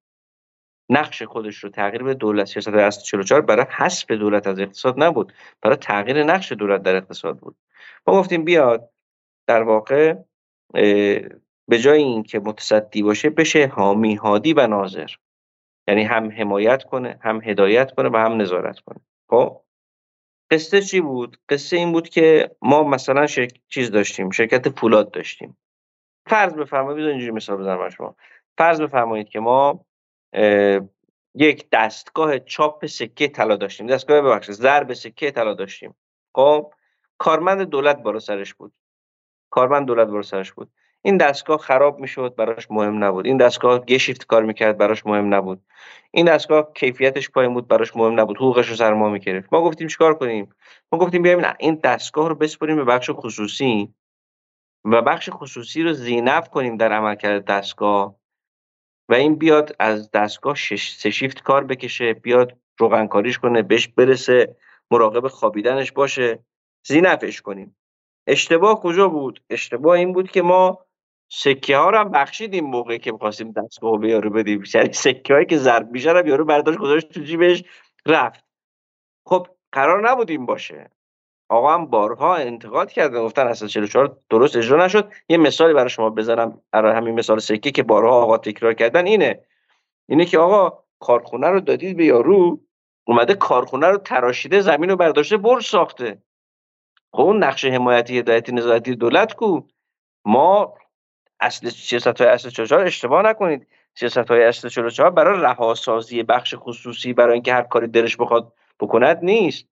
[0.91, 5.33] نقش خودش رو تغییر به دولت سیاست اصل 44 برای حذف دولت از اقتصاد نبود.
[5.63, 7.57] برای تغییر نقش دولت در اقتصاد بود.
[8.07, 8.91] ما گفتیم بیاد
[9.47, 10.15] در واقع
[11.69, 15.11] به جای اینکه متصدی باشه بشه حامی هادی و ناظر.
[15.89, 19.01] یعنی هم حمایت کنه هم هدایت کنه و هم نظارت کنه.
[19.29, 19.61] خب؟
[20.51, 23.61] قصه چی بود؟ قصه این بود که ما مثلا شرک...
[23.69, 25.57] چیز داشتیم شرکت پولاد داشتیم.
[26.27, 28.17] فرض بفرمایید اینجوری مثال بزنم شما.
[28.59, 29.85] فرض بفرمایید که ما
[31.35, 33.87] یک دستگاه چاپ سکه طلا داشتیم.
[33.87, 35.95] دستگاه ببخشید ضرب سکه طلا داشتیم.
[36.35, 36.73] خب
[37.19, 38.73] کارمند دولت بالا سرش بود.
[39.51, 40.71] کارمند دولت بالا سرش بود.
[41.03, 43.27] این دستگاه خراب می‌شد براش مهم نبود.
[43.27, 45.63] این دستگاه گشیفت کار می‌کرد براش مهم نبود.
[46.11, 48.37] این دستگاه کیفیتش پایین بود براش مهم نبود.
[48.37, 49.53] حقوقش رو سر ما می‌گرفت.
[49.53, 50.55] ما گفتیم چیکار کنیم؟
[50.93, 53.95] ما گفتیم بیایم این دستگاه رو بسپریم به بخش خصوصی
[54.85, 58.20] و بخش خصوصی رو زینف کنیم در عملکرد دستگاه.
[59.11, 64.57] و این بیاد از دستگاه شش شیفت کار بکشه بیاد روغنکاریش کنه بهش برسه
[64.91, 66.39] مراقب خوابیدنش باشه.
[66.87, 67.77] زینفش کنیم.
[68.27, 70.87] اشتباه کجا بود؟ اشتباه این بود که ما
[71.29, 74.63] سکه ها رو هم بخشیدیم موقعی که می‌خواستیم دستگاه به یارو بدیم.
[74.75, 77.65] یعنی سکه هایی که ضرب میشن هم یارو برداشت گذاشت تو جیبش
[78.07, 78.45] رفت.
[79.27, 80.91] خب قرار نبودیم باشه.
[81.51, 85.13] آقا هم بارها انتقاد کردن گفتن اصلا 44 درست اجرا نشد.
[85.29, 89.41] یه مثالی برای شما بزنم همین مثال سکه که بارها آقا تکرار کردن اینه.
[90.09, 92.61] اینه که آقا کارخونه رو دادید به یارو
[93.05, 96.23] اومده کارخونه رو تراشیده زمین رو برداشته برج ساخته.
[97.13, 99.61] خب اون نقش حمایتی هدایتی نظارتی دولت کو؟
[100.25, 100.75] ما
[101.41, 103.67] اصل سیاست های اصل 44 اشتباه نکنید.
[103.95, 109.19] سیاست های اصل 44 برای رهاسازی بخش خصوصی برای اینکه هر کاری دلش بخواد بکند
[109.23, 109.67] نیست.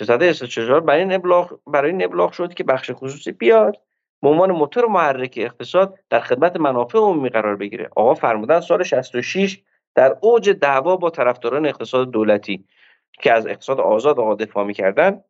[0.00, 3.80] اصل 44 برای این ابلاغ برای این ابلاغ شد که بخش خصوصی بیاد.
[4.22, 7.90] به عنوان موتور محرک اقتصاد در خدمت منافع عمومی قرار بگیره.
[7.96, 9.62] آقا فرمودن سال 66
[9.94, 12.64] در اوج دعوا با طرفداران اقتصاد دولتی
[13.12, 15.24] که از اقتصاد آزاد آقا دفاع می‌کردن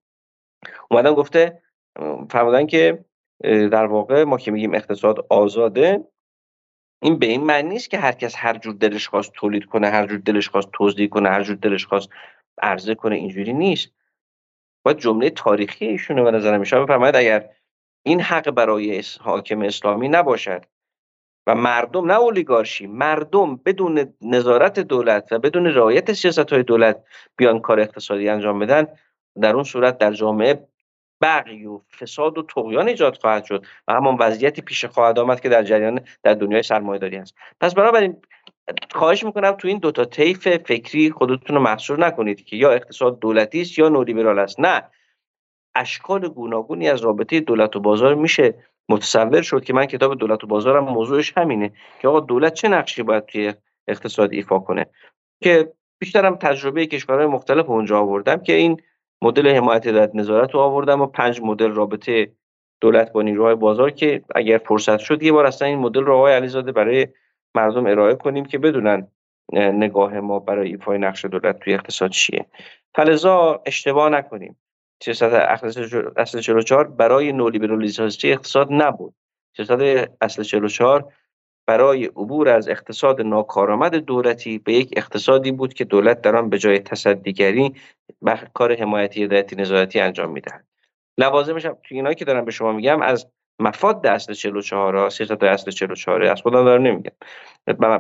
[0.91, 1.63] اومدن گفته
[2.31, 3.05] فرمودن که
[3.43, 6.05] در واقع ما که میگیم اقتصاد آزاده
[7.03, 10.07] این به این معنی نیست که هر کس هر جور دلش خواست تولید کنه هر
[10.07, 12.09] جور دلش خواست توزیع کنه هر جور دلش خواست
[12.63, 13.93] عرضه کنه اینجوری نیست.
[14.83, 17.49] باید جمله تاریخی ایشونه به نظر میشه بفرمایید اگر
[18.03, 20.65] این حق برای حاکم اسلامی نباشد
[21.47, 27.05] و مردم نه اولیگارشی مردم بدون نظارت دولت و بدون رعایت سیاست های دولت
[27.37, 28.87] بیان کار اقتصادی انجام بدن
[29.41, 30.69] در اون صورت در جامعه
[31.21, 35.49] بقی و فساد و تقیان ایجاد خواهد شد و همان وضعیتی پیش خواهد آمد که
[35.49, 37.35] در جریان در دنیای سرمایه‌داری است.
[37.61, 38.17] پس بنابراین
[38.91, 43.61] خواهش می‌کنم تو این دوتا طیف فکری خودتون رو محصور نکنید که یا اقتصاد دولتی
[43.61, 44.61] است یا نولیبرال است.
[44.61, 44.83] نه.
[45.75, 48.55] اشکال گوناگونی از رابطه دولت و بازار میشه
[48.89, 53.03] متصور شد که من کتاب دولت و بازارم موضوعش همینه که آقا دولت چه نقشی
[53.03, 53.55] باید توی
[53.89, 54.87] اقتصاد ایفا کنه؟
[55.43, 58.83] که بیشترم تجربه کشورهای مختلف اونجا آوردم که این
[59.23, 62.33] مدل حمایت دولت نظارت رو آوردم و پنج مدل رابطه
[62.81, 66.35] دولت با نیروهای بازار که اگر فرصت شد یه بار اصلا این مدل رو آقای
[66.35, 67.07] علیزاده برای
[67.55, 69.09] مردم ارائه کنیم که بدونن
[69.53, 72.47] نگاه ما برای ایفای نقش دولت توی اقتصاد چیه.
[72.95, 74.57] فلزا اشتباه نکنیم.
[75.03, 75.23] سیاست
[76.17, 79.15] اصل 44 برای نولیبرالیزاسیون اقتصاد نبود.
[79.57, 81.13] سیاست اصل 44
[81.67, 86.59] برای عبور از اقتصاد ناکارآمد دولتی به یک اقتصادی بود که دولت در آن به
[86.59, 87.75] جای تصدیگری
[88.55, 90.65] کار حمایتی هدایتی نظارتی انجام می‌دهد.
[91.19, 93.27] لوازمش هم تو اینایی که دارم به شما میگم از
[93.61, 97.13] مفاد اصل 44 ها سیاست اصل 44 از خودم دارم نمیگم.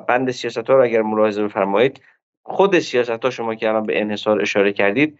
[0.08, 2.00] بند سیاست ها رو اگر ملاحظه بفرمایید
[2.46, 5.18] خود سیاست ها شما که الان به انحصار اشاره کردید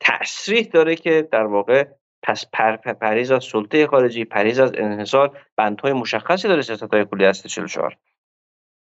[0.00, 1.88] تصریح داره که در واقع
[2.22, 7.24] پس پر پریز از سلطه خارجی پریز از انحصار بندهای مشخصی داره سیاست های کلی
[7.24, 7.96] هست 44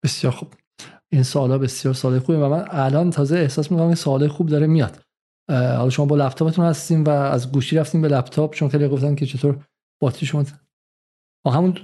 [0.04, 0.48] بسیار خوب.
[1.12, 4.66] این سوالا بسیار سوال خوبه و من الان تازه احساس می‌کنم این سوال خوب داره
[4.66, 5.02] میاد.
[5.48, 9.26] حالا شما با لپتاپتون هستیم و از گوشی رفتیم به لپتاپ چون خیلی گفتن که
[9.26, 9.58] چطور
[10.00, 10.44] باتری
[11.46, 11.74] همون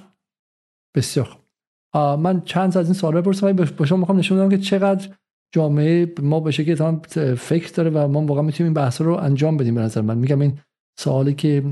[0.96, 1.36] بسیار
[1.94, 3.52] من چند از این سوالا بپرسم.
[3.52, 5.08] با شما می‌خوام نشون بدم که چقدر
[5.52, 7.02] جامعه ما به شکلی تمام
[7.36, 10.18] فکر داره و ما واقعا می‌تونیم این بحث رو انجام بدیم به نظر من.
[10.18, 10.58] میگم این
[10.98, 11.64] سوالی که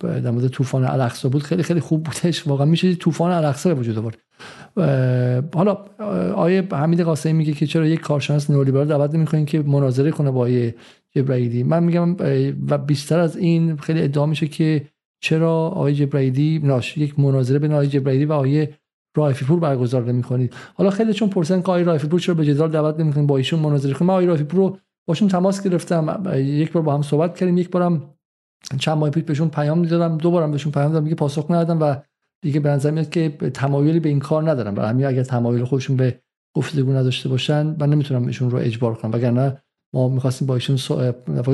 [0.00, 2.46] در مورد طوفان الاقصا بود خیلی خیلی خوب بودش.
[2.46, 4.18] واقعا میشه طوفان الاقصا به وجود آورد.
[5.54, 5.74] حالا
[6.34, 10.40] آیه حمید قاسمی میگه که چرا یک کارشناس نئولیبرال دعوت نمی‌کنین که مناظره کنه با
[10.40, 10.74] آیه
[11.10, 12.16] جبرائیلی؟ من میگم
[12.70, 14.86] و بیشتر از این خیلی ادعا میشه که
[15.24, 18.74] چرا آیه جبرائیلی ناش یک مناظره بین آیه جبرائیلی و آیه
[19.16, 22.70] رایفی پور برگزار نمی‌کنید؟ حالا خیلی چون پرسن که آیه رایفی پور چرا به جدال
[22.70, 24.08] دعوت نمی‌کنید؟ با ایشون مناظره کنید.
[24.08, 24.78] من آیه رایفی پور رو
[25.08, 26.22] باشون تماس گرفتم.
[26.36, 27.58] یک بار با هم صحبت کردیم.
[27.58, 28.14] یک بارم
[28.78, 31.04] چند ماه پیش بهشون پیام می‌دادم دو بارم بهشون پیام دادم.
[31.04, 31.96] دیگه پاسخ ندادم و
[32.42, 35.96] دیگه به نظر میاد که تمایلی به این کار ندارم برای همین اگر تمایل خودشون
[35.96, 36.20] به
[36.56, 39.12] گفتگو نداشته باشن من نمی‌تونم ایشون رو اجبار کنم.
[39.12, 39.62] وگرنه
[39.94, 40.76] ما می‌خواستیم با ایشون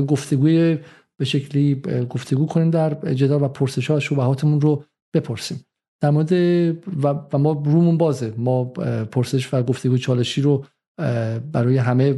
[0.07, 0.79] گفتگوی
[1.21, 4.85] به شکلی گفتگو کنیم در جدال و پرسش ها شبهاتمون رو
[5.15, 5.65] بپرسیم.
[6.03, 6.33] در مورد
[7.03, 8.35] و, ما رومون بازه.
[8.37, 8.65] ما
[9.05, 10.65] پرسش و گفتگو چالشی رو
[11.53, 12.13] برای همه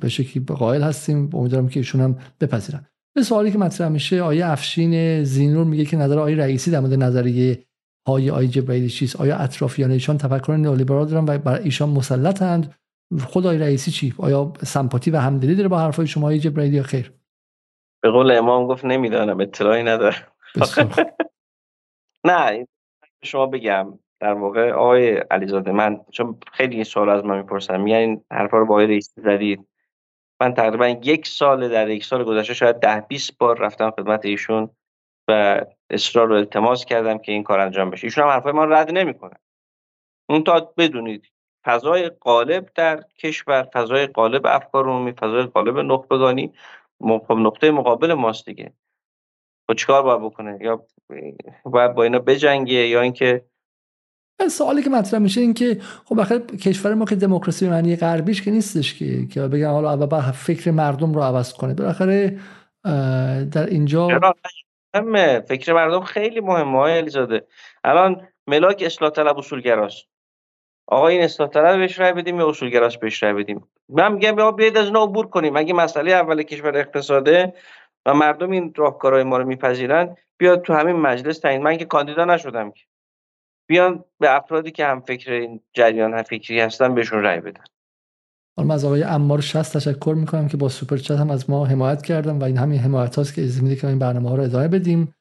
[0.00, 1.30] به شکلی قائل هستیم.
[1.32, 2.86] امیدوارم که ایشون هم بپذیرن.
[3.14, 6.94] به سوالی که مطرح میشه آیه افشین زینور میگه که نظر آیه رئیسی در مورد
[6.94, 7.64] نظریه
[8.08, 12.74] های آیه جبرائیلی چیست؟ آیا اطرافیان ایشان تفکر نئولیبرال دارن و برای ایشان مسلطند؟
[13.24, 16.82] خود آیه رئیسی چی؟ آیا سمپاتی و همدلی داره با حرفای شما آیه جبرائیلی یا
[16.82, 17.12] خیر؟
[18.04, 20.26] به قول امام گفت نمی‌دانم اطلاعی ندارم.
[22.24, 22.66] نه
[23.22, 27.96] شما بگم در واقع آقای علیزاده من چون خیلی این سوال از من می‌پرسن میگن
[27.96, 29.66] این حرفا رو با آقای رئیسی زدید.
[30.40, 34.70] من تقریبا یک سال در یک سال گذشته شاید ده 20 بار رفتم خدمت ایشون
[35.28, 35.60] و
[35.90, 38.04] اصرار رو التماس کردم که این کار انجام بشه.
[38.04, 39.36] ایشون هم حرفای من رد نمی‌کنه.
[40.28, 41.32] اون تا بدونید
[41.64, 46.52] فضای قالب در کشور فضای قالب افکار عمومی فضای قالب نخبگانی
[47.00, 48.72] خب نقطه مقابل ماست دیگه.
[49.66, 50.86] خب چیکار باید بکنه؟ یا
[51.64, 53.44] باید با اینا بجنگه یا اینکه
[54.50, 58.50] سوالی که مطرح میشه این که خب بخیر کشور ما که دموکراسی معنی غربیش که
[58.50, 61.74] نیستش که که بگن حالا اول فکر مردم رو عوض کنه.
[61.74, 62.40] بالاخره
[63.52, 64.08] در اینجا
[64.94, 65.40] مهمه.
[65.40, 67.46] فکر مردم خیلی مهمه های الیزاده
[67.84, 70.06] الان ملاک اصلاح طلب اصولگراست.
[70.86, 74.50] آقا این اصلاح طلب بهش رای بدیم یا اصولگراست بهش رای بدیم؟ من میگم بیا
[74.50, 75.56] بیاید از اینا عبور کنیم.
[75.56, 77.54] اگه مسئله اول کشور اقتصاده
[78.06, 81.62] و مردم این راهکارهای ما رو میپذیرن بیاد تو همین مجلس تعیین.
[81.62, 82.84] من که کاندیدا نشدم که.
[83.68, 87.64] بیان به افرادی که هم فکر این جریان هم فکری هستن بهشون رأی بدن.
[88.58, 92.02] من از آقای امار 60 تشکر می‌کنم که با سوپر چت هم از ما حمایت
[92.02, 94.68] کردم و این همین حمایت هاست که اجازه میده که این برنامه ها رو ادامه
[94.68, 95.14] بدیم.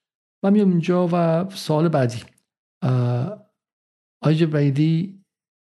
[0.43, 2.24] و میام اینجا و سوال بعدی.
[4.22, 5.23] آقای جبرائیلی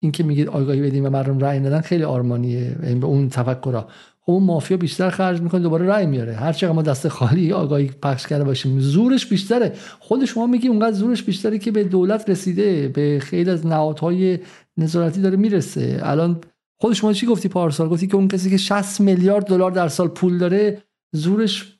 [0.06, 2.76] این که میگید آگاهی بدیم و مردم رأی ندن خیلی آرمانیه.
[2.84, 3.84] این به اون تفکر
[4.22, 6.34] خب اون مافیا بیشتر خرج می‌کنه دوباره رأی میاره.
[6.34, 9.74] هر چقدر ما دست خالی آگاهی پخش کرده باشیم زورش بیشتره.
[10.00, 14.40] خود شما میگی اونقدر زورش بیشتره که به دولت رسیده به خیلی از نهادهای
[14.78, 16.00] نظارتی داره می‌رسه.
[16.04, 16.42] الان
[16.78, 20.08] خود شما چی گفتی پارسال؟ گفتی که اون کسی که 60 میلیارد دلار در سال
[20.08, 21.78] پول داره زورش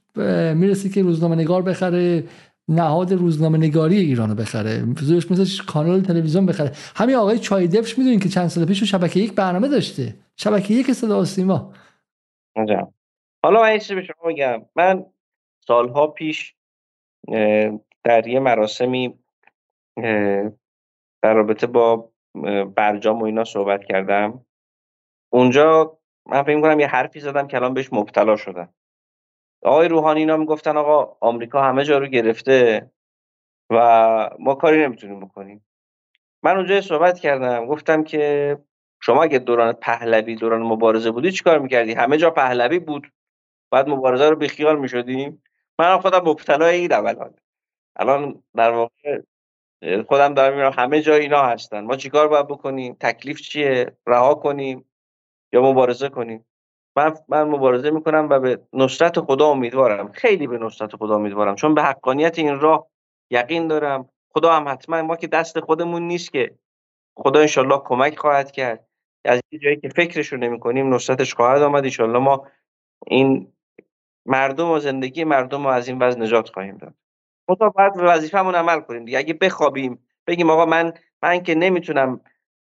[0.56, 2.24] می‌رسه که روزنامه نگار بخره.
[2.70, 4.84] نهاد روزنامه نگاری ایرانو بخره.
[5.00, 6.72] زورش مثل کانال تلویزیون بخره.
[6.96, 10.16] همین آقای چای دفش می‌دونین که چند سال پیش شبکه یک برنامه داشته.
[10.38, 11.74] شبکه یک صدا سیما.
[13.44, 14.66] حالا من به شما بگم.
[14.76, 15.06] من
[15.68, 16.56] سالها پیش
[18.04, 19.20] در یه مراسمی
[21.22, 22.12] در رابطه با
[22.76, 24.46] برجام و اینا صحبت کردم.
[25.34, 28.70] اونجا من فکر کنم یه حرفی زدم که الان بهش مبتلا شدم.
[29.66, 32.92] آقای روحانی اینا می‌گفتن آقا آمریکا همه جا رو گرفته
[33.70, 35.66] و ما کاری نمی‌تونیم بکنیم.
[36.44, 38.58] من اونجا صحبت کردم گفتم که
[39.02, 43.12] شما اگه دوران پهلوی دوران مبارزه بودی چیکار می‌کردی؟ همه جا پهلوی بود.
[43.72, 45.44] بعد مبارزه رو بیخیال می‌شدیم.
[45.80, 47.34] من خودم مبتلای این الان
[47.96, 49.22] الان در واقع
[50.08, 51.84] خودم دارم میرم همه جا اینا هستن.
[51.84, 54.86] ما چیکار باید بکنیم؟ تکلیف چیه؟ رها کنیم
[55.54, 56.46] یا مبارزه کنیم؟
[56.96, 60.12] من من مبارزه می‌کنم و به نصرت خدا امیدوارم.
[60.12, 61.56] خیلی به نصرت خدا امیدوارم.
[61.56, 62.88] چون به حقانیت این راه
[63.30, 64.10] یقین دارم.
[64.34, 66.56] خدا هم حتما ما که دست خودمون نیست که
[67.18, 68.88] خدا انشالله کمک خواهد کرد.
[69.26, 71.84] از یه جایی که فکرش رو نمی کنیم نصرتش خواهد آمد.
[71.84, 72.48] انشالله ما
[73.08, 73.54] این
[74.26, 76.94] مردم و زندگی مردم رو از این وضع نجات خواهیم داد.
[77.50, 79.18] ما باید به وظیفمون عمل کنیم دیگه.
[79.18, 80.94] اگه بخوابیم بگیم آقا من
[81.24, 82.22] من که نمی‌تونم.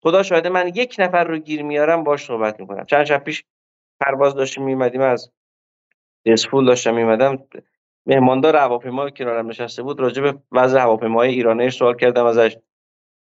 [0.03, 2.85] خدا شاهده من یک نفر رو گیر میارم باش صحبت می‌کنم.
[2.85, 3.43] چند شب پیش
[4.05, 5.31] پرواز داشتیم میمدیم از
[6.25, 7.37] اسفول داشتم میمدم
[8.05, 12.57] مهماندار هواپیما که کنارم نشسته بود راجع به وضع هواپیمای ایرانی سوال کردم ازش.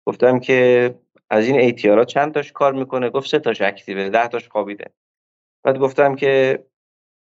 [0.07, 0.94] گفتم که
[1.31, 4.91] از این ایتیارا چند تاش کار می‌کنه؟ گفت سه تاش اکتیوه ده تاش خوابیده.
[5.65, 6.65] بعد گفتم که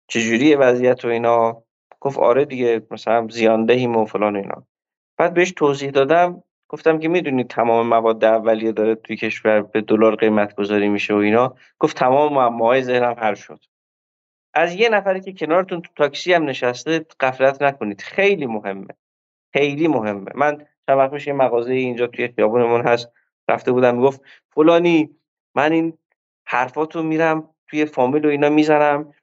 [0.08, 1.64] چجوری وضعیت و اینا؟
[2.00, 4.68] گفت آره دیگه مثلا زیاندهیم و فلان اینا.
[5.18, 10.16] بعد بهش توضیح دادم گفتم که می‌دونید تمام مواد اولیه داره توی کشور به دلار
[10.16, 11.56] قیمت گذاری میشه و اینا.
[11.80, 13.60] گفت تمام معماهای ذهنم حل شد.
[14.54, 18.02] از یه نفری که کنارتون تو تاکسی هم نشسته غفلت نکنید.
[18.02, 18.88] خیلی مهمه.
[19.54, 20.32] خیلی مهمه.
[20.36, 23.12] من چند وقت میشه مغازه اینجا توی خیابونمون هست
[23.50, 25.10] رفته بودم می‌گفت فلانی
[25.56, 25.98] من این
[26.46, 29.14] حرفاتو میرم توی فامیل و اینا می‌زنم.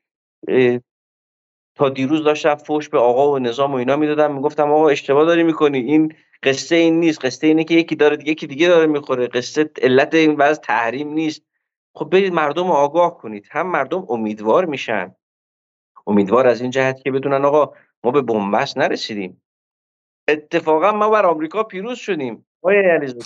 [1.75, 4.35] تا دیروز داشتم فوش به آقا و نظام و اینا می‌دادم.
[4.35, 5.79] می‌گفتم آقا اشتباه داری می‌کنی.
[5.79, 7.25] این قصه این نیست.
[7.25, 9.27] قصه اینه که یکی داره یکی دیگه داره می‌خوره.
[9.27, 11.43] قصه علت این وضع تحریم نیست.
[11.95, 13.47] خب برید مردم آگاه کنید.
[13.51, 15.15] هم مردم امیدوار میشن.
[16.07, 17.73] امیدوار از این جهت که بدونن آقا
[18.05, 19.43] ما به بنبست نرسیدیم.
[20.29, 22.47] اتفاقا ما بر آمریکا پیروز شدیم.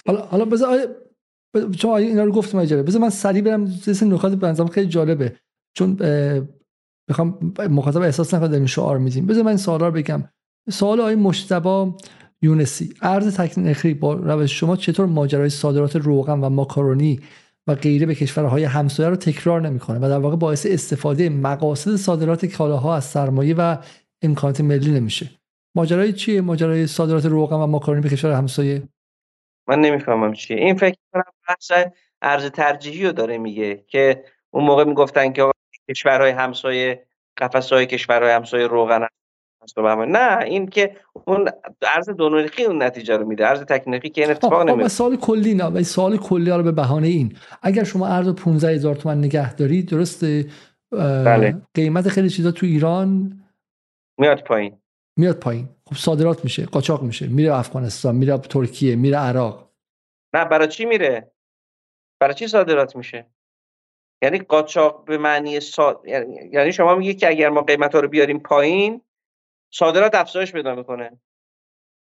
[0.07, 0.89] حالا حالا بذار
[1.79, 5.37] چون اینا رو گفتم اجازه بذار من سریع برم سه نکات بنظرم خیلی جالبه.
[5.77, 5.99] چون
[7.09, 9.27] می‌خوام مخاطب احساس نکنه این شعار میدیم.
[9.27, 10.29] بذار من سوالا رو بگم.
[10.71, 11.97] سوال آقای مشتبا
[12.43, 12.95] یونسی.
[13.03, 17.21] ارز تکنیکی با روش شما چطور ماجرای صادرات روغن و ماکارونی
[17.67, 22.47] و غیره به کشورهای همسایه رو تکرار نمی‌کنه و در واقع باعث استفاده مقاصد صادرات
[22.47, 23.77] کالاها از سرمایه و
[24.23, 25.31] امکانات ملی نمیشه.
[25.75, 28.83] ماجرای چیه؟ ماجرای صادرات روغن و ماکارونی به کشور همسایه؟
[29.69, 30.57] من نمی‌فهمم چیه.
[30.57, 31.73] این فکر کنم بحث
[32.23, 35.51] ارز ترجیحی رو داره میگه که اون موقع می‌گفتن که
[35.91, 37.07] کشورهای همسایه
[37.37, 39.07] قفسهای کشورهای همسایه روغن
[40.09, 41.49] نه این که اون
[41.83, 43.47] ارز دونوریخی اون نتیجه رو میده.
[43.47, 47.07] ارز تکنیکی که این اتفاق نمیده سال کلی نه و سال کلی رو به بهانه
[47.07, 47.37] این.
[47.63, 50.47] اگر شما ارز 15 هزار تومن نگه دارید درسته؟
[51.25, 51.63] بله.
[51.75, 53.39] قیمت خیلی چیزا تو ایران
[54.19, 54.79] میاد پایین.
[55.19, 55.69] میاد پایین.
[55.87, 57.27] خب صادرات میشه قاچاق میشه.
[57.27, 59.73] میره افغانستان میره ترکیه میره عراق.
[60.35, 61.33] نه برای چی میره؟
[62.21, 63.27] برای چی صادرات میشه؟
[64.23, 66.03] یعنی قاچاق به معنی سا...
[66.05, 69.01] یعنی-, یعنی شما میگی که اگر ما قیمت ها رو بیاریم پایین
[69.75, 71.21] صادرات افزایش پیدا می‌کنه.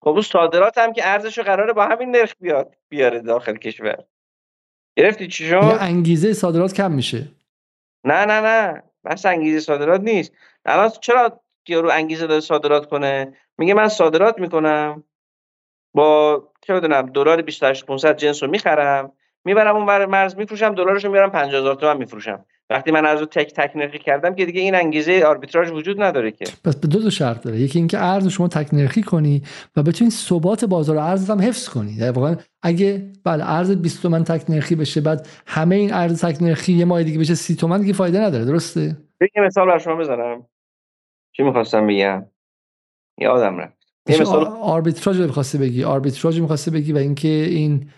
[0.00, 4.05] خب اون صادرات هم که ارزش قراره با همین نرخ بیاد بیاره داخل کشور.
[4.97, 7.28] گرفتی چی شد؟ انگیزه صادرات کم میشه.
[8.05, 8.82] نه نه نه.
[9.05, 10.32] بس انگیزه صادرات نیست.
[10.64, 15.05] الان چرا رو انگیزه داره صادرات کنه؟ میگه من صادرات می‌کنم.
[15.94, 19.12] با چه بدونم دلار 28500 جنس رو می‌خرم.
[19.44, 22.44] می‌برم اون مرز میفروشم دلارشو میارم 50000 تومان میفروشم.
[22.70, 26.44] وقتی من از رو تک تک کردم که دیگه این انگیزه آربیتراژ وجود نداره که.
[26.64, 27.60] پس به دو تا شرط داره.
[27.60, 29.42] یکی اینکه ارز شما تک نرخی کنی
[29.76, 31.97] و بتونی ثبات بازار ارز هم حفظ کنی.
[31.97, 36.42] در واقع اگه بله ارز 20 تومن تک نرخی بشه بعد همه این ارز تک
[36.42, 38.44] نرخی یه ماه دیگه بشه 30 تومن دیگه فایده نداره.
[38.44, 40.47] درسته؟ یه مثال برای شما بزنم.
[41.36, 42.26] چی می‌خواستم بگم؟
[43.18, 43.78] یادم رفت.
[44.08, 45.84] یه مثال آربیتراژ می‌خواستی بگی.
[45.84, 47.90] آربیتراژ می‌خواستی بگی و اینکه این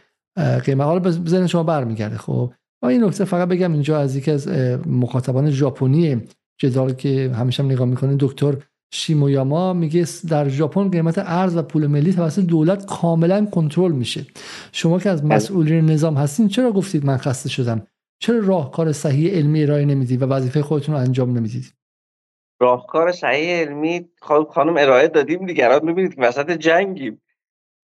[0.64, 2.52] قیمت حالا بزن شما برمیگرده خب؟
[2.88, 4.48] این نکته فقط بگم اینجا از یکی از
[4.86, 6.22] مخاطبان ژاپنی
[6.58, 8.56] جدال که همیشه هم نگاه می‌کنه دکتر
[8.92, 14.26] شیمویاما میگه در ژاپن قیمت ارز و پول ملی توسط دولت کاملا کنترل میشه.
[14.72, 15.24] شما که از.
[15.24, 17.86] مسئولین نظام هستین چرا گفتید من خسته شدم؟
[18.18, 21.74] چرا راهکار صحیح علمی ارائه نمی‌دید و وظیفه خودتون رو انجام نمی‌دید؟
[22.60, 24.08] راهکار صحیح علمی
[24.50, 27.22] خانم ارائه دادیم دیگران می‌بینید که وسط جنگیم.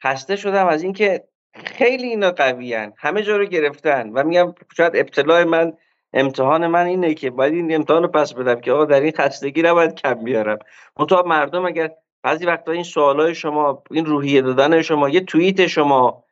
[0.05, 1.25] خسته شدم از اینکه
[1.65, 5.73] خیلی اینا قویان همه جا رو گرفتن و میگم شاید ابتلاع من
[6.12, 9.62] امتحان من اینه که باید این امتحان رو پس بدم که آقا در این خستگی
[9.62, 10.59] نباید کم بیارم.
[10.99, 11.91] منتها مردم اگر
[12.23, 16.25] بعضی وقتا این سوالای شما این روحیه دادن شما یه توییت شما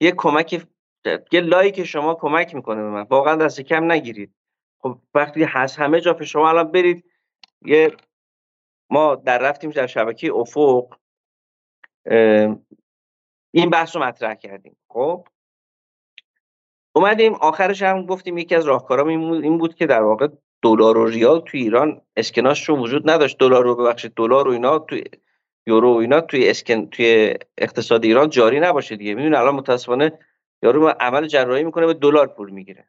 [0.00, 0.66] یه کمک
[1.32, 3.02] یه لایک شما کمک می‌کنه به من.
[3.02, 4.34] واقعا دست کم نگیرید.
[4.78, 7.04] خب وقتی هست همه جا شما الان برید
[7.62, 7.92] یه
[8.90, 10.96] ما در رفتیم در شبکه افق
[13.56, 14.76] این بحث رو مطرح کردیم.
[14.88, 15.26] خب؟
[16.94, 20.28] اومدیم آخرش هم گفتیم یکی از راهکارام این بود که در واقع
[20.62, 23.38] دلار و ریال توی ایران اسکناش رو وجود نداشت.
[23.38, 25.04] دلار رو ببخشید دلار و اینا توی
[25.66, 29.14] یورو و اینا توی اسکن توی اقتصاد ایران جاری نباشه دیگه.
[29.14, 30.12] می‌دونی الان متاسفانه
[30.62, 32.88] یارو عمل جراحی می‌کنه به دلار پول می‌گیره.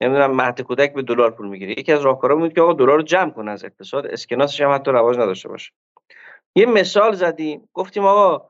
[0.00, 1.72] نمی‌دونم مهد کودک به دلار پول می‌گیره.
[1.72, 4.90] یکی از راهکارا بود که آقا دلار رو جمع کنه از اقتصاد اسکناسش هم حتی
[4.90, 5.72] رواج نداشته باشه.
[6.54, 7.68] یه مثال زدیم.
[7.72, 8.49] گفتیم آقا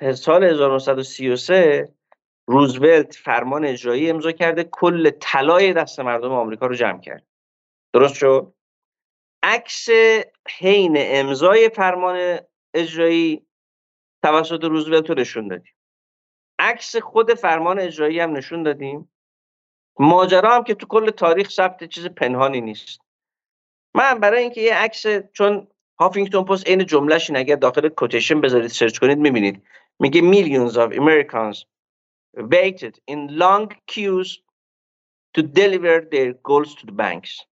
[0.00, 1.88] سال 1933
[2.46, 7.26] روزولت فرمان اجرایی امضا کرده کل طلای دست مردم آمریکا رو جمع کرد.
[7.92, 8.52] درست شد؟
[9.42, 9.88] عکس
[10.58, 12.38] حین امضای فرمان
[12.74, 13.46] اجرایی
[14.22, 15.74] توسط روزولت رو نشون دادیم.
[16.58, 19.12] عکس خود فرمان اجرایی هم نشون دادیم.
[19.98, 23.00] ماجرا هم که تو کل تاریخ ثبت چیز پنهانی نیست.
[23.94, 25.68] من برای اینکه یه عکس چون
[26.00, 29.62] هافینگتون پست عین جملهش این اگر داخل کوتیشن بذارید سرچ کنید می‌بینید.
[30.00, 31.64] میگه millions of Americans
[32.36, 34.38] waited in long queues
[35.34, 37.46] to deliver their goals to the banks.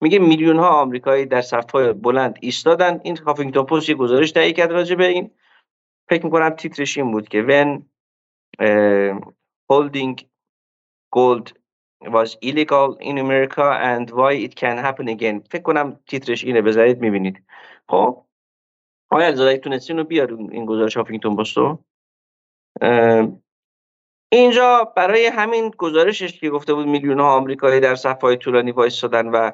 [0.00, 4.72] میگه میلیون ها آمریکایی در صفهای بلند ایستادن این هافینگتون پست یه گزارش تهیه کرد
[4.72, 5.30] راجع به این
[6.08, 7.82] فکر می‌کنم تیترش این بود که when
[8.62, 9.20] uh,
[9.72, 10.24] holding
[11.16, 11.52] gold
[12.02, 15.48] was illegal in America and why it can happen again.
[15.50, 17.42] فکر کنم تیترش اینه بذارید می‌بینید
[17.88, 18.25] خب
[19.16, 21.78] آیا الزادهی تونستین رو بیار این گزارش هافینگتون پستو
[24.32, 29.50] اینجا برای همین گزارشش که گفته بود میلیون ها آمریکایی در صفهای طولانی وایستادن و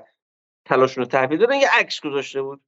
[0.64, 2.60] تلاشون رو تحویل دادن یه عکس گذاشته بود.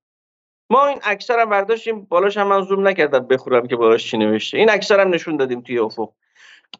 [0.70, 4.58] ما این اکثر هم برداشتیم بالاش هم من زوم نکردم بخورم که بالاش چی نوشته.
[4.58, 6.12] این اکثر هم نشون دادیم توی افق.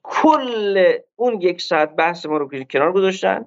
[0.02, 3.47] کل اون یک ساعت بحث ما رو کنار گذاشتن.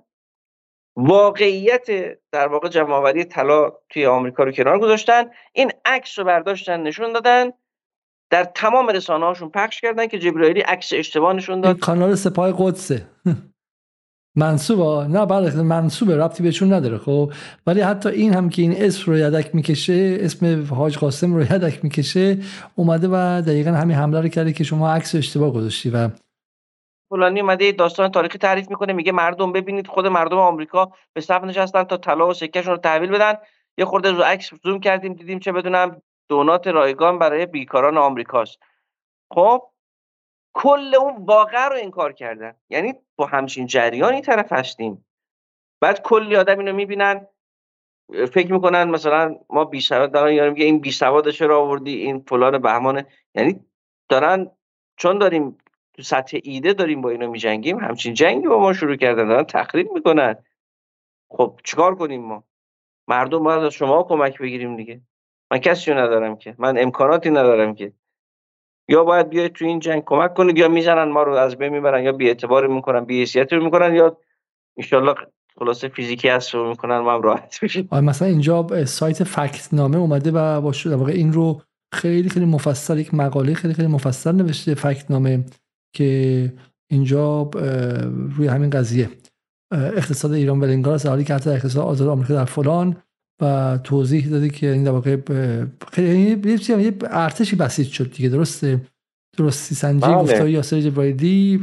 [0.98, 1.88] واقعیت
[2.32, 5.24] در واقع جمعآوری طلا توی آمریکا رو کنار گذاشتن.
[5.53, 7.51] این عکس رو برداشتن نشون دادن.
[8.30, 11.80] در تمام رسانه هاشون پخش کردن که جبرائیلی عکس اشتباه نشون داد.
[11.80, 13.08] کانال سپاه قدسه.
[14.35, 16.17] منصوب نه بله منصوبه.
[16.17, 17.32] ربطی بهشون نداره خب.
[17.67, 21.84] ولی حتی این هم که این اسم رو یدک می‌کشه اسم حاج قاسم رو یدک
[21.84, 22.38] می‌کشه
[22.76, 26.09] اومده و دقیقا همین حمله رو کرده که شما عکس اشتباه گذاشتی و
[27.10, 31.84] فلانی اومده داستان تاریخی تعریف می‌کنه میگه مردم ببینید خود مردم آمریکا به صف نشستن
[31.84, 33.34] تا طلا و سکهشون رو تحویل بدن.
[33.77, 38.60] یه خورده رو عکس زوم کردیم دیدیم چه بدونم دونات رایگان برای بیکاران آمریکاست.
[39.32, 39.64] خب
[40.53, 42.56] کل اون واقع رو انکار کردن.
[42.69, 45.06] یعنی با همچین جریانی طرف هستیم.
[45.82, 47.27] بعد کلی آدم اینو می‌بینن
[48.34, 52.58] فکر می‌کنن مثلا ما بی سواد دارن میگه این بی سواد چرا آوردی این فلان
[52.58, 53.06] بهمانه.
[53.36, 53.66] یعنی
[54.10, 54.52] دارن
[54.98, 55.58] چون داریم
[55.98, 59.92] تو سطح ایده داریم با اینا میجنگیم همچین جنگی با ما شروع کردن دارن تخریب
[59.93, 60.35] می‌کنن.
[61.30, 62.43] خب چیکار کنیم ما؟
[63.08, 65.01] مردم باید از شما کمک بگیریم دیگه.
[65.51, 66.56] من کسی ندارم که.
[66.58, 67.93] من امکاناتی ندارم که.
[68.90, 72.03] یا باید بیاید تو این جنگ کمک کنید یا می‌زنن ما رو از بین می‌برن
[72.03, 74.17] یا بی اعتبار می‌کنن بی رو می‌کنن یا
[74.77, 75.16] انشالله
[75.59, 77.90] خلاصه فیزیکی هست رو می‌کنن ما هم راحت بشیم.
[77.92, 81.61] مثلا اینجا سایت فکت نامه اومده و با واقع این رو
[81.93, 85.45] خیلی خیلی مفصل یک مقاله خیلی خیلی مفصل نوشته فکت نامه
[85.98, 86.53] که
[86.92, 87.43] اینجا
[88.38, 89.09] روی همین قضیه.
[89.72, 92.95] اقتصاد ایران ولنگار است حالی که حتی اقتصاد آزاد آمریکا در فلان
[93.42, 95.17] و توضیح داده که این در واقع
[95.92, 96.51] خیلی
[96.84, 98.82] یه ارتشی بسیج شد دیگه درسته؟
[99.38, 100.16] درستی سنجی بله.
[100.16, 101.58] گفته یاسر جبرائیلی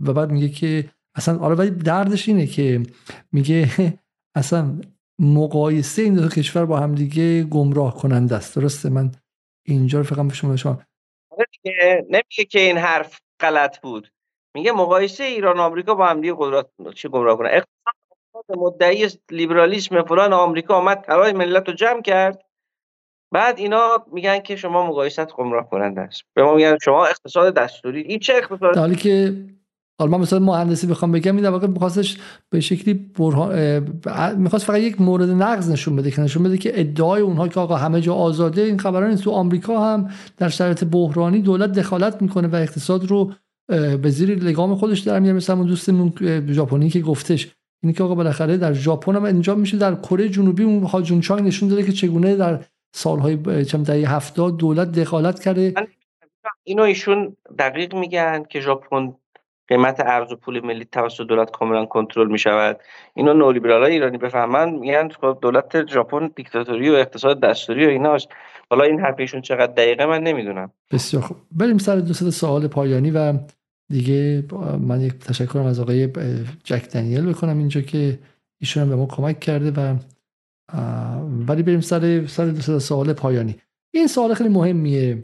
[0.00, 2.82] و بعد میگه که اصلا آره ولی دردش اینه که
[3.32, 3.68] میگه
[4.40, 4.80] اصلا
[5.20, 8.56] مقایسه این دو کشور با هم دیگه گمراه کننده است.
[8.56, 9.12] درسته؟ من
[9.66, 10.82] اینجا رو فقط به شما شما
[12.10, 14.12] نمیگه که این حرف غلط بود.
[14.54, 20.32] میگه مقایسه ایران آمریکا با هم دیگه قدرت چی گمراه کنه؟ اقتصاد مدعی لیبرالیسم فلان
[20.32, 22.44] آمریکا آمد طلای ملت رو جمع کرد.
[23.32, 26.22] بعد اینا میگن که شما مقایست گمراه کننده است.
[26.34, 28.00] به ما میگن شما اقتصاد دستوری.
[28.00, 29.34] این چه اقتصاد؟ حالی که
[30.00, 32.18] حالا من مثلا مهندسی بخوام بگم این واقع میخواستش
[32.50, 37.22] به شکلی برهان می‌خواست فقط یک مورد نقض نشون بده که نشون بده که ادعای
[37.22, 41.72] اونها که آقا همه جا آزاده این خبران تو آمریکا هم در شرایط بحرانی دولت
[41.72, 43.32] دخالت می‌کنه و اقتصاد رو
[44.02, 45.36] به زیر لگام خودش در میاره.
[45.36, 46.12] مثلا دوستمون
[46.48, 50.62] ژاپنی که گفتش اینی که آقا بالاخره در ژاپن هم انجام میشه در کره جنوبی
[50.62, 52.64] اون هاجون چانگ نشون داده که چگونه در
[52.94, 55.74] سالهای چند دهه 70 دولت دخالت کرده.
[56.64, 59.12] اینو ایشون دقیق میگن که ژاپن
[59.70, 62.80] قیمت ارز و پول ملی توسط دولت کاملا کنترل می شود
[63.14, 68.28] اینو نولیبرال ایرانی بفهمن میگن خب دولت ژاپن دیکتاتوری و اقتصاد دستوری و ایناست.
[68.70, 70.70] حالا این حرفشون چقدر دقیقه من نمی‌دونم.
[70.92, 71.36] بسیار خوب.
[71.52, 73.34] بریم سر دو سوال پایانی و
[73.88, 74.44] دیگه
[74.80, 76.06] من یک تشکرم از آقای
[76.64, 78.18] جک دنیل بکنم اینجا که
[78.60, 79.96] ایشون به ما کمک کرده و
[81.48, 83.56] ولی بریم سر سر دو سوال پایانی.
[83.94, 85.18] این سوال خیلی مهمیه.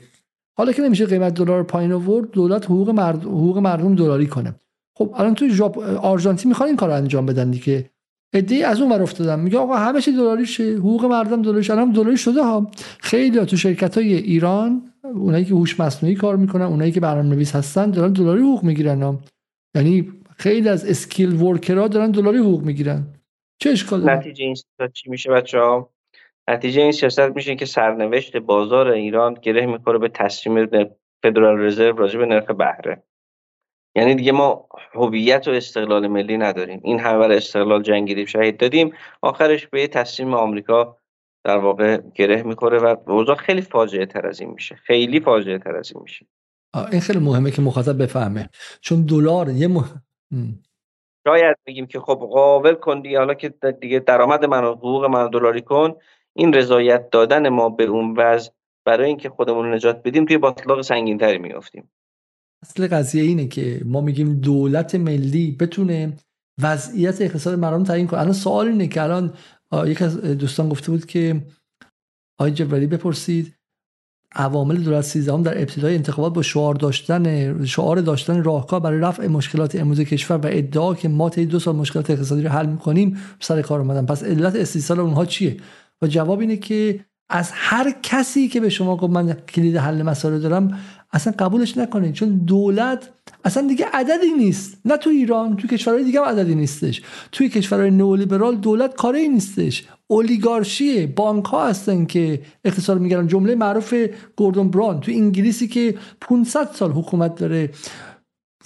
[0.59, 3.23] حالا که نمیشه قیمت دلار پایین آورد دولت حقوق, مرد...
[3.23, 4.55] حقوق مردم دلاری کنه.
[4.99, 7.91] خب الان توی ژاپ آرژانتین می‌خوان این کار انجام بدن دیگه.
[8.35, 9.41] ایده از اون ور افتادن.
[9.41, 12.71] میگه آقا همه چی دلاری شه حقوق مردم دلاری شه الان دلاری شده ها.
[12.99, 17.57] خیلی ها تو شرکت های ایران اونایی که هوش مصنوعی کار می‌کنن اونایی که برنامه‌نویس
[17.57, 19.21] هستن دارن دلاری حقوق می‌گیرن ها.
[19.75, 23.07] یعنی خیلی از اسکیل ورکرها دارن دلاری حقوق می‌گیرن.
[23.59, 24.55] چه اشکال نتیجه این
[24.93, 25.91] چی میشه بچه‌ها؟
[26.49, 30.69] نتیجه این سیاست میشه که سرنوشت بازار ایران گره می‌خوره به تصمیم
[31.23, 33.03] فدرال رزرو راجع به نرخ بهره.
[33.97, 36.81] یعنی دیگه ما هویت و استقلال ملی نداریم.
[36.85, 38.93] این همه برای استقلال جنگیدیم شهید دادیم.
[39.23, 40.97] آخرش به تصمیم آمریکا
[41.45, 44.75] در واقع گره می‌خوره و اوضاع خیلی فاجعه تر از این میشه.
[44.75, 46.27] خیلی فاجعه تر از این میشه.
[46.93, 48.49] این خیلی مهمه که مخاطب بفهمه.
[48.81, 49.93] چون دلار یه مح...
[51.27, 53.49] شاید بگیم که خب قابل کن حالا که
[53.81, 55.95] دیگه درآمد من حقوق من دلاری کن.
[56.37, 58.51] این رضایت دادن ما به اون وضع
[58.87, 61.91] برای اینکه خودمون رو نجات بدیم توی باطلاق سنگین تری میافتیم.
[62.63, 66.13] اصل قضیه اینه که ما میگیم دولت ملی بتونه
[66.63, 68.21] وضعیت اقتصاد مردم تعیین کنه.
[68.21, 69.33] الان سوال اینه که الان
[69.87, 71.45] یک از دوستان گفته بود که
[72.39, 73.57] آقای جبرانی بپرسید
[74.35, 79.77] عوامل دولت سیزدهم در ابتدای انتخابات با شعار داشتن شعار داشتن راهکار برای رفع مشکلات
[79.77, 83.63] امروز کشور و ادعا که ما طی دو سال مشکلات اقتصادی رو حل می‌کنیم سر
[83.63, 84.07] کار اومدن.
[84.07, 85.57] پس علت استیصال اونها چیه؟
[86.03, 90.39] و جواب اینه که از هر کسی که به شما گفت من کلید حل مسائل
[90.39, 90.79] دارم
[91.13, 93.11] اصلا قبولش نکنید چون دولت
[93.45, 94.79] اصلا دیگه عددی نیست.
[94.85, 97.03] نه تو ایران تو کشورهای دیگه هم عددی نیستش.
[97.33, 99.85] توی کشورهای نئولیبرال دولت کاری نیستش.
[100.07, 103.95] اولیگارشیه بانک ها هستن که اقتصاد میگردن جمله معروف
[104.37, 107.71] گوردون بران تو انگلیسی که 500 سال حکومت داره.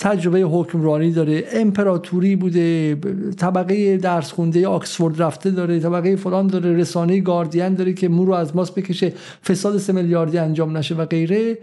[0.00, 2.94] تجربه حکمرانی داره امپراتوری بوده
[3.34, 8.32] طبقه درس خونده آکسفورد رفته داره طبقه فلان داره رسانه گاردین داره که مو رو
[8.32, 9.12] از ماست بکشه
[9.44, 11.58] فساد سه میلیاردی انجام نشه و غیره.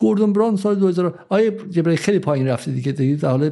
[0.00, 3.50] گوردون بران سال 2000 آیه جبرای خیلی پایین رفته دیگه دیگه در حال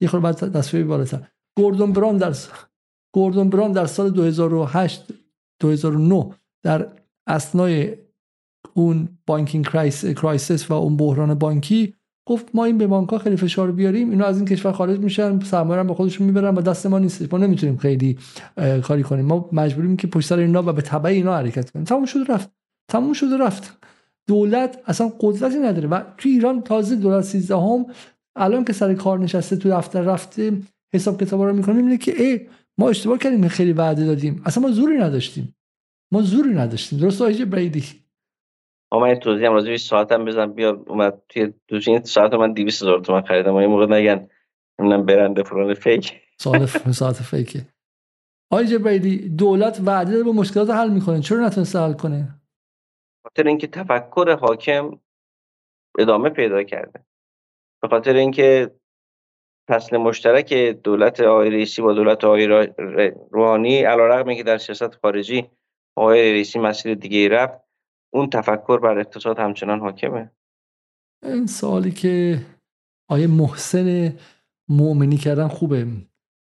[0.00, 1.22] یه خورده بعد تصویر بالاتر.
[1.56, 2.34] گوردون بران در
[3.14, 5.04] گوردون بران در سال 2008
[5.60, 6.30] 2009
[6.62, 6.88] در
[7.26, 7.96] اثنای
[8.74, 9.66] اون banking
[10.16, 11.94] crisis و اون بحران بانکی
[12.30, 15.82] گفت ما این به بانک خیلی فشار بیاریم اینا از این کشور خارج میشن سرمایه
[15.82, 18.18] با خودشون می‌برن و دست ما نیست ما نمی‌تونیم خیلی
[18.82, 19.24] کاری کنیم.
[19.24, 21.84] ما مجبوریم که پشت سر اینا و به تبع اینا حرکت کنیم.
[21.84, 22.50] تموم شد رفت.
[22.88, 23.78] تموم شد رفت.
[24.28, 27.86] دولت اصلا قدرتی نداره و تو ایران تازه دولت 13 هم
[28.36, 30.52] الان که سر کار نشسته تو دفتر رفته
[30.94, 32.40] حساب کتابا رو می‌کنه می‌بینه که ای
[32.78, 34.42] ما اشتباه کردیم خیلی وعده دادیم.
[34.44, 35.54] اصلا ما زوری نداشتیم.
[36.12, 36.98] ما زوری نداشتیم.
[36.98, 37.84] درست آیجه بیدی
[38.92, 40.52] اما من توضیح هم راضی ساعتم بزن.
[40.52, 43.54] بیا اومد توی دو ساعت من 200 هزار تومان خریدم.
[43.54, 44.28] این موقع نگن.
[44.78, 46.20] نمی‌دونم برنده فرون فیک.
[46.38, 47.66] ساعت ساعت فیکه.
[48.52, 51.20] آقای جبرئیلی دولت وعده داره با مشکلات حل می‌کنه.
[51.20, 52.28] چرا نتونسته حل کنه؟
[53.22, 55.00] خاطر اینکه تفکر حاکم
[55.98, 57.04] ادامه پیدا کرده.
[57.82, 58.70] به خاطر اینکه
[59.68, 62.46] فصل مشترک دولت آقای رئیسی با دولت آقای
[63.30, 65.50] روحانی علیرغم اینکه در سیاست خارجی
[65.96, 67.59] آقای رئیسی مسیر دیگه رفت.
[68.14, 70.30] اون تفکر بر اقتصاد همچنان حاکمه.
[71.22, 72.40] این سوالی که
[73.10, 74.16] آیه محسن
[74.68, 75.86] مؤمنی کردن خوبه.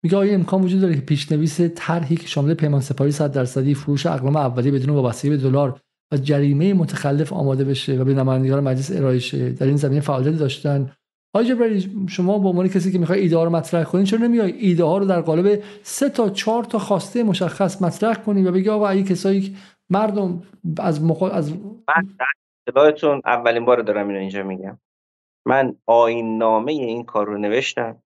[0.03, 4.05] میگه آیا امکان وجود داره که پیشنویس طرحی که شامل پیمان سپاری 100 درصدی فروش
[4.05, 5.81] اقلام اولیه بدون وابستگی به دلار
[6.13, 9.49] و جریمه متخلف آماده بشه و به نمایندگان مجلس ارائه شه.
[9.49, 10.91] در این زمینه فعالیت داشتن.
[11.35, 14.83] آقای شما به عنوان کسی که می‌خوای ایده ها رو مطرح کنین چرا نمیای ایده
[14.83, 18.89] ها رو در قالب سه تا چهار تا خواسته مشخص مطرح کنی و بگی آقا
[18.89, 19.55] این کسایی
[19.89, 20.43] مردم
[20.79, 21.23] از مخ...
[21.23, 21.53] از
[22.75, 24.79] من اولین بار دارم اینو اینجا میگم.
[25.47, 28.03] من آین نامه این کار رو نوشتم.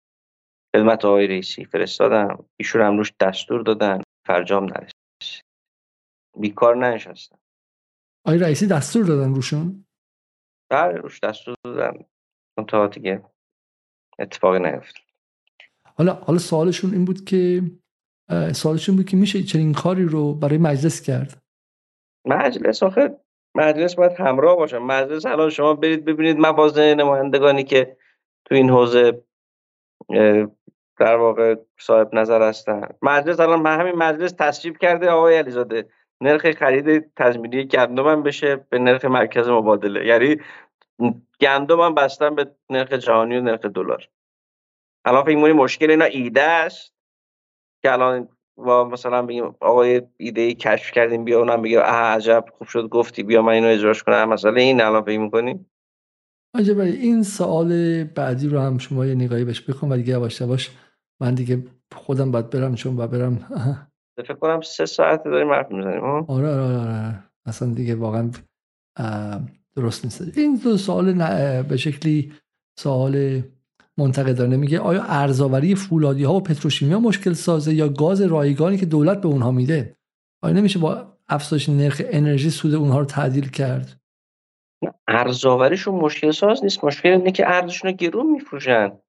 [0.75, 2.45] خدمت آقای رئیسی فرستادم.
[2.59, 4.01] ایشون هم روش دستور دادن.
[4.27, 5.43] فرجام نرسید.
[6.39, 7.39] بیکار ننشستم.
[8.25, 9.85] آقای رئیسی دستور دادن روشون؟
[10.71, 12.05] بله روش دستور دادن.
[12.67, 13.23] تا دیگه
[14.19, 14.95] اتفاقی نیفت
[15.95, 17.71] حالا حالا سوالشون این بود که
[18.53, 21.42] سوالشون بود که میشه چنین کاری رو برای مجلس کرد؟
[22.25, 23.17] مجلس آخه
[23.55, 24.79] مجلس باید همراه باشه.
[24.79, 27.97] مجلس الان شما برید ببینید موازه نمایندگانی که
[28.45, 29.23] تو این حوزه
[30.99, 32.87] در واقع صاحب نظر هستن.
[33.01, 35.89] مجلس الان همین مجلس تصویب کرده آقای علیزاده.
[36.21, 40.05] نرخ خرید تضمینی گندم بشه به نرخ مرکز مبادله.
[40.05, 40.37] یعنی
[41.41, 44.09] گندم هم بستن به نرخ جهانی و نرخ دلار.
[45.05, 46.93] الان فکر مشکل اینا ایده است؟
[47.81, 52.45] که الان با مثلا بگیم آقای ایده ای کشف کردیم بیا اونم بگه اه عجب
[52.57, 54.29] خوب شد گفتی بیا من اینو اجراش کنم.
[54.29, 55.71] مثلا این الان فکر می‌کنیم
[56.55, 60.71] عجب این سوال بعدی رو هم شما یه نگاهی بهش بکن و دیگه یواش یواش
[61.21, 61.63] من دیگه
[61.95, 63.37] خودم باید برم چون با برم.
[64.17, 67.23] فکر کنم سه ساعت داریم حرف می‌زنیم آره آره آره, آره.
[67.45, 68.31] اصلا دیگه واقعا
[69.75, 70.37] درست نیست.
[70.37, 71.13] این دو سوال
[71.63, 72.33] به شکلی
[72.79, 73.41] سوال
[73.97, 79.21] منتقدانه میگه آیا ارزآوری فولادی ها و پتروشیمیا مشکل سازه یا گاز رایگانی که دولت
[79.21, 79.97] به اونها میده؟
[80.41, 83.99] آیا نمیشه با افزایش نرخ انرژی سود اونها رو تعدیل کرد؟
[85.07, 86.83] ارزآوریشون مشکل ساز نیست.
[86.83, 88.99] مشکل اینه که ارزشون رو گرون میفروشن.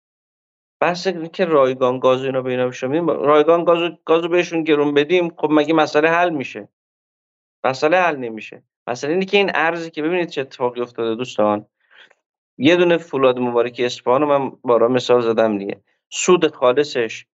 [0.80, 2.70] بحث که رایگان گاز اینا به اینا
[3.06, 6.68] رایگان گاز گازو بهشون گرون بدیم خب مگه مسئله حل میشه؟
[7.64, 8.62] مسئله حل نمیشه.
[8.86, 11.66] مسئله اینه که این ارزی که ببینید چه اتفاقی افتاده دوستان.
[12.58, 15.82] یه دونه فولاد مبارکی اصفهان من بارا مثال زدم دیگه.
[16.10, 17.26] سود خالصش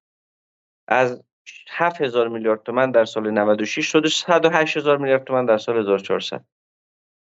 [0.88, 1.22] از
[1.70, 6.44] 7000 میلیارد تومن در سال 96 شده 108 هزار میلیارد تومن در سال 1400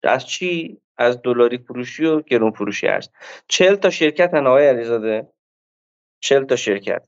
[0.03, 3.11] از چی؟ از دلاری فروشی و گرون فروشی است
[3.47, 5.27] 40 تا شرکت آقای علیزاده.
[6.19, 7.07] 40 تا شرکت.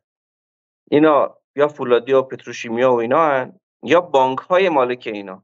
[0.92, 5.44] اینا یا فولادی و پتروشیمیا و اینا هن یا بانک های مالک اینا.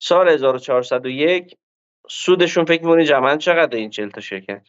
[0.00, 1.56] سال 1401
[2.08, 4.68] سودشون فکر می‌کنی جمعا چقدر این 40 تا شرکت؟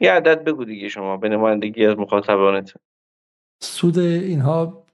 [0.00, 2.72] یه عدد بگو دیگه شما به نمایندگی از مخاطبانت.
[3.62, 4.86] سود اینها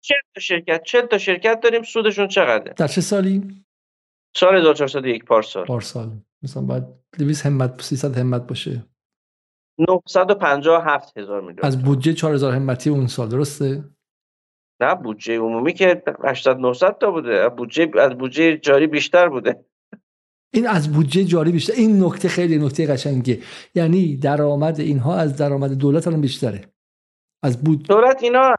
[0.00, 3.64] 40 تا شرکت 40 تا شرکت داریم سودشون چقدره؟ در چه سالی؟
[4.36, 5.66] سال 1401 پارسال.
[5.66, 6.10] پارسال.
[6.42, 8.86] مثلا بعد 200 همت 300 همت باشه.
[9.78, 13.84] 957 هزار میلیون از بودجه 4000 همتی اون سال درسته؟
[14.80, 17.48] نه بودجه عمومی که 800 900 تا بوده.
[17.48, 19.64] بودجه از بودجه جاری بیشتر بوده.
[20.54, 21.72] این از بودجه جاری بیشتر.
[21.72, 23.40] این نکته خیلی نکته قشنگه
[23.74, 26.72] یعنی درآمد اینها از درآمد دولت الان بیشتره.
[27.42, 28.54] از بود دولت اینا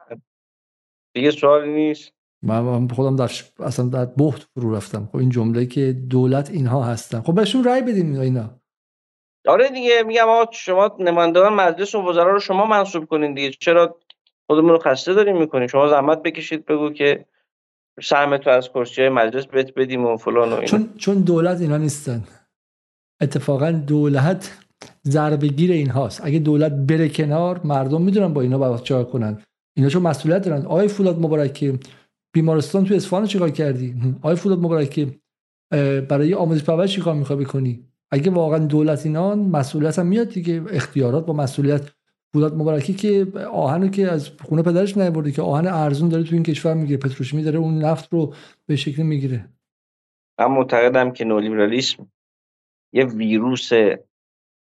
[1.14, 2.12] دیگه سوالی نیست.
[2.42, 5.08] من خودم در اصلا در بحت فرو رفتم.
[5.12, 7.20] خب این جمله که دولت اینها هستن.
[7.20, 8.60] خب بهشون رأی بدیم اینا.
[9.48, 13.50] آره دیگه میگم آقا شما نمایندگان مجلس و وزرا رو شما منصوب کنین دیگه.
[13.50, 13.98] چرا
[14.46, 17.26] خودمون رو خسته داریم می‌کنیم؟ شما زحمت بکشید بگو که
[18.02, 20.66] سهم تو از کرسی مجلس بهت بدیم و فلان و اینا.
[20.66, 22.24] چون چون دولت اینا نیستن.
[23.20, 24.58] اتفاقا دولت
[25.06, 29.42] ضربگیر این هاست اگه دولت بره کنار مردم می‌دونن با اینا باید چیکار کنن.
[29.76, 30.66] اینا چون مسئولیت دارن.
[30.66, 31.78] آقای فولاد مبارکی
[32.34, 35.20] بیمارستان تو اصفهان چیکار کردی؟ آقای فولاد مبارکی
[36.08, 40.62] برای آموزش پرورش چیکار می‌خوای بکنی؟ اگه واقعا دولت اینا مسئولیت هم میاد دیگه.
[40.70, 41.90] اختیارات با مسئولیت
[42.34, 46.42] فولاد مبارکی که آهنو که از خونه پدرش نیورده که آهن ارزون داره تو این
[46.42, 46.98] کشور می‌گیره.
[46.98, 48.34] پتروشیمی داره اون نفت رو
[48.66, 49.48] به شکل می‌گیره.
[50.38, 52.12] من معتقدم که نولیبرالیسم
[52.92, 53.70] یه ویروس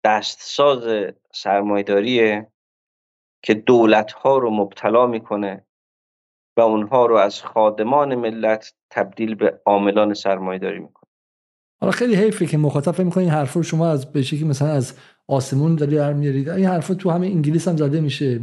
[0.05, 2.52] دستساز سرمایداریه
[3.42, 5.66] که دولت ها رو مبتلا می‌کنه
[6.57, 11.10] و اونها رو از خادمان ملت تبدیل به عاملان سرمایداری می‌کنه.
[11.81, 14.68] حالا خیلی حیفه که مخاطب فکر می‌کنه این حرف رو شما از به شکلی مثلا
[14.68, 18.40] از آسمون داری در میارید این حرفا تو همه انگلیس هم زده میشه.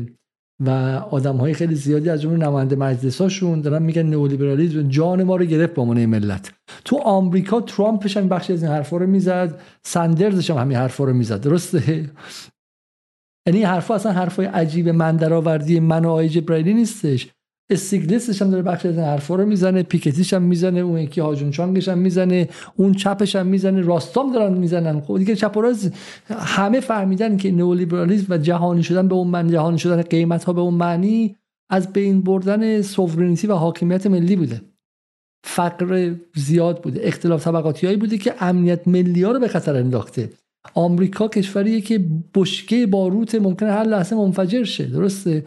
[0.66, 0.70] و
[1.12, 5.46] آدم های خیلی زیادی از جمله نماینده مجلس هاشون دارن میگن نئولیبرالیسم جان ما رو
[5.46, 6.52] گرفت به عنوان ملت.
[6.86, 9.60] تو آمریکا ترامپش هم بخشی از این حرفا رو می‌زد.
[9.84, 11.42] سندرزش هم همین حرفا رو می‌زد.
[11.42, 12.10] درسته؟
[13.48, 17.30] یعنی حرفا اصلا حرفای عجیب من درآوردی من و آی جبرائیلی نیستش.
[17.72, 21.90] استیگلیسش هم داره بخش از حرفا رو می‌زنه پیکتیش هم می‌زنه اون یکی هاجون چانگش
[21.90, 25.02] هم می‌زنه اون چپش هم می‌زنه راستام دارن می‌زنن.
[25.02, 25.74] خب دیگه چپ و
[26.30, 30.62] همه فهمیدن که نئولیبرالیسم و جهانی شدن به اون معنی جهانی شدن قیمت ها به
[30.62, 31.36] اون معنی
[31.70, 34.62] از بین بردن سوورنیتی و حاکمیت ملی بوده.
[35.44, 37.02] فقر زیاد بوده.
[37.04, 40.30] اختلاف طبقاتی هایی بوده که امنیت ملی ها رو به خطر انداخته.
[40.74, 44.86] آمریکا کشوریه که بشکه باروت ممکنه هر لحظه منفجر شه.
[44.86, 45.44] درسته؟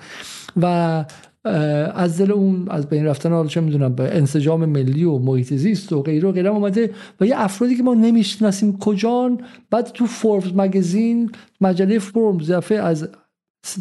[0.63, 1.05] و
[1.45, 5.93] از دل اون از بین رفتن حالا چه می‌دونم به انسجام ملی و محیط زیست
[5.93, 6.91] و غیره و غیره اومده
[7.21, 9.41] و یه افرادی که ما نمی‌شناسیم کجان
[9.71, 13.09] بعد تو فوربس مگزین مجله فوربس دفعه از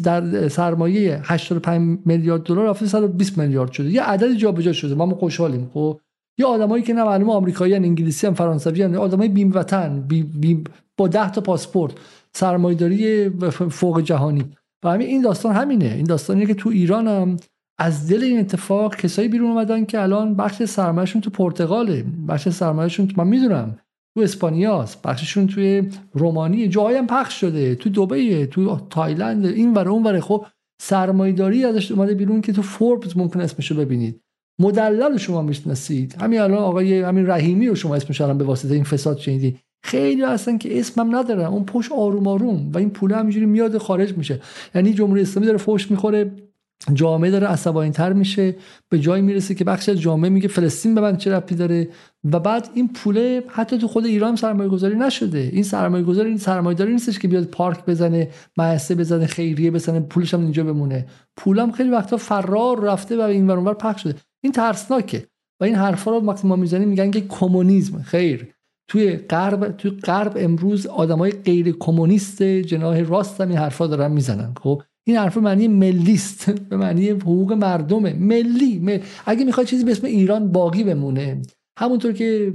[0.02, 3.90] در سرمایه 85 میلیارد دلار رفته 120 میلیارد شده.
[3.90, 4.94] یه عدد جابجا شده.
[4.94, 5.70] ما خوشحالیم.
[5.74, 6.00] خب
[6.38, 10.64] یه آدمایی که نه معلومه آمریکایی انگلیسی هم فرانسوی هم آدمای بی وطن بی بی
[10.96, 11.92] با 10 تا پاسپورت
[12.32, 14.44] سرمایه‌داری فوق جهانی.
[14.84, 15.84] و همین این داستان همینه.
[15.84, 17.36] این داستانیه که تو ایران هم
[17.78, 22.04] از دل این اتفاق کسایی بیرون اومدن که الان بخش سرمایهشون تو پرتغاله.
[22.28, 23.78] بخش سرمایهشون من می‌دونم
[24.16, 25.02] تو اسپانیاست.
[25.02, 27.74] بخششون توی رومانی جایی هم پخش شده.
[27.74, 30.20] تو دبی تو تایلند این ور اون ور.
[30.20, 30.46] خب
[30.82, 34.20] سرمایه‌داری ازش اومده بیرون که تو فوربس ممکن اسمشو ببینید.
[34.60, 36.16] مدلل شما می‌شناسید.
[36.20, 40.22] همین الان آقای همین رحیمی رو شما اسمش الان به واسطه این فساد شنیدی خیلی
[40.22, 42.70] هستن که اسمم ندارن اون پشت آروم آروم.
[42.72, 44.40] و این پول همینجوری میاد خارج میشه.
[44.74, 46.30] یعنی جمهوری اسلامی داره فوش می‌خوره.
[46.92, 48.56] جامعه داره عصبانی تر میشه
[48.88, 51.88] به جایی می‌رسه که بخش از جامعه میگه فلسطین به من چه ربطی داره؟
[52.32, 55.50] و بعد این پوله حتی تو خود ایران سرمایه گذاری نشده.
[55.52, 60.00] این سرمایه گذاری این سرمایه داری نیستش که بیاد پارک بزنه مؤسسه بزنه خیریه بزنه
[60.00, 61.06] پولش هم اینجا بمونه.
[61.36, 64.14] پولم خیلی وقتا فرار رفته و این ور پخش شده.
[64.42, 65.26] این ترسناکه.
[65.60, 68.02] و این حرفا رو وقتی ما می‌زنیم میگن که کمونیسم.
[68.02, 68.48] خیر.
[68.88, 74.54] توی غرب توی غرب امروز آدمای غیر کمونیست جناح راست هم این حرفا دارن می‌زنن.
[74.62, 78.12] خب؟ این حرف معنی ملیست به معنی حقوق مردمه.
[78.12, 78.98] ملی مل...
[79.26, 81.42] اگه می‌خوای چیزی به اسم ایران باقی بمونه
[81.78, 82.52] همونطور که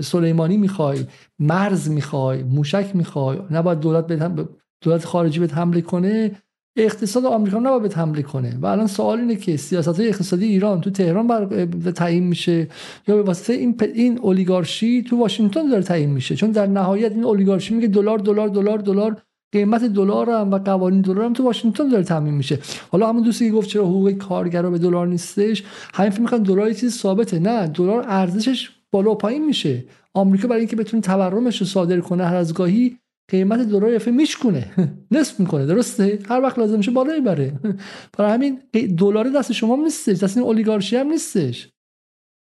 [0.00, 0.98] سلیمانی می‌خوای
[1.38, 4.48] مرز می‌خوای موشک می‌خوای نباید دولت به
[4.82, 6.36] دولت خارجی به حمله کنه
[6.76, 8.58] اقتصاد آمریکا نباید به حمله کنه.
[8.60, 12.68] و الان سوال اینه که سیاست های اقتصادی ایران تو تهران بر تعیین میشه
[13.08, 17.24] یا به واسطه این این اولیگارشی تو واشنگتن داره تعیین میشه؟ چون در نهایت این
[17.24, 19.22] اولیگارشی میگه دلار دلار دلار دلار
[19.52, 22.58] قیمت دلار هم و قوانین دلار هم تو واشنگتن داره تعیین میشه.
[22.90, 25.64] حالا همون دوستی که گفت چرا حقوق کارگرا به دلار نیستش
[25.94, 27.38] همین فکر می‌کنن دلار چیز ثابته.
[27.38, 29.84] نه دلار ارزشش بالا و پایین میشه.
[30.14, 32.98] آمریکا برای اینکه بتونه تورمش رو صادر کنه هر از گاهی
[33.30, 34.70] قیمت دلار یفه میشکونه.
[35.10, 37.52] نصف می‌کنه درسته؟ هر وقت لازم میشه بالا می‌بره
[38.18, 38.62] برای همین
[38.98, 41.72] دلار دست شما نیستش دست این اولیگارشی هم نیستش.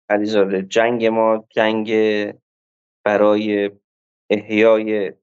[0.09, 1.91] علیزاده جنگ ما جنگ
[3.05, 3.71] برای
[4.29, 5.13] احیای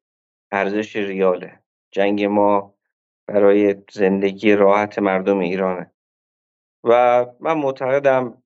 [0.52, 1.63] ارزش ریاله.
[1.94, 2.74] جنگ ما
[3.26, 5.90] برای زندگی راحت مردم ایرانه.
[6.84, 8.42] و من معتقدم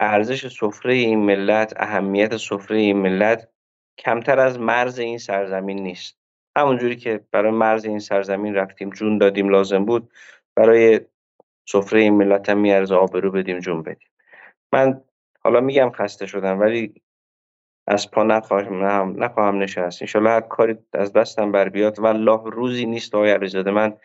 [0.00, 3.48] ارزش سفره این ملت اهمیت سفره این ملت
[3.98, 6.18] کمتر از مرز این سرزمین نیست.
[6.56, 10.10] همونجوری که برای مرز این سرزمین رفتیم جون دادیم لازم بود
[10.56, 11.00] برای
[11.66, 14.08] سفره این ملت هم میارزه آبرو بدیم جون بدیم.
[14.72, 15.02] من
[15.40, 17.02] حالا میگم خسته شدم ولی
[17.86, 20.02] از پا نخواهم نخواهم نشست.
[20.02, 21.98] انشالله هر کاری از دستم بر بیاد.
[21.98, 23.70] و الله روزی نیست آقای علیزاده.
[23.70, 23.96] من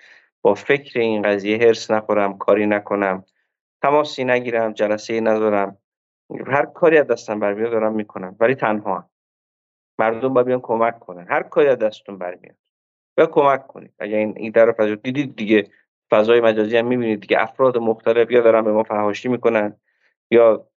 [0.41, 3.23] با فکر این قضیه هرس نخورم کاری نکنم.
[3.81, 5.77] تماسی نگیرم جلسه نذارم
[6.47, 9.09] هر کاری از دستم بر بیاد دارم می‌کنم ولی تنها.
[9.99, 11.27] مردم باید بیان کمک کنن.
[11.29, 12.55] هر کاری از دستتون برمیاد
[13.17, 13.93] و کمک کنید.
[13.99, 15.67] اگر این ایده رو دیدید دیگه
[16.11, 19.75] فضای مجازی هم می‌بینید دیگه افراد مختلف یا دارن به ما فهاشی می‌کنن
[20.31, 20.67] یا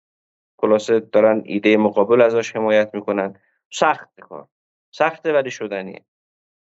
[0.59, 3.35] خلاصه دارن ایده مقابل ازش حمایت می‌کنن.
[3.73, 4.49] سخت کار.
[4.91, 6.05] سخته ولی شدنیه.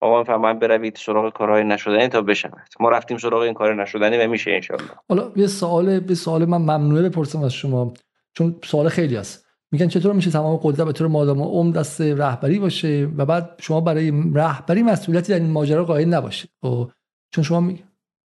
[0.00, 4.28] آقا میفرمایند بروید سراغ کارهای نشدنی تا بشود ما رفتیم سراغ این کار نشدنی و
[4.28, 7.94] میشه انشالله حالا یه سوال به سوال من ممنوعه بپرسم از شما.
[8.33, 12.58] چون سوال خیلی هست میگن چطور میشه تمام قدرت به طور مادام عمر دست رهبری
[12.58, 16.91] باشه و بعد شما برای رهبری مسئولیتی در این ماجرا قائل نباشید؟ خب
[17.31, 17.84] چون شما می...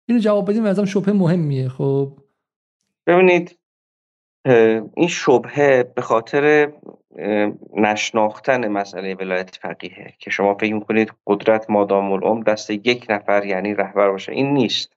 [0.09, 1.69] اینو جواب بدیم ازم شبهه مهمیه.
[1.69, 2.19] خب.
[3.07, 3.59] ببینید
[4.95, 6.73] این شبهه به خاطر
[7.73, 13.75] نشناختن مسئله ولایت فقیهه که شما فکر می‌کنید قدرت مادام العمر دست یک نفر یعنی
[13.75, 14.97] رهبر باشه این نیست.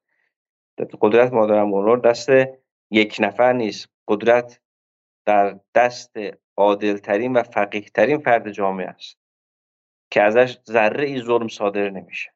[1.02, 2.30] قدرت مادام العمر دست
[2.92, 3.90] یک نفر نیست.
[4.08, 4.60] قدرت
[5.26, 6.16] در دست
[6.58, 9.18] عادلترین و فقیهترین فرد جامعه است
[10.12, 12.32] که ازش ذره ای ظلم صادر نمیشه.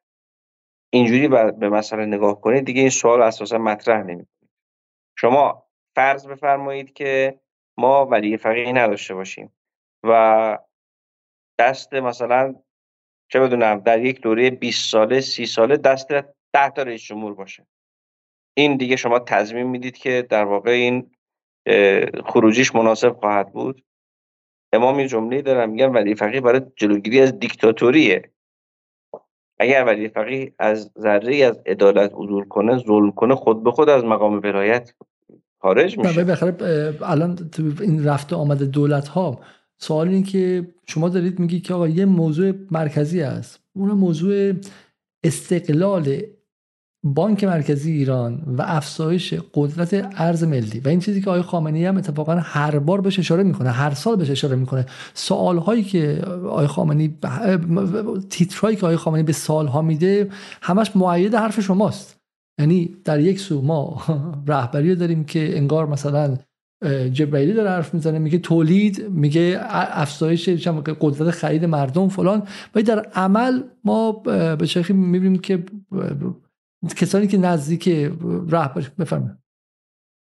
[0.90, 4.50] اینجوری به مسئله نگاه کنید دیگه این سوال اساسا مطرح نمی‌کنید.
[5.18, 5.63] شما
[5.94, 7.40] فرض بفرمایید که
[7.76, 9.52] ما ولی فقیه نداشته باشیم
[10.02, 10.58] و
[11.58, 12.54] دست مثلا
[13.28, 17.66] چه بدونم در یک دوره 20 ساله 30 ساله دست 10 تا رئیس جمهور باشه.
[18.56, 21.10] این دیگه شما تضمین می‌دید که در واقع این
[22.24, 23.84] خروجیش مناسب خواهد بود.
[24.72, 28.30] امام یه جمله دارم میگن ولی فقیه برای جلوگیری از دیکتاتوریه.
[29.58, 34.04] اگر ولی فقیه از ذره از عدالت عدول کنه ظلم کنه خود به خود از
[34.04, 34.94] مقام ولایت
[35.64, 36.26] خارج میشه.
[37.02, 39.40] الان این رفته آمده دولت ها
[39.78, 44.52] سوال اینه که شما دارید میگی که آقا یه موضوع مرکزی است اون موضوع
[45.24, 46.16] استقلال
[47.04, 51.96] بانک مرکزی ایران و افزایش قدرت ارز ملی و این چیزی که آقای خامنه‌ای هم
[51.96, 54.86] اتفاقا هر بار بهش اشاره می‌کنه هر سال بهش اشاره می‌کنه.
[55.14, 57.10] سوال هایی که آقای خامنه‌ای
[58.30, 60.28] تیترایی که آقای خامنه‌ای به سالها میده
[60.62, 62.13] همش معید حرف شماست.
[62.58, 64.02] یعنی در یک سو ما
[64.48, 66.36] رهبری داریم که انگار مثلا
[67.12, 70.48] جبرائیلی داره حرف می‌زنه میگه تولید میگه افزایش
[71.00, 72.48] قدرت خرید مردم فلان.
[72.74, 74.12] ولی در عمل ما
[74.58, 75.64] به شکلی می‌بینیم که
[76.96, 77.88] کسانی که نزدیک
[78.48, 79.38] رهبری بفرمایید.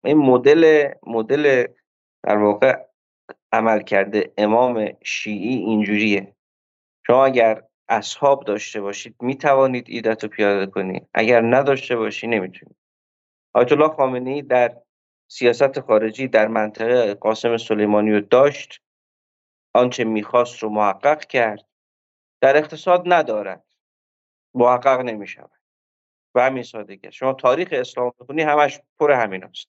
[0.04, 1.64] این مدل مدل
[2.22, 2.78] در واقع
[3.52, 6.36] عمل کرده امام شیعی اینجوریه.
[7.06, 12.76] شما اگر اصحاب داشته باشید می توانید ایدت رو پیاده کنید اگر نداشته باشی نمی‌تونید
[13.52, 14.76] آیت الله خامنه‌ای در
[15.28, 18.82] سیاست خارجی در منطقه قاسم سلیمانی رو داشت.
[19.74, 21.64] آنچه می‌خواست رو محقق کرد.
[22.40, 23.64] در اقتصاد ندارد.
[24.54, 25.60] محقق نمی‌شود.
[26.34, 29.68] و همین سادگی شما تاریخ اسلام بخونی همش پر همین است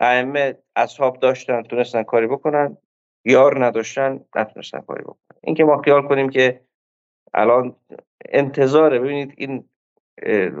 [0.00, 2.76] ائمه اصحاب داشتن تونستن کاری بکنن.
[3.24, 5.38] یار نداشتن نتونستن کاری بکنن.
[5.42, 6.65] اینکه ما خیال کنیم که
[7.36, 7.76] الان
[8.28, 8.98] انتظاره.
[8.98, 9.64] ببینید این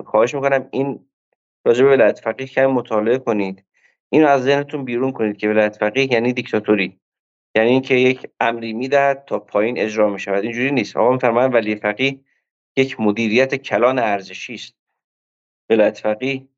[0.06, 1.08] خواهش می‌کنم این
[1.66, 3.64] راجع به ولایت فقیه کمی مطالعه کنید.
[4.08, 7.00] اینو از ذهنتون بیرون کنید که ولایت فقیه یعنی دیکتاتوری.
[7.56, 10.96] یعنی اینکه یک امری می‌دهد تا پایین اجرا می شود اینجوری نیست.
[10.96, 12.20] آقا میفرمایند ولی فقیه
[12.76, 14.74] یک مدیریت کلان ارزشی است.
[15.70, 16.48] ولایت فقیه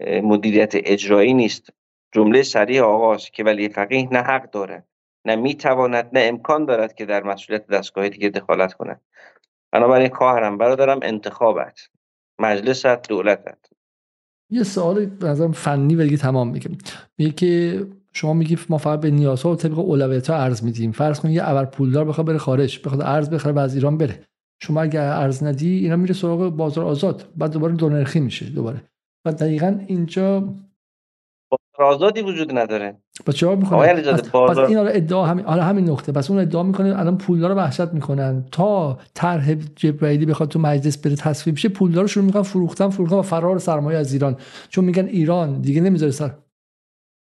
[0.00, 1.70] مدیریت اجرایی نیست.
[2.12, 4.86] جمله سریع آغاز که ولی فقیه نه حق دارد
[5.24, 9.00] نه می‌تواند نه امکان دارد که در مسئولیت دستگاه دیگه دخالت کند.
[9.72, 11.80] بنابراین خواهرم برادرم انتخابت.
[12.40, 13.58] مجلست دولتت.
[14.50, 16.70] یه سوال نظرم فنی و دیگه تمام میگه
[17.18, 20.92] میگه که شما میگی ما فقط به نیازها و طبق اولویت ها ارز میدیم.
[20.92, 24.24] فرض کنید یه ابر پولدار بخواد بره خارج بخواد ارز بخره و از ایران بره.
[24.62, 27.28] شما اگر ارز ندی اینا میره سراغ بازار آزاد.
[27.36, 28.82] بعد دوباره دو نرخی میشه دوباره.
[29.24, 30.40] و دقیقا اینجا
[31.50, 33.02] بازار آزادی وجود نداره.
[33.26, 36.12] پس چرا می‌کنه پس, پس این حالا ادعا همین حالا همین نقطه.
[36.12, 38.44] پس اون ادعا می‌کنه الان پولدار رو وحشت می‌کنن.
[38.52, 43.16] تا طرح جبرائیلی بخواد تو مجلس بره تصویب بشه پولدار رو شروع می‌کنن فروختن فروختن
[43.16, 44.36] و فرار سرمایه از ایران.
[44.68, 46.34] چون میگن ایران دیگه نمی‌ذاره سر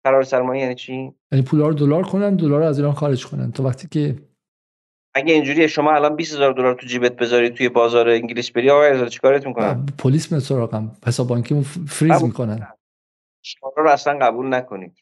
[0.03, 3.51] فرار سرمایه یعنی چی؟ یعنی پولدار رو دلار کنن دلار رو از ایران خارج کنن.
[3.51, 4.15] تا وقتی که
[5.13, 9.05] اگه اینجوریه شما الان 20000 دلار تو جیبت بذاری توی بازار انگلیس بری آقا ارزا
[9.05, 10.91] چیکارت می‌کنن؟ پلیس میاد سراغم.
[11.07, 12.67] حساب بانکیمو فریز می‌کنن.
[13.41, 14.93] شعارا رو اصلا قبول نکنید.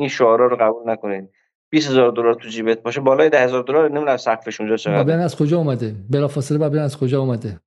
[0.00, 1.30] این شعارا رو قبول نکنید
[1.70, 5.58] 20000 دلار تو جیبت باشه بالای 10000 دلار نمی‌دونم سقفش اونجا چقدر ببین از کجا
[5.58, 7.60] اومده؟ بلافاصله ببین از کجا اومده.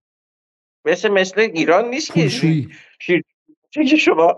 [0.86, 2.30] مثل مثل ایران نیست که.
[3.70, 4.38] چه شما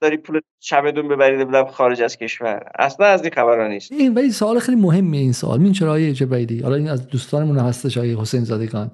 [0.00, 2.72] داری پول چمدون ببرید بودم خارج از کشور.
[2.78, 3.92] اصلا از این خبرها نیست.
[3.92, 5.62] این ولی سوال خیلی مهمه این سوال.
[5.62, 8.90] این چرا آیه جبرائیلی حالا این از دوستانمون هستش آیه حسین زادگان.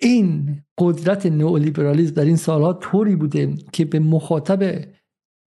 [0.00, 4.84] این قدرت نئولیبرالیسم در این سالها طوری بوده که به مخاطب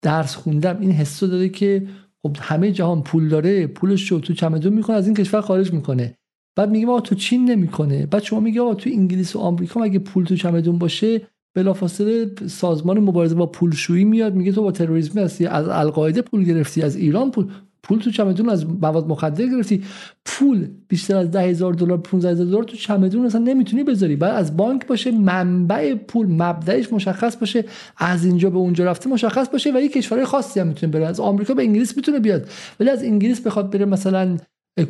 [0.04, 1.88] درس خوندم این حسو داده که
[2.24, 6.18] خب همه جهان پول داره پولش رو تو چمدون می‌کنه از این کشور خارج می‌کنه.
[6.56, 8.06] بعد میگه آقا تو چین نمی‌کنه.
[8.06, 11.22] بعد شما میگه آقا تو انگلیس و آمریکا مگه پول تو چمدون باشه؟
[11.56, 16.82] بلافاصله سازمان مبارزه با پولشویی میاد میگه تو با تروریسم هستی از القاعده پول گرفتی
[16.82, 17.48] از ایران پول
[17.84, 19.84] پول تو چمدون از مواد مخدر گرفتی.
[20.26, 24.16] پول بیشتر از ده هزار دلار 15 هزار دلار تو چمدون اصلا نمی‌تونی بذاری.
[24.16, 27.66] بعد از بانک باشه منبع پول مبدأش مشخص باشه
[27.98, 31.06] از اینجا به اونجا رفته مشخص باشه و یه کشورهای خاصی هم می‌تونه بره.
[31.06, 32.50] از آمریکا به انگلیس می‌تونه بیاد.
[32.80, 34.38] ولی از انگلیس بخواد بره مثلا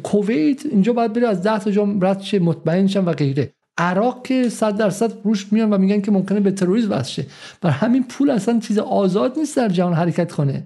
[0.04, 3.54] کویت اینجا باید بره از 10 تا جام رد مطمئن و غیره.
[3.78, 7.24] عراق که صد درصد روش میان و میگن که ممکنه به تروریسم وصل
[7.62, 10.64] بر همین پول اصلا چیز آزاد نیست در جهان حرکت کنه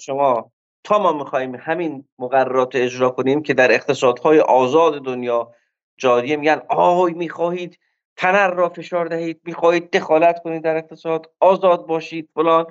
[0.00, 0.52] شما
[0.84, 5.54] تا ما می‌خوایم همین مقررات اجرا کنیم که در اقتصادهای آزاد دنیا
[5.98, 7.78] جاریه میگن آهای می‌خواهید
[8.16, 12.66] تنر را فشار دهید می‌خواهید دخالت کنید در اقتصاد آزاد باشید فلان.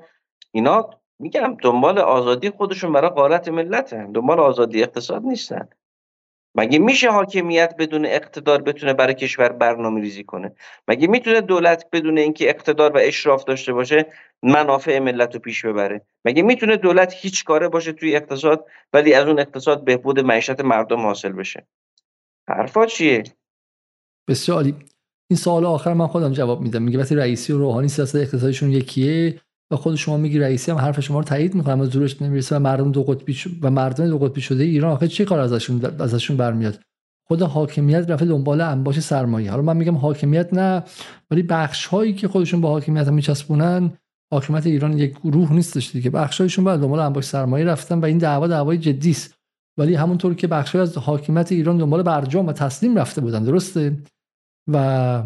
[0.52, 0.90] اینا
[1.20, 5.70] میگم دنبال آزادی خودشون برای قارت ملتن دنبال آزادی اقتصاد نیستن.
[6.56, 10.52] مگه میشه حاکمیت بدون اقتدار بتونه برای کشور برنامه ریزی کنه؟
[10.88, 14.06] مگه می‌تونه دولت بدون اینکه اقتدار و اشراف داشته باشه
[14.44, 19.28] منافع ملت رو پیش ببره؟ مگه می‌تونه دولت هیچ کاره باشه توی اقتصاد ولی از
[19.28, 21.68] اون اقتصاد بهبود معیشت مردم حاصل بشه؟
[22.50, 23.24] حرفا چیه؟
[24.28, 24.76] بسیاری
[25.32, 26.82] این سوال آخر من خودم جواب میدم.
[26.82, 29.42] میگه وقتی رئیسی و روحانی سیاست اقتصادشون یکیه
[29.72, 32.60] و خود شما میگی رئیسی هم حرف شما رو تایید می‌کنه اما زورش نمی‌رسه و
[32.60, 34.92] مردم دو قطبی و مردم دو قطبی شده ایران.
[34.92, 36.80] آخه چه کار ازشون ازشون برمیاد؟
[37.28, 39.52] خود حاکمیت رفته دنبال انباش سرمایه.
[39.52, 40.84] حالا من میگم حاکمیت نه
[41.32, 43.92] ولی بخش هایی که خودشون با حاکمیت هم میچسبونن
[44.32, 46.10] حاکمیت ایران یک گروه نیستش دیگه.
[46.10, 49.36] بخش هایشون بعد دنبال انباش سرمایه رفتن و این دعوا دعوای جدی است.
[49.78, 53.98] ولی همونطور که بخشی از حاکمیت ایران دنبال برجام و تسلیم رفته بودن درسته؟
[54.68, 55.24] و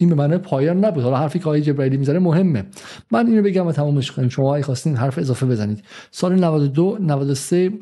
[0.00, 1.02] این به معنی پایان نبود.
[1.02, 2.64] حالا حرفی که آقای جبرائیلی می‌زنه مهمه.
[3.10, 5.84] من اینو بگم و تمامش کنیم شما اگه خواستین حرف اضافه بزنید.
[6.10, 7.72] سال 92 93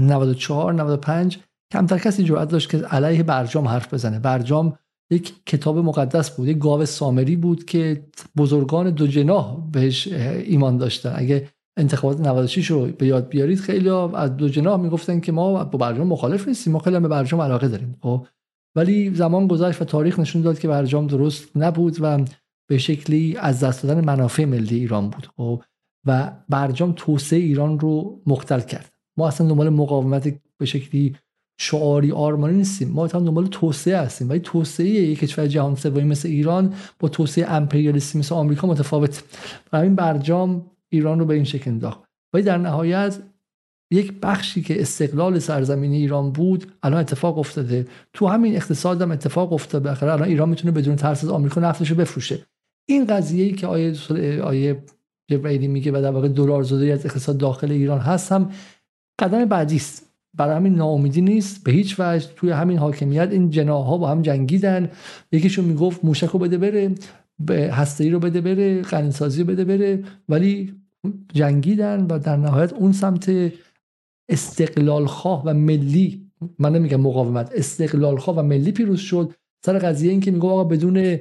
[0.00, 1.38] 94 95
[1.72, 4.18] کمتر کسی جرأت داشت که علیه برجام حرف بزنه.
[4.18, 4.78] برجام
[5.10, 10.08] یک کتاب مقدس بود یک گاو سامری بود که بزرگان دو جناح بهش
[10.44, 11.12] ایمان داشتن.
[11.16, 15.78] اگه انتخابات 96 رو به یاد بیارید خیلی از دو جناح می‌گفتن که ما با
[15.78, 16.72] برجام مخالف نیستیم.
[16.72, 17.96] ما خیلی به برجام علاقه داریم.
[18.02, 18.26] خب
[18.76, 22.24] ولی زمان گذشت و تاریخ نشون داد که برجام درست نبود و
[22.68, 25.62] به شکلی از دست دادن منافع ملی ایران بود خب؟
[26.06, 28.92] و برجام توسعه ایران رو مختل کرد.
[29.16, 31.16] ما اصلا دنبال مقاومت به شکلی
[31.58, 32.88] شعاری آرمانی نیستیم.
[32.88, 34.30] ما هم دنبال توسعه هستیم.
[34.30, 39.22] ولی توسعه یک کشور جهان سومی مثل ایران با توسعه امپریالیستی مثل آمریکا متفاوت
[39.72, 42.00] و این برجام ایران رو به این شکل انداخت.
[42.32, 43.18] ولی در نهایت
[43.90, 47.86] یک بخشی که استقلال سرزمین ایران بود الان اتفاق افتاده.
[48.12, 49.90] تو همین اقتصاد هم اتفاق افتاده.
[49.90, 52.38] بخره الان ایران می‌تونه بدون ترس از آمریکا نفتش رو بفروشه.
[52.88, 53.94] این قضیه ای که آیه
[54.42, 54.84] آیه
[55.30, 58.50] جبرائیلی میگه و در واقع دلار زده از اقتصاد داخل ایران هست هم
[59.20, 60.06] قدم بعدی است.
[60.34, 61.64] برای همین ناامیدی نیست.
[61.64, 64.90] به هیچ وجه توی همین حاکمیت این جناها با هم جنگیدن.
[65.32, 66.94] یکیشون می‌گفت موشک رو بده بره
[67.70, 70.74] هسته رو بده بره غنیسازی رو بده بره ولی
[71.34, 73.52] جنگیدن و در نهایت اون سمت
[74.28, 76.26] استقلال خواه و ملی.
[76.58, 79.32] من نمیگم مقاومت استقلال خواه و ملی پیروز شد.
[79.66, 81.16] سر قضیه این که میگه آقا بدون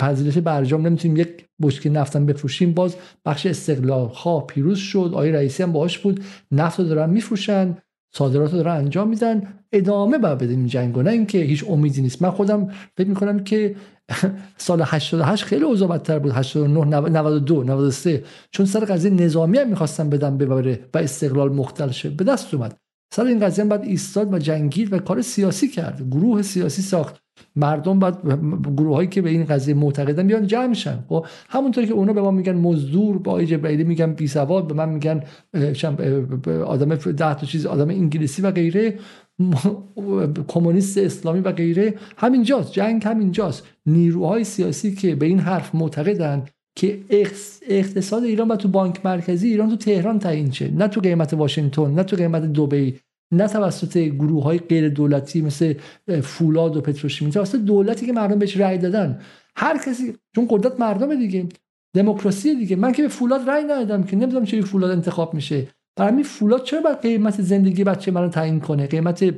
[0.00, 5.10] پذیرش برجام نمی‌تونیم یک بشکه نفتم بفروشیم باز بخش استقلال خواه پیروز شد.
[5.12, 6.24] آقای رئیسی هم باهاش بود.
[6.52, 7.76] نفت رو دارن میفروشن.
[8.12, 9.42] صادرات رو دارن انجام میدن.
[9.72, 12.22] ادامه باید بدیم جنگ نه اینکه هیچ امیدی نیست.
[12.22, 13.76] من خودم فکر می‌کنم که
[14.56, 16.32] سال 88 خیلی اوضاع بدتر بود.
[16.32, 22.10] 89 92 93 چون سر قضیه نظامی هم می‌خواستن بدن ببره و استقلال مختل شه.
[22.10, 22.87] به دست اومد.
[23.10, 26.08] سر این قضیه بعد ایستاد و جنگید و کار سیاسی کرد.
[26.10, 27.22] گروه سیاسی ساخت.
[27.56, 28.18] مردم بعد
[28.76, 31.04] گروه هایی که به این قضیه معتقدن بیان جمع شن.
[31.08, 34.88] خب همونطوری که اونا به ما میگن مزدور با جبرائیلی میگن بی سواد به من
[34.88, 35.22] میگن
[36.66, 38.98] آدم ده تا چیز آدم انگلیسی و غیره
[40.48, 42.72] کمونیست اسلامی و غیره همینجاست.
[42.72, 43.66] جنگ همینجاست.
[43.86, 46.44] نیروهای سیاسی که به این حرف معتقدن
[46.78, 47.00] که
[47.68, 50.70] اقتصاد ایران و تو بانک مرکزی ایران تو تهران تعیین شه.
[50.70, 52.98] نه تو قیمت واشنگتن نه تو قیمت دبی
[53.32, 55.74] نه توسط گروه های غیر دولتی مثل
[56.22, 57.30] فولاد و پتروشیمی.
[57.30, 59.20] توسط دولتی که مردم بهش رأی دادن.
[59.56, 61.46] هر کسی چون قدرت مردم دیگه.
[61.96, 62.76] دموکراسی دیگه.
[62.76, 64.16] من که به فولاد رأی ندادم که.
[64.16, 65.68] نمی‌دونم چه فولاد انتخاب میشه.
[65.96, 69.34] برای فولاد چرا باید قیمت زندگی بچه من تعیین کنه؟ قیمت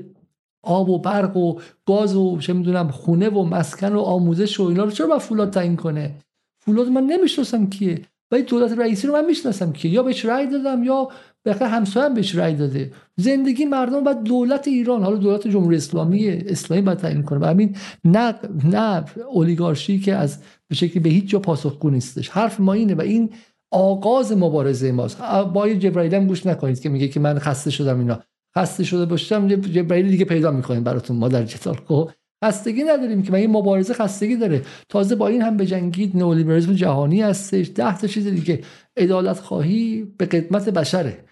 [0.63, 4.85] آب و برق و گاز و چه می‌دونم خونه و مسکن و آموزش و اینا
[4.85, 6.15] رو چرا باید فولاد تعیین کنه؟
[6.61, 8.01] فولاد من نمی‌شناسم کیه.
[8.33, 11.09] ولی دولت رئیسی رو من می‌شناسم که یا بهش رأی دادم یا
[11.45, 12.93] بخیر همسایه هم بهش رأی داده.
[13.17, 15.03] زندگی مردم باید دولت ایران.
[15.03, 17.39] حالا دولت جمهوری اسلامی اسلامی باید تعیین کنه.
[17.39, 22.29] و همین نه نه اولیگارشی که از به شکلی به هیچ جا پاسخگو نیستش.
[22.29, 23.31] حرف ما اینه و این
[23.73, 25.19] آغاز مبارزه ماست.
[25.55, 28.21] با جبرائیل هم گوش نکنید که میگه که من خسته شدم اینا.
[28.59, 32.11] خسته شده باشم جبرائیل دیگه پیدا می‌کنیم براتون ما در جتال خب؟
[32.45, 34.63] خستگی نداریم که این مبارزه خستگی داره.
[34.89, 37.71] تازه با این هم به جنگید نئولیبرالیسم جهانی هستش.
[37.75, 38.61] ده تا چیز دیگه.
[38.97, 41.25] عدالت خواهی به قدمت بشره.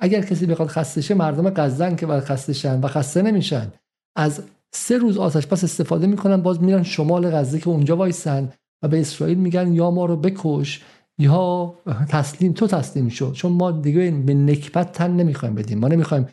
[0.00, 3.72] اگر کسی بخواد خسته مردم غزن که باید خسته شن و خسته نمیشن
[4.16, 4.42] از
[4.74, 9.00] سه روز آتش پس استفاده می‌کنن باز میرن شمال غزه که اونجا وایسن و به
[9.00, 10.82] اسرائیل میگن یا ما رو بکش
[11.18, 11.74] یا
[12.08, 13.32] تسلیم تو تسلیم شو.
[13.32, 15.78] چون ما دیگه به نکبت تن نمی‌خوایم بدیم.
[15.78, 16.28] ما نمی‌خوایم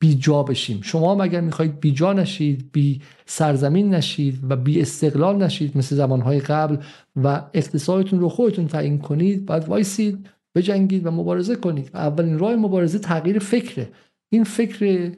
[0.00, 0.80] بی جا بشیم.
[0.82, 5.96] شما هم اگر می‌خواهید بی جا نشید بی سرزمین نشید و بی استقلال نشید مثل
[5.96, 6.76] زمانهای قبل
[7.16, 11.90] و اقتصادتون رو خودتون تعیین کنید باید وایسید بجنگید و مبارزه کنید.
[11.94, 13.88] و اولین راه مبارزه تغییر فکره.
[14.32, 15.12] این فکر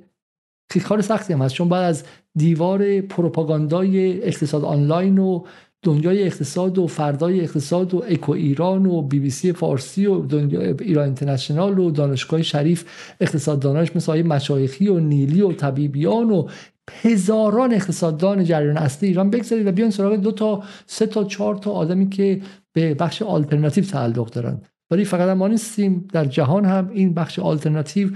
[0.85, 1.55] کار سختی هم هست.
[1.55, 5.45] چون بعد از دیوار پروپاگاندای اقتصاد آنلاین و
[5.87, 10.61] دنیای اقتصاد و فردای اقتصاد و اکو ایران و بی بی سی فارسی و دنیا
[10.61, 12.85] ایران اینترنشنال و دانشگاه شریف
[13.21, 16.49] اقتصاد دانش مثل مشایخی و نیلی و طبیبیان و
[16.91, 21.71] هزاران اقتصاددان جریان اصلی ایران بگذارید و بیان سراغ دو تا سه تا چهار تا
[21.71, 22.41] آدمی که
[22.73, 28.11] به بخش آلترناتیو تعلق دارن ولی فقط ما نیستیم در جهان هم این بخش آلترناتیو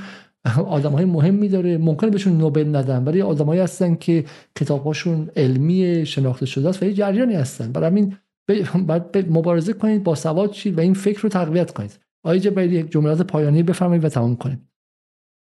[0.76, 1.78] آدم های مهمی داره.
[1.78, 4.24] ممکنه بهشون نوبل ندن ولی آدمایی هستن که
[4.56, 7.72] کتابهاشون علمی شناخته شده است و یه جریانی هستن.
[7.72, 8.16] برای همین
[8.88, 12.00] باید مبارزه کنید با سواد شید و این فکر رو تقویت کنید.
[12.24, 14.58] آقای جبری یک جملات پایانی بفرمایید و تمام کنید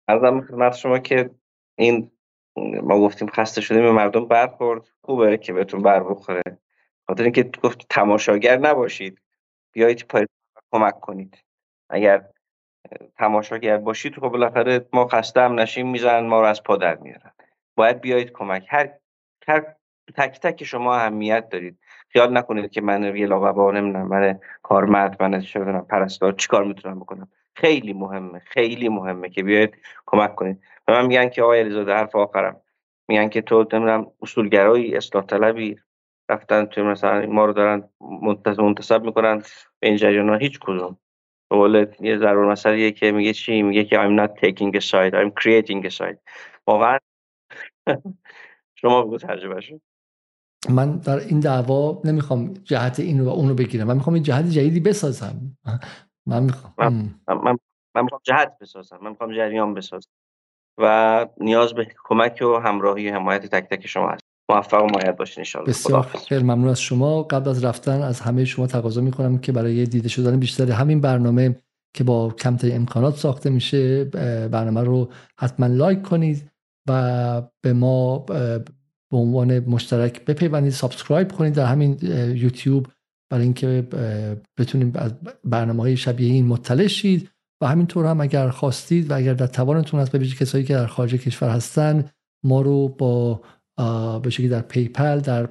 [0.09, 1.31] ارزم خدمت شما که
[1.79, 2.11] این
[2.83, 4.89] ما گفتیم خسته شدیم به مردم برخورد.
[5.05, 6.43] خوبه که بهتون بر بخوره.
[7.07, 9.19] خاطر اینکه گفت تماشاگر نباشید.
[9.73, 10.27] بیایید پای
[10.73, 11.39] کمک کنید.
[11.91, 12.32] اگر
[13.19, 17.33] تماشاگر باشید خب بالاخره ما خسته هم نشیم می‌زنن ما رو از پادر میارن.
[17.77, 18.67] باید بیایید کمک.
[18.69, 18.89] هر
[19.49, 19.65] هر
[20.17, 21.79] تک تک شما اهمیت دارید.
[22.09, 27.29] خیال نکنید که من یه لاغبا نمی‌دونم من کارمند من چه پرستار چیکار می‌تونم بکنم.
[27.57, 30.61] خیلی مهمه خیلی مهمه که بیاید کمک کنید.
[30.87, 32.61] به من میگن که آقای علیزاده حرف آخرم.
[33.09, 35.77] میگن که تو نمی‌دونم اصولگرایی اصلاح طلبی
[36.29, 37.89] رفتن تو مثلا ما رو دارن
[38.59, 39.43] منتصب می‌کنن
[39.81, 40.99] به این جریان هیچ کدوم.
[41.53, 45.31] قول یه ضرور مسئله که میگه چی؟ میگه که I'm not taking a side I'm
[45.43, 46.19] creating a side.
[46.67, 46.99] واقعا
[48.81, 49.81] شما بگو ترجمه شد
[50.71, 54.81] من در این دعوا نمی‌خوام جهت این و اونو بگیرم من می‌خوام این جهت جدیدی
[54.81, 55.57] بسازم.
[56.27, 57.59] من می‌خوام من, من,
[57.95, 60.11] من می‌خوام جهت بسازم من می‌خوام جریان بسازم.
[60.79, 64.32] و نیاز به کمک و همراهی و حمایت تک تک شما هست.
[64.55, 67.23] موفق و موید باشین ان بسیار خیلی ممنون از شما.
[67.23, 71.57] قبل از رفتن از همه شما تقاضا می‌کنم که برای دیده شدن بیشتر همین برنامه
[71.95, 74.05] که با کمترین امکانات ساخته میشه
[74.49, 75.09] برنامه رو
[75.39, 76.51] حتما لایک کنید
[76.89, 80.73] و به ما به عنوان مشترک بپیوندید.
[80.73, 81.99] سابسکرایب کنید در همین
[82.35, 82.87] یوتیوب
[83.31, 83.89] برای اینکه
[84.59, 85.13] بتونیم از
[85.45, 87.29] برنامه های شبیه این مطلع شید.
[87.63, 91.15] و همینطور هم اگر خواستید و اگر در توانتون هست به کسایی که در خارج
[91.15, 92.11] کشور هستن
[92.45, 93.41] ما رو با
[94.23, 95.49] به شکلی در پیپل در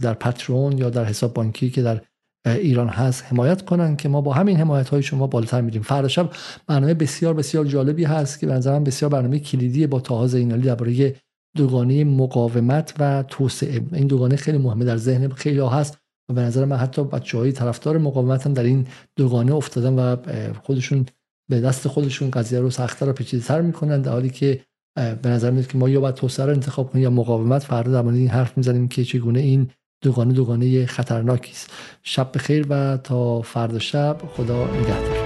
[0.00, 2.00] در پترون یا در حساب بانکی که در
[2.46, 5.82] ایران هست حمایت کنن که ما با همین حمایت های شما بالاتر میریم.
[5.82, 6.30] فردا شب
[6.66, 11.14] برنامه بسیار بسیار جالبی هست که به نظرم بسیار برنامه کلیدی با تاها اینالی درباره
[11.56, 13.80] دوگانه مقاومت و توسعه.
[13.92, 15.98] این دوگانه خیلی مهمه در ذهن خیلی ها هست
[16.30, 18.86] و به نظر من حتی بچه های طرفدار مقاومت هم در این
[19.16, 20.16] دوگانه افتادن و
[20.62, 21.06] خودشون
[21.50, 24.60] به دست خودشون قضیه رو سختتر و پیچیده‌تر می‌کنن در حالی که
[24.94, 28.02] به نظر میاد که ما یا باید توسعه رو انتخاب کنیم یا مقاومت فردا در
[28.02, 29.70] مورد این حرف می‌زنیم که چگونه این
[30.02, 31.70] دوگانه دوگانه خطرناکی است.
[32.02, 34.16] شب بخیر و تا فردا شب.
[34.36, 35.21] خدا نگهدار.